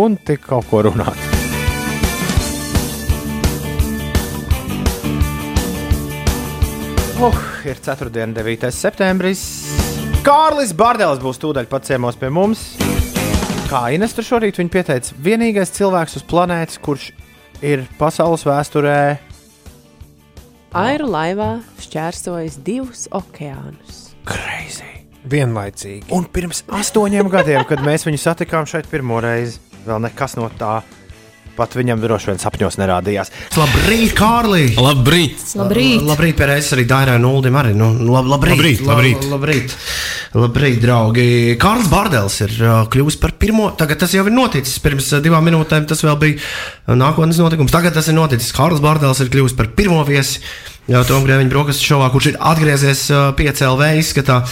un 0.00 0.16
tik 0.16 0.48
kaut 0.48 0.66
ko 0.72 0.82
runāt. 0.88 1.33
Uh, 7.24 7.36
ir 7.64 7.78
4. 7.80 8.10
un 8.20 8.34
9. 8.36 8.68
septembris. 8.68 9.42
Kārlis 10.26 10.74
Bārdēls 10.76 11.22
būs 11.22 11.38
tūdaļ 11.40 11.70
pat 11.70 11.86
ciemos 11.88 12.18
pie 12.20 12.28
mums. 12.28 12.74
Kā 13.70 13.86
Ines 13.96 14.12
tur 14.12 14.26
šorīt 14.28 14.58
viņa 14.60 14.72
pieteica, 14.74 15.14
vienīgais 15.24 15.72
cilvēks 15.72 16.18
uz 16.20 16.26
planētas, 16.28 16.76
kurš 16.84 17.06
ir 17.64 17.86
pasaules 17.96 18.44
vēsturē 18.44 18.98
Airu 20.76 21.08
laivā 21.08 21.48
šķērsojis 21.80 22.58
divus 22.66 23.06
okeānus. 23.08 24.10
Crazy. 24.28 24.90
Vienlaicīgi. 25.24 26.12
Un 26.12 26.28
pirms 26.28 26.60
astoņiem 26.76 27.32
gadiem, 27.32 27.64
kad 27.64 27.80
mēs 27.86 28.04
viņu 28.04 28.20
satikām 28.20 28.68
šeit 28.68 28.90
pirmo 28.92 29.24
reizi, 29.24 29.62
vēl 29.88 30.04
nekas 30.10 30.36
no 30.36 30.52
tā 30.60 30.82
pat 31.56 31.76
viņam 31.78 32.02
droši 32.02 32.30
vien 32.32 32.40
sapņos 32.42 32.78
nerādījās. 32.80 33.32
Labrīt, 33.58 34.14
Kārlī! 34.18 34.64
Labrīt! 34.78 35.42
Labrīt! 35.58 36.04
Labrīt, 36.04 36.36
Pērēs, 36.38 36.72
arī 36.76 36.86
Dairai 36.90 37.16
un 37.20 37.28
Uldim 37.30 37.58
arī. 37.60 37.74
Nu, 37.78 37.92
lab, 38.10 38.28
labrīt, 38.30 38.54
Labrīt, 38.54 38.84
labrīt. 38.88 39.24
La, 39.24 39.32
labrīt. 39.36 39.76
Labrīt, 40.34 40.80
draugi. 40.82 41.26
Kārls 41.62 41.90
Bārdēls 41.92 42.40
ir 42.46 42.54
uh, 42.60 42.76
kļuvis 42.90 43.18
par 43.22 43.36
pirmo. 43.38 43.70
Tagad 43.78 44.02
tas 44.02 44.14
jau 44.16 44.26
ir 44.26 44.34
noticis. 44.34 44.80
Pirms 44.82 45.12
uh, 45.14 45.22
divām 45.24 45.46
minūtēm 45.46 45.86
tas 45.90 46.02
vēl 46.02 46.18
bija 46.20 46.38
uh, 46.40 46.94
nākotnes 46.98 47.38
notikums. 47.42 47.74
Tagad 47.74 47.94
tas 47.94 48.10
ir 48.10 48.18
noticis. 48.18 48.50
Kārls 48.56 48.82
Bārdēls 48.84 49.22
ir 49.22 49.30
kļuvis 49.34 49.54
par 49.58 49.70
pirmo 49.78 50.02
viesi. 50.08 50.42
Jā, 50.84 51.00
Tom 51.08 51.22
Grēviņš 51.24 51.48
brokastu 51.48 51.86
šovā, 51.88 52.10
kurš 52.12 52.26
ir 52.28 52.34
atgriezies 52.44 53.06
uh, 53.08 53.30
PCLV 53.38 53.86
izskatā. 54.02 54.42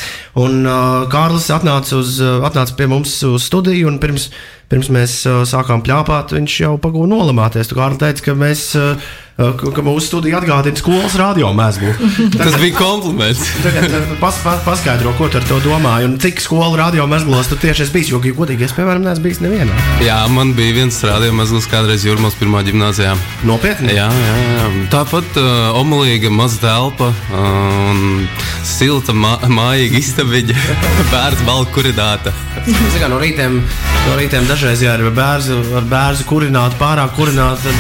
Un 0.40 0.62
uh, 0.64 1.02
Kārlis 1.12 1.50
atnāca, 1.52 1.98
uz, 1.98 2.14
uh, 2.24 2.38
atnāca 2.48 2.72
pie 2.78 2.86
mums 2.88 3.18
uz 3.28 3.44
studiju, 3.50 3.90
un 3.90 3.98
pirms, 4.00 4.30
pirms 4.72 4.88
mēs 4.96 5.18
uh, 5.28 5.42
sākām 5.44 5.84
pļāpāt, 5.84 6.32
viņš 6.32 6.54
jau 6.62 6.72
pagūda 6.80 7.10
nolamāties. 7.12 7.68
Tu 7.68 7.76
Kārlis 7.76 8.00
teica, 8.00 8.24
ka, 8.30 8.36
mēs, 8.46 8.64
uh, 8.80 9.12
ka, 9.36 9.82
mūsu 9.84 10.06
studija 10.06 10.38
atgādina 10.40 10.76
skolas 10.76 11.14
radio 11.18 11.52
mēslu. 11.56 11.92
Tas 12.40 12.56
bija 12.60 12.76
kompliments. 12.76 13.42
Tagad 13.64 13.88
uh, 13.88 14.12
pas, 14.20 14.38
pas, 14.44 14.60
paskaidro, 14.64 15.14
ko 15.18 15.28
tu 15.32 15.40
ar 15.40 15.46
to 15.48 15.58
domāji, 15.64 16.08
un 16.10 16.18
cik 16.22 16.42
skolu 16.44 16.76
radio 16.80 17.06
mēslos 17.10 17.50
tu 17.50 17.58
tieši 17.60 17.86
esi 17.86 17.94
bijis. 17.94 18.12
Jo, 18.12 18.20
ja 18.22 18.36
godīgi, 18.36 18.66
es, 18.68 18.76
piemēram, 18.76 19.04
neesmu 19.06 19.26
bijis 19.26 19.42
nevienā. 19.44 19.78
Jā, 20.04 20.20
man 20.32 20.52
bija 20.58 20.76
viens 20.82 21.00
rādījums, 21.06 21.68
kādreiz 21.70 22.04
Jurmālas 22.06 22.36
pirmā 22.38 22.62
gimnājā. 22.66 23.14
Nopietni? 23.48 23.96
Jā, 23.96 24.08
jā, 24.12 24.36
jā. 24.58 24.68
Tāpat 24.92 25.40
uh, 25.40 25.80
omulīga 25.80 26.32
maza 26.32 26.60
telpa 26.62 27.10
uh, 27.12 27.92
un 27.92 28.26
silta, 28.66 29.16
ma 29.16 29.38
mājīga 29.48 30.00
istabiņa, 30.02 30.58
bērns 31.12 31.44
balka 31.48 31.72
kurināta. 31.78 32.34
Ziniet, 32.66 33.08
no 33.10 33.18
rītiem, 33.22 33.58
no 34.06 34.18
rītiem 34.20 34.46
dažreiz, 34.50 34.84
ja 34.84 34.94
ar 34.98 35.08
bērnu, 35.16 36.28
kurinātu, 36.28 36.78
pārāk 36.80 37.16
kurinātu, 37.16 37.72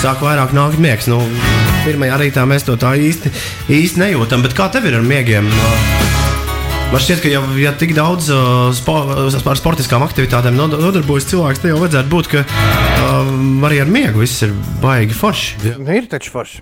sāk 0.00 0.24
vairāk 0.24 0.52
nākt 0.56 0.80
miegs. 0.94 1.10
Nu, 1.10 1.20
pirmajā 1.84 2.20
rītā 2.20 2.44
mēs 2.46 2.66
to 2.66 2.76
tā 2.78 2.94
īsti, 2.94 3.32
īsti 3.68 4.04
nejūtam. 4.04 4.44
Bet 4.46 4.54
kā 4.54 4.70
tev 4.70 4.86
ir 4.86 5.00
ar 5.00 5.06
miegiem? 5.06 5.50
Man 6.94 7.02
šķiet, 7.02 7.20
ka 7.24 7.30
jau 7.32 7.40
ja 7.58 7.72
tik 7.74 7.90
daudz 7.96 8.28
uh, 8.30 8.68
spo, 8.70 8.92
ar 9.34 9.58
sportiskām 9.58 10.04
aktivitātēm 10.06 10.54
nod- 10.54 10.76
nodarbojas 10.78 11.24
cilvēks, 11.26 11.58
tad 11.64 11.72
jau 11.72 11.80
vajadzētu 11.80 12.06
būt, 12.12 12.28
ka 12.30 12.42
um, 12.44 13.64
arī 13.66 13.80
ar 13.82 13.88
miegu 13.90 14.20
viss 14.22 14.44
ir 14.46 14.52
baigi 14.78 15.16
forši. 15.18 15.72
Ir 15.90 16.06
taču 16.12 16.30
forši. 16.30 16.60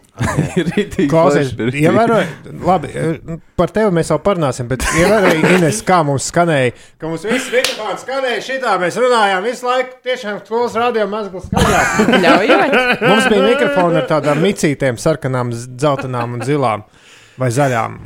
Klausies, 1.13 1.51
ievēroji, 1.53 2.31
labi, 2.65 2.93
eh, 2.97 3.37
par 3.61 3.75
tevi 3.77 3.93
mēs 3.99 4.15
vēl 4.15 4.23
parunāsim, 4.25 4.71
bet 4.71 4.87
ievēroji, 5.03 5.43
Ines, 5.59 5.83
kā 5.85 5.99
mums 6.09 6.31
skanēja, 6.33 6.73
ka 6.97 7.13
mums 7.13 7.29
viss 7.29 7.53
mikrofons 7.53 8.07
skanēja 8.07 8.41
šitā, 8.47 8.79
mēs 8.81 8.97
runājām 9.05 9.45
visu 9.51 9.69
laiku, 9.69 9.99
tiešām 10.09 10.41
skolas 10.47 10.79
radio 10.81 11.05
mazgals 11.13 11.51
skaļāk. 11.53 12.09
Mums 13.03 13.29
bija 13.29 13.45
mikrofoni 13.51 14.01
ar 14.01 14.09
tādām 14.09 14.41
micītēm, 14.49 14.97
sarkanām, 14.97 15.53
dzeltenām 15.53 16.39
un 16.39 16.49
zilām 16.49 16.89
vai 17.37 17.53
zaļām. 17.53 18.01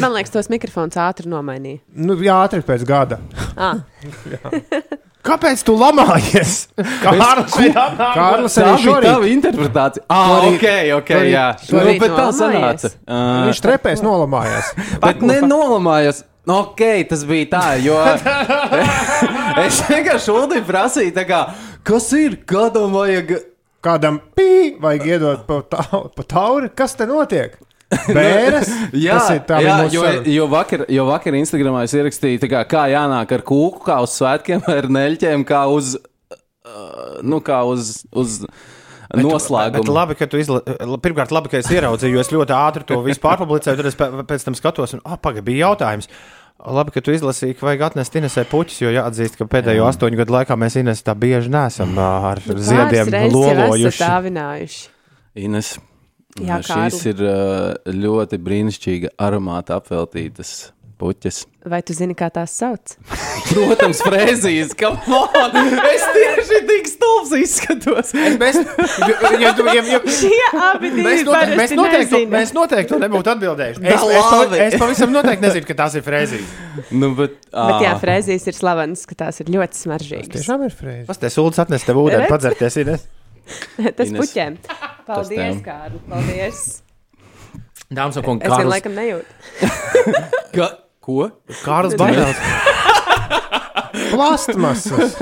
Man 0.00 0.12
liekas, 0.16 0.32
tos 0.34 0.48
mikrofons 0.50 0.96
ātri 0.98 1.28
nomainīja. 1.30 1.80
Nu, 1.94 2.16
jā, 2.24 2.34
ātri 2.46 2.62
pēc 2.66 2.82
gada. 2.88 3.20
Ah. 3.56 3.80
Kāpēc 5.30 5.60
tu 5.68 5.74
lamājies? 5.76 6.54
Kārlis 7.04 7.52
atnāk. 7.68 8.14
Kārlis 8.16 8.54
Tā 8.56 8.62
arī 8.64 8.70
bija 8.72 8.84
šorīt. 8.86 9.04
tava 9.10 9.28
interpretācija. 9.28 10.04
Ah, 10.08 10.30
arī- 10.38 10.54
ok, 10.54 10.64
ok, 10.96 11.10
arī- 11.18 11.34
jā. 11.34 11.44
arī 11.60 11.92
Nu, 11.92 12.00
bet 12.00 12.14
tā 12.16 12.26
sanāca. 12.38 12.90
Uh, 13.04 13.20
Viņš 13.50 13.60
trepēs 13.66 14.02
nolamājās. 14.06 14.70
Bet 15.04 15.20
nenolamājās. 15.20 16.22
Ok, 16.50 16.80
tas 17.10 17.20
bija 17.28 17.46
tā, 17.52 17.64
jo 17.84 17.98
es 19.60 19.80
vienkārši 19.86 20.32
Ulim 20.34 20.64
prasīju, 20.66 21.12
tā 21.14 21.26
kā, 21.28 21.40
kas 21.86 22.08
ir, 22.16 22.38
kādam 22.48 22.96
vajag. 22.96 23.36
Kādam 23.80 24.18
pī 24.36 24.74
vajag 24.80 25.06
iedot 25.08 25.44
pa, 25.48 25.60
tau, 25.72 26.00
pa 26.12 26.24
tauri, 26.28 26.68
kas 26.76 26.92
te 26.98 27.06
notiek? 27.08 27.54
Bēres? 28.16 28.68
Jā, 28.94 29.16
Tas 29.18 29.30
ir 29.34 29.40
tā 29.48 29.60
jā 29.64 29.76
jo, 29.90 30.04
jo, 30.30 30.44
vakar, 30.52 30.84
jo 30.92 31.06
vakar 31.08 31.34
Instagramā 31.40 31.84
es 31.88 31.94
ierakstīju, 31.98 32.38
kā, 32.50 32.60
kā 32.70 32.84
jānāk 32.92 33.32
ar 33.34 33.42
kūku, 33.46 33.82
kā 33.88 33.96
uz 34.04 34.14
svētkiem, 34.20 34.62
ar 34.78 34.86
neļķiem, 34.94 35.42
kā 35.48 35.64
uz, 35.74 35.96
nu, 37.26 37.40
kā 37.44 37.62
uz, 37.66 38.04
uz 38.12 38.40
Bet 39.10 39.24
noslēgumu. 39.26 39.90
labi, 39.90 40.14
ka 40.14 40.28
tu 40.30 40.38
izla... 40.38 40.60
Pirmkārt, 41.02 41.32
labi, 41.34 41.50
ka 41.50 41.58
es 41.58 41.66
ieraudzīju, 41.74 42.14
jo 42.14 42.20
es 42.22 42.28
ļoti 42.30 42.54
ātri 42.54 42.84
to 42.86 43.00
visu 43.02 43.18
pārpublicēju. 43.24 43.80
Tad 43.80 43.88
es 43.90 43.96
pē- 43.98 44.22
pēc 44.28 44.44
tam 44.46 44.54
skatos, 44.54 44.94
un, 44.94 45.02
ah, 45.02 45.16
pagaidi, 45.18 45.48
bija 45.48 45.64
jautājums. 45.72 46.06
Labi, 46.60 46.92
ka 46.94 47.02
tu 47.02 47.10
izlasīji, 47.16 47.56
ka 47.58 47.66
vajag 47.66 47.82
atnest 47.88 48.14
Inesē 48.20 48.44
puķus, 48.46 48.78
jo 48.84 48.92
jāatzīst, 48.94 49.34
ka 49.40 49.48
pēdējo 49.50 49.88
astoņu 49.90 50.20
gadu 50.20 50.36
laikā 50.36 50.54
mēs 50.60 50.76
Ines 50.78 51.02
tā 51.02 51.16
bieži 51.18 51.50
nesam 51.50 51.98
ar 51.98 52.38
ziediem 52.46 53.10
reizes 53.10 53.34
jau 53.34 53.42
esat 53.42 53.64
lolojuši. 53.66 54.02
dāvinājuši. 54.04 54.82
Ines, 55.48 55.72
Jā, 56.48 56.58
šīs 56.64 56.98
Kārli. 57.00 57.14
ir 57.14 57.24
uh, 57.28 57.94
ļoti 58.04 58.40
brīnišķīga 58.48 59.14
aromāta 59.20 59.80
apveltītas 59.80 60.70
puķes. 61.00 61.46
Vai 61.72 61.78
tu 61.84 61.94
zini, 61.96 62.12
kā 62.16 62.26
tās 62.32 62.52
sauc? 62.60 62.92
Protams, 63.50 64.02
frēzijas, 64.04 64.74
ka 64.76 64.90
man 65.08 65.56
es 65.88 66.02
tieši 66.14 66.58
tik 66.68 66.88
stulbs 66.90 67.30
izskatos. 67.40 68.10
Mēs, 68.40 68.58
ja, 69.40 69.52
tu- 69.56 69.64
ja, 69.72 69.80
ja, 69.80 70.00
Šie 70.20 70.42
abi 70.60 70.90
Mēs, 70.98 71.24
note, 71.24 71.56
mēs, 71.56 71.72
noteikti, 71.76 72.18
nezina. 72.18 72.32
mēs 72.36 72.52
noteikti 72.56 72.92
to 72.92 72.98
nebūtu 73.00 73.32
atbildējuši. 73.32 73.84
Es, 73.88 74.04
es, 74.04 74.28
labi. 74.34 74.60
es 74.66 74.76
pavisam 74.80 75.14
noteikti 75.16 75.46
nezinu, 75.46 75.68
ka 75.70 75.78
tās 75.80 75.96
ir 75.96 76.04
frēzijas. 76.04 76.52
Nu, 76.92 77.12
bet, 77.16 77.40
Bet 77.48 77.86
jā, 77.86 77.94
frēzijas 78.04 78.44
ir 78.52 78.58
slavenas, 78.60 79.06
ka 79.08 79.16
tās 79.24 79.40
ir 79.40 79.52
ļoti 79.56 79.80
smaržīgas. 79.80 80.34
Tiešām 80.36 80.68
ir 80.68 80.76
frēzi. 80.76 81.08
Tas 81.08 81.20
te 81.24 81.32
sūdzas 81.32 81.64
atnest 81.64 81.88
tev 81.88 82.00
ūdeni, 82.04 82.28
padzerties. 82.30 82.76
Tas 83.96 84.08
Ines. 84.08 84.20
puķēm. 84.20 84.58
Paldies, 85.06 85.38
tev. 85.38 85.62
Kārli. 85.66 86.00
Paldies. 86.10 86.62
Dāmas 87.90 88.16
un 88.20 88.26
kungi, 88.26 88.44
Es 88.46 88.52
gan 88.52 88.60
Kārlis, 88.60 88.72
laikam 88.76 88.94
nejūtu. 88.94 89.26
Ka, 90.54 90.68
Ko? 91.02 91.30
Kārlis 91.64 91.96
Bardēls. 91.98 92.38
Plastmasas. 94.10 95.14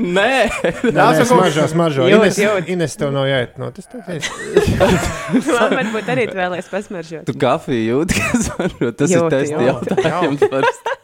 Nē, 0.00 0.30
tas 0.94 1.20
ir 1.20 1.28
smaržo. 1.70 2.06
Jūt, 2.08 2.24
Ines, 2.24 2.38
jūt. 2.40 2.68
Ines 2.74 2.96
tev 2.98 3.12
nav 3.14 3.26
jāiet. 3.28 3.54
No, 3.60 3.70
tas 3.74 3.88
tev 3.90 4.00
ir. 4.10 4.28
Man 5.48 5.76
varbūt 5.78 6.10
arī 6.14 6.26
tu 6.30 6.38
vēlēs 6.38 6.70
pasmaržot. 6.72 7.24
tu 7.28 7.36
kafiju 7.40 7.84
jūti, 7.90 8.18
kas 8.24 8.48
būt. 8.58 8.90
Tas 9.00 9.10
ir 9.10 9.18
Jūti, 9.18 9.32
tests 9.36 9.54
jūti. 9.54 9.68
jautājums. 9.70 10.46
parasti. 10.52 10.98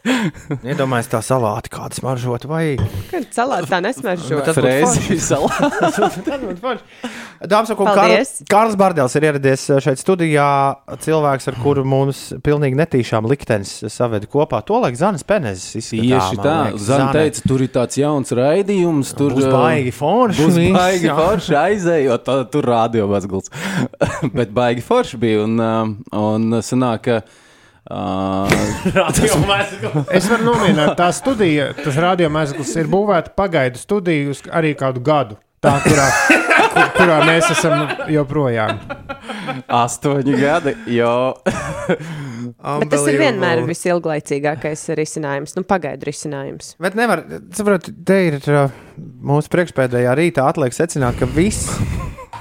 Iedomājieties, 0.65 1.11
tā 1.13 1.21
salāti 1.25 1.71
kāda 1.73 1.97
smaržot 1.97 2.47
vai 2.49 2.63
Kad 3.11 3.27
salāts 3.35 3.69
tā 3.71 3.81
nesmaržo. 3.85 4.41
Tas 4.41 4.57
būtu 4.57 4.61
Frēzi 4.61 5.19
forši. 6.61 6.85
Dāmas 7.41 7.71
un 7.73 7.77
kungi. 7.79 7.93
Kārlis, 8.49 8.75
Bārdēls 8.77 9.15
ir 9.17 9.25
ieradies 9.25 9.63
šeit 9.81 9.97
studijā. 10.01 10.45
Cilvēks, 11.01 11.47
ar 11.49 11.55
kuru 11.63 11.81
mums 11.87 12.19
pilnīgi 12.45 12.77
netīšām 12.77 13.25
liktenis 13.31 13.71
saveda 13.89 14.29
kopā. 14.29 14.59
Tolēk 14.67 14.97
Zanas 14.99 15.25
Penezes 15.25 15.89
Tieši 15.89 16.37
tā, 16.37 16.55
Zana 16.77 17.09
teica, 17.15 17.41
tur 17.49 17.63
ir 17.65 17.71
tāds 17.73 17.97
jauns 17.97 18.33
raidījums. 18.37 19.15
Tur 19.17 19.33
Būs 19.37 19.47
uh, 19.49 19.55
baigi 19.57 19.93
forši 19.95 20.45
Būs 20.45 20.59
baigi 20.77 21.13
forši 21.17 21.57
aizējot, 21.63 22.25
tā- 22.27 22.39
tur 22.53 22.69
rādio 22.69 23.09
mazgals. 23.09 23.49
Bet 24.37 24.53
baigi 24.53 24.85
forši 24.85 25.21
bija. 25.21 25.45
Un, 25.47 25.57
uh, 25.57 26.19
un 26.21 26.59
sanāk, 26.61 27.07
ka. 27.09 27.21
Uh, 27.91 28.45
Es 30.13 30.27
varu 30.29 30.45
nomierināt, 30.45 30.93
tā 30.99 31.07
studija, 31.17 31.71
tas 31.75 31.97
radiomēsls 31.99 32.75
ir 32.77 32.87
būvēta 32.91 33.33
pagaidu 33.35 33.81
studiju 33.81 34.35
arī 34.53 34.75
kādu 34.77 35.01
gadu. 35.03 35.39
Tā, 35.61 35.75
kurā, 35.85 36.07
kur, 36.73 36.87
kurā 36.95 37.17
mēs 37.27 37.51
esam 37.53 37.91
joprojām. 38.09 38.79
astoņi 39.81 40.37
gadi, 40.39 40.73
jo 40.95 41.11
Bet 42.61 42.89
tas 42.91 43.05
ir 43.09 43.17
vienmēr 43.21 43.61
visilglaicīgākais 43.67 44.87
risinājums, 44.97 45.55
nu, 45.57 45.63
pagaidu 45.67 46.07
risinājums. 46.09 46.73
Bet 46.81 46.97
nevar, 46.97 47.23
saprotiet, 47.55 48.01
te 48.07 48.17
ir 48.29 48.37
uh, 48.49 48.73
mūsu 48.97 49.51
priekšpēdējā 49.53 50.15
rītā 50.17 50.47
atliek 50.49 50.75
secināt, 50.75 51.19
ka 51.21 51.29
viss, 51.29 51.69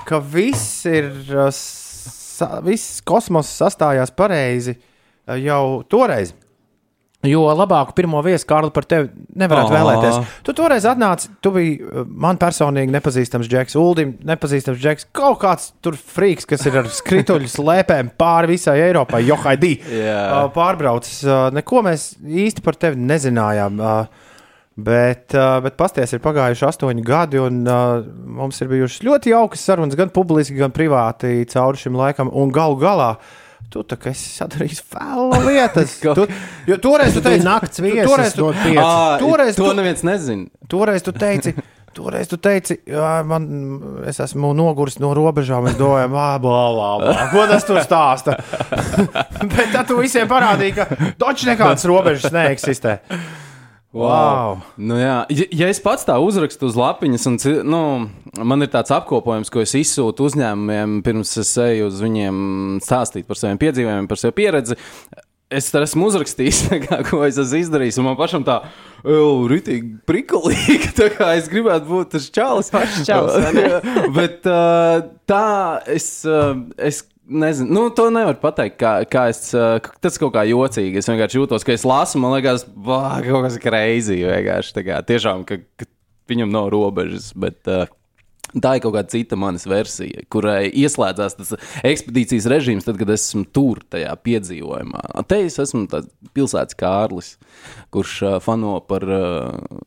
ka 0.08 0.20
viss 0.24 0.86
ir, 0.88 1.10
uh, 1.36 1.50
sa, 1.52 2.58
viss 2.64 3.02
kosmos 3.06 3.50
sastājās 3.60 4.12
pareizi 4.16 4.76
uh, 4.76 5.36
jau 5.40 5.82
toreiz. 5.92 6.34
Jo 7.28 7.42
labāku 7.52 7.92
pirmo 7.98 8.22
viesu 8.24 8.46
Kārli 8.48 8.70
par 8.72 8.86
tevi 8.88 9.10
nevarētu 9.36 9.74
Ā. 9.74 9.76
vēlēties. 9.76 10.30
Tu 10.46 10.54
toreiz 10.56 10.86
atnāci, 10.88 11.28
tu 11.44 11.50
biji 11.52 11.74
uh, 11.84 12.06
man 12.08 12.38
personīgi 12.40 12.94
nepazīstams 12.94 13.50
Džeks, 13.50 13.76
Uldim 13.76 14.14
nepazīstams 14.24 14.80
Džeks, 14.80 15.08
kaut 15.12 15.36
kāds 15.42 15.66
tur 15.84 15.98
frīks, 16.00 16.48
kas 16.48 16.64
ir 16.70 16.78
ar 16.80 16.88
skrituļu 17.00 17.50
slēpēm 17.52 18.08
pāri 18.16 18.54
visai 18.54 18.78
Eiropai, 18.86 19.20
Johaidī. 19.28 19.74
Uh, 20.30 20.48
pārbraucis. 20.54 21.20
uh, 21.28 21.50
Neko 21.52 21.82
mēs 21.84 22.14
īsti 22.24 22.64
par 22.64 22.76
tevi 22.80 22.96
nezinājām. 23.04 23.80
uh, 23.84 24.26
Bet, 24.80 25.34
uh, 25.36 25.58
bet 25.60 25.74
pasties 25.76 26.14
ir 26.16 26.22
pagājuši 26.24 26.64
astoņi 26.64 27.02
gadi, 27.04 27.36
un 27.42 27.58
uh, 27.68 28.00
mums 28.38 28.60
ir 28.62 28.70
bijušas 28.70 29.02
ļoti 29.04 29.32
jaukas 29.34 29.64
sarunas, 29.66 29.96
gan 29.98 30.08
publiski, 30.14 30.56
gan 30.56 30.72
privāti 30.72 31.42
cauri 31.50 31.76
šim 31.82 31.98
laikam. 31.98 32.30
Un 32.32 32.52
galu 32.54 32.78
galā 32.80 33.10
tu 33.70 33.82
tā 33.86 33.98
kā 34.00 34.10
esi 34.12 34.30
sadarījis 34.34 34.80
vēl 34.92 35.34
lietas. 35.46 35.98
tu, 36.18 36.26
jo 36.70 36.78
toreiz 36.82 37.14
tu 37.16 37.22
teici, 37.24 37.44
nakts 37.46 37.78
tu- 37.78 37.84
viesis, 37.86 38.08
toreiz 38.10 38.34
tu, 38.38 38.48
pieci. 38.62 38.78
Ā, 38.82 39.18
toreiz 39.22 39.58
to 39.58 39.68
tu- 39.68 39.76
neviens 39.78 40.02
nezina. 40.06 40.48
toreiz 40.70 41.06
tu 41.06 41.14
teici. 41.16 41.54
Toreiz 41.90 42.28
tu 42.30 42.36
teici, 42.38 42.76
man, 43.26 43.46
es 44.06 44.20
esmu 44.22 44.52
noguris 44.54 45.00
no 45.02 45.08
robežām. 45.10 45.66
Es 45.66 45.74
domāju, 45.74 46.06
ah, 46.14 46.36
blā, 46.38 46.60
blā, 46.70 46.90
blā. 47.02 47.24
Ko 47.32 47.46
tas 47.50 47.66
tur 47.66 47.80
stāsta? 47.82 48.36
Bet 49.56 49.72
tad 49.74 49.88
tu 49.90 49.96
visiem 49.98 50.30
parādīji, 50.30 50.76
ka 50.76 50.86
taču 51.18 51.48
nekādas 51.50 51.82
robežas 51.90 52.30
neeksistē. 52.30 52.94
Wow. 53.90 54.60
Nu, 54.78 54.94
jā. 55.00 55.24
ja, 55.34 55.46
ja 55.62 55.68
es 55.72 55.80
pats 55.82 56.06
tā 56.06 56.14
uzrakstu 56.22 56.68
uz 56.68 56.76
lapiņas, 56.78 57.24
un 57.26 57.38
nu, 57.66 57.80
man 58.38 58.62
ir 58.62 58.70
tāds 58.70 58.92
apkopojums, 58.94 59.50
ko 59.50 59.64
es 59.64 59.74
izsūtu 59.74 60.28
uzņēmumiem, 60.28 61.00
pirms 61.06 61.34
es 61.42 61.50
eju 61.58 61.88
uz 61.90 61.98
viņiem 62.04 62.78
stāstīt 62.86 63.26
par 63.26 63.40
saviem 63.40 63.58
piedzīvojumiem, 63.58 64.06
par 64.10 64.22
savu 64.22 64.36
pieredzi. 64.38 64.78
Es 65.50 65.72
tā 65.74 65.82
esmu 65.82 66.06
uzrakstījis, 66.06 66.62
kā, 66.86 67.00
ko 67.08 67.24
es 67.26 67.40
esmu 67.42 67.64
izdarījis, 67.64 67.98
un 67.98 68.06
man 68.06 68.18
pašam 68.20 68.46
tā, 68.46 68.60
rītīgi 69.02 69.96
prikulīgi, 70.06 70.92
tā 71.00 71.10
kā 71.16 71.32
es 71.40 71.50
gribētu 71.50 71.90
būt 71.90 72.14
tas 72.14 72.30
čalis. 72.30 72.70
Pašs 72.70 73.02
čalis? 73.10 73.50
Bet 74.18 74.46
uh, 74.46 75.02
tā, 75.26 75.48
es, 75.90 76.12
uh, 76.30 76.54
es 76.78 77.02
nezinu, 77.30 77.70
nu, 77.76 77.84
to 77.94 78.08
nevar 78.14 78.36
pateikt, 78.42 78.76
kā, 78.80 78.92
kā 79.10 79.28
es, 79.32 79.46
tas 80.02 80.18
kaut 80.20 80.34
kā 80.34 80.44
jocīgi. 80.48 81.00
Es 81.00 81.08
vienkārši 81.10 81.40
jūtos, 81.40 81.64
ka 81.66 81.74
es 81.76 81.86
lasu, 81.88 82.20
man 82.22 82.36
liekas, 82.36 82.66
bā, 82.66 83.20
kaut 83.26 83.46
kas 83.46 83.60
greizi, 83.62 84.20
vienkārši 84.26 84.84
kā 84.86 85.00
tiešām, 85.06 85.46
ka, 85.48 85.62
ka 85.80 85.88
viņam 86.30 86.52
nav 86.54 86.70
robežas, 86.74 87.32
bet 87.38 87.70
uh, 87.70 87.88
Tā 88.50 88.72
ir 88.74 88.82
kaut 88.82 88.96
kāda 88.96 89.12
cita 89.12 89.36
manas 89.38 89.62
versija, 89.70 90.24
kurai 90.32 90.72
ieslēdzās 90.74 91.36
tas 91.38 91.52
ekspedīcijas 91.86 92.48
režīms, 92.50 92.86
tad, 92.86 92.96
kad 92.98 93.12
es 93.14 93.28
esmu 93.28 93.44
tur, 93.54 93.78
tajā 93.86 94.10
piedzīvojumā. 94.26 95.04
Te 95.30 95.38
es 95.46 95.60
esmu 95.62 95.84
pilsētas 96.34 96.78
Kārlis, 96.80 97.36
kurš 97.94 98.16
uh, 98.26 98.36
fano 98.42 98.80
par 98.82 99.06
uh, 99.06 99.84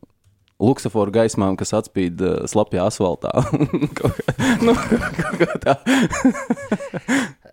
luksuforu 0.64 1.14
gaismām, 1.14 1.58
kas 1.60 1.74
atspīd 1.78 2.22
uh, 2.24 2.44
slapjā 2.50 2.88
asfaltā. 2.90 3.32
Nu, 4.64 4.74
tā. 5.64 5.74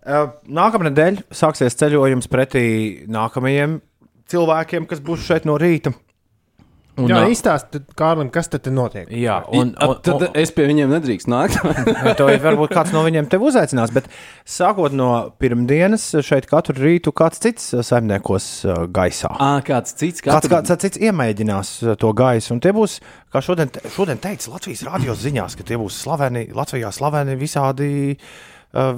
Uh, 0.05 0.27
Nākamā 0.59 0.87
nedēļa 0.87 1.25
sāksies 1.35 1.75
ceļojums 1.79 2.29
pretī 2.31 2.63
nākamajiem 3.11 3.79
cilvēkiem, 4.31 4.87
kas 4.89 5.01
būs 5.03 5.25
šeit 5.27 5.47
no 5.49 5.57
rīta. 5.59 5.93
Un, 6.99 7.07
Jā, 7.07 7.21
izstāstiet, 7.31 7.85
Kārlim, 7.95 8.27
kas 8.35 8.49
tad 8.51 8.65
te 8.65 8.71
notiek. 8.73 9.05
Jā, 9.15 9.37
un, 9.55 9.69
un, 9.79 9.93
Tad 10.03 10.25
un, 10.25 10.33
es 10.37 10.51
pie 10.51 10.65
viņiem 10.67 10.89
nedrīkst 10.91 11.29
nākt. 11.31 11.55
to 12.19 12.25
ir 12.33 12.41
varbūt 12.43 12.73
kāds 12.75 12.91
no 12.91 12.99
viņiem 13.05 13.29
tevi 13.31 13.47
uzaicinās, 13.47 13.93
bet 13.95 14.09
sākot 14.43 14.91
no 14.91 15.07
pirmdienas, 15.39 16.09
šeit 16.27 16.49
katru 16.51 16.75
rītu 16.83 17.13
kāds 17.15 17.39
cits 17.41 17.69
saimniekos 17.87 18.49
gaisā. 18.91 19.31
À, 19.39 19.53
kāds 19.65 19.95
cits, 19.95 20.19
Kāds, 20.25 20.49
katru- 20.49 20.57
kāds 20.59 20.83
cits 20.83 20.99
iemēģinās 20.99 21.71
to 22.03 22.11
gaisu, 22.19 22.51
un 22.57 22.59
tie 22.67 22.75
būs, 22.75 22.97
kā 23.31 23.39
šodien, 23.47 23.71
te- 23.71 23.87
šodien 23.95 24.19
teica 24.21 24.51
Latvijas 24.51 24.83
radio 24.91 25.15
ziņās, 25.15 25.55
ka 25.61 25.63
tie 25.71 25.79
būs 25.79 26.01
slaveni, 26.03 26.49
Latvijā 26.51 26.91
slaveni 26.91 27.39
visādi, 27.39 28.17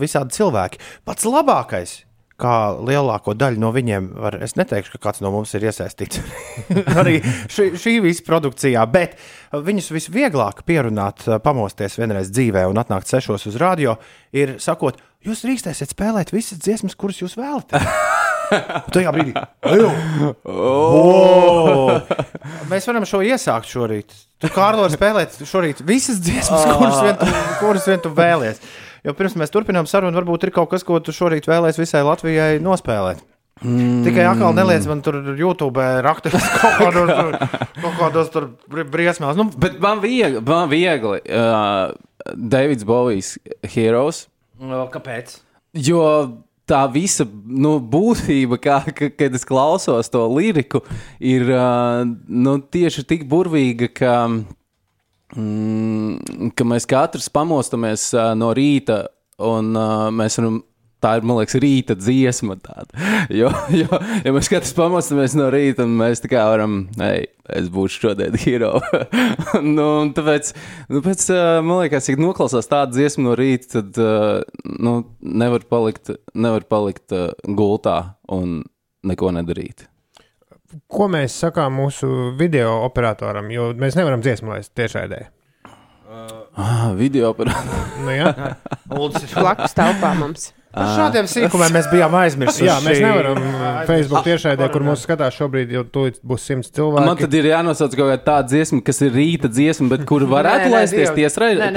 visādi 0.02 0.34
cilvēki. 0.42 0.82
Pats 1.06 1.30
labākais, 1.30 1.94
kā 2.44 2.56
lielāko 2.84 3.36
daļu 3.40 3.62
no 3.64 3.72
viņiem, 3.76 4.10
var, 4.20 4.38
es 4.44 4.58
neteikšu, 4.60 4.98
ka 4.98 5.02
kāds 5.08 5.24
no 5.24 5.32
mums 5.34 5.54
ir 5.56 5.66
iesaistīts 5.70 6.20
arī 7.00 7.20
šī, 7.24 7.70
šī 7.80 7.96
visa 8.04 8.26
produkcijā, 8.28 8.84
bet 8.92 9.16
viņus 9.56 9.92
visvieglāk 9.96 10.64
pierunāt, 10.68 11.24
pamosties 11.46 11.98
vienreiz 12.02 12.32
dzīvē 12.34 12.66
un 12.70 12.82
atnākt 12.84 13.12
sešos 13.12 13.48
uz 13.52 13.60
radio, 13.62 13.96
ir 14.36 14.58
sakot, 14.64 15.00
jūs 15.24 15.46
drīkstēsiet 15.48 15.96
spēlēt 15.96 16.36
visas 16.36 16.60
dziesmas, 16.62 16.98
kuras 17.00 17.24
jūs 17.24 17.38
vēlaties. 17.40 17.88
Tajā 18.94 19.10
brīdī, 19.16 19.34
"Eju, 19.66 19.90
Oh! 20.46 22.02
Mēs 22.70 22.86
varam 22.90 23.06
šo 23.08 23.22
iesākt 23.26 23.70
šorīt. 23.72 24.14
Tu, 24.44 24.50
vari 24.54 24.92
spēlēt 24.92 25.38
šorīt 25.48 25.82
visas 25.88 26.20
dziesmas, 26.20 26.66
kuras 26.76 27.00
vien 27.06 27.16
tu, 27.22 27.28
kuras 27.62 27.88
vien 27.88 28.02
tu 28.04 28.12
vēlies. 28.14 28.60
Jo 29.04 29.14
pirms 29.18 29.36
mēs 29.40 29.52
turpinām 29.52 29.88
sarunu, 29.90 30.16
varbūt 30.16 30.48
ir 30.48 30.54
kaut 30.56 30.70
kas, 30.72 30.86
ko 30.88 31.00
tu 31.04 31.12
šorīt 31.16 31.48
vēlēsies 31.50 31.82
visai 31.84 32.04
Latvijai 32.08 32.60
nospēlēt. 32.64 33.24
Mm. 33.64 34.02
Tikai 34.04 34.24
atkal 34.28 34.56
neliec 34.58 34.86
man 34.90 35.02
tur 35.06 35.20
YouTube 35.38 35.84
rakstīt 36.04 36.34
kaut 36.62 36.80
kādos, 36.80 37.12
tur- 37.12 37.38
kaut 37.84 37.98
kādos 38.00 38.32
tur 38.34 38.48
bri- 38.72 38.88
briesmās. 38.90 39.38
Nu, 39.40 39.46
Bet 39.60 39.78
man 39.84 40.02
viegli, 40.04 40.42
man 40.44 40.72
viegli 40.72 41.20
uh, 41.28 41.92
Davids 42.34 42.88
Bovijs 42.88 43.36
Heroes. 43.76 44.26
kāpēc? 44.60 45.38
Jo 45.76 46.02
tā 46.70 46.82
visa 46.92 47.26
nu, 47.28 47.76
būtība, 47.80 48.58
kā, 48.64 48.80
ka, 48.96 49.10
kad 49.12 49.36
es 49.36 49.44
klausos 49.48 50.10
to 50.12 50.24
liriku, 50.32 50.80
ir 51.20 51.50
uh, 51.52 52.04
nu, 52.28 52.58
tieši 52.64 53.04
tik 53.10 53.26
burvīga, 53.32 53.90
ka, 53.92 54.14
mm, 55.36 56.52
ka 56.58 56.68
mēs 56.68 56.88
katrs 56.90 57.30
pamostamies 57.34 58.10
uh, 58.18 58.34
no 58.38 58.54
rīta 58.56 59.06
un 59.44 59.74
uh, 59.78 60.08
mēs 60.14 60.40
varam. 60.42 60.64
Tā 61.04 61.18
ir, 61.20 61.26
man 61.28 61.36
liekas, 61.36 61.58
rīta 61.60 61.98
dziesma. 62.00 62.56
Tāda. 62.64 62.96
Jo, 63.42 63.50
jo, 63.76 63.98
jo 64.24 64.32
mēs 64.38 64.48
katrs 64.48 64.72
pamostamies 64.78 65.34
no 65.36 65.50
rīta, 65.52 65.84
un 65.84 65.98
mēs 66.00 66.24
tā 66.24 66.30
kā 66.32 66.46
varam, 66.48 66.78
hei, 66.96 67.26
es 67.60 67.68
būšu 67.74 68.06
šodien 68.06 68.38
hero. 68.40 68.78
nu, 69.78 69.88
tāpēc, 70.16 70.54
nu, 70.88 71.04
pēc, 71.04 71.28
man 71.60 71.82
liekas, 71.82 72.08
ja 72.08 72.16
noklausās 72.24 72.72
tādu 72.72 72.96
dziesmu 72.96 73.28
no 73.28 73.36
rīta, 73.36 73.82
tad 73.82 74.00
nu, 74.80 74.96
nevar 75.44 75.68
palikt, 75.68 76.16
nevar 76.32 76.64
palikt 76.72 77.12
gultā 77.52 77.98
un 78.32 78.62
neko 79.04 79.36
nedarīt. 79.36 79.90
Ko 80.90 81.08
mēs 81.12 81.36
sakām 81.44 81.76
mūsu 81.78 82.34
video 82.40 82.80
operatoram, 82.88 83.50
jo 83.54 83.72
mēs 83.78 83.98
nevaram 84.00 84.24
dziesmu 84.26 84.56
laist 84.56 84.74
tiešraidē. 84.78 85.22
Ah, 86.54 86.92
video 86.98 87.32
operācijā. 87.34 87.80
Nu, 88.06 88.12
jā. 88.14 88.34
Uldis 88.94 89.26
ir 89.26 89.34
Blakus 89.40 89.74
telpā 89.78 90.14
mums. 90.20 90.52
Par 90.74 90.90
šādiem 90.98 91.28
sīkumiem 91.30 91.76
mēs 91.76 91.88
bijām 91.92 92.16
aizmirsuši. 92.18 92.66
Jā, 92.66 92.80
mēs 92.82 93.00
nevaram 93.04 93.38
uh, 93.46 93.84
Facebook 93.86 94.26
tiešraidē, 94.26 94.70
kur 94.74 94.86
mūsu 94.88 95.06
skatās 95.06 95.38
šobrīd, 95.38 95.74
jau 95.76 95.84
tūlīt 95.86 96.18
būs 96.26 96.48
simts 96.50 96.74
cilvēki. 96.74 97.06
Man 97.12 97.20
tad 97.20 97.38
ir 97.38 97.50
jānosauc 97.52 97.94
kaut 97.94 98.10
kāda 98.10 98.24
tāda 98.26 98.50
dziesma, 98.50 98.82
kas 98.88 99.04
ir 99.06 99.14
rīta 99.14 99.52
dziesma, 99.54 99.92
bet 99.94 100.08
kuru 100.10 100.32
varētu 100.34 100.72
laisties 100.74 101.14
tiesraidē. 101.14 101.70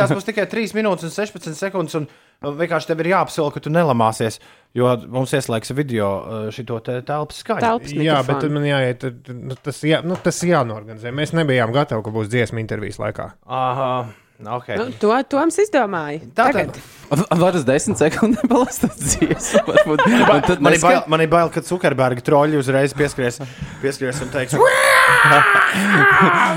Tās 0.00 0.14
būs 0.16 0.28
tikai 0.30 0.48
3 0.48 0.72
minūtes 0.78 1.10
un 1.10 1.12
16 1.12 1.60
sekundes. 1.60 1.98
Un 2.00 2.08
uh, 2.08 2.54
vienkārši 2.56 2.88
tev 2.88 3.04
ir 3.04 3.12
jāapsola, 3.12 3.52
ka 3.52 3.60
tu 3.66 3.74
nelamāsies, 3.74 4.40
jo 4.80 4.96
mums 5.12 5.36
ieslēgs 5.36 5.76
video 5.76 6.08
uh, 6.08 6.48
šito 6.56 6.80
te 6.88 7.02
telpas 7.04 7.44
skaņu. 7.44 7.92
Jā, 8.00 8.22
bet 8.24 8.40
tad 8.46 8.56
man 8.56 8.64
jāiet, 8.64 9.04
tad, 9.04 9.28
nu, 9.36 9.60
tas, 9.60 9.84
jā, 9.84 10.00
nu, 10.08 10.16
tas 10.16 10.40
jānorganizē. 10.48 11.12
Mēs 11.12 11.36
nebijām 11.36 11.76
gatavi, 11.76 12.08
ka 12.08 12.16
būs 12.16 12.32
dziesma 12.32 12.64
intervijas 12.64 12.96
laikā. 13.02 13.34
Aha, 13.60 13.92
ok. 14.46 14.68
Nu, 14.78 14.88
to 15.00 15.12
Toms 15.30 15.58
izdomāja. 15.62 16.20
Tātad. 16.36 16.78
Var 17.12 17.56
uz 17.58 17.64
desmit 17.68 18.00
sekundēm 18.00 18.48
palasīt 18.48 18.96
dziesmu. 19.12 19.74
tad 20.46 20.62
Man 20.64 20.72
ir 20.72 20.78
mēs 20.78 20.86
bail, 20.86 21.02
man 21.12 21.24
ir 21.24 21.30
bail 21.32 21.52
ka 21.52 21.60
Zuckerberga 21.66 22.24
troļļi 22.24 22.60
uzreiz 22.62 22.94
pieskries, 22.96 23.40
pieskries 23.82 24.22
un 24.24 24.32
teiks, 24.32 24.56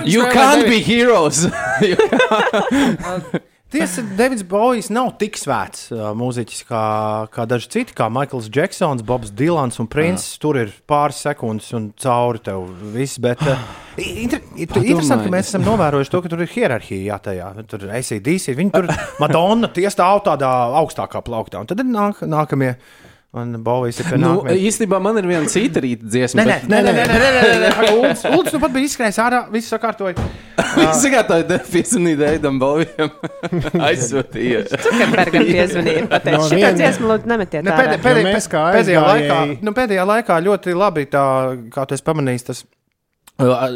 You 0.06 0.24
can't 0.32 0.68
be 0.70 0.80
heroes! 0.80 1.46
Tiesa, 3.76 4.04
Davids 4.16 4.44
Bovijs 4.48 4.88
nav 4.94 5.10
tik 5.20 5.36
svēts 5.36 5.90
uh, 5.92 6.14
mūziķis 6.16 6.62
kā, 6.70 6.84
kā 7.34 7.44
daži 7.50 7.68
citi, 7.74 7.96
kā 7.98 8.08
Maikls 8.14 8.48
Džeksons, 8.48 9.04
Bobs 9.04 9.34
Dilans 9.36 9.82
un 9.84 9.90
Princis. 9.92 10.38
Tur 10.40 10.62
ir 10.62 10.72
pāris 10.88 11.20
sekundes 11.26 11.68
un 11.76 11.90
cauri 12.00 12.40
tev 12.46 12.70
viss. 12.94 13.20
Bet 13.20 13.44
uh, 13.44 13.60
inter, 14.00 14.40
inter, 14.56 14.80
interesanti, 14.80 15.28
ka 15.28 15.34
mēs 15.34 15.52
esam 15.52 15.66
novērojuši 15.68 16.14
to, 16.14 16.22
ka 16.24 16.32
tur 16.32 16.46
ir 16.46 16.54
hierarhija 16.54 17.10
jā, 17.10 17.18
tajā. 17.28 17.50
Tur 17.74 17.84
ir 17.84 17.98
ACDC, 18.00 18.56
viņi 18.62 18.74
tur 18.78 18.88
Madonna 19.24 19.72
tie 19.76 19.90
stāv 19.92 20.24
tādā 20.30 20.54
augstākā 20.80 21.20
plauktā. 21.26 21.60
Un 21.60 21.68
tad 21.72 21.84
ir 21.84 21.92
nāk, 21.92 22.24
nākamie. 22.32 22.78
Un 23.36 23.58
Bovīs 23.60 23.98
ir 24.00 24.08
pienācis. 24.08 24.46
Nu, 24.48 24.56
īstenībā 24.70 24.98
man 25.04 25.18
ir 25.20 25.26
viena 25.28 25.50
cita 25.52 25.82
rīta 25.84 26.08
dziesma. 26.08 26.46
Nē, 26.48 26.56
nē, 26.72 26.78
nē, 26.86 26.94
nē, 26.96 27.08
nē, 27.10 27.16
nē, 27.20 27.42
nē, 27.44 27.56
nē. 27.66 27.90
Ulds, 27.98 28.22
Ulds 28.30 28.56
nu 28.56 28.62
pat 28.64 28.72
bija 28.72 28.88
izskrējis 28.88 29.20
ārā, 29.26 29.42
viss 29.52 29.74
sakārtoja. 29.74 30.16
Viņš 30.78 31.02
sakārtoja 31.02 31.48
deficīnu 31.50 32.14
ideju 32.14 32.44
tam 32.46 32.62
Bovijam. 32.62 33.12
Aizsūtīja. 33.90 34.64
Cukerbergam 34.72 35.50
piezvanīja. 35.50 36.06
Pateica, 36.14 36.40
no, 36.40 36.48
šitā 36.54 36.72
dziesma 36.80 37.12
lūdzu 37.12 37.32
nemetiet. 37.34 37.68
Ne, 37.68 37.76
pēdē, 37.76 38.00
pēdē, 38.06 38.24
nu, 38.24 38.32
pēdē, 38.32 38.48
pēdējā, 38.48 38.64
pēdējā, 38.78 39.04
laikā, 39.10 39.42
nu, 39.68 39.76
pēdējā 39.82 40.08
laikā 40.14 40.40
ļoti 40.48 40.80
labi 40.80 41.06
tā, 41.12 41.28
kā 41.76 41.84
tu 41.90 42.00
esi 42.00 42.08
pamanījis, 42.08 42.50
tas 42.54 42.64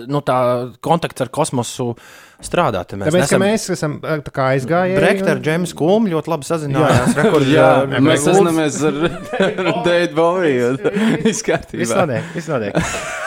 nu, 0.07 0.23
tā 0.23 0.40
kontakts 0.86 1.27
ar 1.27 1.36
kosmosu. 1.36 1.91
Uh, 1.91 2.28
strādāt. 2.45 2.95
Mēs, 2.95 3.09
Tāpēc, 3.09 3.23
nesam... 3.25 3.43
mēs 3.43 3.67
esam 3.75 3.95
eh, 4.03 4.43
aizgājuši. 4.45 5.03
Rektor 5.03 5.35
un... 5.35 5.45
Džeims 5.45 5.75
Kulms 5.77 6.13
ļoti 6.13 6.33
labi 6.33 6.49
sazinājās. 6.49 7.13
Jā, 7.13 7.15
rekord, 7.23 7.47
jā, 7.51 7.69
jā 7.93 8.03
mēs 8.09 8.27
sazināmies 8.27 8.81
ar 8.89 8.99
Deividu 9.87 10.19
Boviju. 10.19 10.75
Viss 11.25 11.45
kārtībā. 11.45 11.83
Viss 11.83 11.97
notiek. 11.97 12.35
Viss 12.37 12.51
notiek. 12.51 13.17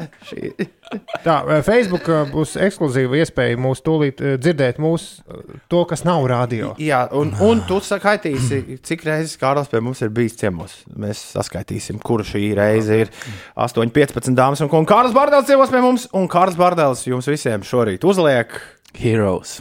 Tā, 1.26 1.36
Facebook 1.62 2.08
eh, 2.10 2.24
būs 2.32 2.56
ekskluzīva 2.60 3.20
iespēja 3.20 3.58
mūs 3.60 3.82
tūlīt 3.86 4.22
eh, 4.24 4.34
dzirdēt 4.40 4.80
mūsu 4.82 5.22
to, 5.70 5.84
kas 5.90 6.02
nav 6.08 6.26
radio. 6.30 6.72
Jā, 6.82 7.04
un, 7.16 7.32
un 7.46 7.62
tu 7.68 7.78
sakaitīsi, 7.84 8.80
cik 8.86 9.06
reizes 9.06 9.38
Kārlis 9.40 9.70
pie 9.70 9.82
mums 9.84 10.02
ir 10.04 10.12
bijis 10.14 10.38
ciemos. 10.40 10.80
Mēs 10.90 11.22
saskaitīsim, 11.36 12.00
kura 12.02 12.26
šī 12.26 12.50
reize 12.58 13.02
ir 13.04 13.14
8, 13.54 13.94
15 13.94 14.36
dāmas 14.38 14.64
un 14.64 14.72
kungi. 14.72 14.90
Kārlis 14.90 15.16
Bārdēls 15.16 15.48
ciemos 15.50 15.72
pie 15.72 15.84
mums, 15.84 16.08
un 16.16 16.28
Kārlis 16.30 16.58
Bārdēls 16.60 17.06
jums 17.08 17.30
visiem 17.30 17.66
šorīt 17.66 18.06
uzliek. 18.08 18.58
Heroes. 18.98 19.60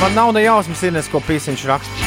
Man 0.00 0.14
nav 0.14 0.32
ne 0.36 0.44
jausmas, 0.44 0.84
Ines, 0.86 1.10
ko 1.10 1.24
pīsiņš 1.24 1.66
raksta. 1.72 2.05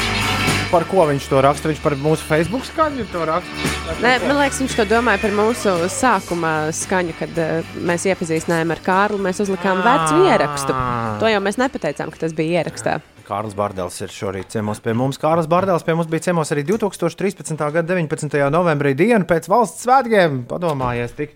Par 0.69 0.83
ko 0.85 1.01
viņš 1.09 1.25
to 1.31 1.39
raksta? 1.41 1.65
Viņš 1.71 1.79
par 1.81 1.95
mūsu 1.97 2.25
Facebook 2.29 2.61
skaņu 2.67 3.07
to 3.09 3.23
raksta. 3.25 3.69
Nē, 4.03 4.11
man 4.21 4.37
liekas, 4.37 4.59
viņš 4.61 4.75
to 4.77 4.83
domāja 4.85 5.17
par 5.23 5.31
mūsu 5.33 5.71
sākuma 5.89 6.51
skaņu, 6.77 7.15
kad 7.17 7.39
uh, 7.41 7.71
mēs 7.89 8.05
iepazīstinājām 8.11 8.75
ar 8.75 8.81
Kārlu. 8.85 9.17
Mēs 9.25 9.41
uzlikām 9.41 9.81
vecu 9.81 10.19
ierakstu. 10.27 10.75
To 11.23 11.31
jau 11.31 11.39
mēs 11.41 11.57
nepateicām, 11.57 12.13
ka 12.13 12.21
tas 12.21 12.35
bija 12.37 12.61
ierakstā. 12.61 12.99
Kārlis 13.25 13.57
Bārdēls 13.57 13.97
ir 14.05 14.13
šorīt 14.13 14.53
ciemos 14.53 14.81
pie 14.85 14.93
mums. 14.97 15.17
Kārlis 15.21 15.49
Bārdēls 15.49 15.87
pie 15.87 15.97
mums 15.97 16.09
bija 16.09 16.27
ciemos 16.29 16.53
arī 16.53 16.67
2013. 16.69 17.57
gada 17.57 17.85
19. 17.89 18.37
novembrī 18.53 18.93
dienu 18.97 19.25
pēc 19.29 19.49
valsts 19.49 19.87
svētkiem. 19.87 20.43
Padomājies, 20.49 21.17
tik. 21.17 21.33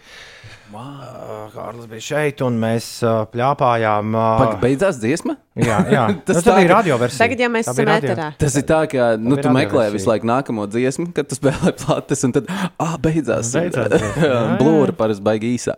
Wow. 0.73 1.51
Kārlis 1.53 1.85
bija 1.85 2.01
šeit, 2.01 2.41
un 2.41 2.55
mēs 2.57 2.85
uh, 3.05 3.27
plāpājām. 3.29 4.15
Uh, 4.17 4.55
beidzās 4.61 4.97
dziesma? 4.97 5.35
jā, 5.53 5.77
jā. 5.93 6.05
Tas 6.25 6.39
nu, 6.39 6.41
tā 6.41 6.47
tā, 6.47 6.55
bija 6.57 6.71
radioversija. 6.71 7.21
Tagad 7.21 7.43
jau 7.43 7.49
mēs 7.53 7.69
esam 7.69 7.91
ēterā. 7.93 8.29
Tas 8.41 8.57
ir 8.57 8.65
tā, 8.71 8.79
ka 8.89 9.11
nu, 9.21 9.37
tu 9.37 9.53
meklē 9.53 9.85
visu 9.93 10.09
laiku 10.09 10.29
nākamo 10.29 10.65
dziesmu, 10.73 11.11
kad 11.13 11.29
tu 11.29 11.37
spēlē 11.37 11.75
plates, 11.77 12.25
un 12.25 12.33
tad, 12.39 12.49
ah, 12.81 12.95
beidzās. 13.01 13.53
Beidzās. 13.53 14.07
Blūra 14.61 14.97
parasti 14.97 15.25
baigi 15.29 15.53
īsā. 15.59 15.77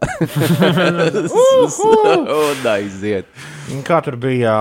Un 2.39 2.65
aiziet. 2.71 3.27
Kā 3.85 3.97
tur 4.05 4.13
bija 4.21 4.53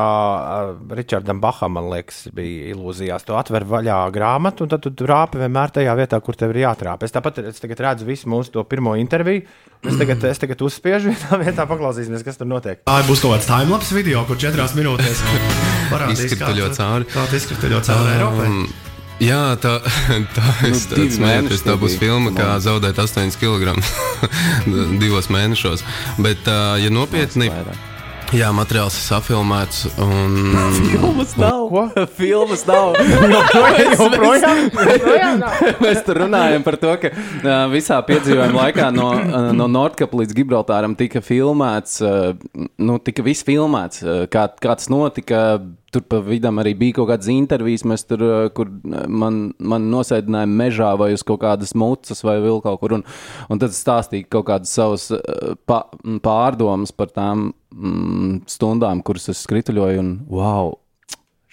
Richardam 0.97 1.41
Baham, 1.43 1.75
man 1.77 1.91
liekas, 1.93 2.23
bija 2.33 2.71
ilūzijās. 2.73 3.27
Tu 3.29 3.35
atver 3.37 3.67
vaļā 3.69 3.99
grāmatu, 4.15 4.65
un 4.65 4.73
tad 4.73 4.87
tu 4.87 5.09
rāpi 5.09 5.43
vienmēr 5.43 5.75
tajā 5.77 5.93
vietā, 5.99 6.21
kur 6.25 6.39
tev 6.41 6.55
ir 6.55 6.63
jātrāp. 6.63 7.05
Es 7.05 7.13
tāpat 7.13 7.43
es 7.45 7.61
tagad 7.61 7.83
redzu 7.85 8.09
visu 8.09 8.31
mūsu 8.33 8.55
to 8.55 8.65
pirmo 8.65 8.95
interviju. 8.97 9.45
Es 9.85 9.99
tagad, 10.01 10.25
es 10.25 10.41
tagad 10.41 10.65
uzspiežu 10.65 11.13
vienā 11.13 11.41
vietā, 11.45 11.69
paklausīsimies, 11.69 12.25
kas 12.25 12.41
tur 12.41 12.49
notiek. 12.49 12.81
Tā 12.89 12.97
būs 13.05 13.21
kaut 13.21 13.37
kāds 13.37 13.51
timelapse 13.51 13.93
video, 13.99 14.25
kur 14.25 14.41
četrās 14.41 14.73
minūtēs 14.79 15.21
parādīs, 15.93 16.25
Izkrituļot 16.31 16.81
cauri. 16.81 17.11
Kā 17.13 17.29
tas 17.29 17.39
izkrituļot 17.43 17.93
cauri 17.93 18.17
Eiropai. 18.17 18.51
Um, 18.51 18.67
Jā, 19.23 19.55
tā, 19.63 19.77
tā, 20.37 20.49
es, 20.67 20.89
divi 20.91 21.13
tā, 21.13 21.21
mēneši 21.23 21.63
tā 21.69 21.77
būs 21.79 21.93
bija. 21.95 22.01
filma, 22.03 22.33
kā 22.35 22.49
on. 22.57 22.65
zaudēt 22.65 22.99
8 22.99 23.37
kg 23.39 23.77
divos 24.99 25.29
mēnešos. 25.31 25.85
Bet, 26.19 26.43
uh, 26.51 26.75
ja 26.83 26.91
nopietni, 26.91 27.47
jā, 28.35 28.49
materiāls 28.55 28.97
ir 28.99 29.05
safilmēts. 29.05 29.85
Un... 30.03 30.35
Filmas 30.91 31.35
nav. 31.39 31.67
Ko? 31.71 31.85
Filmas 32.19 32.65
nav. 32.69 32.97
Joprojām? 34.05 34.61
Joprojām 34.95 35.41
nav? 35.43 35.63
Mēs 35.83 36.03
tur 36.07 36.23
runājam 36.25 36.67
par 36.67 36.79
to, 36.83 36.93
ka 37.03 37.13
uh, 37.15 37.53
visā 37.73 38.01
piedzīvojuma 38.07 38.67
laikā 38.67 38.91
no, 38.95 39.11
uh, 39.15 39.49
no 39.57 39.69
Nordkapa 39.71 40.23
līdz 40.23 40.37
Gibraltāram 40.37 40.97
tika 40.99 41.23
filmēts, 41.25 42.01
uh, 42.05 42.35
nu, 42.83 42.99
tika 43.05 43.25
viss 43.27 43.47
filmēts, 43.47 44.05
uh, 44.05 44.27
kā, 44.31 44.49
kā 44.59 44.77
tas 44.77 44.91
notika. 44.93 45.47
Tur 45.95 46.03
pa 46.11 46.19
vidam 46.27 46.57
arī 46.59 46.73
bija 46.75 46.97
kaut 46.97 47.13
kādas 47.13 47.29
intervijas, 47.31 47.85
mēs 47.87 48.03
tur, 48.09 48.23
uh, 48.27 48.47
kur 48.55 48.67
uh, 48.67 49.05
man, 49.07 49.53
man 49.63 49.87
nosēdināja 49.93 50.51
mežā 50.51 50.91
vai 50.99 51.13
uz 51.15 51.23
kaut 51.27 51.45
kādas 51.45 51.75
mucas 51.79 52.25
vai 52.27 52.41
vēl 52.43 52.59
kaut 52.65 52.81
kur. 52.83 52.97
Un, 52.99 53.07
un 53.47 53.63
tad 53.63 53.71
es 53.71 53.83
stāstīju 53.85 54.27
kaut 54.35 54.49
kādas 54.51 54.75
savas 54.75 55.07
uh, 55.15 55.55
pārdomas 56.25 56.95
par 56.95 57.15
tām 57.15 57.53
mm, 57.75 58.41
stundām, 58.51 59.03
kuras 59.07 59.29
es 59.33 59.43
skrituļoju. 59.47 60.03
Un, 60.03 60.17
wow, 60.31 60.75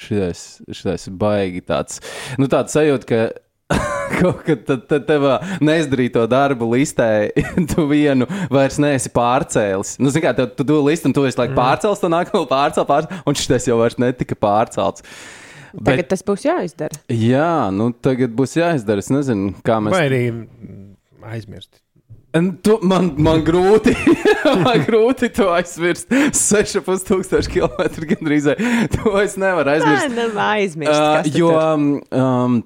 Šitais, 0.02 0.40
šitais 0.74 1.04
ir 1.12 1.14
baigi 1.22 1.60
tāds, 1.62 2.00
nu, 2.42 2.48
tāds 2.50 2.74
sajūta, 2.74 3.06
ka 3.06 3.20
kaut 4.20 4.40
kad 4.48 4.64
tad, 4.66 4.88
tad 4.90 5.06
tev 5.08 5.28
neizdarīto 5.64 6.24
darbu 6.30 6.72
listē, 6.74 7.30
tu 7.72 7.86
vienu 7.90 8.26
vairs 8.52 8.80
neesi 8.82 9.12
pārcēlis. 9.14 10.00
Nu, 10.02 10.10
zini 10.14 10.26
kā, 10.26 10.34
tev, 10.38 10.50
tu 10.58 10.66
to 10.68 10.80
listu, 10.88 11.12
un 11.12 11.16
tu 11.16 11.28
esi 11.30 11.40
laikam 11.40 11.60
pārcēlis, 11.60 12.02
to 12.02 12.10
nākamo 12.12 12.48
pārcēlis, 12.50 12.90
pārcēlis, 12.90 13.22
un 13.30 13.38
šis 13.38 13.70
jau 13.70 13.78
vairs 13.84 14.00
netika 14.02 14.38
pārcelts. 14.42 15.06
Tagad 15.72 16.10
tas 16.12 16.26
būs 16.28 16.44
jāizdara. 16.44 16.98
Jā, 17.16 17.70
nu 17.72 17.92
tagad 18.04 18.34
būs 18.36 18.58
jāizdara. 18.58 19.00
Es 19.00 19.08
nezinu, 19.14 19.54
kā 19.64 19.78
mēs. 19.80 19.96
Vai 19.96 20.04
arī 20.10 20.24
mm, 20.34 20.82
aizmirst. 21.32 21.78
Tu, 22.32 22.78
man, 22.88 23.10
man 23.20 23.42
grūti, 23.44 23.92
man 24.64 24.86
grūti 24.88 25.28
to 25.36 25.50
aizmirst. 25.52 26.08
6,5 26.08 27.04
tūkstoši 27.10 27.52
kilometru 27.58 28.08
gandrīz. 28.14 28.48
To 28.96 29.18
es 29.20 29.36
nevaru 29.42 29.74
aizmirst. 29.74 30.08
Nē, 30.14 30.30
nav 30.30 30.40
aizmirst. 30.46 30.96
Uh, 30.96 31.36
jo 31.36 31.52
um, 31.60 31.90
um, 32.16 32.62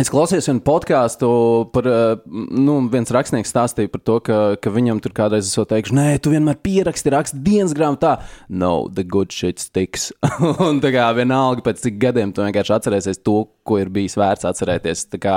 es 0.00 0.10
klausījos 0.10 0.48
vienu 0.50 0.62
podkāstu, 0.66 1.28
par 1.74 1.86
uh, 1.86 2.22
nu, 2.26 2.76
viens 2.90 3.10
rakstnieks 3.14 3.52
stāstīja 3.52 3.90
par 3.92 4.02
to, 4.02 4.16
ka, 4.26 4.38
ka 4.62 4.72
viņam 4.74 5.00
tur 5.04 5.14
kādreiz 5.14 5.46
esot 5.46 5.70
teikuši, 5.70 5.94
nē, 5.94 6.06
tu 6.22 6.32
vienmēr 6.32 6.58
pieraksti, 6.64 7.12
raksti 7.14 7.42
dienas 7.44 7.74
grāmatā. 7.76 8.16
No, 8.48 8.88
the 8.90 9.04
good 9.06 9.34
shit 9.34 9.62
sticks. 9.62 10.08
Un 10.66 10.80
tā 10.82 10.90
kā 10.94 11.06
vienalga 11.14 11.62
pēc 11.66 11.84
cik 11.84 12.00
gadiem 12.02 12.32
tu 12.34 12.42
vienkārši 12.42 12.74
atcerēsies 12.78 13.22
to, 13.22 13.36
ko 13.64 13.78
ir 13.80 13.92
bijis 13.94 14.18
vērts 14.18 14.48
atcerēties. 14.50 15.06
Tā 15.14 15.20
kā, 15.22 15.36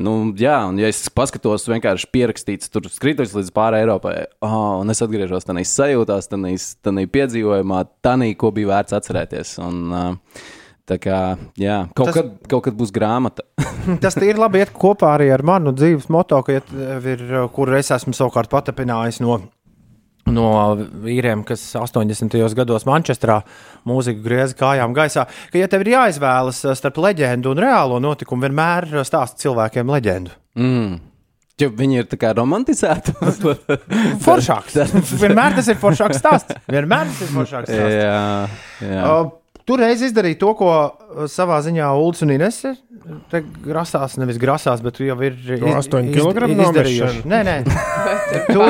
nu, 0.00 0.14
jā, 0.38 0.56
un 0.70 0.80
ja 0.80 0.88
es 0.90 1.02
paskatos 1.12 1.68
vienkārši 1.70 2.08
pierakstīts 2.14 2.72
tur 2.72 2.88
skrituļus 2.90 3.36
līdz 3.36 3.52
pāri 3.56 3.82
Eiropai, 3.82 4.16
oh, 4.46 4.80
un 4.80 4.94
es 4.94 5.04
atgriežos 5.04 5.48
tādā 5.48 5.66
sajūtās, 5.68 6.30
tādā 6.32 7.04
piedzīvojumā, 7.18 7.84
tādā, 8.04 8.32
ko 8.40 8.54
bija 8.56 8.72
vērts 8.72 8.96
atcerēties. 8.96 9.58
Un, 9.66 9.84
uh, 9.92 10.56
Tā 10.90 10.96
kā, 10.98 11.20
jā, 11.60 11.84
kaut, 11.94 12.10
Tas- 12.10 12.16
kad, 12.18 12.32
kaut 12.50 12.64
kad 12.66 12.74
būs 12.78 12.90
grāmata. 12.94 13.44
Tas 14.02 14.16
ir 14.18 14.40
labi 14.40 14.62
iet 14.64 14.72
kopā 14.74 15.14
arī 15.14 15.30
ar 15.34 15.44
manu 15.46 15.70
dzīves 15.76 16.08
moto, 16.10 16.40
ja 16.50 16.62
tev 16.66 17.06
ir, 17.12 17.24
kur 17.54 17.70
es 17.78 17.92
esmu 17.94 18.16
savukārt 18.16 18.50
patapinājis 18.50 19.22
no 19.22 19.38
no 20.30 20.46
vīriem, 21.02 21.42
kas 21.46 21.62
80. 21.78 22.36
gados 22.54 22.84
Manchesterā 22.86 23.40
mūziku 23.88 24.22
grieza 24.22 24.54
kājām 24.58 24.94
gaisā, 24.94 25.24
ka, 25.50 25.58
ja 25.58 25.66
tev 25.70 25.82
ir 25.86 25.94
jāizvēlas 25.96 26.60
uh, 26.68 26.74
starp 26.78 27.00
leģendu 27.02 27.54
un 27.54 27.62
reālo 27.64 27.98
notikumu, 28.02 28.46
vienmēr 28.46 28.86
stāst 29.08 29.40
cilvēkiem 29.42 29.90
leģendu. 29.90 30.36
Mm. 30.60 31.00
Ja 31.60 31.68
viņi 31.76 31.98
ir 32.00 32.06
tā 32.08 32.16
kā 32.20 32.30
romantizēti. 32.36 33.12
Foršāks. 34.26 34.78
Vienmēr 35.24 35.58
tas 35.58 35.68
ir 35.68 35.76
foršāks 35.80 36.20
stāsts. 36.22 36.56
Vienmēr 36.70 37.10
tas 37.10 37.20
ir 37.26 37.34
foršāks 37.34 37.68
stāsts. 37.68 37.98
jā, 37.98 38.22
jā. 38.86 39.02
Uh, 39.04 39.34
Tu 39.70 39.76
reiz 39.78 40.02
izdarīji 40.02 40.40
to, 40.40 40.54
ko 40.58 40.70
uh, 40.74 41.26
savā 41.30 41.60
ziņā 41.62 41.92
Ulas 41.94 42.24
un 42.26 42.34
Ines 42.34 42.64
te 43.30 43.40
grasās, 43.64 44.16
nevis 44.20 44.38
grasās, 44.40 44.82
bet 44.84 44.98
tu 44.98 45.06
jau 45.06 45.16
ir 45.24 45.36
To 45.48 45.72
astoņu 45.78 46.12
kilogramu 46.14 46.66
izdarījuši. 46.66 47.22
Nē, 47.30 47.40
nē. 47.46 47.56
Tu 48.50 48.60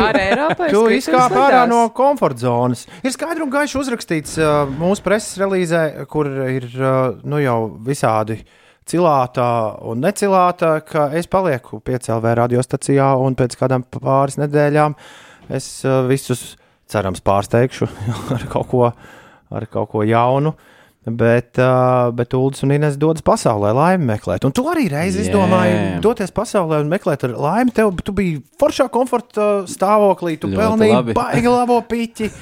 skrituļus 0.90 0.96
izkāpi 1.00 1.38
ārā 1.40 1.64
no 1.68 1.82
komforta 1.96 2.44
zonas. 2.46 2.86
Ir 3.04 3.12
skaidri 3.14 3.44
un 3.44 3.52
gaiši 3.52 3.78
uzrakstīts 3.80 4.38
uh, 4.40 4.62
mūsu 4.80 5.04
preses 5.04 5.38
relīzē, 5.40 5.82
kur 6.10 6.30
ir 6.48 6.66
uh, 6.78 7.18
nu 7.28 7.40
jau 7.42 7.58
visādi 7.86 8.40
cilāta 8.90 9.46
un 9.86 10.00
necilāta, 10.02 10.78
ka 10.86 11.10
es 11.18 11.28
palieku 11.30 11.80
piecēlvē 11.84 12.34
radiostacijā 12.40 13.12
un 13.22 13.36
pēc 13.38 13.56
kādām 13.60 13.84
pāris 13.92 14.40
nedēļām 14.40 14.96
es 15.52 15.68
uh, 15.86 16.02
visus 16.10 16.54
cerams 16.90 17.22
pārsteigšu 17.22 17.88
ar 18.36 18.46
kaut 18.50 18.70
ko, 18.72 18.90
ar 19.50 19.70
kaut 19.70 19.92
ko 19.92 20.04
jaunu. 20.06 20.54
Bet, 21.10 21.58
uh, 21.58 22.10
bet 22.16 22.34
Ulas 22.38 22.62
un 22.66 22.74
Inês 22.74 22.98
dodas 23.00 23.24
pasaulē, 23.26 23.72
laimi 23.76 24.06
meklēt. 24.12 24.46
Un 24.46 24.54
tu 24.56 24.64
arī 24.70 24.86
reiz 24.92 25.18
Jā. 25.18 25.26
izdomāji 25.26 25.78
doties 26.04 26.34
pasaulē 26.36 26.82
un 26.84 26.90
meklēt 26.92 27.26
laimi. 27.30 27.74
Tev 27.76 27.92
tu 28.04 28.14
biji 28.16 28.40
foršā 28.60 28.90
komforta 28.92 29.50
stāvoklī, 29.70 30.36
tu 30.40 30.50
Ļoti 30.50 30.62
pelnīji 30.62 31.16
baigi 31.18 31.54
labo 31.54 31.80
piķi. 31.90 32.32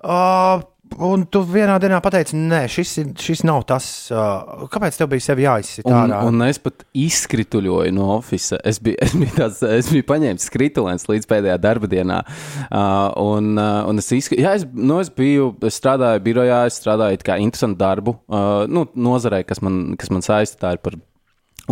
Uh, 0.00 0.62
un 0.98 1.24
tu 1.30 1.42
vienā 1.46 1.76
dienā 1.82 2.00
pateici, 2.02 2.36
nē, 2.36 2.62
šis, 2.70 2.92
ir- 3.02 3.12
šis 3.18 3.42
nav 3.46 3.62
tas. 3.68 3.86
Uh, 4.12 4.64
kāpēc 4.72 4.98
tev 4.98 5.10
bija 5.12 5.24
sevi 5.30 5.44
jāizsit 5.46 5.86
Un, 5.86 6.12
un 6.12 6.42
es 6.48 6.58
pat 6.62 6.84
izkrituļoju 6.96 7.92
no 7.96 8.08
oficiāla. 8.16 8.62
Es 8.70 8.80
biju, 8.82 8.96
es 9.04 9.14
biju, 9.14 9.34
tāds, 9.36 9.62
es 9.62 9.90
biju 9.92 10.06
paņēmis 10.08 10.48
skrituliens 10.50 11.06
līdz 11.10 11.28
pēdējā 11.30 11.58
darba 11.62 11.90
dienā. 11.90 12.22
Uh, 12.70 13.10
un, 13.22 13.52
uh, 13.58 13.84
un 13.90 14.02
es, 14.02 14.10
izskri... 14.16 14.40
Jā, 14.42 14.56
es, 14.60 14.66
nu, 14.74 15.00
es 15.04 15.12
biju, 15.14 15.52
es 15.68 15.78
strādāju 15.80 16.24
birojā, 16.26 16.64
es 16.70 16.80
strādāju 16.82 17.22
kā 17.26 17.38
interesantu 17.42 17.80
darbu. 17.80 18.16
Uh, 18.30 18.64
nu, 18.70 18.86
nozarē, 18.94 19.44
kas 19.48 19.62
man, 19.64 19.96
kas 20.00 20.10
man 20.12 20.24
ir 20.26 20.82
par 20.82 20.98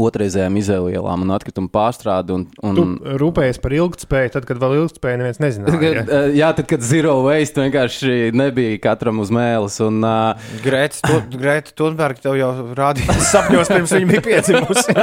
otrreizējām 0.06 0.58
izēlielām 0.60 1.24
un 1.26 1.34
atkritumu 1.34 1.70
pārstrādi. 1.72 2.34
Un, 2.36 2.46
un... 2.64 2.78
Tu 2.78 3.16
rūpējies 3.22 3.60
par 3.62 3.74
ilgspēju, 3.76 4.32
tad, 4.36 4.46
kad 4.48 4.60
vēl 4.62 4.76
ilgspēju 4.82 5.20
neviens 5.22 5.40
nezināja. 5.42 5.80
Kad, 5.82 5.98
ja? 5.98 6.04
uh, 6.06 6.30
jā, 6.38 6.50
tad, 6.58 6.68
kad 6.70 6.86
zero 6.86 7.18
waste 7.26 7.64
vienkārši 7.64 8.30
nebija 8.36 8.78
katram 8.84 9.22
uz 9.24 9.32
mēles. 9.34 9.78
Un, 9.84 10.00
uh, 10.06 10.48
Grēta 10.64 11.02
tu, 11.04 11.20
Grēta 11.42 11.74
Thunberga 11.78 12.28
tev 12.28 12.38
jau 12.38 12.50
rādīja 12.78 13.18
sapņos, 13.32 13.74
pirms 13.74 13.94
viņa 13.98 14.10
bija 14.14 14.24
piedzimusi. 14.28 14.96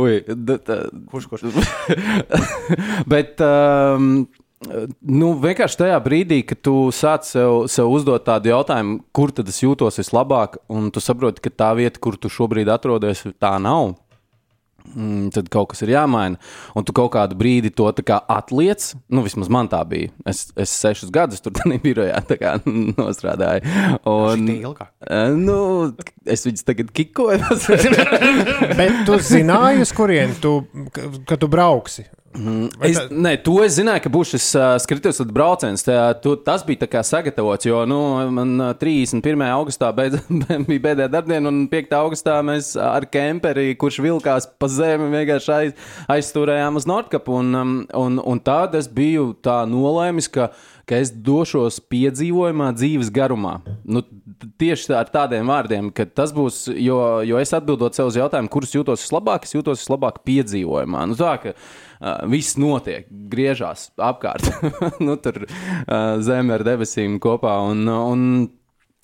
Ui, 0.00 0.20
kurš, 1.10 1.28
kurš? 1.30 1.44
Bet, 3.12 3.40
um, 3.44 4.26
nu, 4.64 5.32
vienkārši 5.40 5.80
tajā 5.82 5.98
brīdī, 6.04 6.40
kad 6.48 6.60
tu 6.64 6.76
sāc 6.94 7.28
sev, 7.28 7.64
sev 7.72 7.90
uzdot 7.92 8.24
tādu 8.26 8.52
jautājumu, 8.52 9.00
kur 9.14 9.34
tad 9.34 9.50
es 9.50 9.60
jūtos 9.62 10.00
vislabāk, 10.00 10.60
un 10.72 10.88
tu 10.94 11.02
saproti, 11.04 11.44
ka 11.44 11.52
tā 11.52 11.74
vieta, 11.78 12.00
kur 12.00 12.18
tu 12.20 12.32
šobrīd 12.32 12.70
atrodies, 12.72 13.26
tā 13.42 13.56
nav. 13.62 13.94
Mm, 14.84 15.30
tad 15.32 15.46
kaut 15.48 15.70
kas 15.72 15.80
ir 15.80 15.94
jāmaina. 15.94 16.36
Un 16.76 16.84
tu 16.84 16.92
kaut 16.94 17.14
kādu 17.14 17.38
brīdi 17.40 17.70
to 17.72 17.88
kā 18.04 18.18
atliec. 18.30 18.90
Nu, 19.08 19.22
vismaz 19.24 19.48
man 19.48 19.70
tā 19.72 19.80
bija. 19.88 20.10
Es, 20.28 20.50
es 20.60 20.74
sešus 20.76 21.12
gadus 21.14 21.40
tur 21.40 21.56
bijā, 21.84 22.20
tā 22.28 22.36
kā 22.36 22.52
nostrādāju. 22.68 23.64
Un. 24.04 24.44
Eh, 25.08 25.32
nu, 25.40 25.56
es 26.28 26.44
viņus 26.44 26.68
tagad 26.68 26.92
kikoju. 26.92 27.40
Bet 28.78 29.00
tu 29.08 29.16
zināji, 29.24 29.86
uz 29.86 29.94
kurien 29.96 30.36
tu, 30.42 30.58
ka 31.24 31.40
tu 31.40 31.48
brauksi? 31.48 32.04
Es, 32.34 32.98
nē, 33.14 33.36
to 33.46 33.60
es 33.62 33.76
zināju, 33.76 34.02
ka 34.02 34.10
būs 34.10 34.32
šis 34.34 34.46
uh, 34.58 34.64
skrituļs 34.82 35.20
brauciens. 35.30 35.84
Tā, 35.86 35.98
tu, 36.18 36.34
tas 36.42 36.64
bija 36.66 36.82
tā 36.82 36.88
kā 36.90 37.02
sagatavots, 37.06 37.68
jo 37.68 37.84
nu, 37.86 37.98
man 38.34 38.54
uh, 38.58 38.72
31. 38.80 39.44
augustā 39.54 39.92
beidz, 39.94 40.18
bija 40.68 40.84
pēdējā 40.88 41.08
darbdiena, 41.12 41.52
un 41.52 41.68
5. 41.70 41.94
augustā 42.00 42.40
mēs 42.46 42.72
ar 42.80 43.06
kemperi, 43.06 43.76
kurš 43.78 44.00
vilkās 44.02 44.48
pa 44.58 44.70
zemi, 44.72 45.12
vienkārši 45.14 45.54
aiz, 45.54 45.90
aizstūrējām 46.16 46.80
uz 46.80 46.88
Nordkapu. 46.90 47.38
Un, 47.38 47.54
um, 47.60 47.76
un, 48.02 48.18
un 48.18 48.42
tad 48.42 48.74
es 48.78 48.90
biju 48.90 49.30
tā 49.44 49.60
nolēmis, 49.70 50.30
ka, 50.34 50.50
ka 50.90 50.98
es 50.98 51.14
došos 51.14 51.78
piedzīvojumā 51.92 52.72
dzīves 52.74 53.14
garumā. 53.14 53.60
Nu, 53.86 54.02
tieši 54.60 54.94
ar 54.98 55.10
tādiem 55.12 55.48
vārdiem, 55.48 55.88
ka 55.94 56.06
tas 56.06 56.34
būs, 56.34 56.66
jo, 56.74 56.98
jo 57.26 57.40
es 57.40 57.54
atbildot 57.56 57.96
sev 57.96 58.10
uz 58.10 58.18
jautājumu, 58.20 58.52
kurus 58.52 58.74
jūtos 58.76 59.06
vislabāk, 59.06 59.48
es 59.48 59.56
jūtos 59.56 59.82
vislabāk 59.84 60.22
piedzīvojumā. 60.28 61.06
Nu, 61.10 61.18
tā, 61.18 61.34
ka, 61.42 61.56
Uh, 62.04 62.18
viss 62.28 62.58
notiek, 62.60 63.06
griežās 63.32 63.86
apkārt. 63.96 64.44
nu, 65.06 65.14
tur 65.22 65.46
uh, 65.46 66.18
zeme 66.20 66.52
ar 66.58 66.64
debesīm 66.66 67.16
kopā. 67.22 67.54
Un, 67.70 67.86
un, 67.88 68.24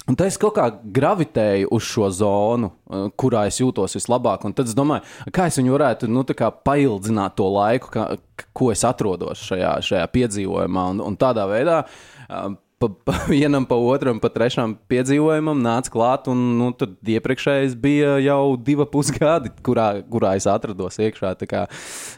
un 0.04 0.18
tā 0.18 0.26
es 0.28 0.36
kaut 0.42 0.58
kā 0.58 0.66
gravitēju 0.98 1.70
uz 1.72 1.86
šo 1.86 2.10
zonu, 2.12 2.72
kurā 3.16 3.46
es 3.48 3.62
jūtos 3.62 3.96
vislabāk. 3.96 4.44
Un 4.44 4.56
tad 4.58 4.68
es 4.68 4.76
domāju, 4.76 5.06
kā 5.32 5.48
es 5.48 5.56
viņu 5.62 5.76
varētu 5.78 6.10
nu, 6.12 6.26
paildzināt 6.66 7.38
to 7.40 7.46
laiku, 7.54 7.92
kā, 7.94 8.08
ko 8.52 8.68
es 8.74 8.84
atrodos 8.84 9.46
šajā, 9.48 9.78
šajā 9.86 10.10
piedzīvojumā. 10.18 10.90
Un, 10.92 11.00
un 11.06 11.16
tādā 11.20 11.48
veidā. 11.48 11.84
Uh, 12.26 12.58
Pa, 12.80 12.88
pa 12.88 13.12
vienam, 13.32 13.66
pa 13.68 13.76
otram, 13.76 14.16
pa 14.22 14.30
trešam 14.32 14.72
piedzīvojumam 14.88 15.58
nāca 15.60 15.92
klāt, 15.92 16.30
un 16.32 16.38
nu, 16.56 16.70
tad 16.72 16.94
iepriekšējais 17.04 17.74
bija 17.76 18.14
jau 18.24 18.54
divi 18.56 18.86
pusgadi, 18.88 19.52
kurā, 19.66 19.90
kurā 20.08 20.30
es 20.40 20.46
atrados 20.48 20.96
iekšā. 20.96 21.34
Tā 21.42 21.48
Kā, 21.50 21.64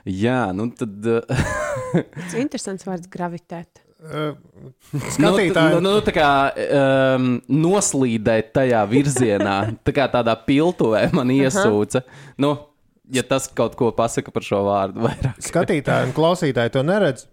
jā, 0.06 0.40
nu 0.54 0.68
tad. 0.70 0.94
Tas 2.14 2.36
ir 2.36 2.44
interesants 2.44 2.86
vārds 2.86 3.10
gravitēt. 3.10 3.82
Skatītāji- 4.02 5.18
Nu, 5.22 5.32
t- 5.38 5.66
nu, 5.74 5.80
nu, 5.82 5.92
tā 6.02 6.14
kā 6.14 6.30
um, 7.16 7.26
noslīdēt 7.50 8.52
tajā 8.54 8.80
virzienā, 8.90 9.56
tā 9.86 9.94
kā 9.94 10.06
tādā 10.10 10.34
piltuvē 10.46 11.08
man 11.14 11.30
iesūca. 11.34 12.02
Nu, 12.42 12.54
ja 13.12 13.22
tas 13.26 13.46
kaut 13.50 13.74
ko 13.78 13.90
pasaka 13.94 14.30
par 14.34 14.46
šo 14.46 14.62
vārdu 14.66 15.04
vairāk. 15.06 15.38
Skatītāji 15.42 16.10
un 16.10 16.16
klausītāji 16.16 16.74
to 16.78 16.82
neredz. 16.86 17.26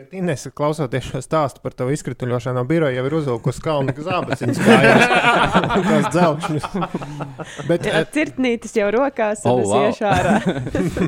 Bet 0.00 0.14
Inês, 0.16 0.46
klausoties 0.56 1.04
šo 1.10 1.20
stāstu 1.20 1.60
par 1.60 1.74
tavu 1.76 1.92
izkrituļošanu 1.92 2.56
no 2.56 2.62
biroja, 2.64 2.94
jau 2.96 3.02
ir 3.04 3.14
uzvilkusi 3.18 3.60
kalnu 3.60 3.92
kājās. 3.96 4.40
Tās 4.40 6.06
dzelkšņus. 6.14 6.68
Bet, 7.68 7.84
Jā, 7.84 8.00
cirtnītis 8.14 8.72
jau 8.78 8.86
rokās, 8.96 9.42
Oh, 9.44 9.60
wow. 9.60 9.90
iešu 9.90 10.06
ārā. 10.08 10.34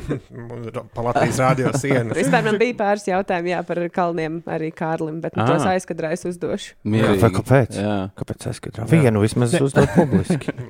Pa 0.95 1.07
Latvijas 1.07 1.41
rādio 1.41 1.73
sienas. 1.81 2.19
Vispār 2.21 2.45
man 2.51 2.61
bija 2.61 2.77
pāris 2.83 3.09
jautājumi 3.09 3.55
jā, 3.55 3.63
par 3.71 3.81
kalniem 3.97 4.43
arī 4.53 4.69
Kārlim, 4.77 5.23
bet 5.25 5.41
nu, 5.41 5.47
tos 5.49 5.65
Ah. 5.65 5.73
aizkadrā 5.79 6.13
es 6.19 6.27
uzdošu. 6.29 6.77
Vai 6.85 7.33
kāpēc? 7.39 7.81
Jā. 7.81 7.97
Kāpēc 8.21 8.49
aizskatīt? 8.53 8.85
Vienu 8.93 9.25
vismaz 9.25 9.57
uzdot 9.61 9.89
publiski. 9.97 10.53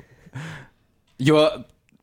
Jo 1.23 1.39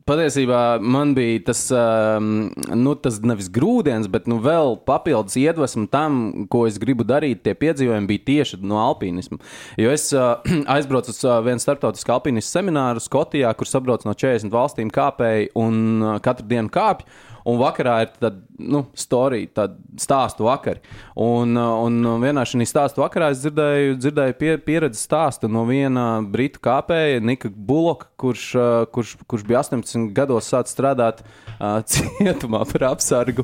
patiesībā 0.10 0.80
man 0.82 1.14
bija 1.18 1.44
tas, 1.50 1.62
um, 1.76 2.50
nu, 2.76 2.96
tas 2.98 3.20
nevis 3.22 3.50
grūdienis, 3.54 4.10
bet 4.12 4.28
nu, 4.30 4.40
vēl 4.44 4.78
papildus 4.88 5.38
iedvesma 5.40 5.86
tam, 5.94 6.20
ko 6.52 6.66
es 6.70 6.80
gribu 6.82 7.06
darīt. 7.08 7.44
Tie 7.46 7.56
piedzīvojumi 7.58 8.10
bija 8.10 8.26
tieši 8.32 8.62
no 8.66 8.82
alpīnisma. 8.82 9.40
Jo 9.80 9.94
es 9.94 10.10
uh, 10.16 10.42
aizbraucu 10.76 11.14
uz 11.14 11.22
uh, 11.28 11.40
vienu 11.46 11.62
starptautisku 11.62 12.16
alpīnismu 12.16 12.50
semināru 12.50 13.04
Skotijā, 13.04 13.54
kur 13.58 13.70
sabrauc 13.70 14.06
no 14.08 14.16
40 14.18 14.54
valstīm 14.54 14.94
kāpēji 14.94 15.52
un 15.60 15.82
uh, 16.02 16.16
katru 16.26 16.50
dienu 16.50 16.74
kāpj. 16.74 17.06
Un 17.48 17.60
vakarā 17.62 18.02
ir 18.04 18.12
tāda 18.18 18.36
nu, 18.60 18.84
storija, 18.98 19.48
tāda 19.62 20.02
stāstu 20.02 20.48
vakari. 20.48 20.82
Un, 21.20 21.56
uh, 21.58 21.84
un 21.86 22.00
vienā 22.24 22.44
šajā 22.48 22.68
stāstu 22.70 23.04
vakarā 23.04 23.32
es 23.34 23.42
dzirdēju, 23.44 23.98
dzirdēju 24.02 24.34
pie, 24.40 24.52
pieredzes 24.64 25.06
stāstu 25.08 25.50
no 25.52 25.66
viena 25.70 26.06
britu 26.22 26.60
kāpēja, 26.64 27.22
Nika 27.24 27.50
Buloka, 27.54 28.10
kurš, 28.20 28.46
uh, 28.58 28.86
kurš, 28.94 29.16
kurš 29.30 29.44
bija 29.48 29.62
18 29.64 30.12
gados 30.16 30.50
sācis 30.52 30.76
strādāt 30.76 31.18
uh, 31.24 31.80
cietumā 31.90 32.62
par 32.70 32.82
apsargu. 32.92 33.44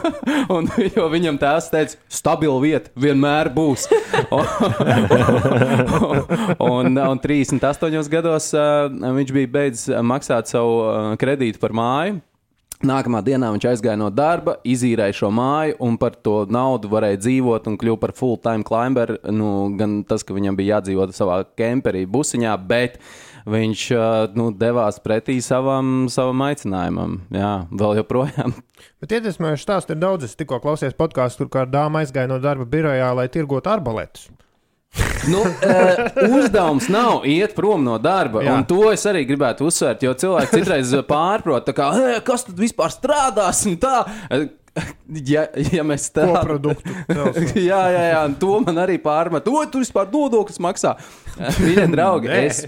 un, 0.54 0.62
jo 0.96 1.04
viņam 1.12 1.36
tās 1.40 1.70
teica, 1.72 1.94
stabila 2.10 2.60
vieta 2.62 2.88
vienmēr 2.98 3.52
būs. 3.54 3.88
un, 6.68 6.98
un 6.98 7.18
38 7.22 8.12
gados 8.12 8.52
uh, 8.56 8.88
viņš 8.88 9.30
bija 9.34 9.48
beidzis 9.58 9.86
maksāt 10.02 10.50
savu 10.50 10.74
uh, 10.82 10.88
kredītu 11.20 11.58
par 11.62 11.72
māju. 11.76 12.18
Nākamā 12.78 13.24
dienā 13.26 13.48
viņš 13.50 13.64
aizgāja 13.72 13.98
no 13.98 14.06
darba, 14.14 14.52
izīrēja 14.62 15.16
šo 15.18 15.32
māju, 15.34 15.74
un 15.82 15.96
par 15.98 16.14
to 16.22 16.44
naudu 16.46 16.86
varēja 16.92 17.18
dzīvot 17.24 17.66
un 17.66 17.78
kļuva 17.80 17.98
par 18.04 18.12
full-time 18.14 18.62
climber. 18.66 19.16
Nu, 19.34 19.72
gan 19.74 20.04
tas, 20.06 20.22
ka 20.22 20.36
viņam 20.36 20.54
bija 20.58 20.76
jādzīvot 20.76 21.16
savā 21.16 21.40
kemperī, 21.58 22.04
busiņā, 22.06 22.54
bet 22.70 23.00
viņš 23.50 23.84
nu, 24.38 24.52
devās 24.54 25.02
pretī 25.02 25.40
savam, 25.42 26.06
savam 26.12 26.46
aicinājumam. 26.46 27.18
Jā, 27.34 27.52
vēl 27.72 27.98
joprojām. 28.04 28.54
Bet 29.02 29.10
iedvesmojoši 29.14 29.64
stāsts 29.64 29.90
ir 29.94 29.98
daudz. 29.98 30.28
Es 30.28 30.38
tikko 30.38 30.60
klausījos 30.62 30.94
podkāstu, 30.98 31.44
kur 31.46 31.56
kāda 31.58 31.80
dāma 31.80 32.04
aizgāja 32.04 32.30
no 32.30 32.38
darba 32.42 32.66
birojā, 32.66 33.10
lai 33.14 33.26
tirgotu 33.32 33.70
arbaletus. 33.72 34.28
Nu, 35.28 35.42
uh, 35.44 36.38
uzdevums 36.38 36.88
nav 36.88 37.26
iet 37.28 37.54
prom 37.54 37.82
no 37.84 37.98
darba, 38.00 38.40
to 38.68 38.86
es 38.92 39.04
arī 39.06 39.26
gribētu 39.28 39.68
uzsvērt. 39.68 40.06
Jo 40.06 40.14
cilvēki 40.16 40.60
citreiz 40.62 40.94
pārprot, 41.08 41.68
kā, 41.76 41.90
"Ē, 41.92 42.24
kas 42.24 42.46
tad 42.48 42.56
vispār 42.56 42.94
strādās 42.94 43.66
un 43.68 43.76
tā. 43.76 43.98
Ja, 45.28 45.46
ja 45.72 45.80
mēs 45.88 46.10
tādā 46.12 46.42
Koproduktu 46.42 46.92
jā, 47.70 47.78
jā, 47.94 48.02
jā, 48.12 48.18
to 48.40 48.58
man 48.60 48.76
arī 48.82 48.98
pārmet. 49.00 49.46
O, 49.48 49.62
tu 49.72 49.80
vispār 49.80 50.04
nodokļus 50.12 50.58
maksā. 50.60 50.90
Viņa 51.64 51.86
draugi, 51.94 52.28
es, 52.34 52.58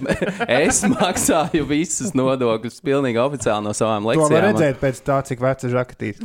es 0.48 0.78
maksāju 0.88 1.66
visus 1.68 2.14
nodokļus 2.16 2.78
pilnīgi 2.86 3.20
oficiāli 3.20 3.66
no 3.66 3.74
savām 3.76 4.06
To 4.06 4.12
lekcijām. 4.14 4.32
var 4.32 4.46
redzēt 4.46 4.80
pēc 4.80 5.00
tā, 5.04 5.18
cik 5.28 5.42
veca 5.44 5.68
žakatīs. 5.74 6.22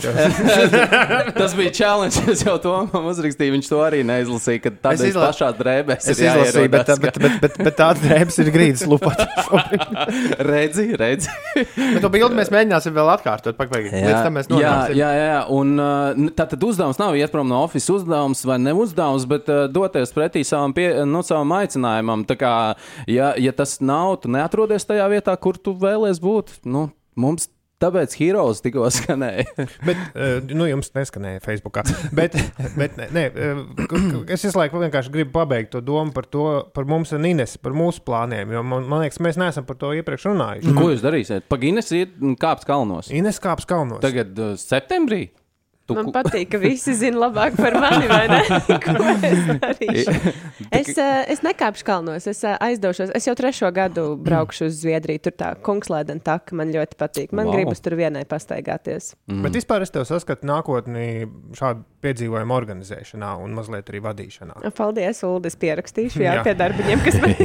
Tas 1.36 1.56
bija 1.58 1.74
challenge. 1.76 2.24
Es 2.32 2.46
jau 2.46 2.56
to 2.64 2.74
man 2.94 3.10
uzrakstīju. 3.12 3.56
Viņš 3.58 3.70
to 3.74 3.82
arī 3.84 4.00
neizlasīja. 4.08 4.64
Kad 4.70 4.80
Es 4.80 4.84
tādā 4.86 5.10
izla- 5.12 5.28
pašā 5.34 5.52
drēbēs 5.60 6.08
Es 6.14 6.22
izlasīju, 6.24 6.72
bet, 6.78 6.94
bet, 7.04 7.20
bet, 7.26 7.40
bet, 7.44 7.60
bet 7.68 7.78
tādas 7.80 8.04
drēbes 8.06 8.40
ir 8.46 8.54
grīdas 8.56 8.86
lupā. 8.90 9.12
redzi, 10.48 10.88
redzi. 11.00 11.30
bet 11.76 12.02
to 12.06 12.10
bildi 12.14 12.40
mēs 12.40 12.52
mēģināsim 12.56 12.96
vēl 12.96 13.12
atkārtot. 13.18 13.58
Pagaidām, 13.60 14.00
līdz 14.00 14.24
tam 14.26 14.36
mēs 14.40 14.50
jā, 14.50 14.56
nonāksim. 14.56 15.00
jā, 15.00 15.12
jā, 15.20 15.38
un 15.56 15.75
uh, 15.82 16.30
tā 16.38 16.48
tad 16.52 16.64
uzdevums 16.66 17.00
nav 17.02 17.18
iet 17.18 17.34
prom 17.34 17.50
no 17.50 17.64
oficiāla 17.66 18.02
uzdevums 18.02 18.46
vai 18.48 18.60
ne 18.62 18.76
uzdevums, 18.76 19.28
bet 19.30 19.50
uh, 19.52 19.66
doties 19.72 20.14
pretī 20.16 20.46
savam, 20.48 20.76
pie, 20.76 20.90
nu, 21.08 21.24
savam 21.26 21.56
aicinājumam. 21.58 22.26
Tā 22.30 22.38
kā, 22.40 22.54
ja, 23.12 23.34
ja 23.40 23.56
tas 23.56 23.80
nav, 23.84 24.20
tu 24.24 24.32
neatrodies 24.34 24.88
tajā 24.88 25.10
vietā, 25.12 25.36
kur 25.42 25.60
tu 25.62 25.76
vēlēsies 25.82 26.24
būt. 26.24 26.56
Nu, 26.70 26.88
mums 27.20 27.50
tāpēc 27.82 28.16
heroes 28.20 28.62
tikko 28.64 28.88
skanēja. 28.94 29.46
Bet, 29.88 30.02
eh, 30.16 30.38
nu, 30.56 30.68
jums 30.70 30.92
neskanēja 30.96 31.44
Facebookā. 31.44 31.86
Bet, 32.16 32.38
bet 32.80 32.98
nē, 33.00 33.26
eh, 33.30 33.62
es 34.32 34.46
visu 34.46 34.56
laiku 34.58 34.82
vienkārši 34.82 35.14
gribu 35.14 35.36
pabeigt 35.36 35.74
to 35.76 35.84
domu 35.86 36.16
par, 36.16 36.28
to, 36.32 36.48
par 36.76 36.88
mums 36.90 37.14
un 37.16 37.28
Ines, 37.28 37.58
par 37.62 37.76
mūsu 37.78 38.04
plāniem. 38.08 38.54
Jo 38.56 38.64
man, 38.66 38.88
man 38.92 39.06
liekas, 39.06 39.22
mēs 39.24 39.40
neesam 39.42 39.68
par 39.68 39.80
to 39.82 39.92
iepriekš 39.98 40.30
runājuši. 40.32 40.76
Ko 40.78 40.92
jūs 40.94 41.06
darīsiet? 41.06 41.50
Pagainis 41.52 41.92
iet 41.96 42.16
un 42.24 42.38
kāps 42.40 42.68
kalnos. 42.68 43.12
Ines 43.14 43.42
kāps 43.44 43.68
kalnos. 43.70 44.04
Tagad 44.06 44.40
septembrī. 44.62 45.28
Tu, 45.86 45.94
Man 45.94 46.08
patīk, 46.10 46.48
ka 46.50 46.58
visi 46.58 46.96
zina 46.98 47.28
labāk 47.28 47.54
par 47.60 47.76
mani, 47.78 48.08
vai 48.10 48.24
ne? 48.26 48.40
Ko 48.86 48.94
es 49.14 49.42
darīšu? 49.62 50.14
Es, 50.74 50.88
eh, 50.98 51.20
es 51.30 51.44
nekāpšu 51.46 51.86
kalnos, 51.86 52.26
es 52.32 52.40
eh, 52.42 52.56
aizdošos. 52.66 53.12
Es 53.14 53.28
jau 53.30 53.36
trešo 53.38 53.70
gadu 53.76 54.08
braukšu 54.18 54.66
uz 54.72 54.80
Zviedriju. 54.82 55.22
Tur 55.28 55.36
tā 55.38 55.52
kungslēdena 55.62 56.24
taka 56.26 56.58
man 56.58 56.74
ļoti 56.74 56.98
patīk. 56.98 57.36
Man 57.38 57.46
Wow. 57.46 57.60
gribas 57.60 57.84
tur 57.86 57.94
vienai 58.00 58.24
pastaigāties. 58.26 59.12
Mm. 59.30 59.44
Bet 59.46 59.60
vispār 59.60 59.86
es 59.86 59.94
tev 59.94 60.08
saskatu 60.10 60.48
nākotnē 60.50 61.06
šādu 61.54 61.86
piedzīvojumu 62.02 62.58
organizēšanā 62.58 63.36
un 63.46 63.54
mazliet 63.54 63.86
arī 63.94 64.02
vadīšanā. 64.08 64.58
Paldies, 64.80 65.22
Ulu. 65.28 65.44
Es 65.46 65.60
pierakstīšu, 65.62 66.24
jā, 66.26 66.40
Jā. 66.40 66.44
pie 66.48 66.56
darbiņiem, 66.58 67.06
kas 67.06 67.22
man 67.22 67.36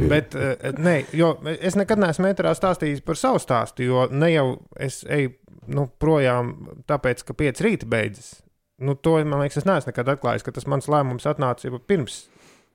Bet, 0.14 0.38
uh, 0.38 0.70
nē, 0.78 0.96
jo 1.18 1.32
es 1.58 1.74
nekad 1.78 1.98
neesmu 2.06 2.28
metrā 2.30 2.54
stāstījis 2.54 3.02
par 3.02 3.18
savu 3.18 3.42
stāstu, 3.42 3.82
jo 3.90 4.06
ne 4.14 4.30
jau 4.30 4.46
es 4.78 5.02
eju 5.10 5.34
nu, 5.70 5.86
projām, 6.02 6.54
tāpēc, 6.90 7.24
ka 7.26 7.36
pieci 7.36 7.66
rīta 7.66 7.88
beidzas. 7.90 8.38
Nu, 8.80 8.96
to 8.96 9.18
man 9.28 9.42
liekas, 9.42 9.60
es 9.60 9.68
neesmu 9.68 9.92
nekad 9.92 10.08
atklājis, 10.14 10.44
ka 10.46 10.54
tas 10.56 10.66
mans 10.70 10.88
lēmums 10.88 11.28
atnāca 11.28 11.68
jau 11.68 11.78
pirms, 11.78 12.22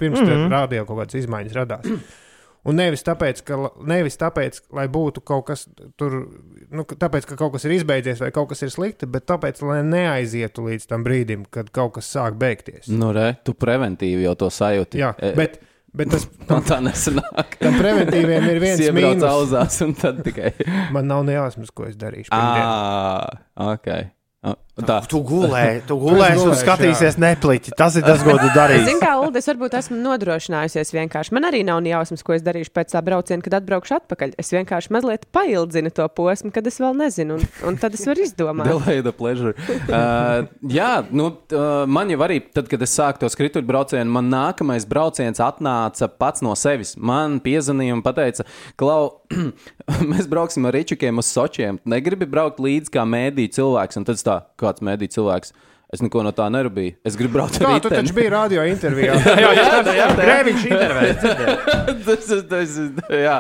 pirms 0.02 0.22
mm. 0.22 0.30
-hmm. 0.30 0.54
rādījā 0.54 0.86
kaut 0.86 1.02
kādas 1.02 1.18
izmaiņas 1.24 1.58
radās. 1.58 1.90
Un 2.66 2.80
nevis 2.80 3.06
tāpēc, 3.06 3.44
ka, 3.46 3.58
nevis 3.86 4.18
tāpēc, 4.18 4.58
lai 4.74 4.88
būtu 4.90 5.22
kaut 5.22 5.46
kas 5.52 5.68
tur, 6.02 6.16
nu, 6.74 6.86
tāpēc, 6.86 7.28
ka 7.30 7.38
kaut 7.38 7.54
kas 7.54 7.68
ir 7.68 7.76
izbeidzies 7.76 8.24
vai 8.24 8.32
kaut 8.34 8.50
kas 8.50 8.66
ir 8.66 8.72
slikti, 8.74 9.06
bet 9.06 9.28
tāpēc, 9.30 9.62
lai 9.62 9.84
neaizietu 9.86 10.66
līdz 10.66 10.90
tam 10.90 11.06
brīdim, 11.06 11.46
kad 11.54 11.70
kaut 11.70 11.94
kas 12.00 12.10
sāk 12.10 12.40
beigties. 12.42 12.90
Nu, 12.90 13.12
re, 13.14 13.36
tu 13.46 13.54
preventīvi 13.54 14.26
jau 14.26 14.34
to 14.42 14.50
sajūti. 14.50 15.02
Jā, 15.04 15.14
E, 15.22 15.34
bet, 15.98 16.12
tas 16.14 16.28
man 16.50 16.66
tā 16.68 16.80
nesanāk. 16.84 17.58
Tam 17.62 17.78
preventīviem 17.80 18.50
ir 18.54 18.62
viens 18.64 18.84
mīnus. 18.96 19.26
auzās 19.30 19.80
un 19.86 19.96
tad 20.00 20.22
tikai. 20.26 20.54
Man 20.96 21.10
nav 21.12 21.26
nejausmas, 21.28 21.72
ko 21.76 21.88
es 21.90 21.98
darīšu. 22.00 22.32
Ah, 22.36 23.26
ok. 23.74 23.90
Ah, 24.46 24.60
Tā. 24.76 24.98
Tu 25.08 25.22
gulēji, 25.24 25.86
tu 25.88 25.96
gulēji 26.02 26.42
un 26.44 26.56
skatīsies 26.60 27.16
nepliķi. 27.22 27.72
Tas 27.80 27.96
ir 27.96 28.04
tas, 28.04 28.20
ko 28.26 28.34
tu 28.36 28.50
darīsi. 28.52 28.90
Zinu, 28.90 29.00
kā 29.00 29.14
Ulu, 29.22 29.32
es 29.40 29.48
varbūt 29.48 29.78
esmu 29.80 30.02
nodrošinājusies 30.04 30.92
vienkārši. 30.98 31.32
Man 31.38 31.48
arī 31.48 31.62
nav 31.64 31.80
jausmas, 31.88 32.24
ko 32.28 32.36
es 32.36 32.44
darīšu 32.44 32.74
pēc 32.76 32.92
tā 32.92 33.00
brauciena, 33.06 33.40
kad 33.46 33.56
atbraukšu 33.62 33.96
atpakaļ. 34.02 34.36
Es 34.42 34.52
vienkārši 34.52 34.92
mazliet 34.92 35.24
paildzinu 35.36 35.94
to 35.96 36.08
posmu, 36.12 36.52
kad 36.56 36.68
es 36.68 36.82
vēl 36.84 36.98
nezinu, 37.00 37.38
un, 37.40 37.48
un 37.72 37.80
tad 37.80 37.96
es 37.96 38.04
varu 38.10 38.26
izdomāt. 38.26 38.68
Delay 38.74 39.00
the 39.06 39.16
pleasure. 39.16 39.56
Uh, 39.88 40.44
jā, 40.68 40.92
nu, 41.08 41.30
uh, 41.56 41.86
man 41.88 42.12
jau 42.12 42.20
arī, 42.28 42.42
tad, 42.52 42.68
kad 42.72 42.84
es 42.84 42.98
sāku 43.00 43.24
to 43.24 43.32
skrituļu 43.32 43.70
braucienu, 43.72 44.12
man 44.18 44.28
nākamais 44.34 44.84
brauciens 44.92 45.40
atnāca 45.40 46.12
pats 46.12 46.44
no 46.44 46.52
sevis. 46.60 46.98
Man 47.00 47.40
piezvanīja 47.46 47.96
un 47.96 48.04
teica, 48.04 48.44
Klau, 48.76 49.22
mēs 50.12 50.28
brauksim 50.32 50.68
ar 50.68 50.76
ričukiem 50.76 51.24
uz 51.24 51.32
Sočiem. 51.32 51.80
Negribi 51.88 52.28
braukt 52.30 52.60
līdzi 52.64 52.92
kā 52.94 53.08
mēdī 53.08 53.48
cilvēks. 53.56 54.00
Un 54.00 54.08
tad 54.08 54.22
tā, 54.26 54.38
kāds 54.66 54.84
mēdī 54.86 55.08
cilvēks. 55.16 55.54
Es 55.94 56.02
neko 56.02 56.24
no 56.26 56.32
tā 56.36 56.48
nerūpēju. 56.52 56.96
Es 57.08 57.14
gribu 57.16 57.38
braukt 57.38 57.60
ar 57.60 57.68
Kā 57.68 57.74
tu 57.80 57.88
riteni. 57.92 58.08
taču 58.10 58.16
biji 58.18 58.30
radio 58.34 58.64
intervijā? 58.68 59.14
jā, 59.22 59.36
jā, 59.56 59.68
jā, 59.86 59.94
jā. 60.00 60.08
Grēviņš 60.18 60.64
intervēja. 60.72 61.36
tas 62.08 62.32
ir 62.34 62.42
tas, 62.50 62.74
ir- 62.82 63.20
jā, 63.22 63.36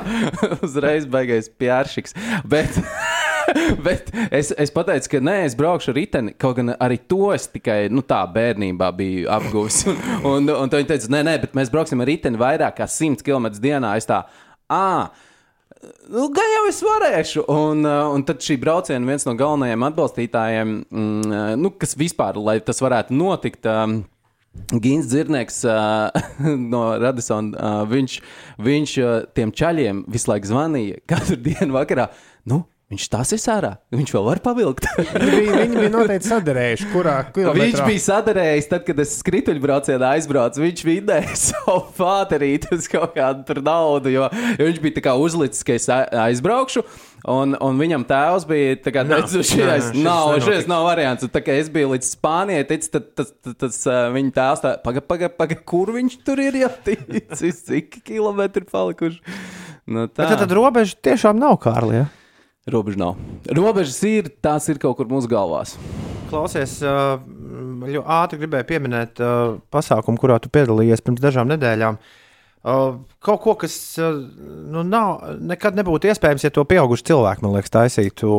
uzreiz 0.64 1.07
beigais 1.10 1.49
pjāršiks. 1.49 2.14
Bet, 2.47 2.77
bet 3.88 4.14
es, 4.30 4.53
es 4.61 4.72
pateicu, 4.73 5.10
ka 5.15 5.22
nē, 5.26 5.35
es 5.49 5.57
braukšu 5.57 5.91
ar 5.91 5.97
riteni. 5.97 6.35
Kaut 6.39 6.56
gan 6.61 6.76
arī 6.77 6.99
to 7.10 7.31
es 7.35 7.49
tikai 7.52 7.88
nu, 7.91 8.06
tā 8.06 8.22
bērnībā 8.38 8.91
biju 8.97 9.26
apguvis. 9.35 9.81
Un, 9.89 9.99
un, 10.23 10.53
un 10.56 10.72
viņi 10.77 10.89
teica, 10.93 11.11
nē, 11.18 11.23
nē, 11.27 11.35
bet 11.47 11.57
mēs 11.57 11.73
brauksim 11.73 12.06
ar 12.06 12.10
riteni 12.14 12.39
vairāk 12.39 12.77
kā 12.77 12.88
100 12.88 13.26
km 13.26 13.49
dienā. 13.57 13.95
Es 13.99 14.07
tā, 14.10 14.22
ah, 14.69 15.10
Nu, 16.12 16.28
gan 16.34 16.49
jau 16.53 16.66
es 16.70 16.82
varēšu. 16.86 17.45
Un, 17.52 17.86
uh, 17.86 18.10
un 18.14 18.26
tad 18.28 18.44
šī 18.45 18.57
brauciena 18.62 19.07
viens 19.10 19.26
no 19.28 19.36
galvenajiem 19.38 19.86
atbalstītājiem, 19.88 20.76
mm, 20.90 21.32
uh, 21.32 21.53
nu, 21.60 21.72
kas 21.82 21.95
vispār, 21.99 22.40
lai 22.41 22.60
tas 22.66 22.82
varētu 22.84 23.16
notikt. 23.16 23.66
Um, 23.70 24.03
Gins 24.72 25.10
Zirneks 25.12 25.64
uh, 25.68 26.16
no 26.74 26.84
Radisona, 27.02 27.52
uh, 27.57 27.82
viņš, 27.91 28.20
viņš 28.64 28.94
uh, 29.03 29.16
tiem 29.36 29.52
čaļiem 29.52 30.06
visu 30.12 30.32
laiku 30.32 30.52
zvanīja 30.52 31.02
katru 31.12 31.38
dienu 31.41 31.76
vakarā. 31.76 32.07
Nu, 32.48 32.64
viņš 32.91 33.06
stāsies 33.07 33.45
ārā, 33.49 33.72
viņš 33.95 34.12
vēl 34.14 34.26
var 34.28 34.40
pavilkt. 34.45 34.86
Viņi 35.16 35.32
bija, 35.32 35.56
viņi 35.64 35.78
bija 35.80 35.91
noteikti 35.94 36.30
sadarējuši, 36.30 36.88
kurā 36.91 37.16
Viņš 37.24 37.34
kilometrā. 37.38 37.88
bija 37.90 38.03
sadarējis, 38.06 38.68
tad, 38.72 38.84
kad 38.86 38.99
es 39.02 39.16
skrituļbraucienā 39.24 40.12
aizbraucu. 40.20 40.62
Viņš 40.62 40.84
vidēja 40.86 41.34
savu 41.48 41.80
fāterīti 41.98 42.70
uz 42.78 42.86
kaut 42.91 43.16
kādu 43.18 43.57
naudu, 43.66 44.14
jo, 44.14 44.28
jo 44.60 44.68
viņš 44.70 44.80
bija 44.84 44.98
tā 44.99 45.03
kā 45.07 45.16
uzlicis, 45.18 45.66
ka 45.66 45.76
es 45.80 45.90
aizbraukšu. 45.90 46.84
Un, 47.26 47.56
un 47.57 47.80
viņam 47.82 48.03
tēvs 48.06 48.44
bija 48.45 48.76
tā 48.86 48.91
kā 48.94 49.02
Nav. 49.02 49.24
teicis, 49.26 49.49
šis 49.49 49.57
Nē, 49.57 49.66
nē, 49.66 49.78
šis 49.88 50.03
nav, 50.06 50.34
šis 50.45 50.68
nav 50.70 50.84
variants. 50.86 51.26
Un 51.26 51.32
Tā 51.34 51.41
kā 51.41 51.56
es 51.57 51.72
biju 51.74 51.95
līdz 51.95 52.12
Spānijai, 52.14 52.68
ticis, 52.70 52.91
tad 52.94 53.07
tas, 53.18 53.32
tas, 53.41 53.56
tas 53.64 53.80
uh, 53.90 54.03
viņa 54.14 54.36
tēvs 54.36 54.62
tā, 54.62 54.74
paga, 54.86 55.02
paga, 55.02 55.32
paga, 55.34 55.57
kur 55.57 55.90
viņš 55.95 56.20
tur 56.28 56.44
ir 56.44 56.60
jau 56.62 56.70
ticis, 56.86 57.64
cik 57.66 57.98
kilometri 58.06 58.68
palikuši. 58.70 59.24
Nu, 59.90 60.06
tā. 60.06 60.22
Bet 60.22 60.36
tad, 60.36 60.44
tad 60.45 60.53
robeža 60.53 61.02
tiešām 61.10 61.41
nav 61.41 61.57
Kārlija. 61.66 62.06
Ja? 62.06 62.24
Robeža 62.65 62.97
nav. 62.97 63.17
Robežas 63.45 63.99
ir, 64.09 64.31
tās 64.41 64.65
ir 64.73 64.79
kaut 64.81 64.97
kur 64.97 65.05
mūsu 65.05 65.29
galvās. 65.29 65.75
Klausies, 66.31 66.79
uh, 66.81 67.19
ļoti 67.85 68.09
ātri 68.09 68.39
gribēju 68.41 68.65
pieminēt 68.71 69.21
uh, 69.21 69.57
pasākumu, 69.69 70.17
kurā 70.17 70.39
tu 70.41 70.49
piedalījies 70.49 71.03
pirms 71.05 71.21
dažām 71.21 71.51
nedēļām. 71.51 71.99
Uh, 72.65 72.95
kaut 73.21 73.43
ko, 73.43 73.53
kas 73.61 73.75
uh, 74.01 74.17
nu, 74.73 74.81
nav, 74.81 75.21
nekad 75.45 75.77
nebūtu 75.77 76.09
iespējams, 76.09 76.47
ja 76.47 76.49
to 76.55 76.63
pieauguši 76.65 77.05
cilvēki, 77.11 77.45
man 77.45 77.53
liekas, 77.53 77.73
taisītu. 77.75 78.31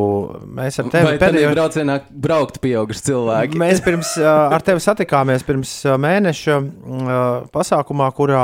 Mēs 0.59 0.81
ar 0.83 0.89
tevi 0.91 1.13
pēdējā 1.23 1.53
braucienā 1.53 1.95
braukt 2.11 2.59
pieauguši 2.65 3.05
cilvēki? 3.07 3.55
Mēs 3.63 3.79
pirms, 3.85 4.11
uh, 4.19 4.49
ar 4.57 4.67
tevi 4.67 4.83
satikāmies 4.83 5.47
pirms 5.47 5.71
uh, 5.87 5.95
mēneša 6.03 6.59
uh, 6.59 7.15
pasākumā, 7.55 8.11
kurā 8.19 8.43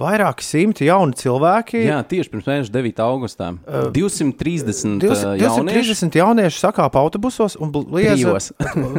vairāki 0.00 0.44
simti 0.46 0.86
jauni 0.88 1.16
cilvēki. 1.20 1.82
Jā, 1.86 1.98
tieši 2.08 2.32
pirms 2.32 2.48
mēneša 2.48 2.72
9. 2.74 3.02
augustā. 3.04 3.50
230 3.94 4.96
uh, 4.96 5.02
200 5.04 5.34
jaunieši. 5.42 5.94
230 5.96 6.18
jaunieši 6.20 6.62
sakāpa 6.62 7.02
autobusos 7.04 7.58
un 7.60 7.72
blieza, 7.74 8.36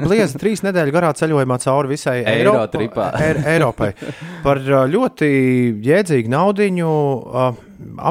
blieza 0.04 0.40
trīs 0.42 0.64
nedēļu 0.66 0.96
garā 0.96 1.12
ceļojumā 1.18 1.58
cauri 1.64 1.94
visai 1.96 2.20
Eiro 2.22 2.56
Eiropa-. 2.62 3.10
Eir- 3.26 3.42
Eiropai. 3.56 3.92
Par 4.46 4.62
uh, 4.62 4.86
ļoti 4.92 5.32
jēdzīgu 5.90 6.32
naudu 6.32 6.70
uh, 6.86 7.52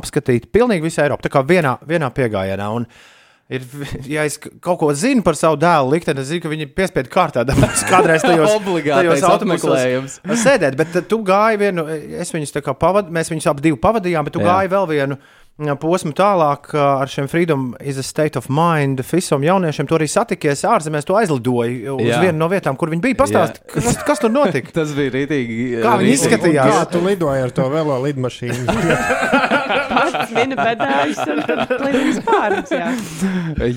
apskatīt 0.00 0.50
pilnīgi 0.52 0.88
visu 0.88 1.02
Eiropu, 1.04 1.26
tā 1.26 1.32
kā 1.32 1.44
vienā, 1.46 1.76
vienā 1.86 2.10
piegājienā. 2.14 2.68
Un 2.74 2.86
Ir, 3.50 3.64
ja 4.14 4.24
es 4.28 4.38
kaut 4.38 4.78
ko 4.78 4.92
zinu 4.94 5.24
par 5.26 5.34
savu 5.38 5.58
dēlu 5.60 5.90
likteni, 5.96 6.22
es 6.22 6.30
zinu, 6.30 6.44
ka 6.44 6.52
viņi 6.52 6.68
ir 6.68 6.72
piespiedu 6.76 7.10
kārtā 7.10 7.42
dabūs 7.48 7.82
kādreiz 7.90 8.22
tajos, 8.22 8.54
Obligātais 8.60 9.26
autobusos 9.26 9.66
apmeklējums. 9.74 10.16
Sēdēt, 10.44 10.78
bet 10.78 10.94
tad 10.94 11.10
tu 11.10 11.18
gāji 11.26 11.58
vienu, 11.64 11.86
es 11.90 12.30
viņus 12.34 12.54
tā 12.54 12.62
kā 12.62 12.76
pavadīju, 12.78 13.16
mēs 13.18 13.32
viņus 13.32 13.50
ap 13.50 13.62
divu 13.64 13.80
pavadījām, 13.82 14.28
bet 14.28 14.36
tu 14.38 14.42
Jā. 14.44 14.52
gāji 14.52 14.70
vēl 14.76 14.86
vienu 14.92 15.18
ā, 15.18 15.74
posmu 15.82 16.14
tālāk 16.16 16.70
ā, 16.76 16.86
ar 17.02 17.10
šiem 17.10 17.26
Freedom 17.32 17.72
is 17.82 17.98
a 17.98 18.06
State 18.06 18.38
of 18.38 18.46
Mind 18.54 19.02
FISOM 19.04 19.42
jauniešiem. 19.44 19.88
Tu 19.90 19.98
arī 19.98 20.06
satikies 20.08 20.62
ārzemēs, 20.70 21.08
tu 21.08 21.18
aizlidoji 21.18 21.82
uz 21.90 22.06
Jā. 22.06 22.20
vienu 22.22 22.38
no 22.44 22.50
vietām, 22.52 22.78
kur 22.78 22.92
viņi 22.94 23.02
bija. 23.08 23.18
Pastāst, 23.18 23.58
kas, 23.74 23.98
kas 24.06 24.22
tur 24.22 24.30
notika? 24.30 24.70
Tas 24.78 24.94
bija 24.94 25.16
rītīgi. 25.18 25.58
Kā 25.82 25.98
viņi 25.98 26.14
izskatījās? 26.20 26.70
Kā 26.70 26.86
tu 26.94 27.02
lidoji 27.02 27.48
ar 27.48 27.56
to 27.56 27.66
velo 27.74 27.98
lidmašīnu? 28.06 29.58
Mina 30.34 30.56
bedāļus 30.58 31.20
un 31.26 31.42
tad 31.48 31.74
lidojums 31.74 32.22
pārnes. 32.26 32.72
Jā. 32.74 32.92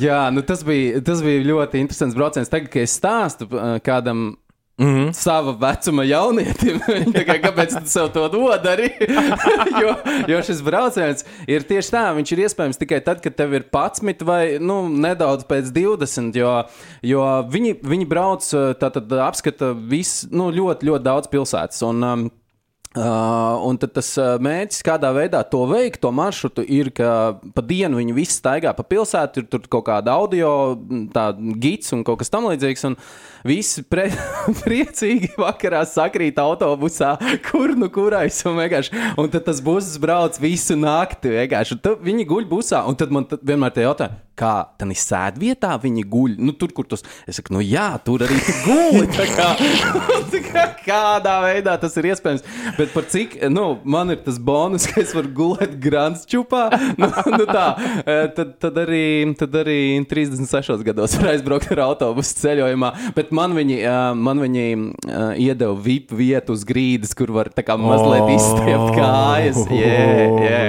Jā, 0.03 0.21
nu 0.33 0.43
tas 0.45 0.63
bija, 0.67 1.01
tas 1.05 1.23
bija 1.25 1.43
ļoti 1.47 1.83
interesants 1.83 2.17
brauciens. 2.17 2.51
Tagad, 2.51 2.71
kad 2.73 2.87
es 2.87 2.95
stāstu 2.99 3.49
uh, 3.51 3.77
kādam. 3.83 4.33
Mm 4.77 4.87
-hmm. 4.87 5.13
Sava 5.13 5.51
vecuma 5.51 6.03
jaunietim. 6.03 6.79
Kā, 7.29 7.35
Kāpēc 7.41 7.75
tu 7.79 7.89
sev 7.89 8.09
to 8.09 8.27
dod 8.27 8.65
arī? 8.65 8.89
jo, 9.81 9.95
jo 10.27 10.41
šis 10.41 10.61
brauciens 10.65 11.25
ir 11.47 11.61
tieši 11.61 11.91
tā, 11.93 12.15
viņš 12.17 12.31
ir 12.33 12.39
iespējams 12.39 12.81
tikai 12.81 12.99
tad, 13.05 13.21
kad 13.21 13.35
tev 13.35 13.53
ir 13.53 13.63
11 13.71 14.25
vai 14.25 14.57
nu, 14.59 14.89
nedaudz 14.89 15.45
pēc 15.45 15.69
20. 15.69 16.35
Jo, 16.35 16.63
jo 17.03 17.21
viņi, 17.53 17.75
viņi 17.83 18.05
brauc, 18.05 18.53
uh, 18.53 18.73
tātad 18.73 19.13
apskata 19.13 19.75
visu, 19.77 20.27
nu, 20.31 20.49
ļoti, 20.51 20.89
ļoti 20.89 21.03
daudz 21.03 21.27
pilsētas. 21.27 21.81
Un, 21.85 22.03
um, 22.03 22.29
Uh, 22.93 23.57
un 23.65 23.79
tas 23.81 24.11
uh, 24.21 24.35
mērķis, 24.37 24.83
kādā 24.85 25.09
veidā 25.15 25.39
to 25.49 25.63
veikt, 25.65 25.97
to 26.03 26.11
maršrutu, 26.13 26.61
ir, 26.61 26.91
ka 26.93 27.39
pa 27.55 27.63
dienu 27.65 27.97
viņi 27.97 28.13
visi 28.13 28.35
staigā 28.37 28.69
pa 28.77 28.85
pilsētu, 28.85 29.41
ir 29.41 29.47
tur 29.49 29.63
kaut 29.65 29.87
kāda 29.87 30.13
audio, 30.13 30.51
tā 31.15 31.31
gids 31.63 31.89
un 31.97 32.03
kaut 32.05 32.21
kas 32.21 32.29
tamlīdzīgs. 32.35 32.85
Un 32.91 32.99
visi 33.47 33.83
pre, 33.87 34.07
priecīgi 34.63 35.33
vakarā 35.39 35.83
sakrīt 35.89 36.39
autobusā, 36.41 37.13
kur 37.49 37.75
nu 37.79 37.89
kurais. 37.93 38.41
Un, 38.49 38.57
vienkārši- 38.61 38.93
un 39.19 39.31
tad 39.33 39.45
tas 39.47 39.61
būs 39.63 39.93
brauc 40.03 40.39
visu 40.43 40.77
nakti. 40.79 41.33
Viņi 42.03 42.27
guļ 42.29 42.47
busā, 42.51 42.83
un 42.89 42.95
tad 42.99 43.11
man 43.13 43.25
tad 43.29 43.43
vienmēr 43.45 43.73
te 43.75 43.83
jautā, 43.85 44.09
kā 44.39 44.53
tādā 44.79 44.95
sēdvietā 44.97 45.75
viņi 45.83 46.03
guļ. 46.09 46.37
Nu, 46.41 46.55
tur, 46.57 46.71
kur 46.75 46.87
tas 46.89 47.03
es 47.29 47.37
saku, 47.37 47.53
nu 47.57 47.61
jā, 47.63 47.91
tur 48.05 48.23
arī 48.25 48.39
tu 48.41 48.55
guli. 48.65 49.07
tā 49.17 49.27
kā- 49.35 49.55
tā 50.33 50.43
kā 50.49 50.69
Kādā 50.83 51.37
veidā 51.45 51.77
tas 51.79 51.93
ir 51.95 52.09
iespējams? 52.09 52.41
Bet 52.75 52.89
par 52.91 53.05
cik, 53.07 53.37
nu, 53.53 53.77
man 53.87 54.11
ir 54.11 54.17
tas 54.25 54.35
bonus, 54.35 54.83
ka 54.91 54.99
es 54.99 55.13
varu 55.15 55.29
gulēt 55.37 55.77
grāmatas 55.79 56.25
čūpā, 56.27 56.63
nu, 56.99 57.07
nu 57.37 57.45
tā, 57.47 57.63
eh, 58.03 58.25
tad, 58.35 58.51
tad, 58.59 58.79
arī, 58.81 59.03
tad 59.39 59.55
arī 59.61 59.77
36 60.11 60.83
gados 60.83 61.15
var 61.21 61.31
aizbraukt 61.31 61.71
ar 61.71 61.83
autobusu 61.85 62.35
ceļojumā. 62.41 62.89
Bet 63.15 63.31
man 63.35 63.55
viņi, 63.57 63.77
man 64.19 64.41
viņi 64.43 64.65
iedeva 65.41 65.73
VIP 65.83 66.13
vietu 66.17 66.55
uz 66.55 66.63
grīdas, 66.67 67.13
kur 67.17 67.31
var 67.35 67.49
tā 67.53 67.63
kā 67.65 67.75
mazliet 67.79 68.31
izstiept 68.35 68.93
kājas. 68.97 69.59
Jā, 69.73 69.97
jā. 70.43 70.61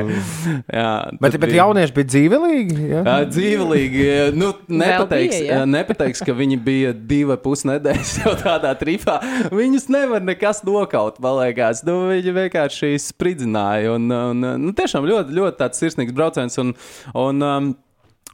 jā 0.68 0.88
Bet, 1.20 1.36
bet 1.38 1.48
bija- 1.48 1.60
jaunieši 1.62 1.94
bija 1.96 2.10
dzīvelīgi. 2.12 2.78
Ja? 2.90 3.02
Jā, 3.04 3.16
dzīvelīgi. 3.30 4.08
Nu, 4.38 4.52
nepateiks, 4.68 5.38
bija, 5.38 5.60
ja? 5.60 5.68
nepateiks, 5.68 6.24
ka 6.24 6.36
viņi 6.36 6.58
bija 6.64 6.92
divi 6.94 7.36
pusnedēļas 7.44 8.14
jau 8.24 8.34
tādā 8.40 8.74
tripā. 8.80 9.18
Viņus 9.54 9.88
nevar 9.92 10.24
nekas 10.24 10.62
nokaut, 10.66 11.20
man 11.24 11.38
liekas. 11.42 11.84
Nu, 11.86 12.00
viņi 12.12 12.34
vienkārši 12.40 12.94
spridzināja. 13.02 13.94
Un, 13.98 14.10
un, 14.10 14.48
nu, 14.64 14.74
tiešām 14.76 15.06
ļoti, 15.08 15.34
ļoti 15.38 15.60
tāds 15.60 15.82
sirsnīgs 15.82 16.14
brauciens. 16.16 16.58
Un, 16.62 16.74
un, 17.14 17.42
um, 17.44 17.72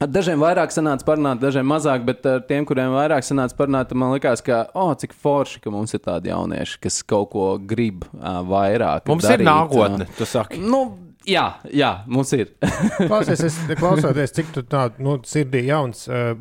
Dažiem 0.00 0.40
vairāk 0.40 0.70
sanāca 0.72 1.04
parunāt, 1.04 1.42
dažiem 1.42 1.66
mazāk, 1.68 2.06
bet 2.08 2.24
ar 2.24 2.38
tiem, 2.48 2.64
kuriem 2.64 2.94
vairāk 2.94 3.26
sanāca 3.26 3.52
parunāt, 3.58 3.90
man 3.92 4.14
liekas, 4.14 4.40
ka, 4.40 4.62
oh, 4.72 4.94
cik 4.96 5.12
forši, 5.12 5.60
ka 5.60 5.72
mums 5.74 5.92
ir 5.92 6.00
tādi 6.06 6.30
jaunieši, 6.32 6.78
kas 6.80 7.02
kaut 7.04 7.28
ko 7.34 7.50
grib 7.60 8.06
uh, 8.08 8.40
vairāk. 8.48 9.04
Mums 9.10 9.28
darīt, 9.28 9.44
ir 9.44 9.50
nākotne, 9.50 10.06
tu 10.16 10.24
saki. 10.24 10.62
Nu, 10.64 11.09
jā, 11.30 11.44
jā, 11.72 11.90
mums 12.10 12.32
ir. 12.36 12.50
Klausies, 13.08 13.40
es 13.46 13.56
klausoties, 13.78 14.32
cik 14.36 14.50
tu 14.54 14.62
tā 14.66 14.88
nu, 14.98 15.16
sirdī 15.26 15.62
jauns. 15.68 16.04
Uh, 16.10 16.34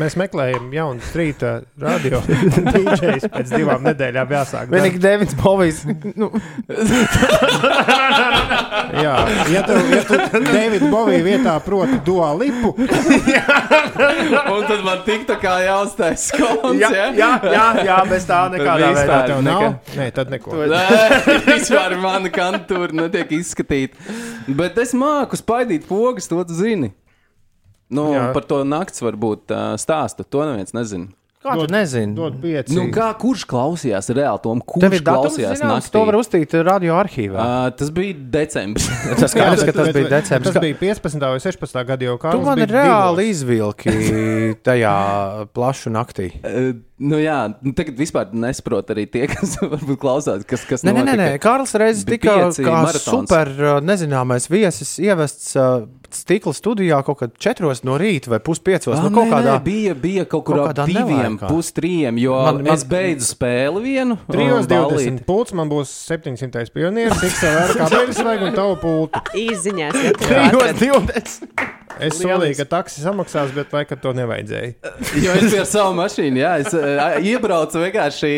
mēs 0.00 0.16
meklējam 0.20 0.68
jaunu 0.74 1.00
strīta 1.06 1.54
radio 1.80 2.20
DJs 2.74 3.28
pēc 3.32 3.54
divām 3.54 3.86
nedēļām 3.86 4.34
jāsāk. 4.36 4.70
Vienīgi 4.74 5.00
Devins 5.02 5.36
Bovijs. 5.40 5.84
Nu, 6.16 6.30
Jā, 8.96 9.14
ja 9.52 9.62
tu, 9.66 9.74
ja 9.90 10.02
tu 10.06 10.16
Davida 10.46 10.88
Bovija 10.90 11.22
vietā 11.26 11.54
proti 11.64 11.98
duā 12.06 12.30
lipu, 12.38 12.70
Un 12.76 14.64
tad 14.68 14.82
man 14.86 15.02
tiktu 15.06 15.36
kā 15.42 15.56
jāuztais 15.64 16.28
skons. 16.30 16.78
jā, 16.80 16.90
jā, 17.16 17.30
jā, 17.52 17.64
jā, 17.86 17.96
bez 18.08 18.26
tā 18.28 18.38
nekādā 18.52 18.90
veidā. 18.96 19.18
tev 19.28 19.42
nekā- 19.44 19.70
nav, 19.70 19.96
nē, 19.98 20.06
tad 20.16 20.30
neko. 20.32 20.54
Nē, 20.70 20.84
vispār 21.48 21.96
mana 22.00 22.30
kantūra 22.32 22.92
netiek 22.96 23.32
izskatīta. 23.40 23.96
Bet 24.46 24.78
es 24.78 24.94
māku 24.96 25.38
spaidīt 25.38 25.88
pogas, 25.88 26.28
to 26.30 26.42
tu 26.46 26.56
zini. 26.56 26.92
Nu, 27.90 28.08
Jā. 28.14 28.30
par 28.34 28.46
to 28.46 28.64
nakts 28.66 29.02
varbūt 29.04 29.52
uh, 29.54 29.74
stāstu. 29.78 30.26
To 30.26 30.42
neviens 30.48 30.74
nezina. 30.74 31.12
Kā 31.46 31.54
tu 31.54 31.66
nezini? 31.70 32.14
Dod 32.16 32.40
pieci. 32.42 32.74
Nu, 32.74 32.88
kā, 32.94 33.12
kurš 33.20 33.44
klausījās 33.46 34.08
reāli 34.16 34.40
tom? 34.42 34.62
Tev 34.66 34.96
Kurš 34.96 35.02
klausījās 35.06 35.62
naktī? 35.62 35.92
to 35.94 36.02
var 36.08 36.18
uztīt 36.18 36.56
radio 36.66 36.96
arhīvā. 36.98 37.38
Uh, 37.38 37.68
tas 37.78 37.92
bija 37.94 38.16
decembris. 38.34 38.88
Tas 39.20 39.30
skaidrs, 39.30 39.62
ka 39.68 39.74
tas 39.76 39.92
bija 39.94 40.10
decembris. 40.16 40.50
Tas 40.56 40.64
bija 40.64 40.78
15. 40.80 41.22
vai 41.22 41.38
16. 41.44 41.78
gada 41.92 42.08
jau 42.08 42.16
kā. 42.22 42.34
Tu 42.34 42.42
man 42.48 42.62
ir 42.64 42.74
reāli 42.74 43.28
izvilki 43.30 43.94
tajā 44.66 44.96
plašu 45.54 45.94
naktī. 45.94 46.32
Nu, 46.96 47.18
jā, 47.20 47.50
nu, 47.60 47.74
tagad 47.76 47.98
vispār 48.00 48.30
nesaprot 48.32 48.88
arī 48.94 49.02
tie, 49.12 49.26
kas 49.32 49.58
varbūt 49.60 49.98
klausās, 50.00 50.46
kas, 50.48 50.62
kas 50.64 50.80
Nē, 50.86 50.94
nē, 50.96 51.02
nē, 51.04 51.16
nē. 51.20 51.26
Kārlis 51.44 51.74
reiz 51.76 52.00
tika 52.08 52.38
kā 52.56 52.78
maratons. 52.86 53.04
super 53.04 53.50
uh, 53.52 53.72
nezināmais 53.84 54.46
viesis 54.48 54.94
ievests 55.04 55.50
uh, 55.60 55.84
stikla 56.08 56.54
studijā 56.56 57.02
kaut 57.04 57.18
kad 57.20 57.34
četros 57.36 57.82
no 57.84 57.98
rīta 58.00 58.32
vai 58.32 58.38
puspiecos. 58.40 58.96
Ah, 58.96 59.04
Nu, 59.04 59.10
kaut 59.12 59.28
nē, 59.28 59.34
kādā 59.34 59.58
nē, 59.58 59.64
bija, 59.66 59.92
bija 60.06 60.24
kaut 60.24 60.46
kur 60.48 60.62
kaut 60.62 60.80
diviem, 60.88 61.36
pustrījiem, 61.42 62.16
jo 62.22 62.32
Man- 62.32 62.62
man, 62.64 62.72
es 62.78 62.86
beidzu 62.88 63.28
spēli 63.28 63.82
vienu. 63.84 64.16
3,20 64.32 65.20
pults, 65.28 65.52
man 65.52 65.68
būs 65.68 65.92
700 66.08 66.72
pionieris, 66.72 67.20
XLR 67.28 67.76
kā 67.76 67.90
beigas 67.92 68.22
vajag 68.24 68.46
un 68.48 68.56
tavu 68.56 68.80
pultu. 68.80 69.20
Tu 70.16 70.24
Trijos 70.24 70.80
divdesmit. 70.80 71.66
Es 72.02 72.18
solīju, 72.20 72.56
ka 72.58 72.66
taksi 72.76 73.00
samaksās, 73.00 73.52
bet 73.56 73.72
vai 73.72 73.84
ka 73.88 73.96
to 74.00 74.12
nevajadzēja? 74.16 74.74
Jo 75.24 75.32
es 75.38 75.46
biju 75.48 75.62
ar 75.62 75.68
savu 75.68 75.94
mašīnu, 75.96 76.40
jā, 76.42 76.52
es 76.62 76.74
uh, 76.76 77.16
iebraucu 77.24 77.80
vienkārši 77.80 78.30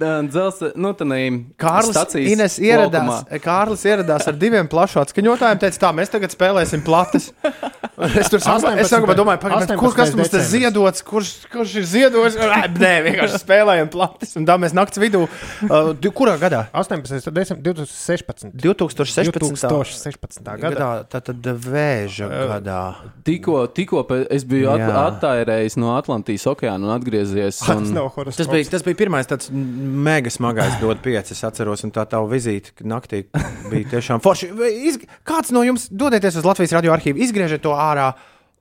dzelzceļa, 0.00 0.72
nu, 0.82 0.90
tādā 0.98 1.20
Kārlis 1.60 2.16
Ines 2.18 2.58
ieradās, 2.62 3.26
Kārlis 3.44 3.84
ieradās 3.86 4.26
ar 4.30 4.38
diviem 4.38 4.68
plašu 4.70 5.02
atskaņotājiem. 5.04 5.62
Teica, 5.62 5.80
tā, 5.86 5.92
mēs 5.96 6.12
tagad 6.12 6.34
spēlēsim 6.34 6.84
plates. 6.86 7.30
Es 7.94 8.26
tur 8.26 8.42
saprotu, 8.42 8.74
es 8.74 8.88
18. 8.88 8.90
sākumā 8.90 9.14
domāju, 9.14 9.38
pagaid, 9.44 9.70
kur, 9.78 9.92
kas 9.94 10.10
mums 10.18 10.32
te 10.32 10.40
ziedots, 10.42 11.04
kurš, 11.06 11.28
kurš 11.52 11.76
ir 11.78 11.84
ziedots. 11.86 12.34
Nē, 12.74 12.90
vienkārši 13.06 13.38
spēlējam 13.38 13.90
plates. 13.92 14.34
Un 14.40 14.48
tā 14.48 14.56
mēs 14.58 14.74
nakts 14.74 14.98
vidū, 14.98 15.20
uh, 15.28 16.10
kurā 16.10 16.34
gadā? 16.42 16.64
18. 16.74 17.30
decembris 17.30 17.62
2016. 17.62 18.50
2016. 18.58 19.62
2016. 19.70 20.42
gadā. 20.42 20.74
gadā. 20.74 20.90
Tātad 21.14 21.46
vēža 21.68 22.32
gadā. 22.34 22.82
Tikko, 23.24 23.58
tikko 23.76 24.02
es 24.32 24.44
biju 24.48 24.70
at, 24.74 24.82
attairējis 24.84 25.78
no 25.80 25.94
Atlantijas 25.96 26.46
okeāna 26.50 26.88
un 26.88 26.92
atgriezies. 26.94 27.60
Tas 27.62 27.80
Un, 27.80 27.96
horoskops. 27.96 28.38
Tas 28.40 28.50
bija, 28.50 28.68
tas 28.74 28.84
bija 28.86 29.00
pirmais 29.04 29.28
tāds 29.30 29.50
mega 29.52 30.32
smagais 30.32 30.76
dod 30.82 31.00
pieci. 31.04 31.36
Es 31.36 31.44
atceros, 31.46 31.84
un 31.86 31.94
tā 31.94 32.06
tā 32.10 32.20
vizīte 32.28 32.86
naktī 32.88 33.24
bija 33.70 33.94
tiešām 33.96 34.22
forši. 34.24 34.52
Iz, 34.90 35.00
kāds 35.26 35.54
no 35.54 35.64
jums 35.66 35.88
dodieties 35.92 36.40
uz 36.40 36.46
Latvijas 36.46 36.76
radio 36.76 36.94
arhīvu, 36.96 37.22
izgriežiet 37.24 37.64
to 37.64 37.74
ārā 37.76 38.12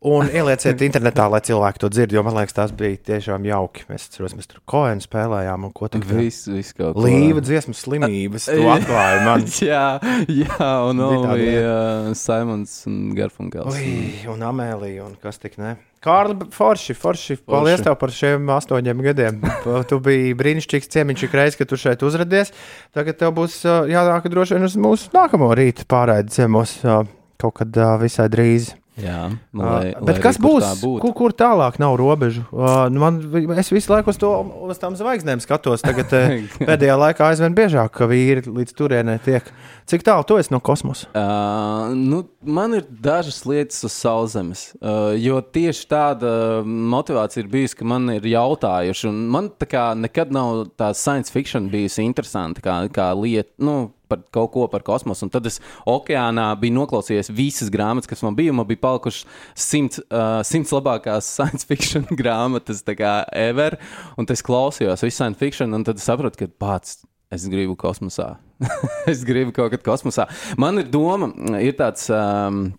un 0.08 0.28
ielieciet 0.28 0.82
internetā, 0.86 1.26
lai 1.32 1.40
cilvēki 1.46 1.82
to 1.82 1.90
dzird. 1.94 2.16
Jo 2.16 2.24
man 2.26 2.36
liekas, 2.38 2.56
tas 2.58 2.74
bija 2.76 3.00
tiešām 3.12 3.46
jauki. 3.48 3.86
Mēs, 3.90 4.10
atceros, 4.10 4.36
mēs 4.38 4.50
tur 4.52 4.60
koēnu 4.70 5.06
spēlējām 5.06 5.68
un 5.68 5.74
ko 5.76 5.90
tik 5.92 6.06
vēl. 6.10 6.26
Viss, 6.28 6.76
kaut 6.76 6.98
ko. 6.98 7.06
Līva 7.06 7.44
dziesmu 7.44 7.76
slimības, 7.78 8.50
to 8.52 8.68
atklāja 8.74 9.24
man. 9.28 9.48
jā, 9.64 9.86
jā, 10.28 10.70
un 10.90 11.02
Bija 11.04 11.40
bija 11.40 11.72
uh, 11.72 12.12
Simons 12.18 12.76
un 12.90 13.00
Garfunkels. 13.18 13.80
Ui, 13.80 13.96
un 14.34 14.46
Amēlija, 14.52 15.08
un 15.08 15.18
kas 15.24 15.42
tik 15.42 15.58
ne. 15.62 15.78
Kārli, 16.04 16.36
forši, 16.52 16.96
forši. 17.00 17.38
Paldies 17.48 17.80
tev 17.86 17.96
par 18.02 18.12
šiem 18.12 18.50
astoņiem 18.52 19.04
gadiem. 19.06 19.40
Tu 19.88 20.00
biji 20.04 20.36
brīnišķīgs 20.36 20.92
ciemiņš 20.92 21.26
ik 21.30 21.38
reiz, 21.40 21.56
kad 21.56 21.70
tu 21.72 21.80
šeit 21.80 22.04
uzradies. 22.04 22.52
Tagad 22.96 23.22
tev 23.22 23.32
būs 23.38 23.62
ā, 23.64 23.80
jānāk 23.88 24.28
droši 24.32 24.58
vien 24.58 24.68
uz 24.68 24.76
mūsu 24.76 25.14
nākamo 25.16 25.48
rīta 25.56 25.88
pārraidi 25.88 26.36
ciemos 26.36 26.76
ā, 26.84 27.06
kaut 27.40 27.56
kad 27.62 27.80
visai 28.04 28.28
drīz. 28.34 28.74
Jā, 29.00 29.32
Uh, 29.54 29.62
lai, 29.62 29.94
bet 30.02 30.18
lai 30.18 30.22
kas 30.22 30.38
kur 30.38 30.60
būs? 30.60 30.82
būtu. 30.82 31.02
Kur, 31.02 31.14
kur 31.18 31.34
tālāk 31.38 31.80
nav 31.82 31.96
robežu? 31.98 32.44
Uh, 32.54 32.90
man, 32.90 33.20
es 33.58 33.70
visu 33.74 33.92
laiku 33.94 34.10
uz, 34.14 34.18
to, 34.22 34.30
uz 34.66 34.82
tām 34.82 34.98
zvaigznēm 34.98 35.42
skatos. 35.42 35.82
Tagad 35.86 36.14
eh, 36.18 36.44
pēdējā 36.70 36.98
laikā 36.98 37.30
aizvien 37.32 37.56
biežāk, 37.58 37.94
ka 37.94 38.08
vīri 38.10 38.44
līdz 38.46 38.76
turienei 38.78 39.20
tiek. 39.24 39.50
Cik 39.90 40.06
tālu 40.06 40.26
tu 40.26 40.38
esi 40.42 40.54
no 40.54 40.62
kosmosa? 40.64 41.10
Uh, 41.14 41.94
nu, 41.98 42.24
man 42.46 42.78
ir 42.78 42.86
dažas 42.88 43.42
lietas 43.50 43.82
uz 43.86 43.96
sauszemes, 43.98 44.66
uh, 44.82 45.14
jo 45.18 45.42
tieši 45.42 45.88
tāda 45.92 46.36
motivācija 46.66 47.44
ir 47.44 47.52
bijusi, 47.54 47.78
ka 47.82 47.90
man 47.90 48.10
ir 48.14 48.26
jautājuši, 48.34 49.14
man 49.34 49.50
kā 49.58 49.90
nekad 49.98 50.34
nav 50.34 50.68
tā 50.80 50.94
science 50.98 51.34
fiction 51.34 51.70
bijusi 51.74 52.06
interesanta 52.06 52.64
kā, 52.64 52.78
kā 52.94 53.10
lieta. 53.18 53.52
Nu, 53.64 53.92
Par 54.14 54.22
kaut 54.36 54.52
ko 54.54 54.68
par 54.70 54.86
kosmosu. 54.86 55.26
Un 55.26 55.32
tad 55.34 55.48
es 55.50 55.60
okeānā 55.90 56.52
biju 56.62 56.78
noklausījies 56.78 57.32
visas 57.34 57.72
grāmatas, 57.74 58.10
kas 58.10 58.22
man 58.26 58.38
bija. 58.38 58.54
Man 58.54 58.68
bija 58.70 58.84
palikušas 58.84 59.24
simts, 59.58 60.04
uh, 60.10 60.42
simts 60.46 60.74
labākās 60.76 61.30
science 61.30 61.66
fiction 61.70 62.06
grāmatas, 62.22 62.84
kā 62.94 63.16
ever. 63.34 63.80
Un 64.18 64.30
tad 64.30 64.38
es 64.38 64.46
klausījos 64.46 65.06
visu 65.06 65.18
science 65.18 65.42
fiction, 65.42 65.74
un 65.74 65.88
tad 65.88 66.02
sapratu, 66.04 66.44
ka 66.44 66.52
pats 66.62 67.02
es 67.34 67.48
gribu 67.50 67.76
kosmosā. 67.80 68.36
es 69.12 69.26
gribu 69.28 69.56
kaut 69.56 69.74
kad 69.74 69.84
kosmosā. 69.86 70.30
Man 70.62 70.84
ir 70.84 70.94
doma, 70.94 71.34
ir 71.60 71.76
tāds. 71.80 72.08
Um, 72.14 72.72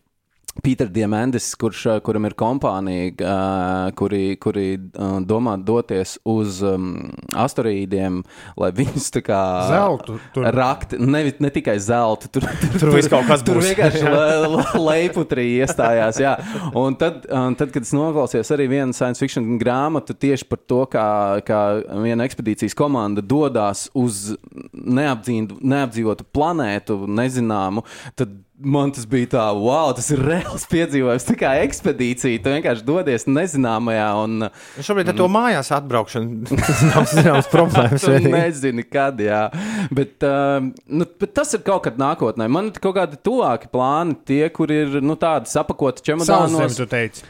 Pīters 0.63 0.93
Diamandis, 0.95 1.49
kurš, 1.59 1.81
uh, 1.91 1.97
kuram 2.07 2.29
ir 2.29 2.35
kompānija, 2.39 3.09
uh, 3.27 3.89
kuri, 3.99 4.37
kuri 4.41 4.67
uh, 4.79 5.17
domā 5.27 5.57
doties 5.59 6.13
uz 6.31 6.61
um, 6.63 6.93
asteroīdiem, 7.35 8.21
lai 8.63 8.69
viņus 8.77 9.09
tā 9.17 9.23
kā 9.27 9.41
Zeltu 9.73 10.21
tur. 10.37 10.47
rakt, 10.55 10.95
ne, 11.01 11.25
ne 11.43 11.51
tikai 11.51 11.75
zeltu, 11.83 12.31
tur, 12.37 12.47
tur, 12.63 12.79
Tur 12.85 12.95
viss 12.95 13.11
kaut 13.11 13.27
kas 13.27 13.43
tur 13.43 13.59
būs. 13.59 13.73
vienkārši 13.73 14.05
le- 14.15 14.53
le- 14.55 14.85
leiputrī 14.85 15.49
iestājās. 15.59 16.21
Jā. 16.23 16.37
Un 16.79 16.95
tad, 17.03 17.27
un 17.35 17.59
tad, 17.59 17.75
kad 17.75 17.83
es 17.83 17.93
noklausījos 17.97 18.55
arī 18.55 18.69
vienu 18.77 18.95
science 18.95 19.19
fiction 19.21 19.59
grāmatu 19.59 20.15
tieši 20.15 20.47
par 20.53 20.63
to, 20.71 20.85
kā, 20.95 21.09
kā 21.49 21.61
viena 22.05 22.29
ekspedīcijas 22.31 22.79
komanda 22.79 23.25
dodas 23.25 23.89
uz 23.99 24.37
neapdzīvotu 24.73 26.27
planētu, 26.35 27.01
nezināmu, 27.11 27.83
tad 28.19 28.39
man 28.59 28.93
tas 28.95 29.07
bija 29.11 29.29
tā, 29.35 29.45
wow, 29.59 29.91
tas 29.97 30.09
ir 30.15 30.23
reāls 30.31 30.67
piedzīvojums. 30.71 31.27
Tā 31.27 31.37
kā 31.39 31.53
ekspedīcija, 31.65 32.43
tu 32.43 32.53
vienkārši 32.55 32.87
dodies 32.87 33.27
nezināmajā. 33.29 34.09
Un, 34.25 34.49
Šobrīd 34.79 35.11
ar 35.13 35.19
to 35.19 35.29
mājās 35.33 35.73
atbraukšanu 35.75 36.51
tas 36.61 36.83
nav 36.89 37.09
zināms 37.11 37.51
problēmas. 37.53 38.05
Tu 38.05 38.13
vienīgi. 38.15 38.35
nezini, 38.35 38.87
kad, 38.89 39.21
jā. 39.23 39.47
Bet, 39.95 40.17
uh, 40.27 40.61
nu, 40.87 41.09
bet 41.21 41.35
tas 41.37 41.55
ir 41.57 41.65
kaut 41.67 41.87
kad 41.89 41.99
nākotnē. 42.01 42.49
Man 42.51 42.71
ir 42.73 42.83
kaut 42.83 42.99
kādi 42.99 43.21
tuvāki 43.25 43.71
plāni, 43.73 44.19
tie, 44.29 44.45
kur 44.55 44.73
ir 44.75 45.01
nu, 45.05 45.19
tādi 45.21 45.51
sapakoti 45.53 46.07
čemodānos. 46.07 46.79
Teici. 46.85 47.27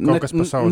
Ne, 0.00 0.16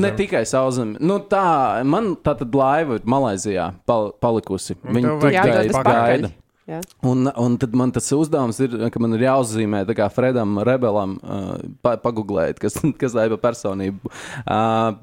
ne 0.00 0.10
tikai 0.16 0.40
sauszemi. 0.48 0.96
Nu, 1.04 1.20
tā, 1.30 1.44
man 1.86 2.14
tā 2.24 2.32
tad 2.40 2.56
laiva 2.56 2.96
ir 2.98 3.04
Malaizijā 3.08 3.70
pal 3.86 4.10
palikusi. 4.24 4.74
Un 4.82 4.96
Viņa 4.96 5.16
tur 5.20 5.34
gaida. 5.36 6.32
Jā. 6.68 6.78
Un, 7.06 7.24
un 7.40 7.54
tad 7.58 7.72
man 7.74 7.90
tas 7.90 8.06
uzdevums 8.14 8.58
ir, 8.62 8.74
ka 8.92 9.00
man 9.02 9.16
ir 9.16 9.24
jāuzzīmē, 9.24 9.80
kā 9.96 10.06
Fredam 10.12 10.58
Rebelam, 10.66 11.16
uh, 11.24 11.54
pa, 11.82 11.96
pagooglēt, 12.02 12.60
kas, 12.62 12.76
kas 13.00 13.16
tā 13.16 13.24
ir 13.26 13.34
pa 13.34 13.40
personību. 13.48 14.12
Uh, 14.44 14.52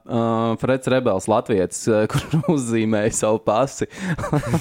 uh, 0.05 0.51
Freds 0.61 0.91
Rebels, 0.93 1.27
Latvijas, 1.31 1.81
uh, 1.89 2.05
kurš 2.11 2.37
uzzīmēja 2.55 3.15
savu 3.17 3.41
pasi. 3.43 3.89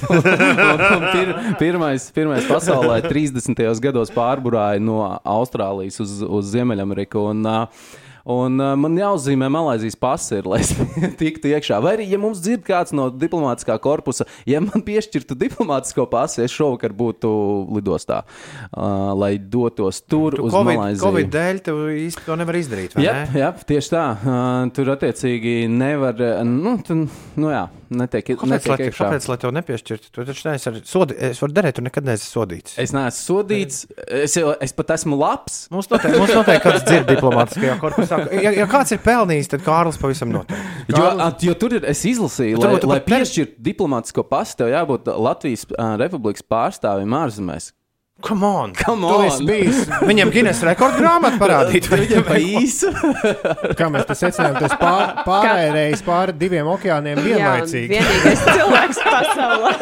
pir, 1.14 1.34
pirmais, 1.60 2.08
pirmais 2.16 2.48
pasaulē 2.48 3.02
30. 3.04 3.62
gados 3.84 4.10
pārburāja 4.16 4.82
no 4.82 5.04
Austrālijas 5.20 6.00
uz, 6.02 6.18
uz 6.24 6.50
Ziemeļameriku. 6.56 7.28
Un, 7.34 7.46
uh, 7.46 7.94
Un 8.26 8.58
uh, 8.58 8.72
man 8.74 8.96
jāuzzīmē 8.98 9.46
Malaisijas 9.54 9.94
pasi, 10.02 10.40
ir, 10.40 10.48
lai 10.50 10.58
es 10.64 10.72
tiktu 11.20 11.52
iekšā. 11.52 11.78
Vai 11.84 11.92
arī, 11.94 12.08
ja 12.10 12.18
mums 12.18 12.40
dzird 12.42 12.64
kāds 12.66 12.94
no 12.96 13.06
diplomātiskā 13.14 13.76
korpusa, 13.82 14.26
ja 14.48 14.58
man 14.64 14.82
piešķirtu 14.86 15.36
diplomātisko 15.38 16.08
pasi, 16.10 16.42
es 16.42 16.54
šovakar 16.54 16.94
būtu 16.96 17.30
lidostā, 17.76 18.24
uh, 18.26 19.12
lai 19.14 19.36
dotos 19.38 20.02
tur 20.02 20.34
Tu 20.40 20.48
uz 20.48 20.56
Covid, 20.56 20.72
Malaisiju. 20.72 21.04
Covid 21.04 21.30
dēļ 21.36 21.62
tu 21.68 21.76
īsti 21.94 22.26
to 22.26 22.38
nevar 22.40 22.58
izdarīt. 22.58 22.98
Jā, 22.98 23.14
ne? 23.22 23.42
jā, 23.44 23.52
tieši 23.70 23.94
tā. 23.94 24.04
Uh, 24.16 24.42
tur 24.74 24.90
attiecīgi 24.96 25.54
nevar. 25.70 26.18
Nu, 26.46 26.76
tu, 26.82 26.98
nu 27.38 27.54
jā, 27.54 27.66
netiek, 27.90 28.24
Kāpēc, 28.26 28.42
lai, 28.42 28.48
netiek 28.56 28.76
te- 28.80 28.86
iekšā. 28.90 29.04
kāpēc, 29.06 29.28
lai 29.30 29.36
to 29.42 29.50
nepiešķirtu? 29.56 30.10
Tu 30.16 30.24
taču 30.28 30.48
neesi 30.48 30.68
ar 30.70 30.78
sodi, 30.88 31.16
es 31.30 31.40
varu 31.42 31.54
darīt, 31.56 31.76
tu 31.78 31.84
nekad 31.86 32.04
neesi 32.08 32.26
sodīts. 32.30 32.74
Es 32.82 32.92
neesmu 32.96 33.20
sodīts, 33.20 33.86
es, 34.08 34.34
jau, 34.40 34.54
es 34.60 34.72
pat 34.76 34.90
esmu 34.96 35.18
labs. 35.20 35.68
Mums 35.70 35.88
noteikti, 35.92 36.18
mums 36.18 36.34
noteikti 36.34 36.64
kāds 36.68 36.84
dzird 36.88 37.06
diplomātiskajā 37.14 37.78
korpusā. 37.82 38.20
Ja, 38.42 38.50
ja 38.56 38.66
kāds 38.70 38.92
ir 38.96 39.02
pelnījis, 39.04 39.52
tad 39.54 39.64
Kārlis 39.66 40.00
pavisam 40.02 40.32
noteikti. 40.34 40.92
Jo, 40.96 41.08
at, 41.28 41.42
jo 41.46 41.54
tur 41.54 41.78
ir, 41.78 41.86
es 41.90 42.04
izlasīju, 42.08 42.58
lai, 42.62 42.74
tu 42.82 42.90
lai 42.90 43.00
piešķirtu 43.06 43.58
diplomātisko 43.70 44.26
pasu, 44.28 44.56
tev 44.62 44.70
jābūt 44.74 45.08
Latvijas 45.16 45.66
uh, 45.72 45.94
Republikas 46.00 46.42
pārstāvim 46.46 47.14
ārzemēs. 47.22 47.72
Come 48.22 48.44
on! 48.44 48.72
Come 48.72 49.04
on! 49.04 49.46
Viņam 50.08 50.30
Guinness 50.32 50.62
rekordu 50.64 51.02
grāmatu 51.02 51.36
parādīt. 51.40 51.84
Viņam 51.92 52.24
pa 52.24 52.38
īsu. 52.40 52.88
Kā 53.78 53.90
mēs 53.92 54.08
te 54.08 54.16
secinājām, 54.16 54.56
tas 54.64 54.74
pār, 54.80 55.20
pārējais 55.26 56.02
pāri 56.06 56.32
diviem 56.40 56.66
okeāniem 56.72 57.20
Jā, 57.20 57.26
vienlaicīgi. 57.28 57.92
vienīgais 57.92 58.40
cilvēks 58.48 58.98
pasaulē. 59.04 59.72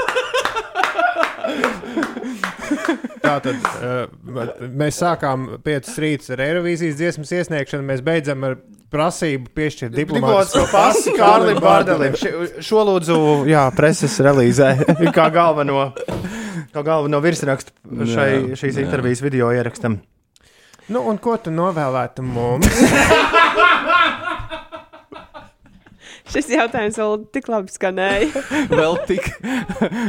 Tātad 3.24 3.68
uh, 3.88 4.68
mēs 4.70 5.00
sākām 5.02 5.48
piecas 5.64 5.98
rītas 6.02 6.32
ar 6.34 6.44
Eirovīzijas 6.44 6.98
dziesmas 7.00 7.32
iesniegšanu, 7.38 7.86
mēs 7.88 8.04
beidzam 8.04 8.46
ar 8.48 8.58
prasību 8.94 9.50
piešķirt 9.56 9.94
Diplomātisko 9.96 10.64
pasu 10.70 11.14
Kārlim 11.16 11.60
Bārdelim. 11.62 12.16
Šo 12.64 12.84
lūdzu, 12.90 13.18
jā, 13.50 13.66
preses 13.76 14.16
relīzē, 14.22 14.74
kā 15.16 15.28
galveno, 15.34 15.88
kā 16.74 16.84
galveno 16.86 17.22
virsrakstu 17.24 17.74
šai, 18.14 18.28
šīs 18.58 18.78
jā. 18.78 18.86
intervijas 18.86 19.24
video 19.24 19.50
ierakstam. 19.54 19.98
Nu, 20.92 21.00
un 21.08 21.16
ko 21.16 21.38
tu 21.40 21.52
novēlētu 21.54 22.26
mums? 22.28 22.68
Šis 26.32 26.48
jautājums 26.54 26.96
vēl 26.96 27.18
tik 27.34 27.48
labi 27.52 27.72
skanēja. 27.72 28.42
vēl 28.80 28.96
tik, 29.08 29.26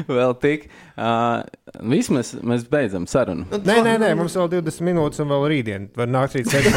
vēl 0.07 0.35
tik. 0.39 0.69
Uh, 0.95 1.43
vismaz 1.91 2.31
mēs 2.39 2.63
beidzam 2.71 3.03
sarunu. 3.11 3.43
Nē, 3.51 3.81
nē, 3.83 3.97
nē, 3.99 4.13
mums 4.15 4.37
vēl 4.39 4.47
20 4.53 4.87
minūtes, 4.87 5.19
un 5.23 5.33
vēl 5.33 5.43
rītdien 5.51 5.89
var 5.99 6.07
nākt 6.07 6.37
rīt 6.37 6.47
sestdien. 6.47 6.73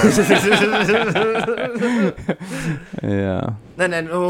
Jā. 3.23 3.39
Nē, 3.78 3.86
nē, 3.94 4.02
nu, 4.09 4.23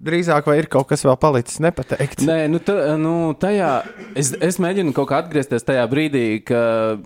drīzāk 0.00 0.48
vai 0.48 0.56
ir 0.62 0.68
kaut 0.72 0.88
kas 0.90 1.04
vēl 1.04 1.16
palicis 1.20 1.60
nepateikts. 1.60 2.24
Nē, 2.24 2.38
nu, 2.52 2.60
tā, 2.64 2.76
nu 3.00 3.14
tajā 3.40 3.70
es, 4.18 4.32
es 4.40 4.56
mēģinu 4.62 4.94
kaut 4.96 5.10
kā 5.10 5.20
atgriezties 5.20 5.66
tajā 5.68 5.84
brīdī, 5.92 6.24
ka, 6.48 6.62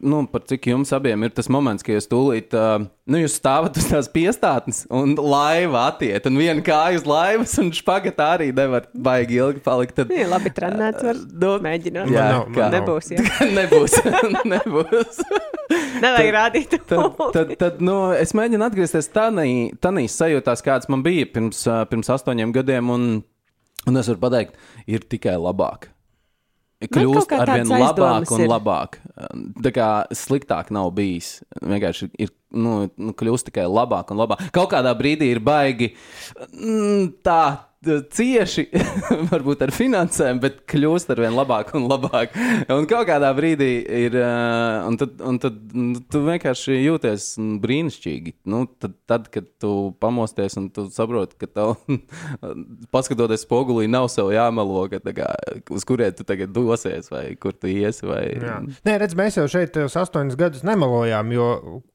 nu, 0.06 0.24
par 0.30 0.46
cik 0.46 0.70
jums 0.70 0.94
abiem 0.94 1.26
ir 1.26 1.34
tas 1.34 1.50
moments, 1.50 1.82
ka 1.82 1.96
jūs 1.96 2.06
tūlīt, 2.10 2.54
uh, 2.54 2.86
nu, 3.10 3.18
jūs 3.20 3.35
stāvat 3.36 3.76
uz 3.81 3.86
tās 3.90 4.06
piestātnes 4.12 4.85
un 4.94 5.12
laiva 5.20 5.82
attiet, 5.90 6.24
un 6.31 6.39
viena 6.40 6.62
kāja 6.64 7.01
uz 7.01 7.05
laivas, 7.09 7.52
un 7.60 7.68
špagatā 7.76 8.31
arī 8.39 8.48
nevar 8.56 8.86
baigi 8.97 9.36
ilgi 9.43 9.60
palikt. 9.64 9.97
Tad, 9.98 10.12
Jā, 10.14 10.28
labi 10.31 10.52
trenēts 10.56 11.05
var 11.05 11.20
nu, 11.20 11.51
mēģināt. 11.66 12.12
jā, 12.14 12.24
nav, 12.32 12.47
man 12.48 12.56
kā- 12.56 12.70
nav. 12.70 12.78
Nebūs, 12.78 13.10
jā. 13.12 13.26
nebūs, 13.60 13.98
nebūs. 14.55 15.20
Nevajag 16.05 16.31
rādīt 16.35 16.74
Tad, 16.89 17.20
tad, 17.36 17.55
tad 17.60 17.81
nu, 17.85 17.97
es 18.16 18.35
mēģinu 18.36 18.66
atgriezties 18.66 19.09
tādā 19.14 19.44
sajūtā, 20.10 20.56
kāds 20.66 20.90
man 20.93 21.05
bija 21.06 21.28
pirms, 21.32 21.62
ā, 21.70 21.82
pirms 21.89 22.10
astoņiem 22.12 22.52
gadiem, 22.56 22.90
un, 22.93 23.06
un 23.89 24.01
es 24.01 24.10
varu 24.12 24.20
pateikt, 24.26 24.59
ir 24.90 25.05
tikai 25.09 25.36
labāk. 25.40 25.89
Man 26.89 27.05
Kļūst 27.05 27.35
ar 27.36 27.52
vien 27.55 27.70
labāk 27.70 28.32
un 28.35 28.44
ir. 28.44 28.51
labāk. 28.51 28.98
Tā 29.65 29.73
kā 29.74 29.89
sliktāk 30.15 30.73
nav 30.74 30.90
bijis. 30.97 31.36
Vienkārši 31.62 32.11
ir 32.20 32.32
nu, 32.55 32.85
nu, 32.97 33.15
kļūst 33.16 33.51
tikai 33.51 33.66
labāk 33.70 34.12
un 34.15 34.20
labāk. 34.23 34.48
Kaut 34.55 34.73
kādā 34.74 34.94
brīdī 34.98 35.31
ir 35.35 35.43
baigi 35.44 35.93
mm, 36.52 37.15
tā. 37.27 37.44
Cieši, 37.86 38.69
varbūt 39.32 39.65
ar 39.66 39.73
finansēm, 39.74 40.40
bet 40.43 40.62
kļūst 40.70 41.11
ar 41.15 41.20
vien 41.24 41.36
labāk 41.36 41.74
un 41.78 41.89
labāk. 41.90 42.35
Un 42.73 42.89
kādā 42.89 43.32
brīdī 43.36 43.73
ir. 44.05 44.20
ā, 44.20 44.85
Un 44.85 44.97
tad, 45.01 45.15
un 45.20 45.39
tad 45.40 45.56
nu, 45.74 45.98
tu 46.11 46.20
vienkārši 46.24 46.77
jūties 46.77 47.27
mm, 47.40 47.59
brīnišķīgi. 47.62 48.35
Nu, 48.51 48.65
tad, 48.81 48.94
tad, 49.09 49.28
kad 49.32 49.47
tu 49.62 49.94
pamosties 50.02 50.56
un 50.61 50.69
tu 50.74 50.86
saproti, 50.93 51.36
ka 51.40 51.48
tev, 51.48 51.74
paskatoties 52.94 53.44
spogulī, 53.47 53.86
nav 53.90 54.09
sev 54.12 54.32
jāmelo, 54.35 54.85
ka, 54.93 55.01
kā, 55.16 55.31
uz 55.74 55.86
kurien 55.89 56.15
tu 56.16 56.27
tagad 56.28 56.52
dosies, 56.55 57.11
vai 57.12 57.27
kur 57.40 57.56
tu 57.56 57.70
iesi. 57.70 58.06
Vai... 58.09 58.23
Jā. 58.39 58.59
Nē, 58.86 58.98
redz, 59.02 59.16
mēs 59.19 59.39
jau 59.40 59.47
šeit 59.51 59.74
tos 59.77 59.97
astoņus 60.01 60.39
gadus 60.40 60.66
nemelojām, 60.66 61.32
jo 61.35 61.48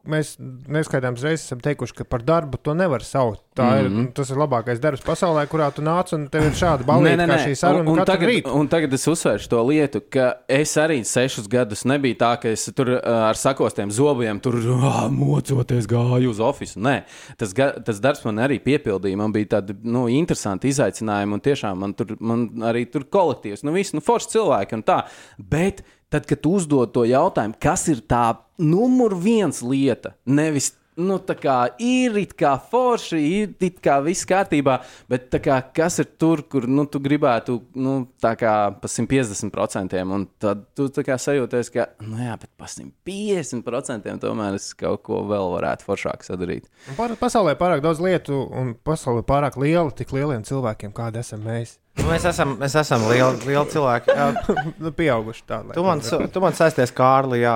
mēs 0.09 0.35
neskaitāms 0.39 1.23
reizes 1.25 1.47
esam 1.47 1.61
teikuši, 1.63 1.99
ka 2.01 2.09
par 2.09 2.25
darbu 2.25 2.61
to 2.63 2.75
nevar 2.77 3.05
saukt. 3.05 3.43
Tā 3.59 3.65
mm 3.65 3.87
-hmm. 3.87 4.03
ir, 4.07 4.11
tas 4.15 4.29
ir 4.29 4.37
labākais 4.39 4.79
darbs 4.79 5.03
pasaulē, 5.03 5.45
kurā 5.51 5.71
tu 5.75 5.78
tu 5.79 5.85
nāc 5.85 6.11
un 6.15 6.25
tev 6.31 6.47
ir 6.49 6.55
šāda 6.59 6.85
balīta 6.87 7.27
kā 7.29 7.37
šī 7.45 7.55
saruna 7.57 7.85
un, 7.85 8.01
un, 8.01 8.05
tagad, 8.07 8.29
rītu. 8.29 8.53
un 8.59 8.69
tagad 8.71 8.93
es 8.95 9.05
uzsvēršu 9.09 9.51
to 9.51 9.61
lietu, 9.69 10.01
ka 10.13 10.27
es 10.51 10.75
arī 10.81 10.99
sešus 11.07 11.47
gadus 11.51 11.85
nebiju 11.89 12.17
tā, 12.19 12.33
ka 12.41 12.51
es 12.53 12.67
tur 12.75 12.91
ar 12.99 13.39
sakostiem 13.39 13.93
zobiem 13.95 14.41
tur 14.43 14.59
uh, 14.59 15.01
mocoties 15.13 15.87
gāju 15.89 16.33
uz 16.33 16.41
oficiālu. 16.43 16.85
Nē, 16.89 16.95
tas, 17.39 17.53
ga, 17.55 17.71
tas 17.85 18.01
darbs 18.03 18.25
man 18.27 18.41
arī 18.45 18.59
piepildīja. 18.63 19.19
Man 19.19 19.35
bija 19.35 19.55
tādi 19.57 19.77
nu, 19.83 20.07
interesanti 20.11 20.71
izaicinājumi, 20.73 21.37
un 21.37 21.45
tiešām 21.45 21.85
man 21.85 21.95
tur 21.97 22.15
man 22.19 22.47
arī 22.69 22.85
tur 22.91 23.07
kolektīvs, 23.09 23.63
nu, 23.65 23.75
visi 23.75 23.97
nu, 23.97 24.03
forši 24.05 24.35
cilvēki 24.35 24.79
un 24.79 24.85
tā. 24.87 25.01
Bet 25.39 25.83
tad, 26.09 26.25
kad 26.29 26.45
uzdod 26.49 26.93
to 26.95 27.05
jautājumu, 27.07 27.57
kas 27.61 27.87
ir 27.91 28.03
tā 28.09 28.25
numur 28.59 29.15
viens 29.15 29.61
lieta, 29.63 30.15
nevis 30.27 30.73
nu, 30.99 31.17
tā 31.23 31.35
kā 31.39 31.55
ir 31.83 32.17
it 32.21 32.35
kā 32.39 32.53
forši, 32.71 33.19
ir 33.39 33.65
it 33.65 33.79
kā 33.83 33.99
viss 34.05 34.27
kārtībā, 34.29 34.79
bet 35.11 35.29
tā 35.33 35.41
kā, 35.43 35.59
kas 35.75 35.99
ir 36.03 36.09
tur, 36.21 36.43
kur 36.51 36.67
nu, 36.69 36.85
tu 36.91 37.01
gribētu 37.03 37.59
nu, 37.79 37.95
tā 38.21 38.35
kā 38.39 38.55
pa 38.75 38.91
150%, 38.91 39.97
un 40.05 40.27
tad 40.41 40.65
tu 40.77 40.89
tā 40.93 41.05
kā 41.07 41.17
sajūties, 41.21 41.73
ka, 41.73 41.89
nu 42.05 42.21
jā, 42.23 42.37
bet 42.41 42.51
pa 42.59 42.69
150% 42.69 44.19
tomēr 44.23 44.59
es 44.59 44.71
kaut 44.77 45.03
ko 45.07 45.23
vēl 45.29 45.53
varētu 45.55 45.87
foršāk 45.87 46.25
sadarīt. 46.27 46.69
Par, 46.97 47.15
pasaulē 47.19 47.55
ir 47.55 47.61
pārāk 47.61 47.83
daudz 47.85 48.01
lietu, 48.03 48.43
un 48.53 48.75
pasaulē 48.87 49.23
ir 49.23 49.29
pārāk 49.29 49.59
liela 49.61 49.89
tik 49.95 50.13
lieliem 50.15 50.45
cilvēkiem, 50.47 50.95
kādi 50.95 51.23
esam 51.23 51.45
mēs. 51.47 51.77
Nu, 51.99 52.05
Mēs 52.07 52.25
esam, 52.29 52.53
mēs 52.59 52.75
esam 52.79 53.03
lieli, 53.09 53.41
lieli 53.47 53.73
cilvēki. 53.73 54.13
Jā, 54.19 54.27
nu, 54.79 54.91
pieauguši 54.95 55.43
tādā. 55.49 55.75
Tu 55.75 55.83
man, 55.83 56.01
tu 56.31 56.43
man 56.43 56.55
saisties, 56.55 56.93
Kārli, 56.95 57.41
jā, 57.43 57.55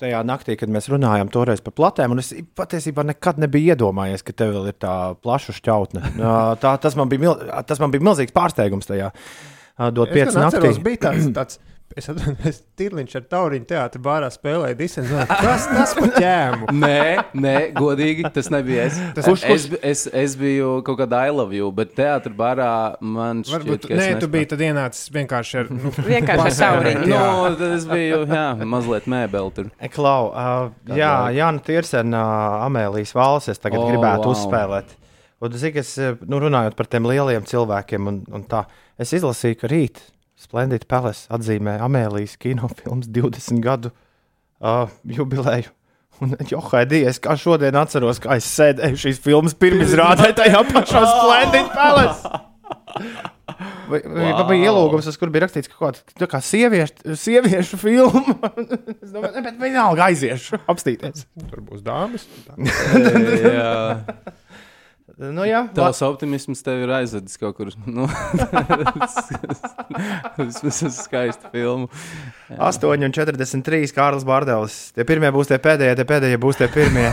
tajā 0.00 0.22
naktī, 0.26 0.56
kad 0.58 0.70
mēs 0.72 0.88
runājām 0.92 1.30
toreiz 1.32 1.62
par 1.64 1.74
platēm. 1.78 2.14
un 2.14 2.22
Es 2.22 2.32
patiesībā 2.58 3.04
nekad 3.06 3.40
nebiju 3.42 3.74
iedomājies, 3.74 4.24
ka 4.26 4.34
tev 4.36 4.54
vēl 4.56 4.72
ir 4.72 4.78
tā 4.80 4.94
plaša 5.22 5.54
šķautne. 5.58 6.02
Tā, 6.62 6.74
tas, 6.82 6.98
man 6.98 7.10
bija, 7.12 7.34
tas 7.68 7.80
man 7.82 7.94
bija 7.94 8.06
milzīgs 8.10 8.34
pārsteigums 8.36 8.90
tajā. 8.90 9.12
Dot 9.94 10.10
pieci 10.10 10.34
naktī. 10.34 10.58
atceros, 10.58 10.80
bija 10.82 11.02
tāds, 11.06 11.28
tāds 11.38 11.60
es, 11.96 12.08
es 12.48 12.58
tirliņš 12.78 13.14
ar 13.18 13.24
tauriņu 13.32 13.66
teātrī 13.70 14.00
bārā 14.04 14.28
spēlēju 14.32 14.76
disenu. 14.78 15.22
Kas 15.30 15.66
tas 15.70 15.94
par 15.96 16.12
ķēmu? 16.16 16.68
Nē, 16.82 17.04
nē, 17.38 17.54
godīgi, 17.76 18.26
tas 18.34 18.50
nebija 18.52 18.88
es. 18.88 18.98
Tas- 19.16 19.28
Kurš, 19.28 19.44
Kurš- 19.48 19.78
es, 19.78 19.86
es, 19.90 20.02
es 20.24 20.36
biju 20.40 20.78
kaut 20.86 21.00
kādā 21.02 21.24
I 21.28 21.34
love 21.34 21.56
you, 21.56 21.70
bet 21.74 21.94
teātrī 21.98 22.34
barā 22.38 22.70
man 23.00 23.42
šķiet, 23.46 23.54
Varbūt, 23.56 23.88
ka 23.88 24.00
nē, 24.00 24.10
tu 24.22 24.30
biji 24.32 24.50
tad 24.52 24.64
ienācis 24.68 25.08
vienkārši 25.14 25.58
ar. 25.62 25.72
Nu, 25.78 25.94
Vienkārši 26.12 26.50
ar 26.50 26.60
tauriņu. 26.60 27.08
jā. 27.08 27.24
Nu, 27.24 27.56
tad 27.62 27.76
es 27.78 27.88
biju, 27.88 28.20
jā, 28.28 28.44
mazliet 28.76 29.08
mēbeli 29.10 29.56
tur. 29.56 29.72
Klau, 29.94 30.30
uh, 30.30 30.94
jā, 30.98 31.14
Jānis 31.38 31.66
Tirsena, 31.66 32.22
uh, 32.22 32.68
Amēlijas 32.68 33.14
valsts, 33.16 33.54
es 33.54 33.62
tagad 33.62 33.82
oh, 33.82 33.88
gribētu 33.92 34.28
wow. 34.28 34.36
uzspēlēt. 34.36 34.94
Un, 35.38 35.54
zini, 35.54 35.78
es, 35.78 35.94
nu, 36.26 36.40
runājot 36.42 36.74
par 36.78 36.88
tiem 36.90 37.06
lieliem 37.06 37.44
cilvēkiem, 37.46 38.08
un, 38.10 38.22
un 38.34 38.46
tā, 38.50 38.64
es 38.98 39.12
izlasīju, 39.14 39.58
ka 39.60 39.70
rīt 39.70 40.00
Splendid 40.38 40.86
Palace 40.90 41.26
atzīmē 41.34 41.78
Amēlijas 41.82 42.36
kinofilmas 42.38 43.10
20 43.10 43.62
gadu 43.64 43.90
uh, 44.62 44.86
jubileju. 45.04 45.72
Un, 46.18 46.34
Johai, 46.50 46.82
Dievs, 46.90 47.20
kā 47.22 47.36
šodien 47.38 47.76
atceros, 47.78 48.18
kā 48.22 48.38
es 48.40 48.46
sēdēju 48.50 48.98
šīs 48.98 49.20
filmas 49.22 49.54
pirmizrādē 49.58 50.32
tajā 50.38 50.64
pašā 50.72 51.02
Splendid 51.14 51.74
Palace. 51.74 52.38
Vai, 53.88 54.02
vai 54.04 54.26
wow. 54.34 54.42
bija 54.44 54.68
ielūgums, 54.68 55.06
kur 55.18 55.30
bija 55.32 55.46
rakstīts, 55.46 55.70
ka 55.72 55.78
kaut 55.80 56.02
kāda 56.12 56.26
kā 56.28 56.38
sieviešu, 56.44 57.14
sieviešu 57.16 57.78
filma. 57.80 58.50
es 59.02 59.14
domāju, 59.14 59.32
ne, 59.32 59.42
bet 59.46 59.56
vienalga 59.62 60.10
aiziešu, 60.10 60.60
apstīties. 60.68 61.24
Tur 61.48 61.62
būs 61.64 61.80
dāmas. 61.86 62.26
jā. 62.60 63.72
Nu, 65.18 65.42
jā, 65.42 65.64
Tavs 65.74 65.98
optimisms 66.06 66.60
tev 66.62 66.84
ir 66.84 66.92
aizvedis 67.00 67.40
kaut 67.40 67.56
kur. 67.58 67.72
Nu, 67.90 68.06
Vismaz 70.38 70.78
uz 70.86 71.00
skaistu 71.02 71.50
filmu. 71.50 71.88
8,43 72.54 73.90
Kārlis 73.96 74.26
Bārdelis. 74.28 74.76
Tie 74.94 75.06
pirmie 75.08 75.32
būs 75.34 75.50
tie 75.50 75.58
pēdējie, 75.62 75.96
tie 75.98 76.06
pēdējie 76.06 76.38
būs 76.42 76.60
tie 76.60 76.70
pirmie. 76.70 77.08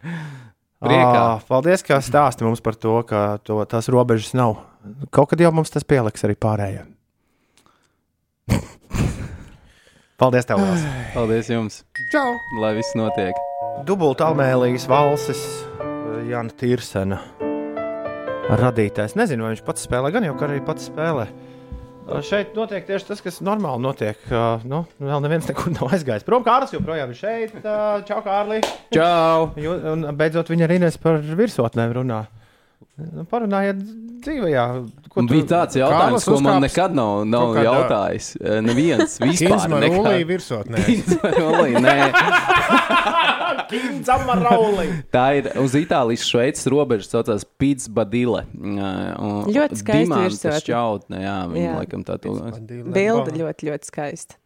Priekā. 0.86 1.20
Ā, 1.20 1.28
paldies, 1.48 1.84
ka 1.84 2.00
stāsti 2.04 2.44
mums 2.46 2.64
par 2.64 2.76
to, 2.80 2.98
ka 3.08 3.38
to, 3.44 3.60
tās 3.68 3.88
robežas 3.92 4.32
nav. 4.36 4.58
Kaut 5.12 5.32
kad 5.32 5.40
jau 5.40 5.52
mums 5.56 5.72
tas 5.72 5.84
pieliks 5.88 6.24
arī 6.24 6.36
pārējiem. 6.40 6.92
paldies, 10.20 10.48
tev! 10.48 10.62
Lielas. 10.62 10.86
Paldies 11.16 11.52
jums! 11.52 11.82
Čau! 12.12 12.30
Lai 12.62 12.76
viss 12.78 12.96
notiek! 12.96 13.36
Dubultā 13.88 14.30
Almēlijas 14.30 14.88
valsts, 16.06 16.30
Jānis 16.30 16.56
Tirsena. 16.58 17.18
Radītājs. 18.46 19.16
Nezinu, 19.18 19.42
vai 19.42 19.54
viņš 19.54 19.62
pats 19.66 19.86
spēlē, 19.86 20.12
gan 20.14 20.24
jau 20.26 20.34
kā 20.38 20.46
arī 20.46 20.60
pats 20.64 20.86
spēlē. 20.86 21.26
Ā, 22.06 22.20
Šeit 22.22 22.52
notiek 22.54 22.86
tieši 22.86 23.08
tas, 23.08 23.22
kas 23.24 23.40
normāli 23.42 23.82
notiek. 23.82 24.20
Nu, 24.70 24.84
vēl 25.02 25.24
neviens 25.24 25.48
nekur 25.50 25.72
nav 25.74 25.90
aizgājis. 25.96 26.26
Prom, 26.26 26.44
Kārlis 26.46 26.74
joprojām 26.76 27.10
ir 27.10 27.18
šeit. 27.18 27.56
Ā, 27.66 28.04
Čau, 28.06 28.20
Kārli! 28.22 28.60
Čau! 28.94 29.50
Un 29.90 30.06
beidzot, 30.14 30.52
viņa 30.52 30.68
arī 30.68 30.78
nes 30.84 30.98
par 31.02 31.18
virsotnēm 31.18 31.96
runā. 31.98 32.22
Nu, 32.96 33.24
Parunājiet 33.28 33.80
dzīvē, 34.24 34.50
ko 35.12 35.20
Un 35.20 35.26
bija 35.28 35.44
tāds 35.50 35.76
jautājums, 35.76 36.24
ko 36.24 36.38
man 36.40 36.62
nekad 36.64 36.94
nav, 36.96 37.26
nav 37.28 37.50
kādā- 37.52 37.64
jautājis. 37.66 38.28
Eh, 38.40 38.60
Neviens 38.64 39.18
vispār. 39.20 39.68
Nekad. 39.82 40.24
Virsotnē. 40.30 40.80
Ulī, 41.50 41.76
nē. 41.76 41.96
Tā 45.12 45.24
ir 45.38 45.48
uz 45.60 45.74
Itālijas 45.78 46.24
Šveices 46.28 46.66
robežas, 46.70 47.10
saucās 47.12 47.44
Pits 47.58 47.88
Badile. 47.92 48.44
Ļoti 48.56 49.78
skaista 49.80 50.20
virsotne. 50.22 50.56
šķautne, 50.62 51.20
jā, 51.24 51.36
viņa 51.52 51.66
Jā. 51.66 51.76
laikam 51.80 52.04
tā 52.06 52.16
to. 52.22 52.34
Bilde 52.96 53.34
ļoti, 53.36 53.70
ļoti 53.70 53.90
skaista. 53.90 54.38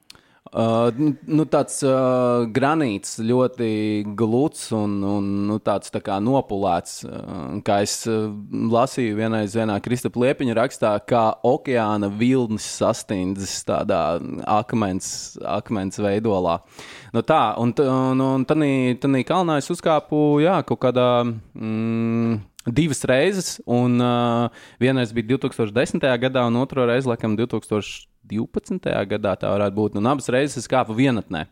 Uh, 0.51 0.91
nu- 0.99 1.15
nu, 1.31 1.45
tāds 1.47 1.77
uh, 1.87 2.43
granīts, 2.51 3.21
ļoti 3.23 4.03
gluds 4.19 4.65
un, 4.75 4.97
un 5.07 5.29
nu, 5.47 5.61
tāds 5.63 5.93
tā 5.95 6.01
kā 6.03 6.17
nopulēts. 6.19 7.05
Uh, 7.07 7.61
kā 7.63 7.77
es 7.85 7.95
uh, 8.11 8.33
lasīju 8.51 9.15
vienreiz 9.15 9.55
vienā 9.55 9.77
Kristapa 9.85 10.19
Liepiņa 10.25 10.57
rakstā, 10.59 10.91
kā 11.07 11.23
okeāna 11.47 12.11
vilnis 12.19 12.67
sastindzis 12.81 13.61
tādā 13.69 14.19
akmens, 14.51 15.39
akmens 15.47 16.03
veidolā. 16.03 16.59
Nu, 17.15 17.23
tā, 17.23 17.55
un, 17.63 17.71
t- 17.71 17.87
un, 17.87 18.19
un 18.19 18.47
tanī 18.51 19.23
kalnā 19.29 19.61
es 19.63 19.71
uzkāpu, 19.71 20.41
jā, 20.43 20.59
kaut 20.67 20.83
kādā. 20.83 21.11
Mm, 21.55 22.41
Divas 22.71 23.01
reizes, 23.09 23.55
un 23.65 23.95
uh, 24.05 24.51
vienreiz 24.83 25.15
bija 25.17 25.39
2010. 25.39 26.03
gadā, 26.21 26.43
un 26.51 26.59
otru 26.61 26.85
reizi, 26.91 27.09
laikam, 27.09 27.39
2012. 28.31 28.93
gadā 29.15 29.35
tā 29.41 29.51
varētu 29.53 29.77
būt. 29.77 29.99
Un 30.01 30.11
abas 30.11 30.31
reizes 30.33 30.63
es 30.63 30.71
kāpu 30.71 30.97
vienatnē. 30.99 31.47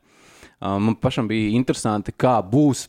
Uh, 0.58 0.76
man 0.82 0.96
pašam 0.98 1.28
bija 1.30 1.52
interesanti, 1.56 2.14
kā 2.14 2.38
būs. 2.42 2.86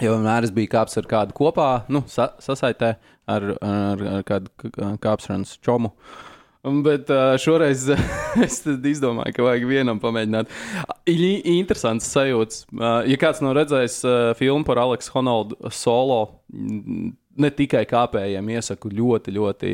Jo 0.00 0.14
vienmēr 0.14 0.46
es 0.46 0.52
biju 0.54 0.70
kāpis 0.72 0.96
ar 0.96 1.06
kādu 1.08 1.34
kopā, 1.36 1.68
nu, 1.92 2.00
sa 2.08 2.30
sasaitē 2.40 2.94
ar, 3.28 3.46
ar, 3.60 4.04
ar 4.14 4.22
kādu 4.24 4.70
kāpšanas 5.02 5.58
čomu. 5.60 5.90
Bet 6.84 7.08
uh, 7.12 7.34
šoreiz 7.40 7.86
es 8.46 8.60
izdomāju, 8.64 9.34
ka 9.36 9.44
vajag 9.44 9.66
vienam 9.68 10.00
pamēģināt. 10.00 10.52
Ir 11.08 11.22
interesants 11.52 12.08
sajūts. 12.12 12.66
Uh, 12.72 13.00
ja 13.08 13.20
kāds 13.20 13.40
nav 13.44 13.56
redzējis 13.60 14.00
filmu 14.40 14.64
par 14.68 14.80
Aleksu 14.80 15.14
Honoldu 15.18 15.72
solo, 15.72 16.22
mm, 16.52 17.12
ne 17.38 17.50
tikai 17.54 17.84
kāpējiem, 17.88 18.48
iesaku 18.56 18.90
ļoti, 18.94 19.34
ļoti 19.36 19.72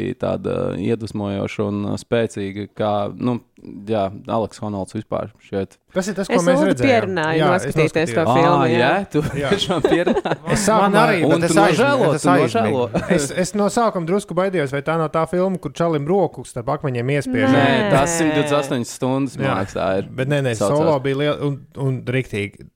iedvesmojoša 0.86 1.66
un 1.66 1.84
spēcīga, 2.00 2.68
kā, 2.76 2.92
nu, 3.16 3.38
jā, 3.66 4.04
Aleks 4.30 4.60
Honolds 4.62 4.94
vispār 4.96 5.32
šeit. 5.42 5.76
Tas 5.96 6.08
ir 6.10 6.16
tas, 6.18 6.28
ko 6.28 6.36
Es 6.36 6.44
mēs 6.44 6.60
redzējām. 6.60 6.86
pierunāju 6.90 7.38
Jā, 7.40 7.46
es 7.56 7.64
noskatīties 7.66 8.10
to 8.12 8.24
filmu, 8.28 8.64
jā. 8.68 8.78
jā, 8.78 8.88
tu 9.14 9.22
tiešām 9.32 9.84
pierunāji. 9.86 10.40
Es 10.52 10.64
sākumā 10.68 10.90
Man 10.90 10.98
arī, 11.00 11.20
Un 11.24 11.30
bet 11.32 11.40
tu 11.40 11.46
es 11.46 11.56
nožēlo, 11.56 12.08
tu 12.10 12.18
es 12.18 12.26
nožēlo. 12.28 12.82
Es, 13.16 13.28
es 13.44 13.52
no 13.56 13.68
sākuma 13.72 14.06
drusku 14.10 14.36
baidījos, 14.36 14.74
vai 14.76 14.82
tā 14.84 14.98
nav 15.00 15.08
tā 15.14 15.22
filma, 15.30 15.56
kur 15.62 15.72
čalim 15.78 16.04
roku 16.10 16.44
starp 16.44 16.68
akmeņiem 16.76 17.12
iespiež. 17.16 17.46
Nē, 17.48 17.62
Nē. 17.64 17.88
tas 17.94 18.18
128 18.20 18.84
stundas, 18.90 19.38
man 19.40 19.54
liekas, 19.62 19.76
tā 19.78 19.86
ir. 20.02 20.10
Bet 20.20 20.28
nē, 20.34 20.42
nē, 20.50 20.52
saucās. 20.60 20.76
solo 20.84 20.98
bija 21.06 21.20
liela 21.22 21.38
un, 21.48 21.56
un 21.86 21.96
rīktīgi. 22.12 22.68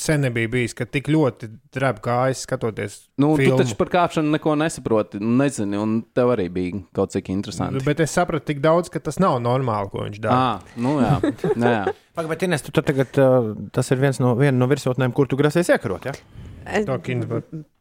Sen 0.00 0.24
nebija 0.24 0.48
bijis, 0.56 0.74
ka 0.78 0.88
tik 0.88 1.10
ļoti 1.12 1.50
drēb 1.76 2.00
kājas 2.04 2.46
skatoties. 2.46 2.96
Nu, 3.20 3.34
tu 3.36 3.42
filmu. 3.44 3.60
taču 3.60 3.76
par 3.78 3.92
kāpšanu 3.92 4.32
neko 4.38 4.56
nesaproti, 4.64 5.20
nu, 5.20 5.36
nezini, 5.42 5.76
un 5.80 5.98
tev 6.16 6.32
arī 6.34 6.48
bija 6.52 6.80
kaut 6.96 7.12
cik 7.14 7.28
interesanti. 7.36 7.84
Bet 7.84 8.00
es 8.04 8.16
sapratu 8.16 8.48
tik 8.48 8.64
daudz, 8.64 8.88
ka 8.92 9.00
tas 9.04 9.20
nav 9.22 9.38
normāli, 9.44 9.92
ko 9.92 10.06
viņš 10.08 10.15
dara. 10.24 10.36
Ah, 10.56 10.74
nu 10.80 10.96
jā, 11.02 11.14
nē, 11.62 11.72
jā. 11.74 11.84
Pagaid, 12.16 12.30
bet 12.32 12.42
Ines, 12.46 12.62
tagad, 12.72 13.18
uh, 13.20 13.50
tas 13.76 13.90
ir 13.92 14.00
viens 14.00 14.18
no, 14.22 14.34
viena 14.38 14.56
no 14.56 14.68
virsotnēm, 14.70 15.12
kur 15.16 15.28
tu 15.28 15.36
grasies 15.36 15.68
iekarot. 15.74 16.08
Ja? 16.08 16.14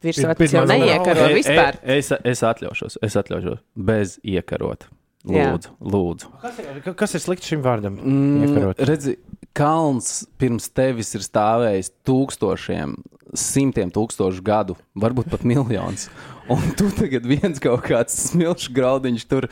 Virsotnes 0.06 0.52
jau 0.54 0.66
neiekaro 0.70 1.30
E- 1.30 1.34
vispār. 1.40 1.80
e- 1.82 1.98
Es, 1.98 2.12
es 2.24 2.44
atļaušos, 2.46 2.98
es 3.02 3.16
atļaušos 3.18 3.60
bez 3.76 4.20
iekarot. 4.24 4.86
Jā. 5.26 5.48
Lūdzu, 5.56 5.72
lūdzu. 5.82 6.28
Kas 6.44 6.60
ir, 6.62 6.82
ka- 6.86 6.94
kas 6.94 7.16
ir 7.18 7.22
slikts 7.24 7.48
šim 7.50 7.64
vārdam? 7.66 7.96
Mm, 7.98 8.44
Iekarot. 8.46 8.78
redzi, 8.86 9.16
kalns 9.58 10.28
pirms 10.38 10.68
tevis 10.70 11.16
ir 11.18 11.22
stāvējis 11.26 11.90
tūkstošiem, 12.06 12.94
simtiem 13.34 13.90
tūkstošu 13.90 14.44
gadu, 14.46 14.76
varbūt 14.96 15.32
pat 15.32 15.42
miljonus. 15.44 16.10
Un 16.48 16.62
tu 16.78 16.92
tagad 16.94 17.26
viens 17.26 17.58
kaut 17.58 17.82
kāds 17.88 18.14
smilšu 18.30 18.70
graudiņš 18.78 19.26
tur 19.26 19.48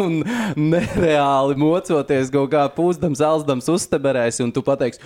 un 0.00 0.22
nereāli 0.56 1.58
mocoties 1.60 2.32
kaut 2.32 2.52
kā 2.54 2.64
pūzdams, 2.76 3.20
elzdams, 3.20 3.68
uzteberēs, 3.72 4.40
un 4.44 4.52
tu 4.52 4.62
pateiksi, 4.64 5.00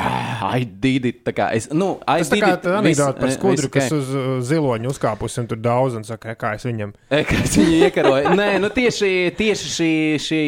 "Ah, 0.00 0.56
I 0.56 0.64
did 0.64 1.04
it. 1.04 1.18
Tā 1.26 1.32
kā 1.36 1.50
es, 1.52 1.68
nu, 1.72 1.98
I 2.08 2.22
Tas 2.22 2.30
tā 2.32 2.38
kā 2.40 2.50
tā 2.62 2.78
anekdote 2.78 3.20
par 3.20 3.28
eh, 3.28 3.34
skudru, 3.36 3.68
viss 3.68 3.74
kas 3.74 3.92
uz 3.92 4.08
uh, 4.16 4.28
ziloņa 4.40 4.88
uzkāpus 4.88 5.36
un 5.42 5.48
tur 5.50 5.60
daudz 5.60 5.98
un 5.98 6.06
saka, 6.08 6.34
kā 6.40 6.54
es 6.56 6.64
viņam. 6.64 6.94
E, 7.10 7.22
Kas 7.28 7.58
viņu 7.60 7.80
iekaroja? 7.84 8.32
Nē, 8.38 8.48
nu 8.62 8.70
tieši, 8.72 9.10
tieši 9.36 9.72
šī, 9.76 9.92
šī, 10.24 10.42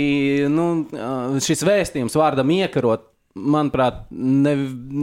nu, 0.52 0.68
ā, 0.96 1.12
šis 1.44 1.66
vēstījums 1.68 2.16
vārdam 2.16 2.48
iekarot, 2.56 3.11
manuprāt, 3.34 4.02
ne, 4.12 4.52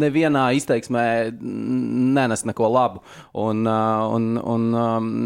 nevienā 0.04 0.46
izteiksmē 0.58 1.04
nenes 1.40 2.46
neko 2.46 2.70
labu. 2.70 3.02
Un, 3.38 3.64
un, 3.66 4.28
un, 4.38 4.68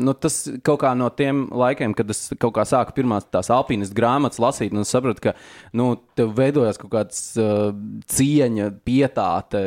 nu, 0.05 0.13
tas 0.15 0.39
kaut 0.65 0.81
kā 0.83 0.93
no 0.97 1.09
tiem 1.15 1.45
laikiem, 1.51 1.95
kad 1.97 2.11
es 2.13 2.25
kaut 2.37 2.55
kā 2.57 2.65
sāku 2.67 2.95
pirmās 2.97 3.27
tās 3.31 3.51
alpīnistas 3.53 3.95
grāmatas 3.97 4.41
lasīt, 4.43 4.75
un 4.75 4.87
sapratu, 4.87 5.29
ka 5.29 5.35
nu, 5.77 5.93
tev 6.17 6.31
veidojas 6.37 6.79
kaut 6.81 6.93
kāds 6.95 7.25
uh, 7.41 7.73
cieņa, 8.13 8.71
pietāte, 8.87 9.65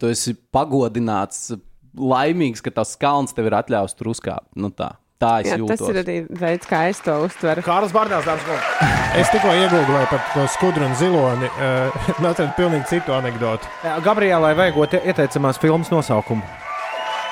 tu 0.00 0.12
esi 0.12 0.36
pagodināts, 0.54 1.52
laimīgs, 1.98 2.64
ka 2.64 2.72
tas 2.72 2.96
kalns 3.00 3.36
tev 3.36 3.50
ir 3.50 3.58
atļauts 3.60 3.98
tur 3.98 4.12
uzkāpt. 4.14 4.48
Nu, 4.56 4.72
tā. 4.72 4.94
Tā 5.22 5.32
es 5.42 5.46
Jā, 5.52 5.56
jūtos. 5.60 5.78
tas 5.78 5.88
ir 5.92 5.98
arī 6.02 6.16
veids, 6.40 6.66
kā 6.66 6.80
es 6.90 6.98
to 7.04 7.14
uztveru. 7.28 7.62
Kārlis 7.62 7.92
Bārdāls, 7.94 8.26
dāmas 8.26 8.42
un 8.42 8.48
kungi. 8.48 8.88
Es 9.22 9.28
tikko 9.30 9.52
iegūlēju 9.54 10.08
par 10.10 10.24
to 10.32 10.46
skudru 10.50 10.86
un 10.88 10.94
ziloni. 10.98 11.50
Uh, 11.54 12.10
Atradu 12.32 12.52
pilnīgi 12.58 12.88
citu 12.90 13.14
anekdoti. 13.14 13.68
Jā, 13.84 13.98
Gabrielai 14.02 14.54
vajagot 14.58 14.96
ie- 14.98 15.02
ieteicamās 15.12 15.60
filmas 15.62 15.90
nosaukumu. 15.94 16.42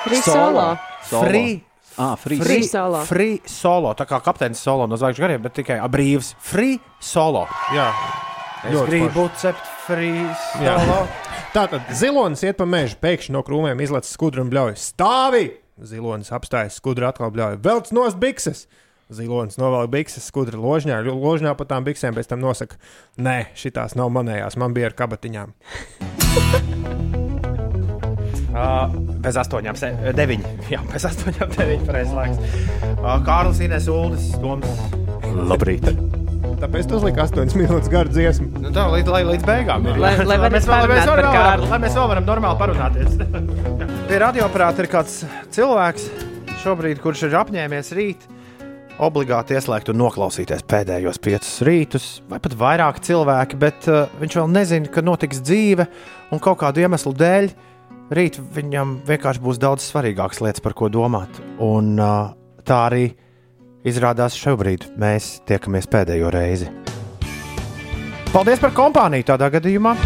Free 0.05 0.21
solo. 0.23 0.77
Solo. 1.09 1.27
Free. 1.27 1.63
Ah, 1.97 2.15
free. 2.15 2.39
Free 2.39 2.63
solo. 2.63 3.03
Free 3.05 3.41
solo. 3.45 3.91
Tā 3.93 4.05
kā 4.07 4.21
kapteinis 4.23 4.61
solo 4.63 4.87
no 4.87 4.95
zvaigžņu 4.95 5.19
gariem, 5.25 5.41
bet 5.43 5.53
tikai 5.59 5.81
brīvs. 5.91 6.33
Free 6.39 6.79
solo. 6.99 7.47
Jā, 7.75 7.91
Es 8.63 8.75
Ļoti 8.75 8.87
gribu 8.91 9.23
cept 9.41 9.65
free 9.87 10.21
Jā. 10.61 10.75
solo. 10.77 11.07
Tātad 11.55 11.81
zilonis 11.97 12.43
iet 12.45 12.57
pa 12.59 12.65
mežu, 12.69 12.95
pēkšņi 13.01 13.33
no 13.33 13.41
krūmiem 13.43 13.81
izlaiž 13.81 14.05
skudru 14.05 14.43
un 14.45 14.51
bļauj. 14.53 14.75
Stāvi! 14.77 15.47
Zilonis 15.81 16.31
apstājas, 16.35 16.77
skudra 16.77 17.09
atkal 17.11 17.33
bļauj. 17.33 17.59
Velc 17.65 17.91
nost 17.95 18.19
bikses! 18.21 18.67
Zilonis 19.11 19.57
novelk 19.59 19.91
bikses, 19.91 20.23
skudra 20.31 20.59
ložņā, 20.61 21.01
ložņā 21.03 21.51
pa 21.59 21.67
tām 21.67 21.83
biksēm, 21.83 22.15
pēc 22.15 22.31
tam 22.31 22.39
nosaka, 22.45 22.79
nē, 23.19 23.51
šitās 23.59 23.97
nav 23.99 24.13
manējās, 24.15 24.55
man 24.61 24.77
bija 24.77 24.91
ar 24.91 24.95
kabatiņām. 25.03 25.51
Uh, 28.51 28.91
bez 29.23 29.37
astoņām, 29.39 29.77
deviņi. 30.11 30.49
Jā, 30.73 30.81
bez 30.91 31.07
astoņām, 31.07 31.53
deviņi. 31.55 31.85
Pareizais 31.87 32.17
laiks. 32.17 32.57
Uh, 32.97 33.13
Kārlis 33.23 33.63
Inês 33.63 33.87
Uldis, 33.87 34.33
Toms. 34.43 35.00
Labrīt. 35.51 35.87
Tāpēc 36.61 36.89
tas 36.91 37.01
lika 37.05 37.23
8 37.25 37.55
minūtes 37.57 37.89
garu 37.89 38.11
dziesmu. 38.13 38.49
Nu, 38.61 38.69
tā 38.75 38.83
līdz, 38.91 39.09
lai, 39.09 39.21
līdz 39.31 39.45
beigām 39.47 39.87
ir. 39.89 39.97
Lai- 40.01 40.13
lai 40.29 40.37
mēs, 40.53 40.67
vēl, 40.69 40.85
mēs 40.91 41.07
vēl, 41.09 41.21
Kārli. 41.25 41.69
lai 41.71 41.79
mēs 41.81 41.95
vēl 41.97 42.11
varam 42.11 42.27
normāli 42.27 42.59
parunāties. 42.59 43.15
Pie 44.11 44.19
radioaparāta 44.21 44.83
ir 44.83 44.89
kāds 44.91 45.15
cilvēks, 45.55 46.05
šobrīd, 46.61 47.01
kurš 47.01 47.25
ir 47.29 47.39
apņēmies 47.41 47.89
rīt 47.97 48.27
obligāti 49.01 49.55
ieslēgt 49.57 49.89
un 49.89 49.97
noklausīties 50.03 50.61
pēdējos 50.69 51.17
piecus 51.23 51.55
rītus, 51.65 52.07
vai 52.29 52.37
pat 52.43 52.53
vairāk 52.59 52.99
cilvēki, 53.01 53.57
bet 53.57 53.87
uh, 53.89 54.03
viņš 54.21 54.35
vēl 54.37 54.51
nezina, 54.53 54.91
ka 54.93 55.01
notiks 55.01 55.41
dzīve 55.41 55.87
un 56.35 56.43
kaut 56.43 56.59
kādu 56.61 56.83
iemeslu 56.83 57.15
dēļ. 57.17 57.49
Rīt 58.11 58.37
viņam 58.53 58.97
vienkārši 59.07 59.41
būs 59.41 59.57
daudz 59.63 59.87
svarīgākas 59.87 60.43
lietas, 60.43 60.61
par 60.61 60.75
ko 60.77 60.91
domāt. 60.91 61.39
Un 61.63 61.95
uh, 61.97 62.33
tā 62.67 62.83
arī 62.91 63.05
izrādās 63.87 64.37
šobrīd 64.37 64.89
mēs 64.99 65.39
tiekamies 65.49 65.89
pēdējo 65.91 66.31
reizi. 66.33 66.69
Paldies 68.31 68.61
par 68.63 68.71
kompāniju 68.75 69.27
tādā 69.33 69.51
gadījumā. 69.51 69.97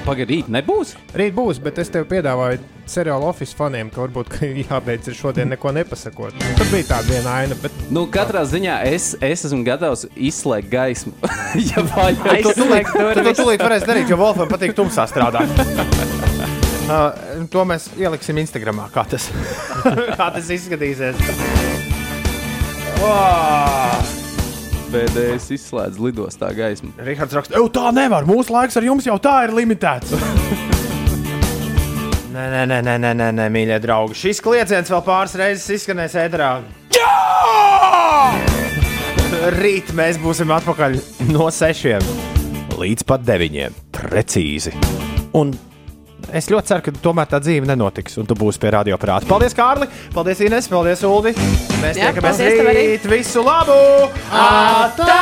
Pagaidīt, 0.00 0.48
nebūs. 0.50 0.94
Rīt 1.14 1.34
būs, 1.36 1.58
bet 1.62 1.76
es 1.82 1.90
tev 1.92 2.06
piedāvāju 2.10 2.58
seriālu 2.90 3.28
Office 3.28 3.54
faniem, 3.54 3.90
ka 3.92 4.00
varbūt 4.02 4.30
ka 4.32 4.48
jābeidz 4.64 5.10
ar 5.12 5.16
šodien 5.18 5.50
neko 5.52 5.70
nepasakot. 5.76 6.34
Tur 6.58 6.70
bija 6.72 6.88
tāda 6.94 7.12
viena 7.12 7.36
aina, 7.42 7.58
bet 7.62 7.76
Nu, 7.94 8.06
katrā 8.10 8.42
ziņā 8.48 8.80
es, 8.90 9.12
es 9.22 9.44
esmu 9.46 9.62
gatavs 9.66 10.06
izslēgt 10.14 10.70
gaismu. 10.72 11.14
ja 11.70 11.84
vajag. 11.92 12.22
Durvis. 12.26 13.30
Tu 13.30 13.36
tūlīt 13.42 13.66
varēsi 13.66 13.90
darīt, 13.90 14.10
jo 14.10 14.18
Wolfam 14.20 14.50
patīk 14.50 14.74
tumsā 14.78 15.06
strādāt. 15.10 15.50
Uh, 16.90 17.44
to 17.46 17.62
mēs 17.70 17.84
ieliksim 17.94 18.40
Instagram, 18.42 18.80
kā 18.90 19.04
tas, 19.06 19.28
kā 19.86 20.26
tas 20.34 20.48
izskatīsies. 20.50 21.69
Wow! 23.00 24.00
Pēdējais 24.90 25.46
izslēdz 25.54 26.00
lidostā 26.02 26.50
gaismu. 26.52 26.90
Rihards 27.00 27.36
raksta, 27.36 27.54
ka 27.54 27.70
tā 27.72 27.92
nevar. 27.94 28.26
Mūsu 28.28 28.52
laiks 28.52 28.76
ar 28.76 28.84
jums 28.84 29.06
jau 29.06 29.16
tā 29.22 29.36
ir 29.46 29.54
limitēts. 29.54 30.12
nē, 32.34 32.44
nē, 32.50 32.64
nē, 32.66 32.80
nē, 32.84 32.96
nē, 32.98 33.12
nē, 33.22 33.28
nē, 33.38 33.46
mīļie 33.54 33.78
draugi. 33.84 34.18
Šis 34.18 34.42
klieciens 34.44 34.90
vēl 34.92 35.04
pāris 35.06 35.38
reizes 35.38 35.70
izskanēs 35.78 36.18
ēterā. 36.26 36.50
Rīt 39.60 39.94
mēs 39.96 40.18
būsim 40.20 40.50
atpakaļ 40.52 40.98
no 41.30 41.48
sešiem 41.54 42.04
līdz 42.80 43.06
pat 43.08 43.24
deviņiem. 43.28 43.76
Precīzi. 43.94 44.72
Un 45.38 45.52
es 46.36 46.50
ļoti 46.52 46.72
ceru, 46.72 46.84
ka 46.86 46.94
tomēr 47.04 47.30
tā 47.30 47.40
dzīve 47.42 47.68
nenotiks, 47.70 48.18
un 48.20 48.28
tu 48.28 48.36
būsi 48.38 48.60
pie 48.62 48.72
radioaparāta. 48.76 49.28
Paldies, 49.30 49.56
Kārli! 49.56 49.90
Paldies, 50.14 50.42
Ines! 50.46 50.68
Paldies, 50.70 51.04
Uldi! 51.06 51.34
Mēs 51.82 51.98
Jā, 51.98 52.10
tiekamies 52.10 52.42
rīt! 52.70 53.08
Visu 53.10 53.44
labu! 53.46 53.78
Atā! 54.30 55.20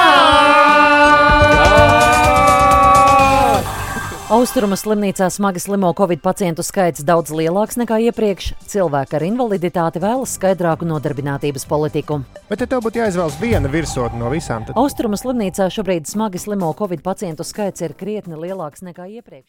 Austruma 4.29 4.77
slimnīcā 4.77 5.31
smagi 5.33 5.57
slimo 5.65 5.89
Covid 5.97 6.21
pacientu 6.21 6.61
skaits 6.61 7.01
daudz 7.01 7.33
lielāks 7.33 7.79
nekā 7.81 7.97
iepriekš. 8.11 8.51
Cilvēki 8.69 9.17
ar 9.17 9.25
invaliditāti 9.25 10.03
vēlas 10.05 10.35
skaidrāku 10.37 10.85
nodarbinātības 10.85 11.65
politiku. 11.71 12.19
Bet, 12.51 12.61
ja 12.61 12.69
tev 12.69 12.83
būtu 12.85 13.01
jāizvēlas 13.01 13.39
viena 13.41 13.73
virsotne 13.73 14.21
no 14.21 14.29
visām, 14.35 14.69
tad 14.69 14.77
Austruma 14.77 15.17
slimnīcā 15.17 15.71
šobrīd 15.73 16.13
smagi 16.13 16.45
slimo 16.45 16.69
Covid 16.77 17.01
pacientu 17.07 17.47
skaits 17.49 17.89
ir 17.89 17.97
krietni 17.97 18.37
lielāks 18.37 18.85
nekā 18.85 19.09
iepriekš. 19.17 19.49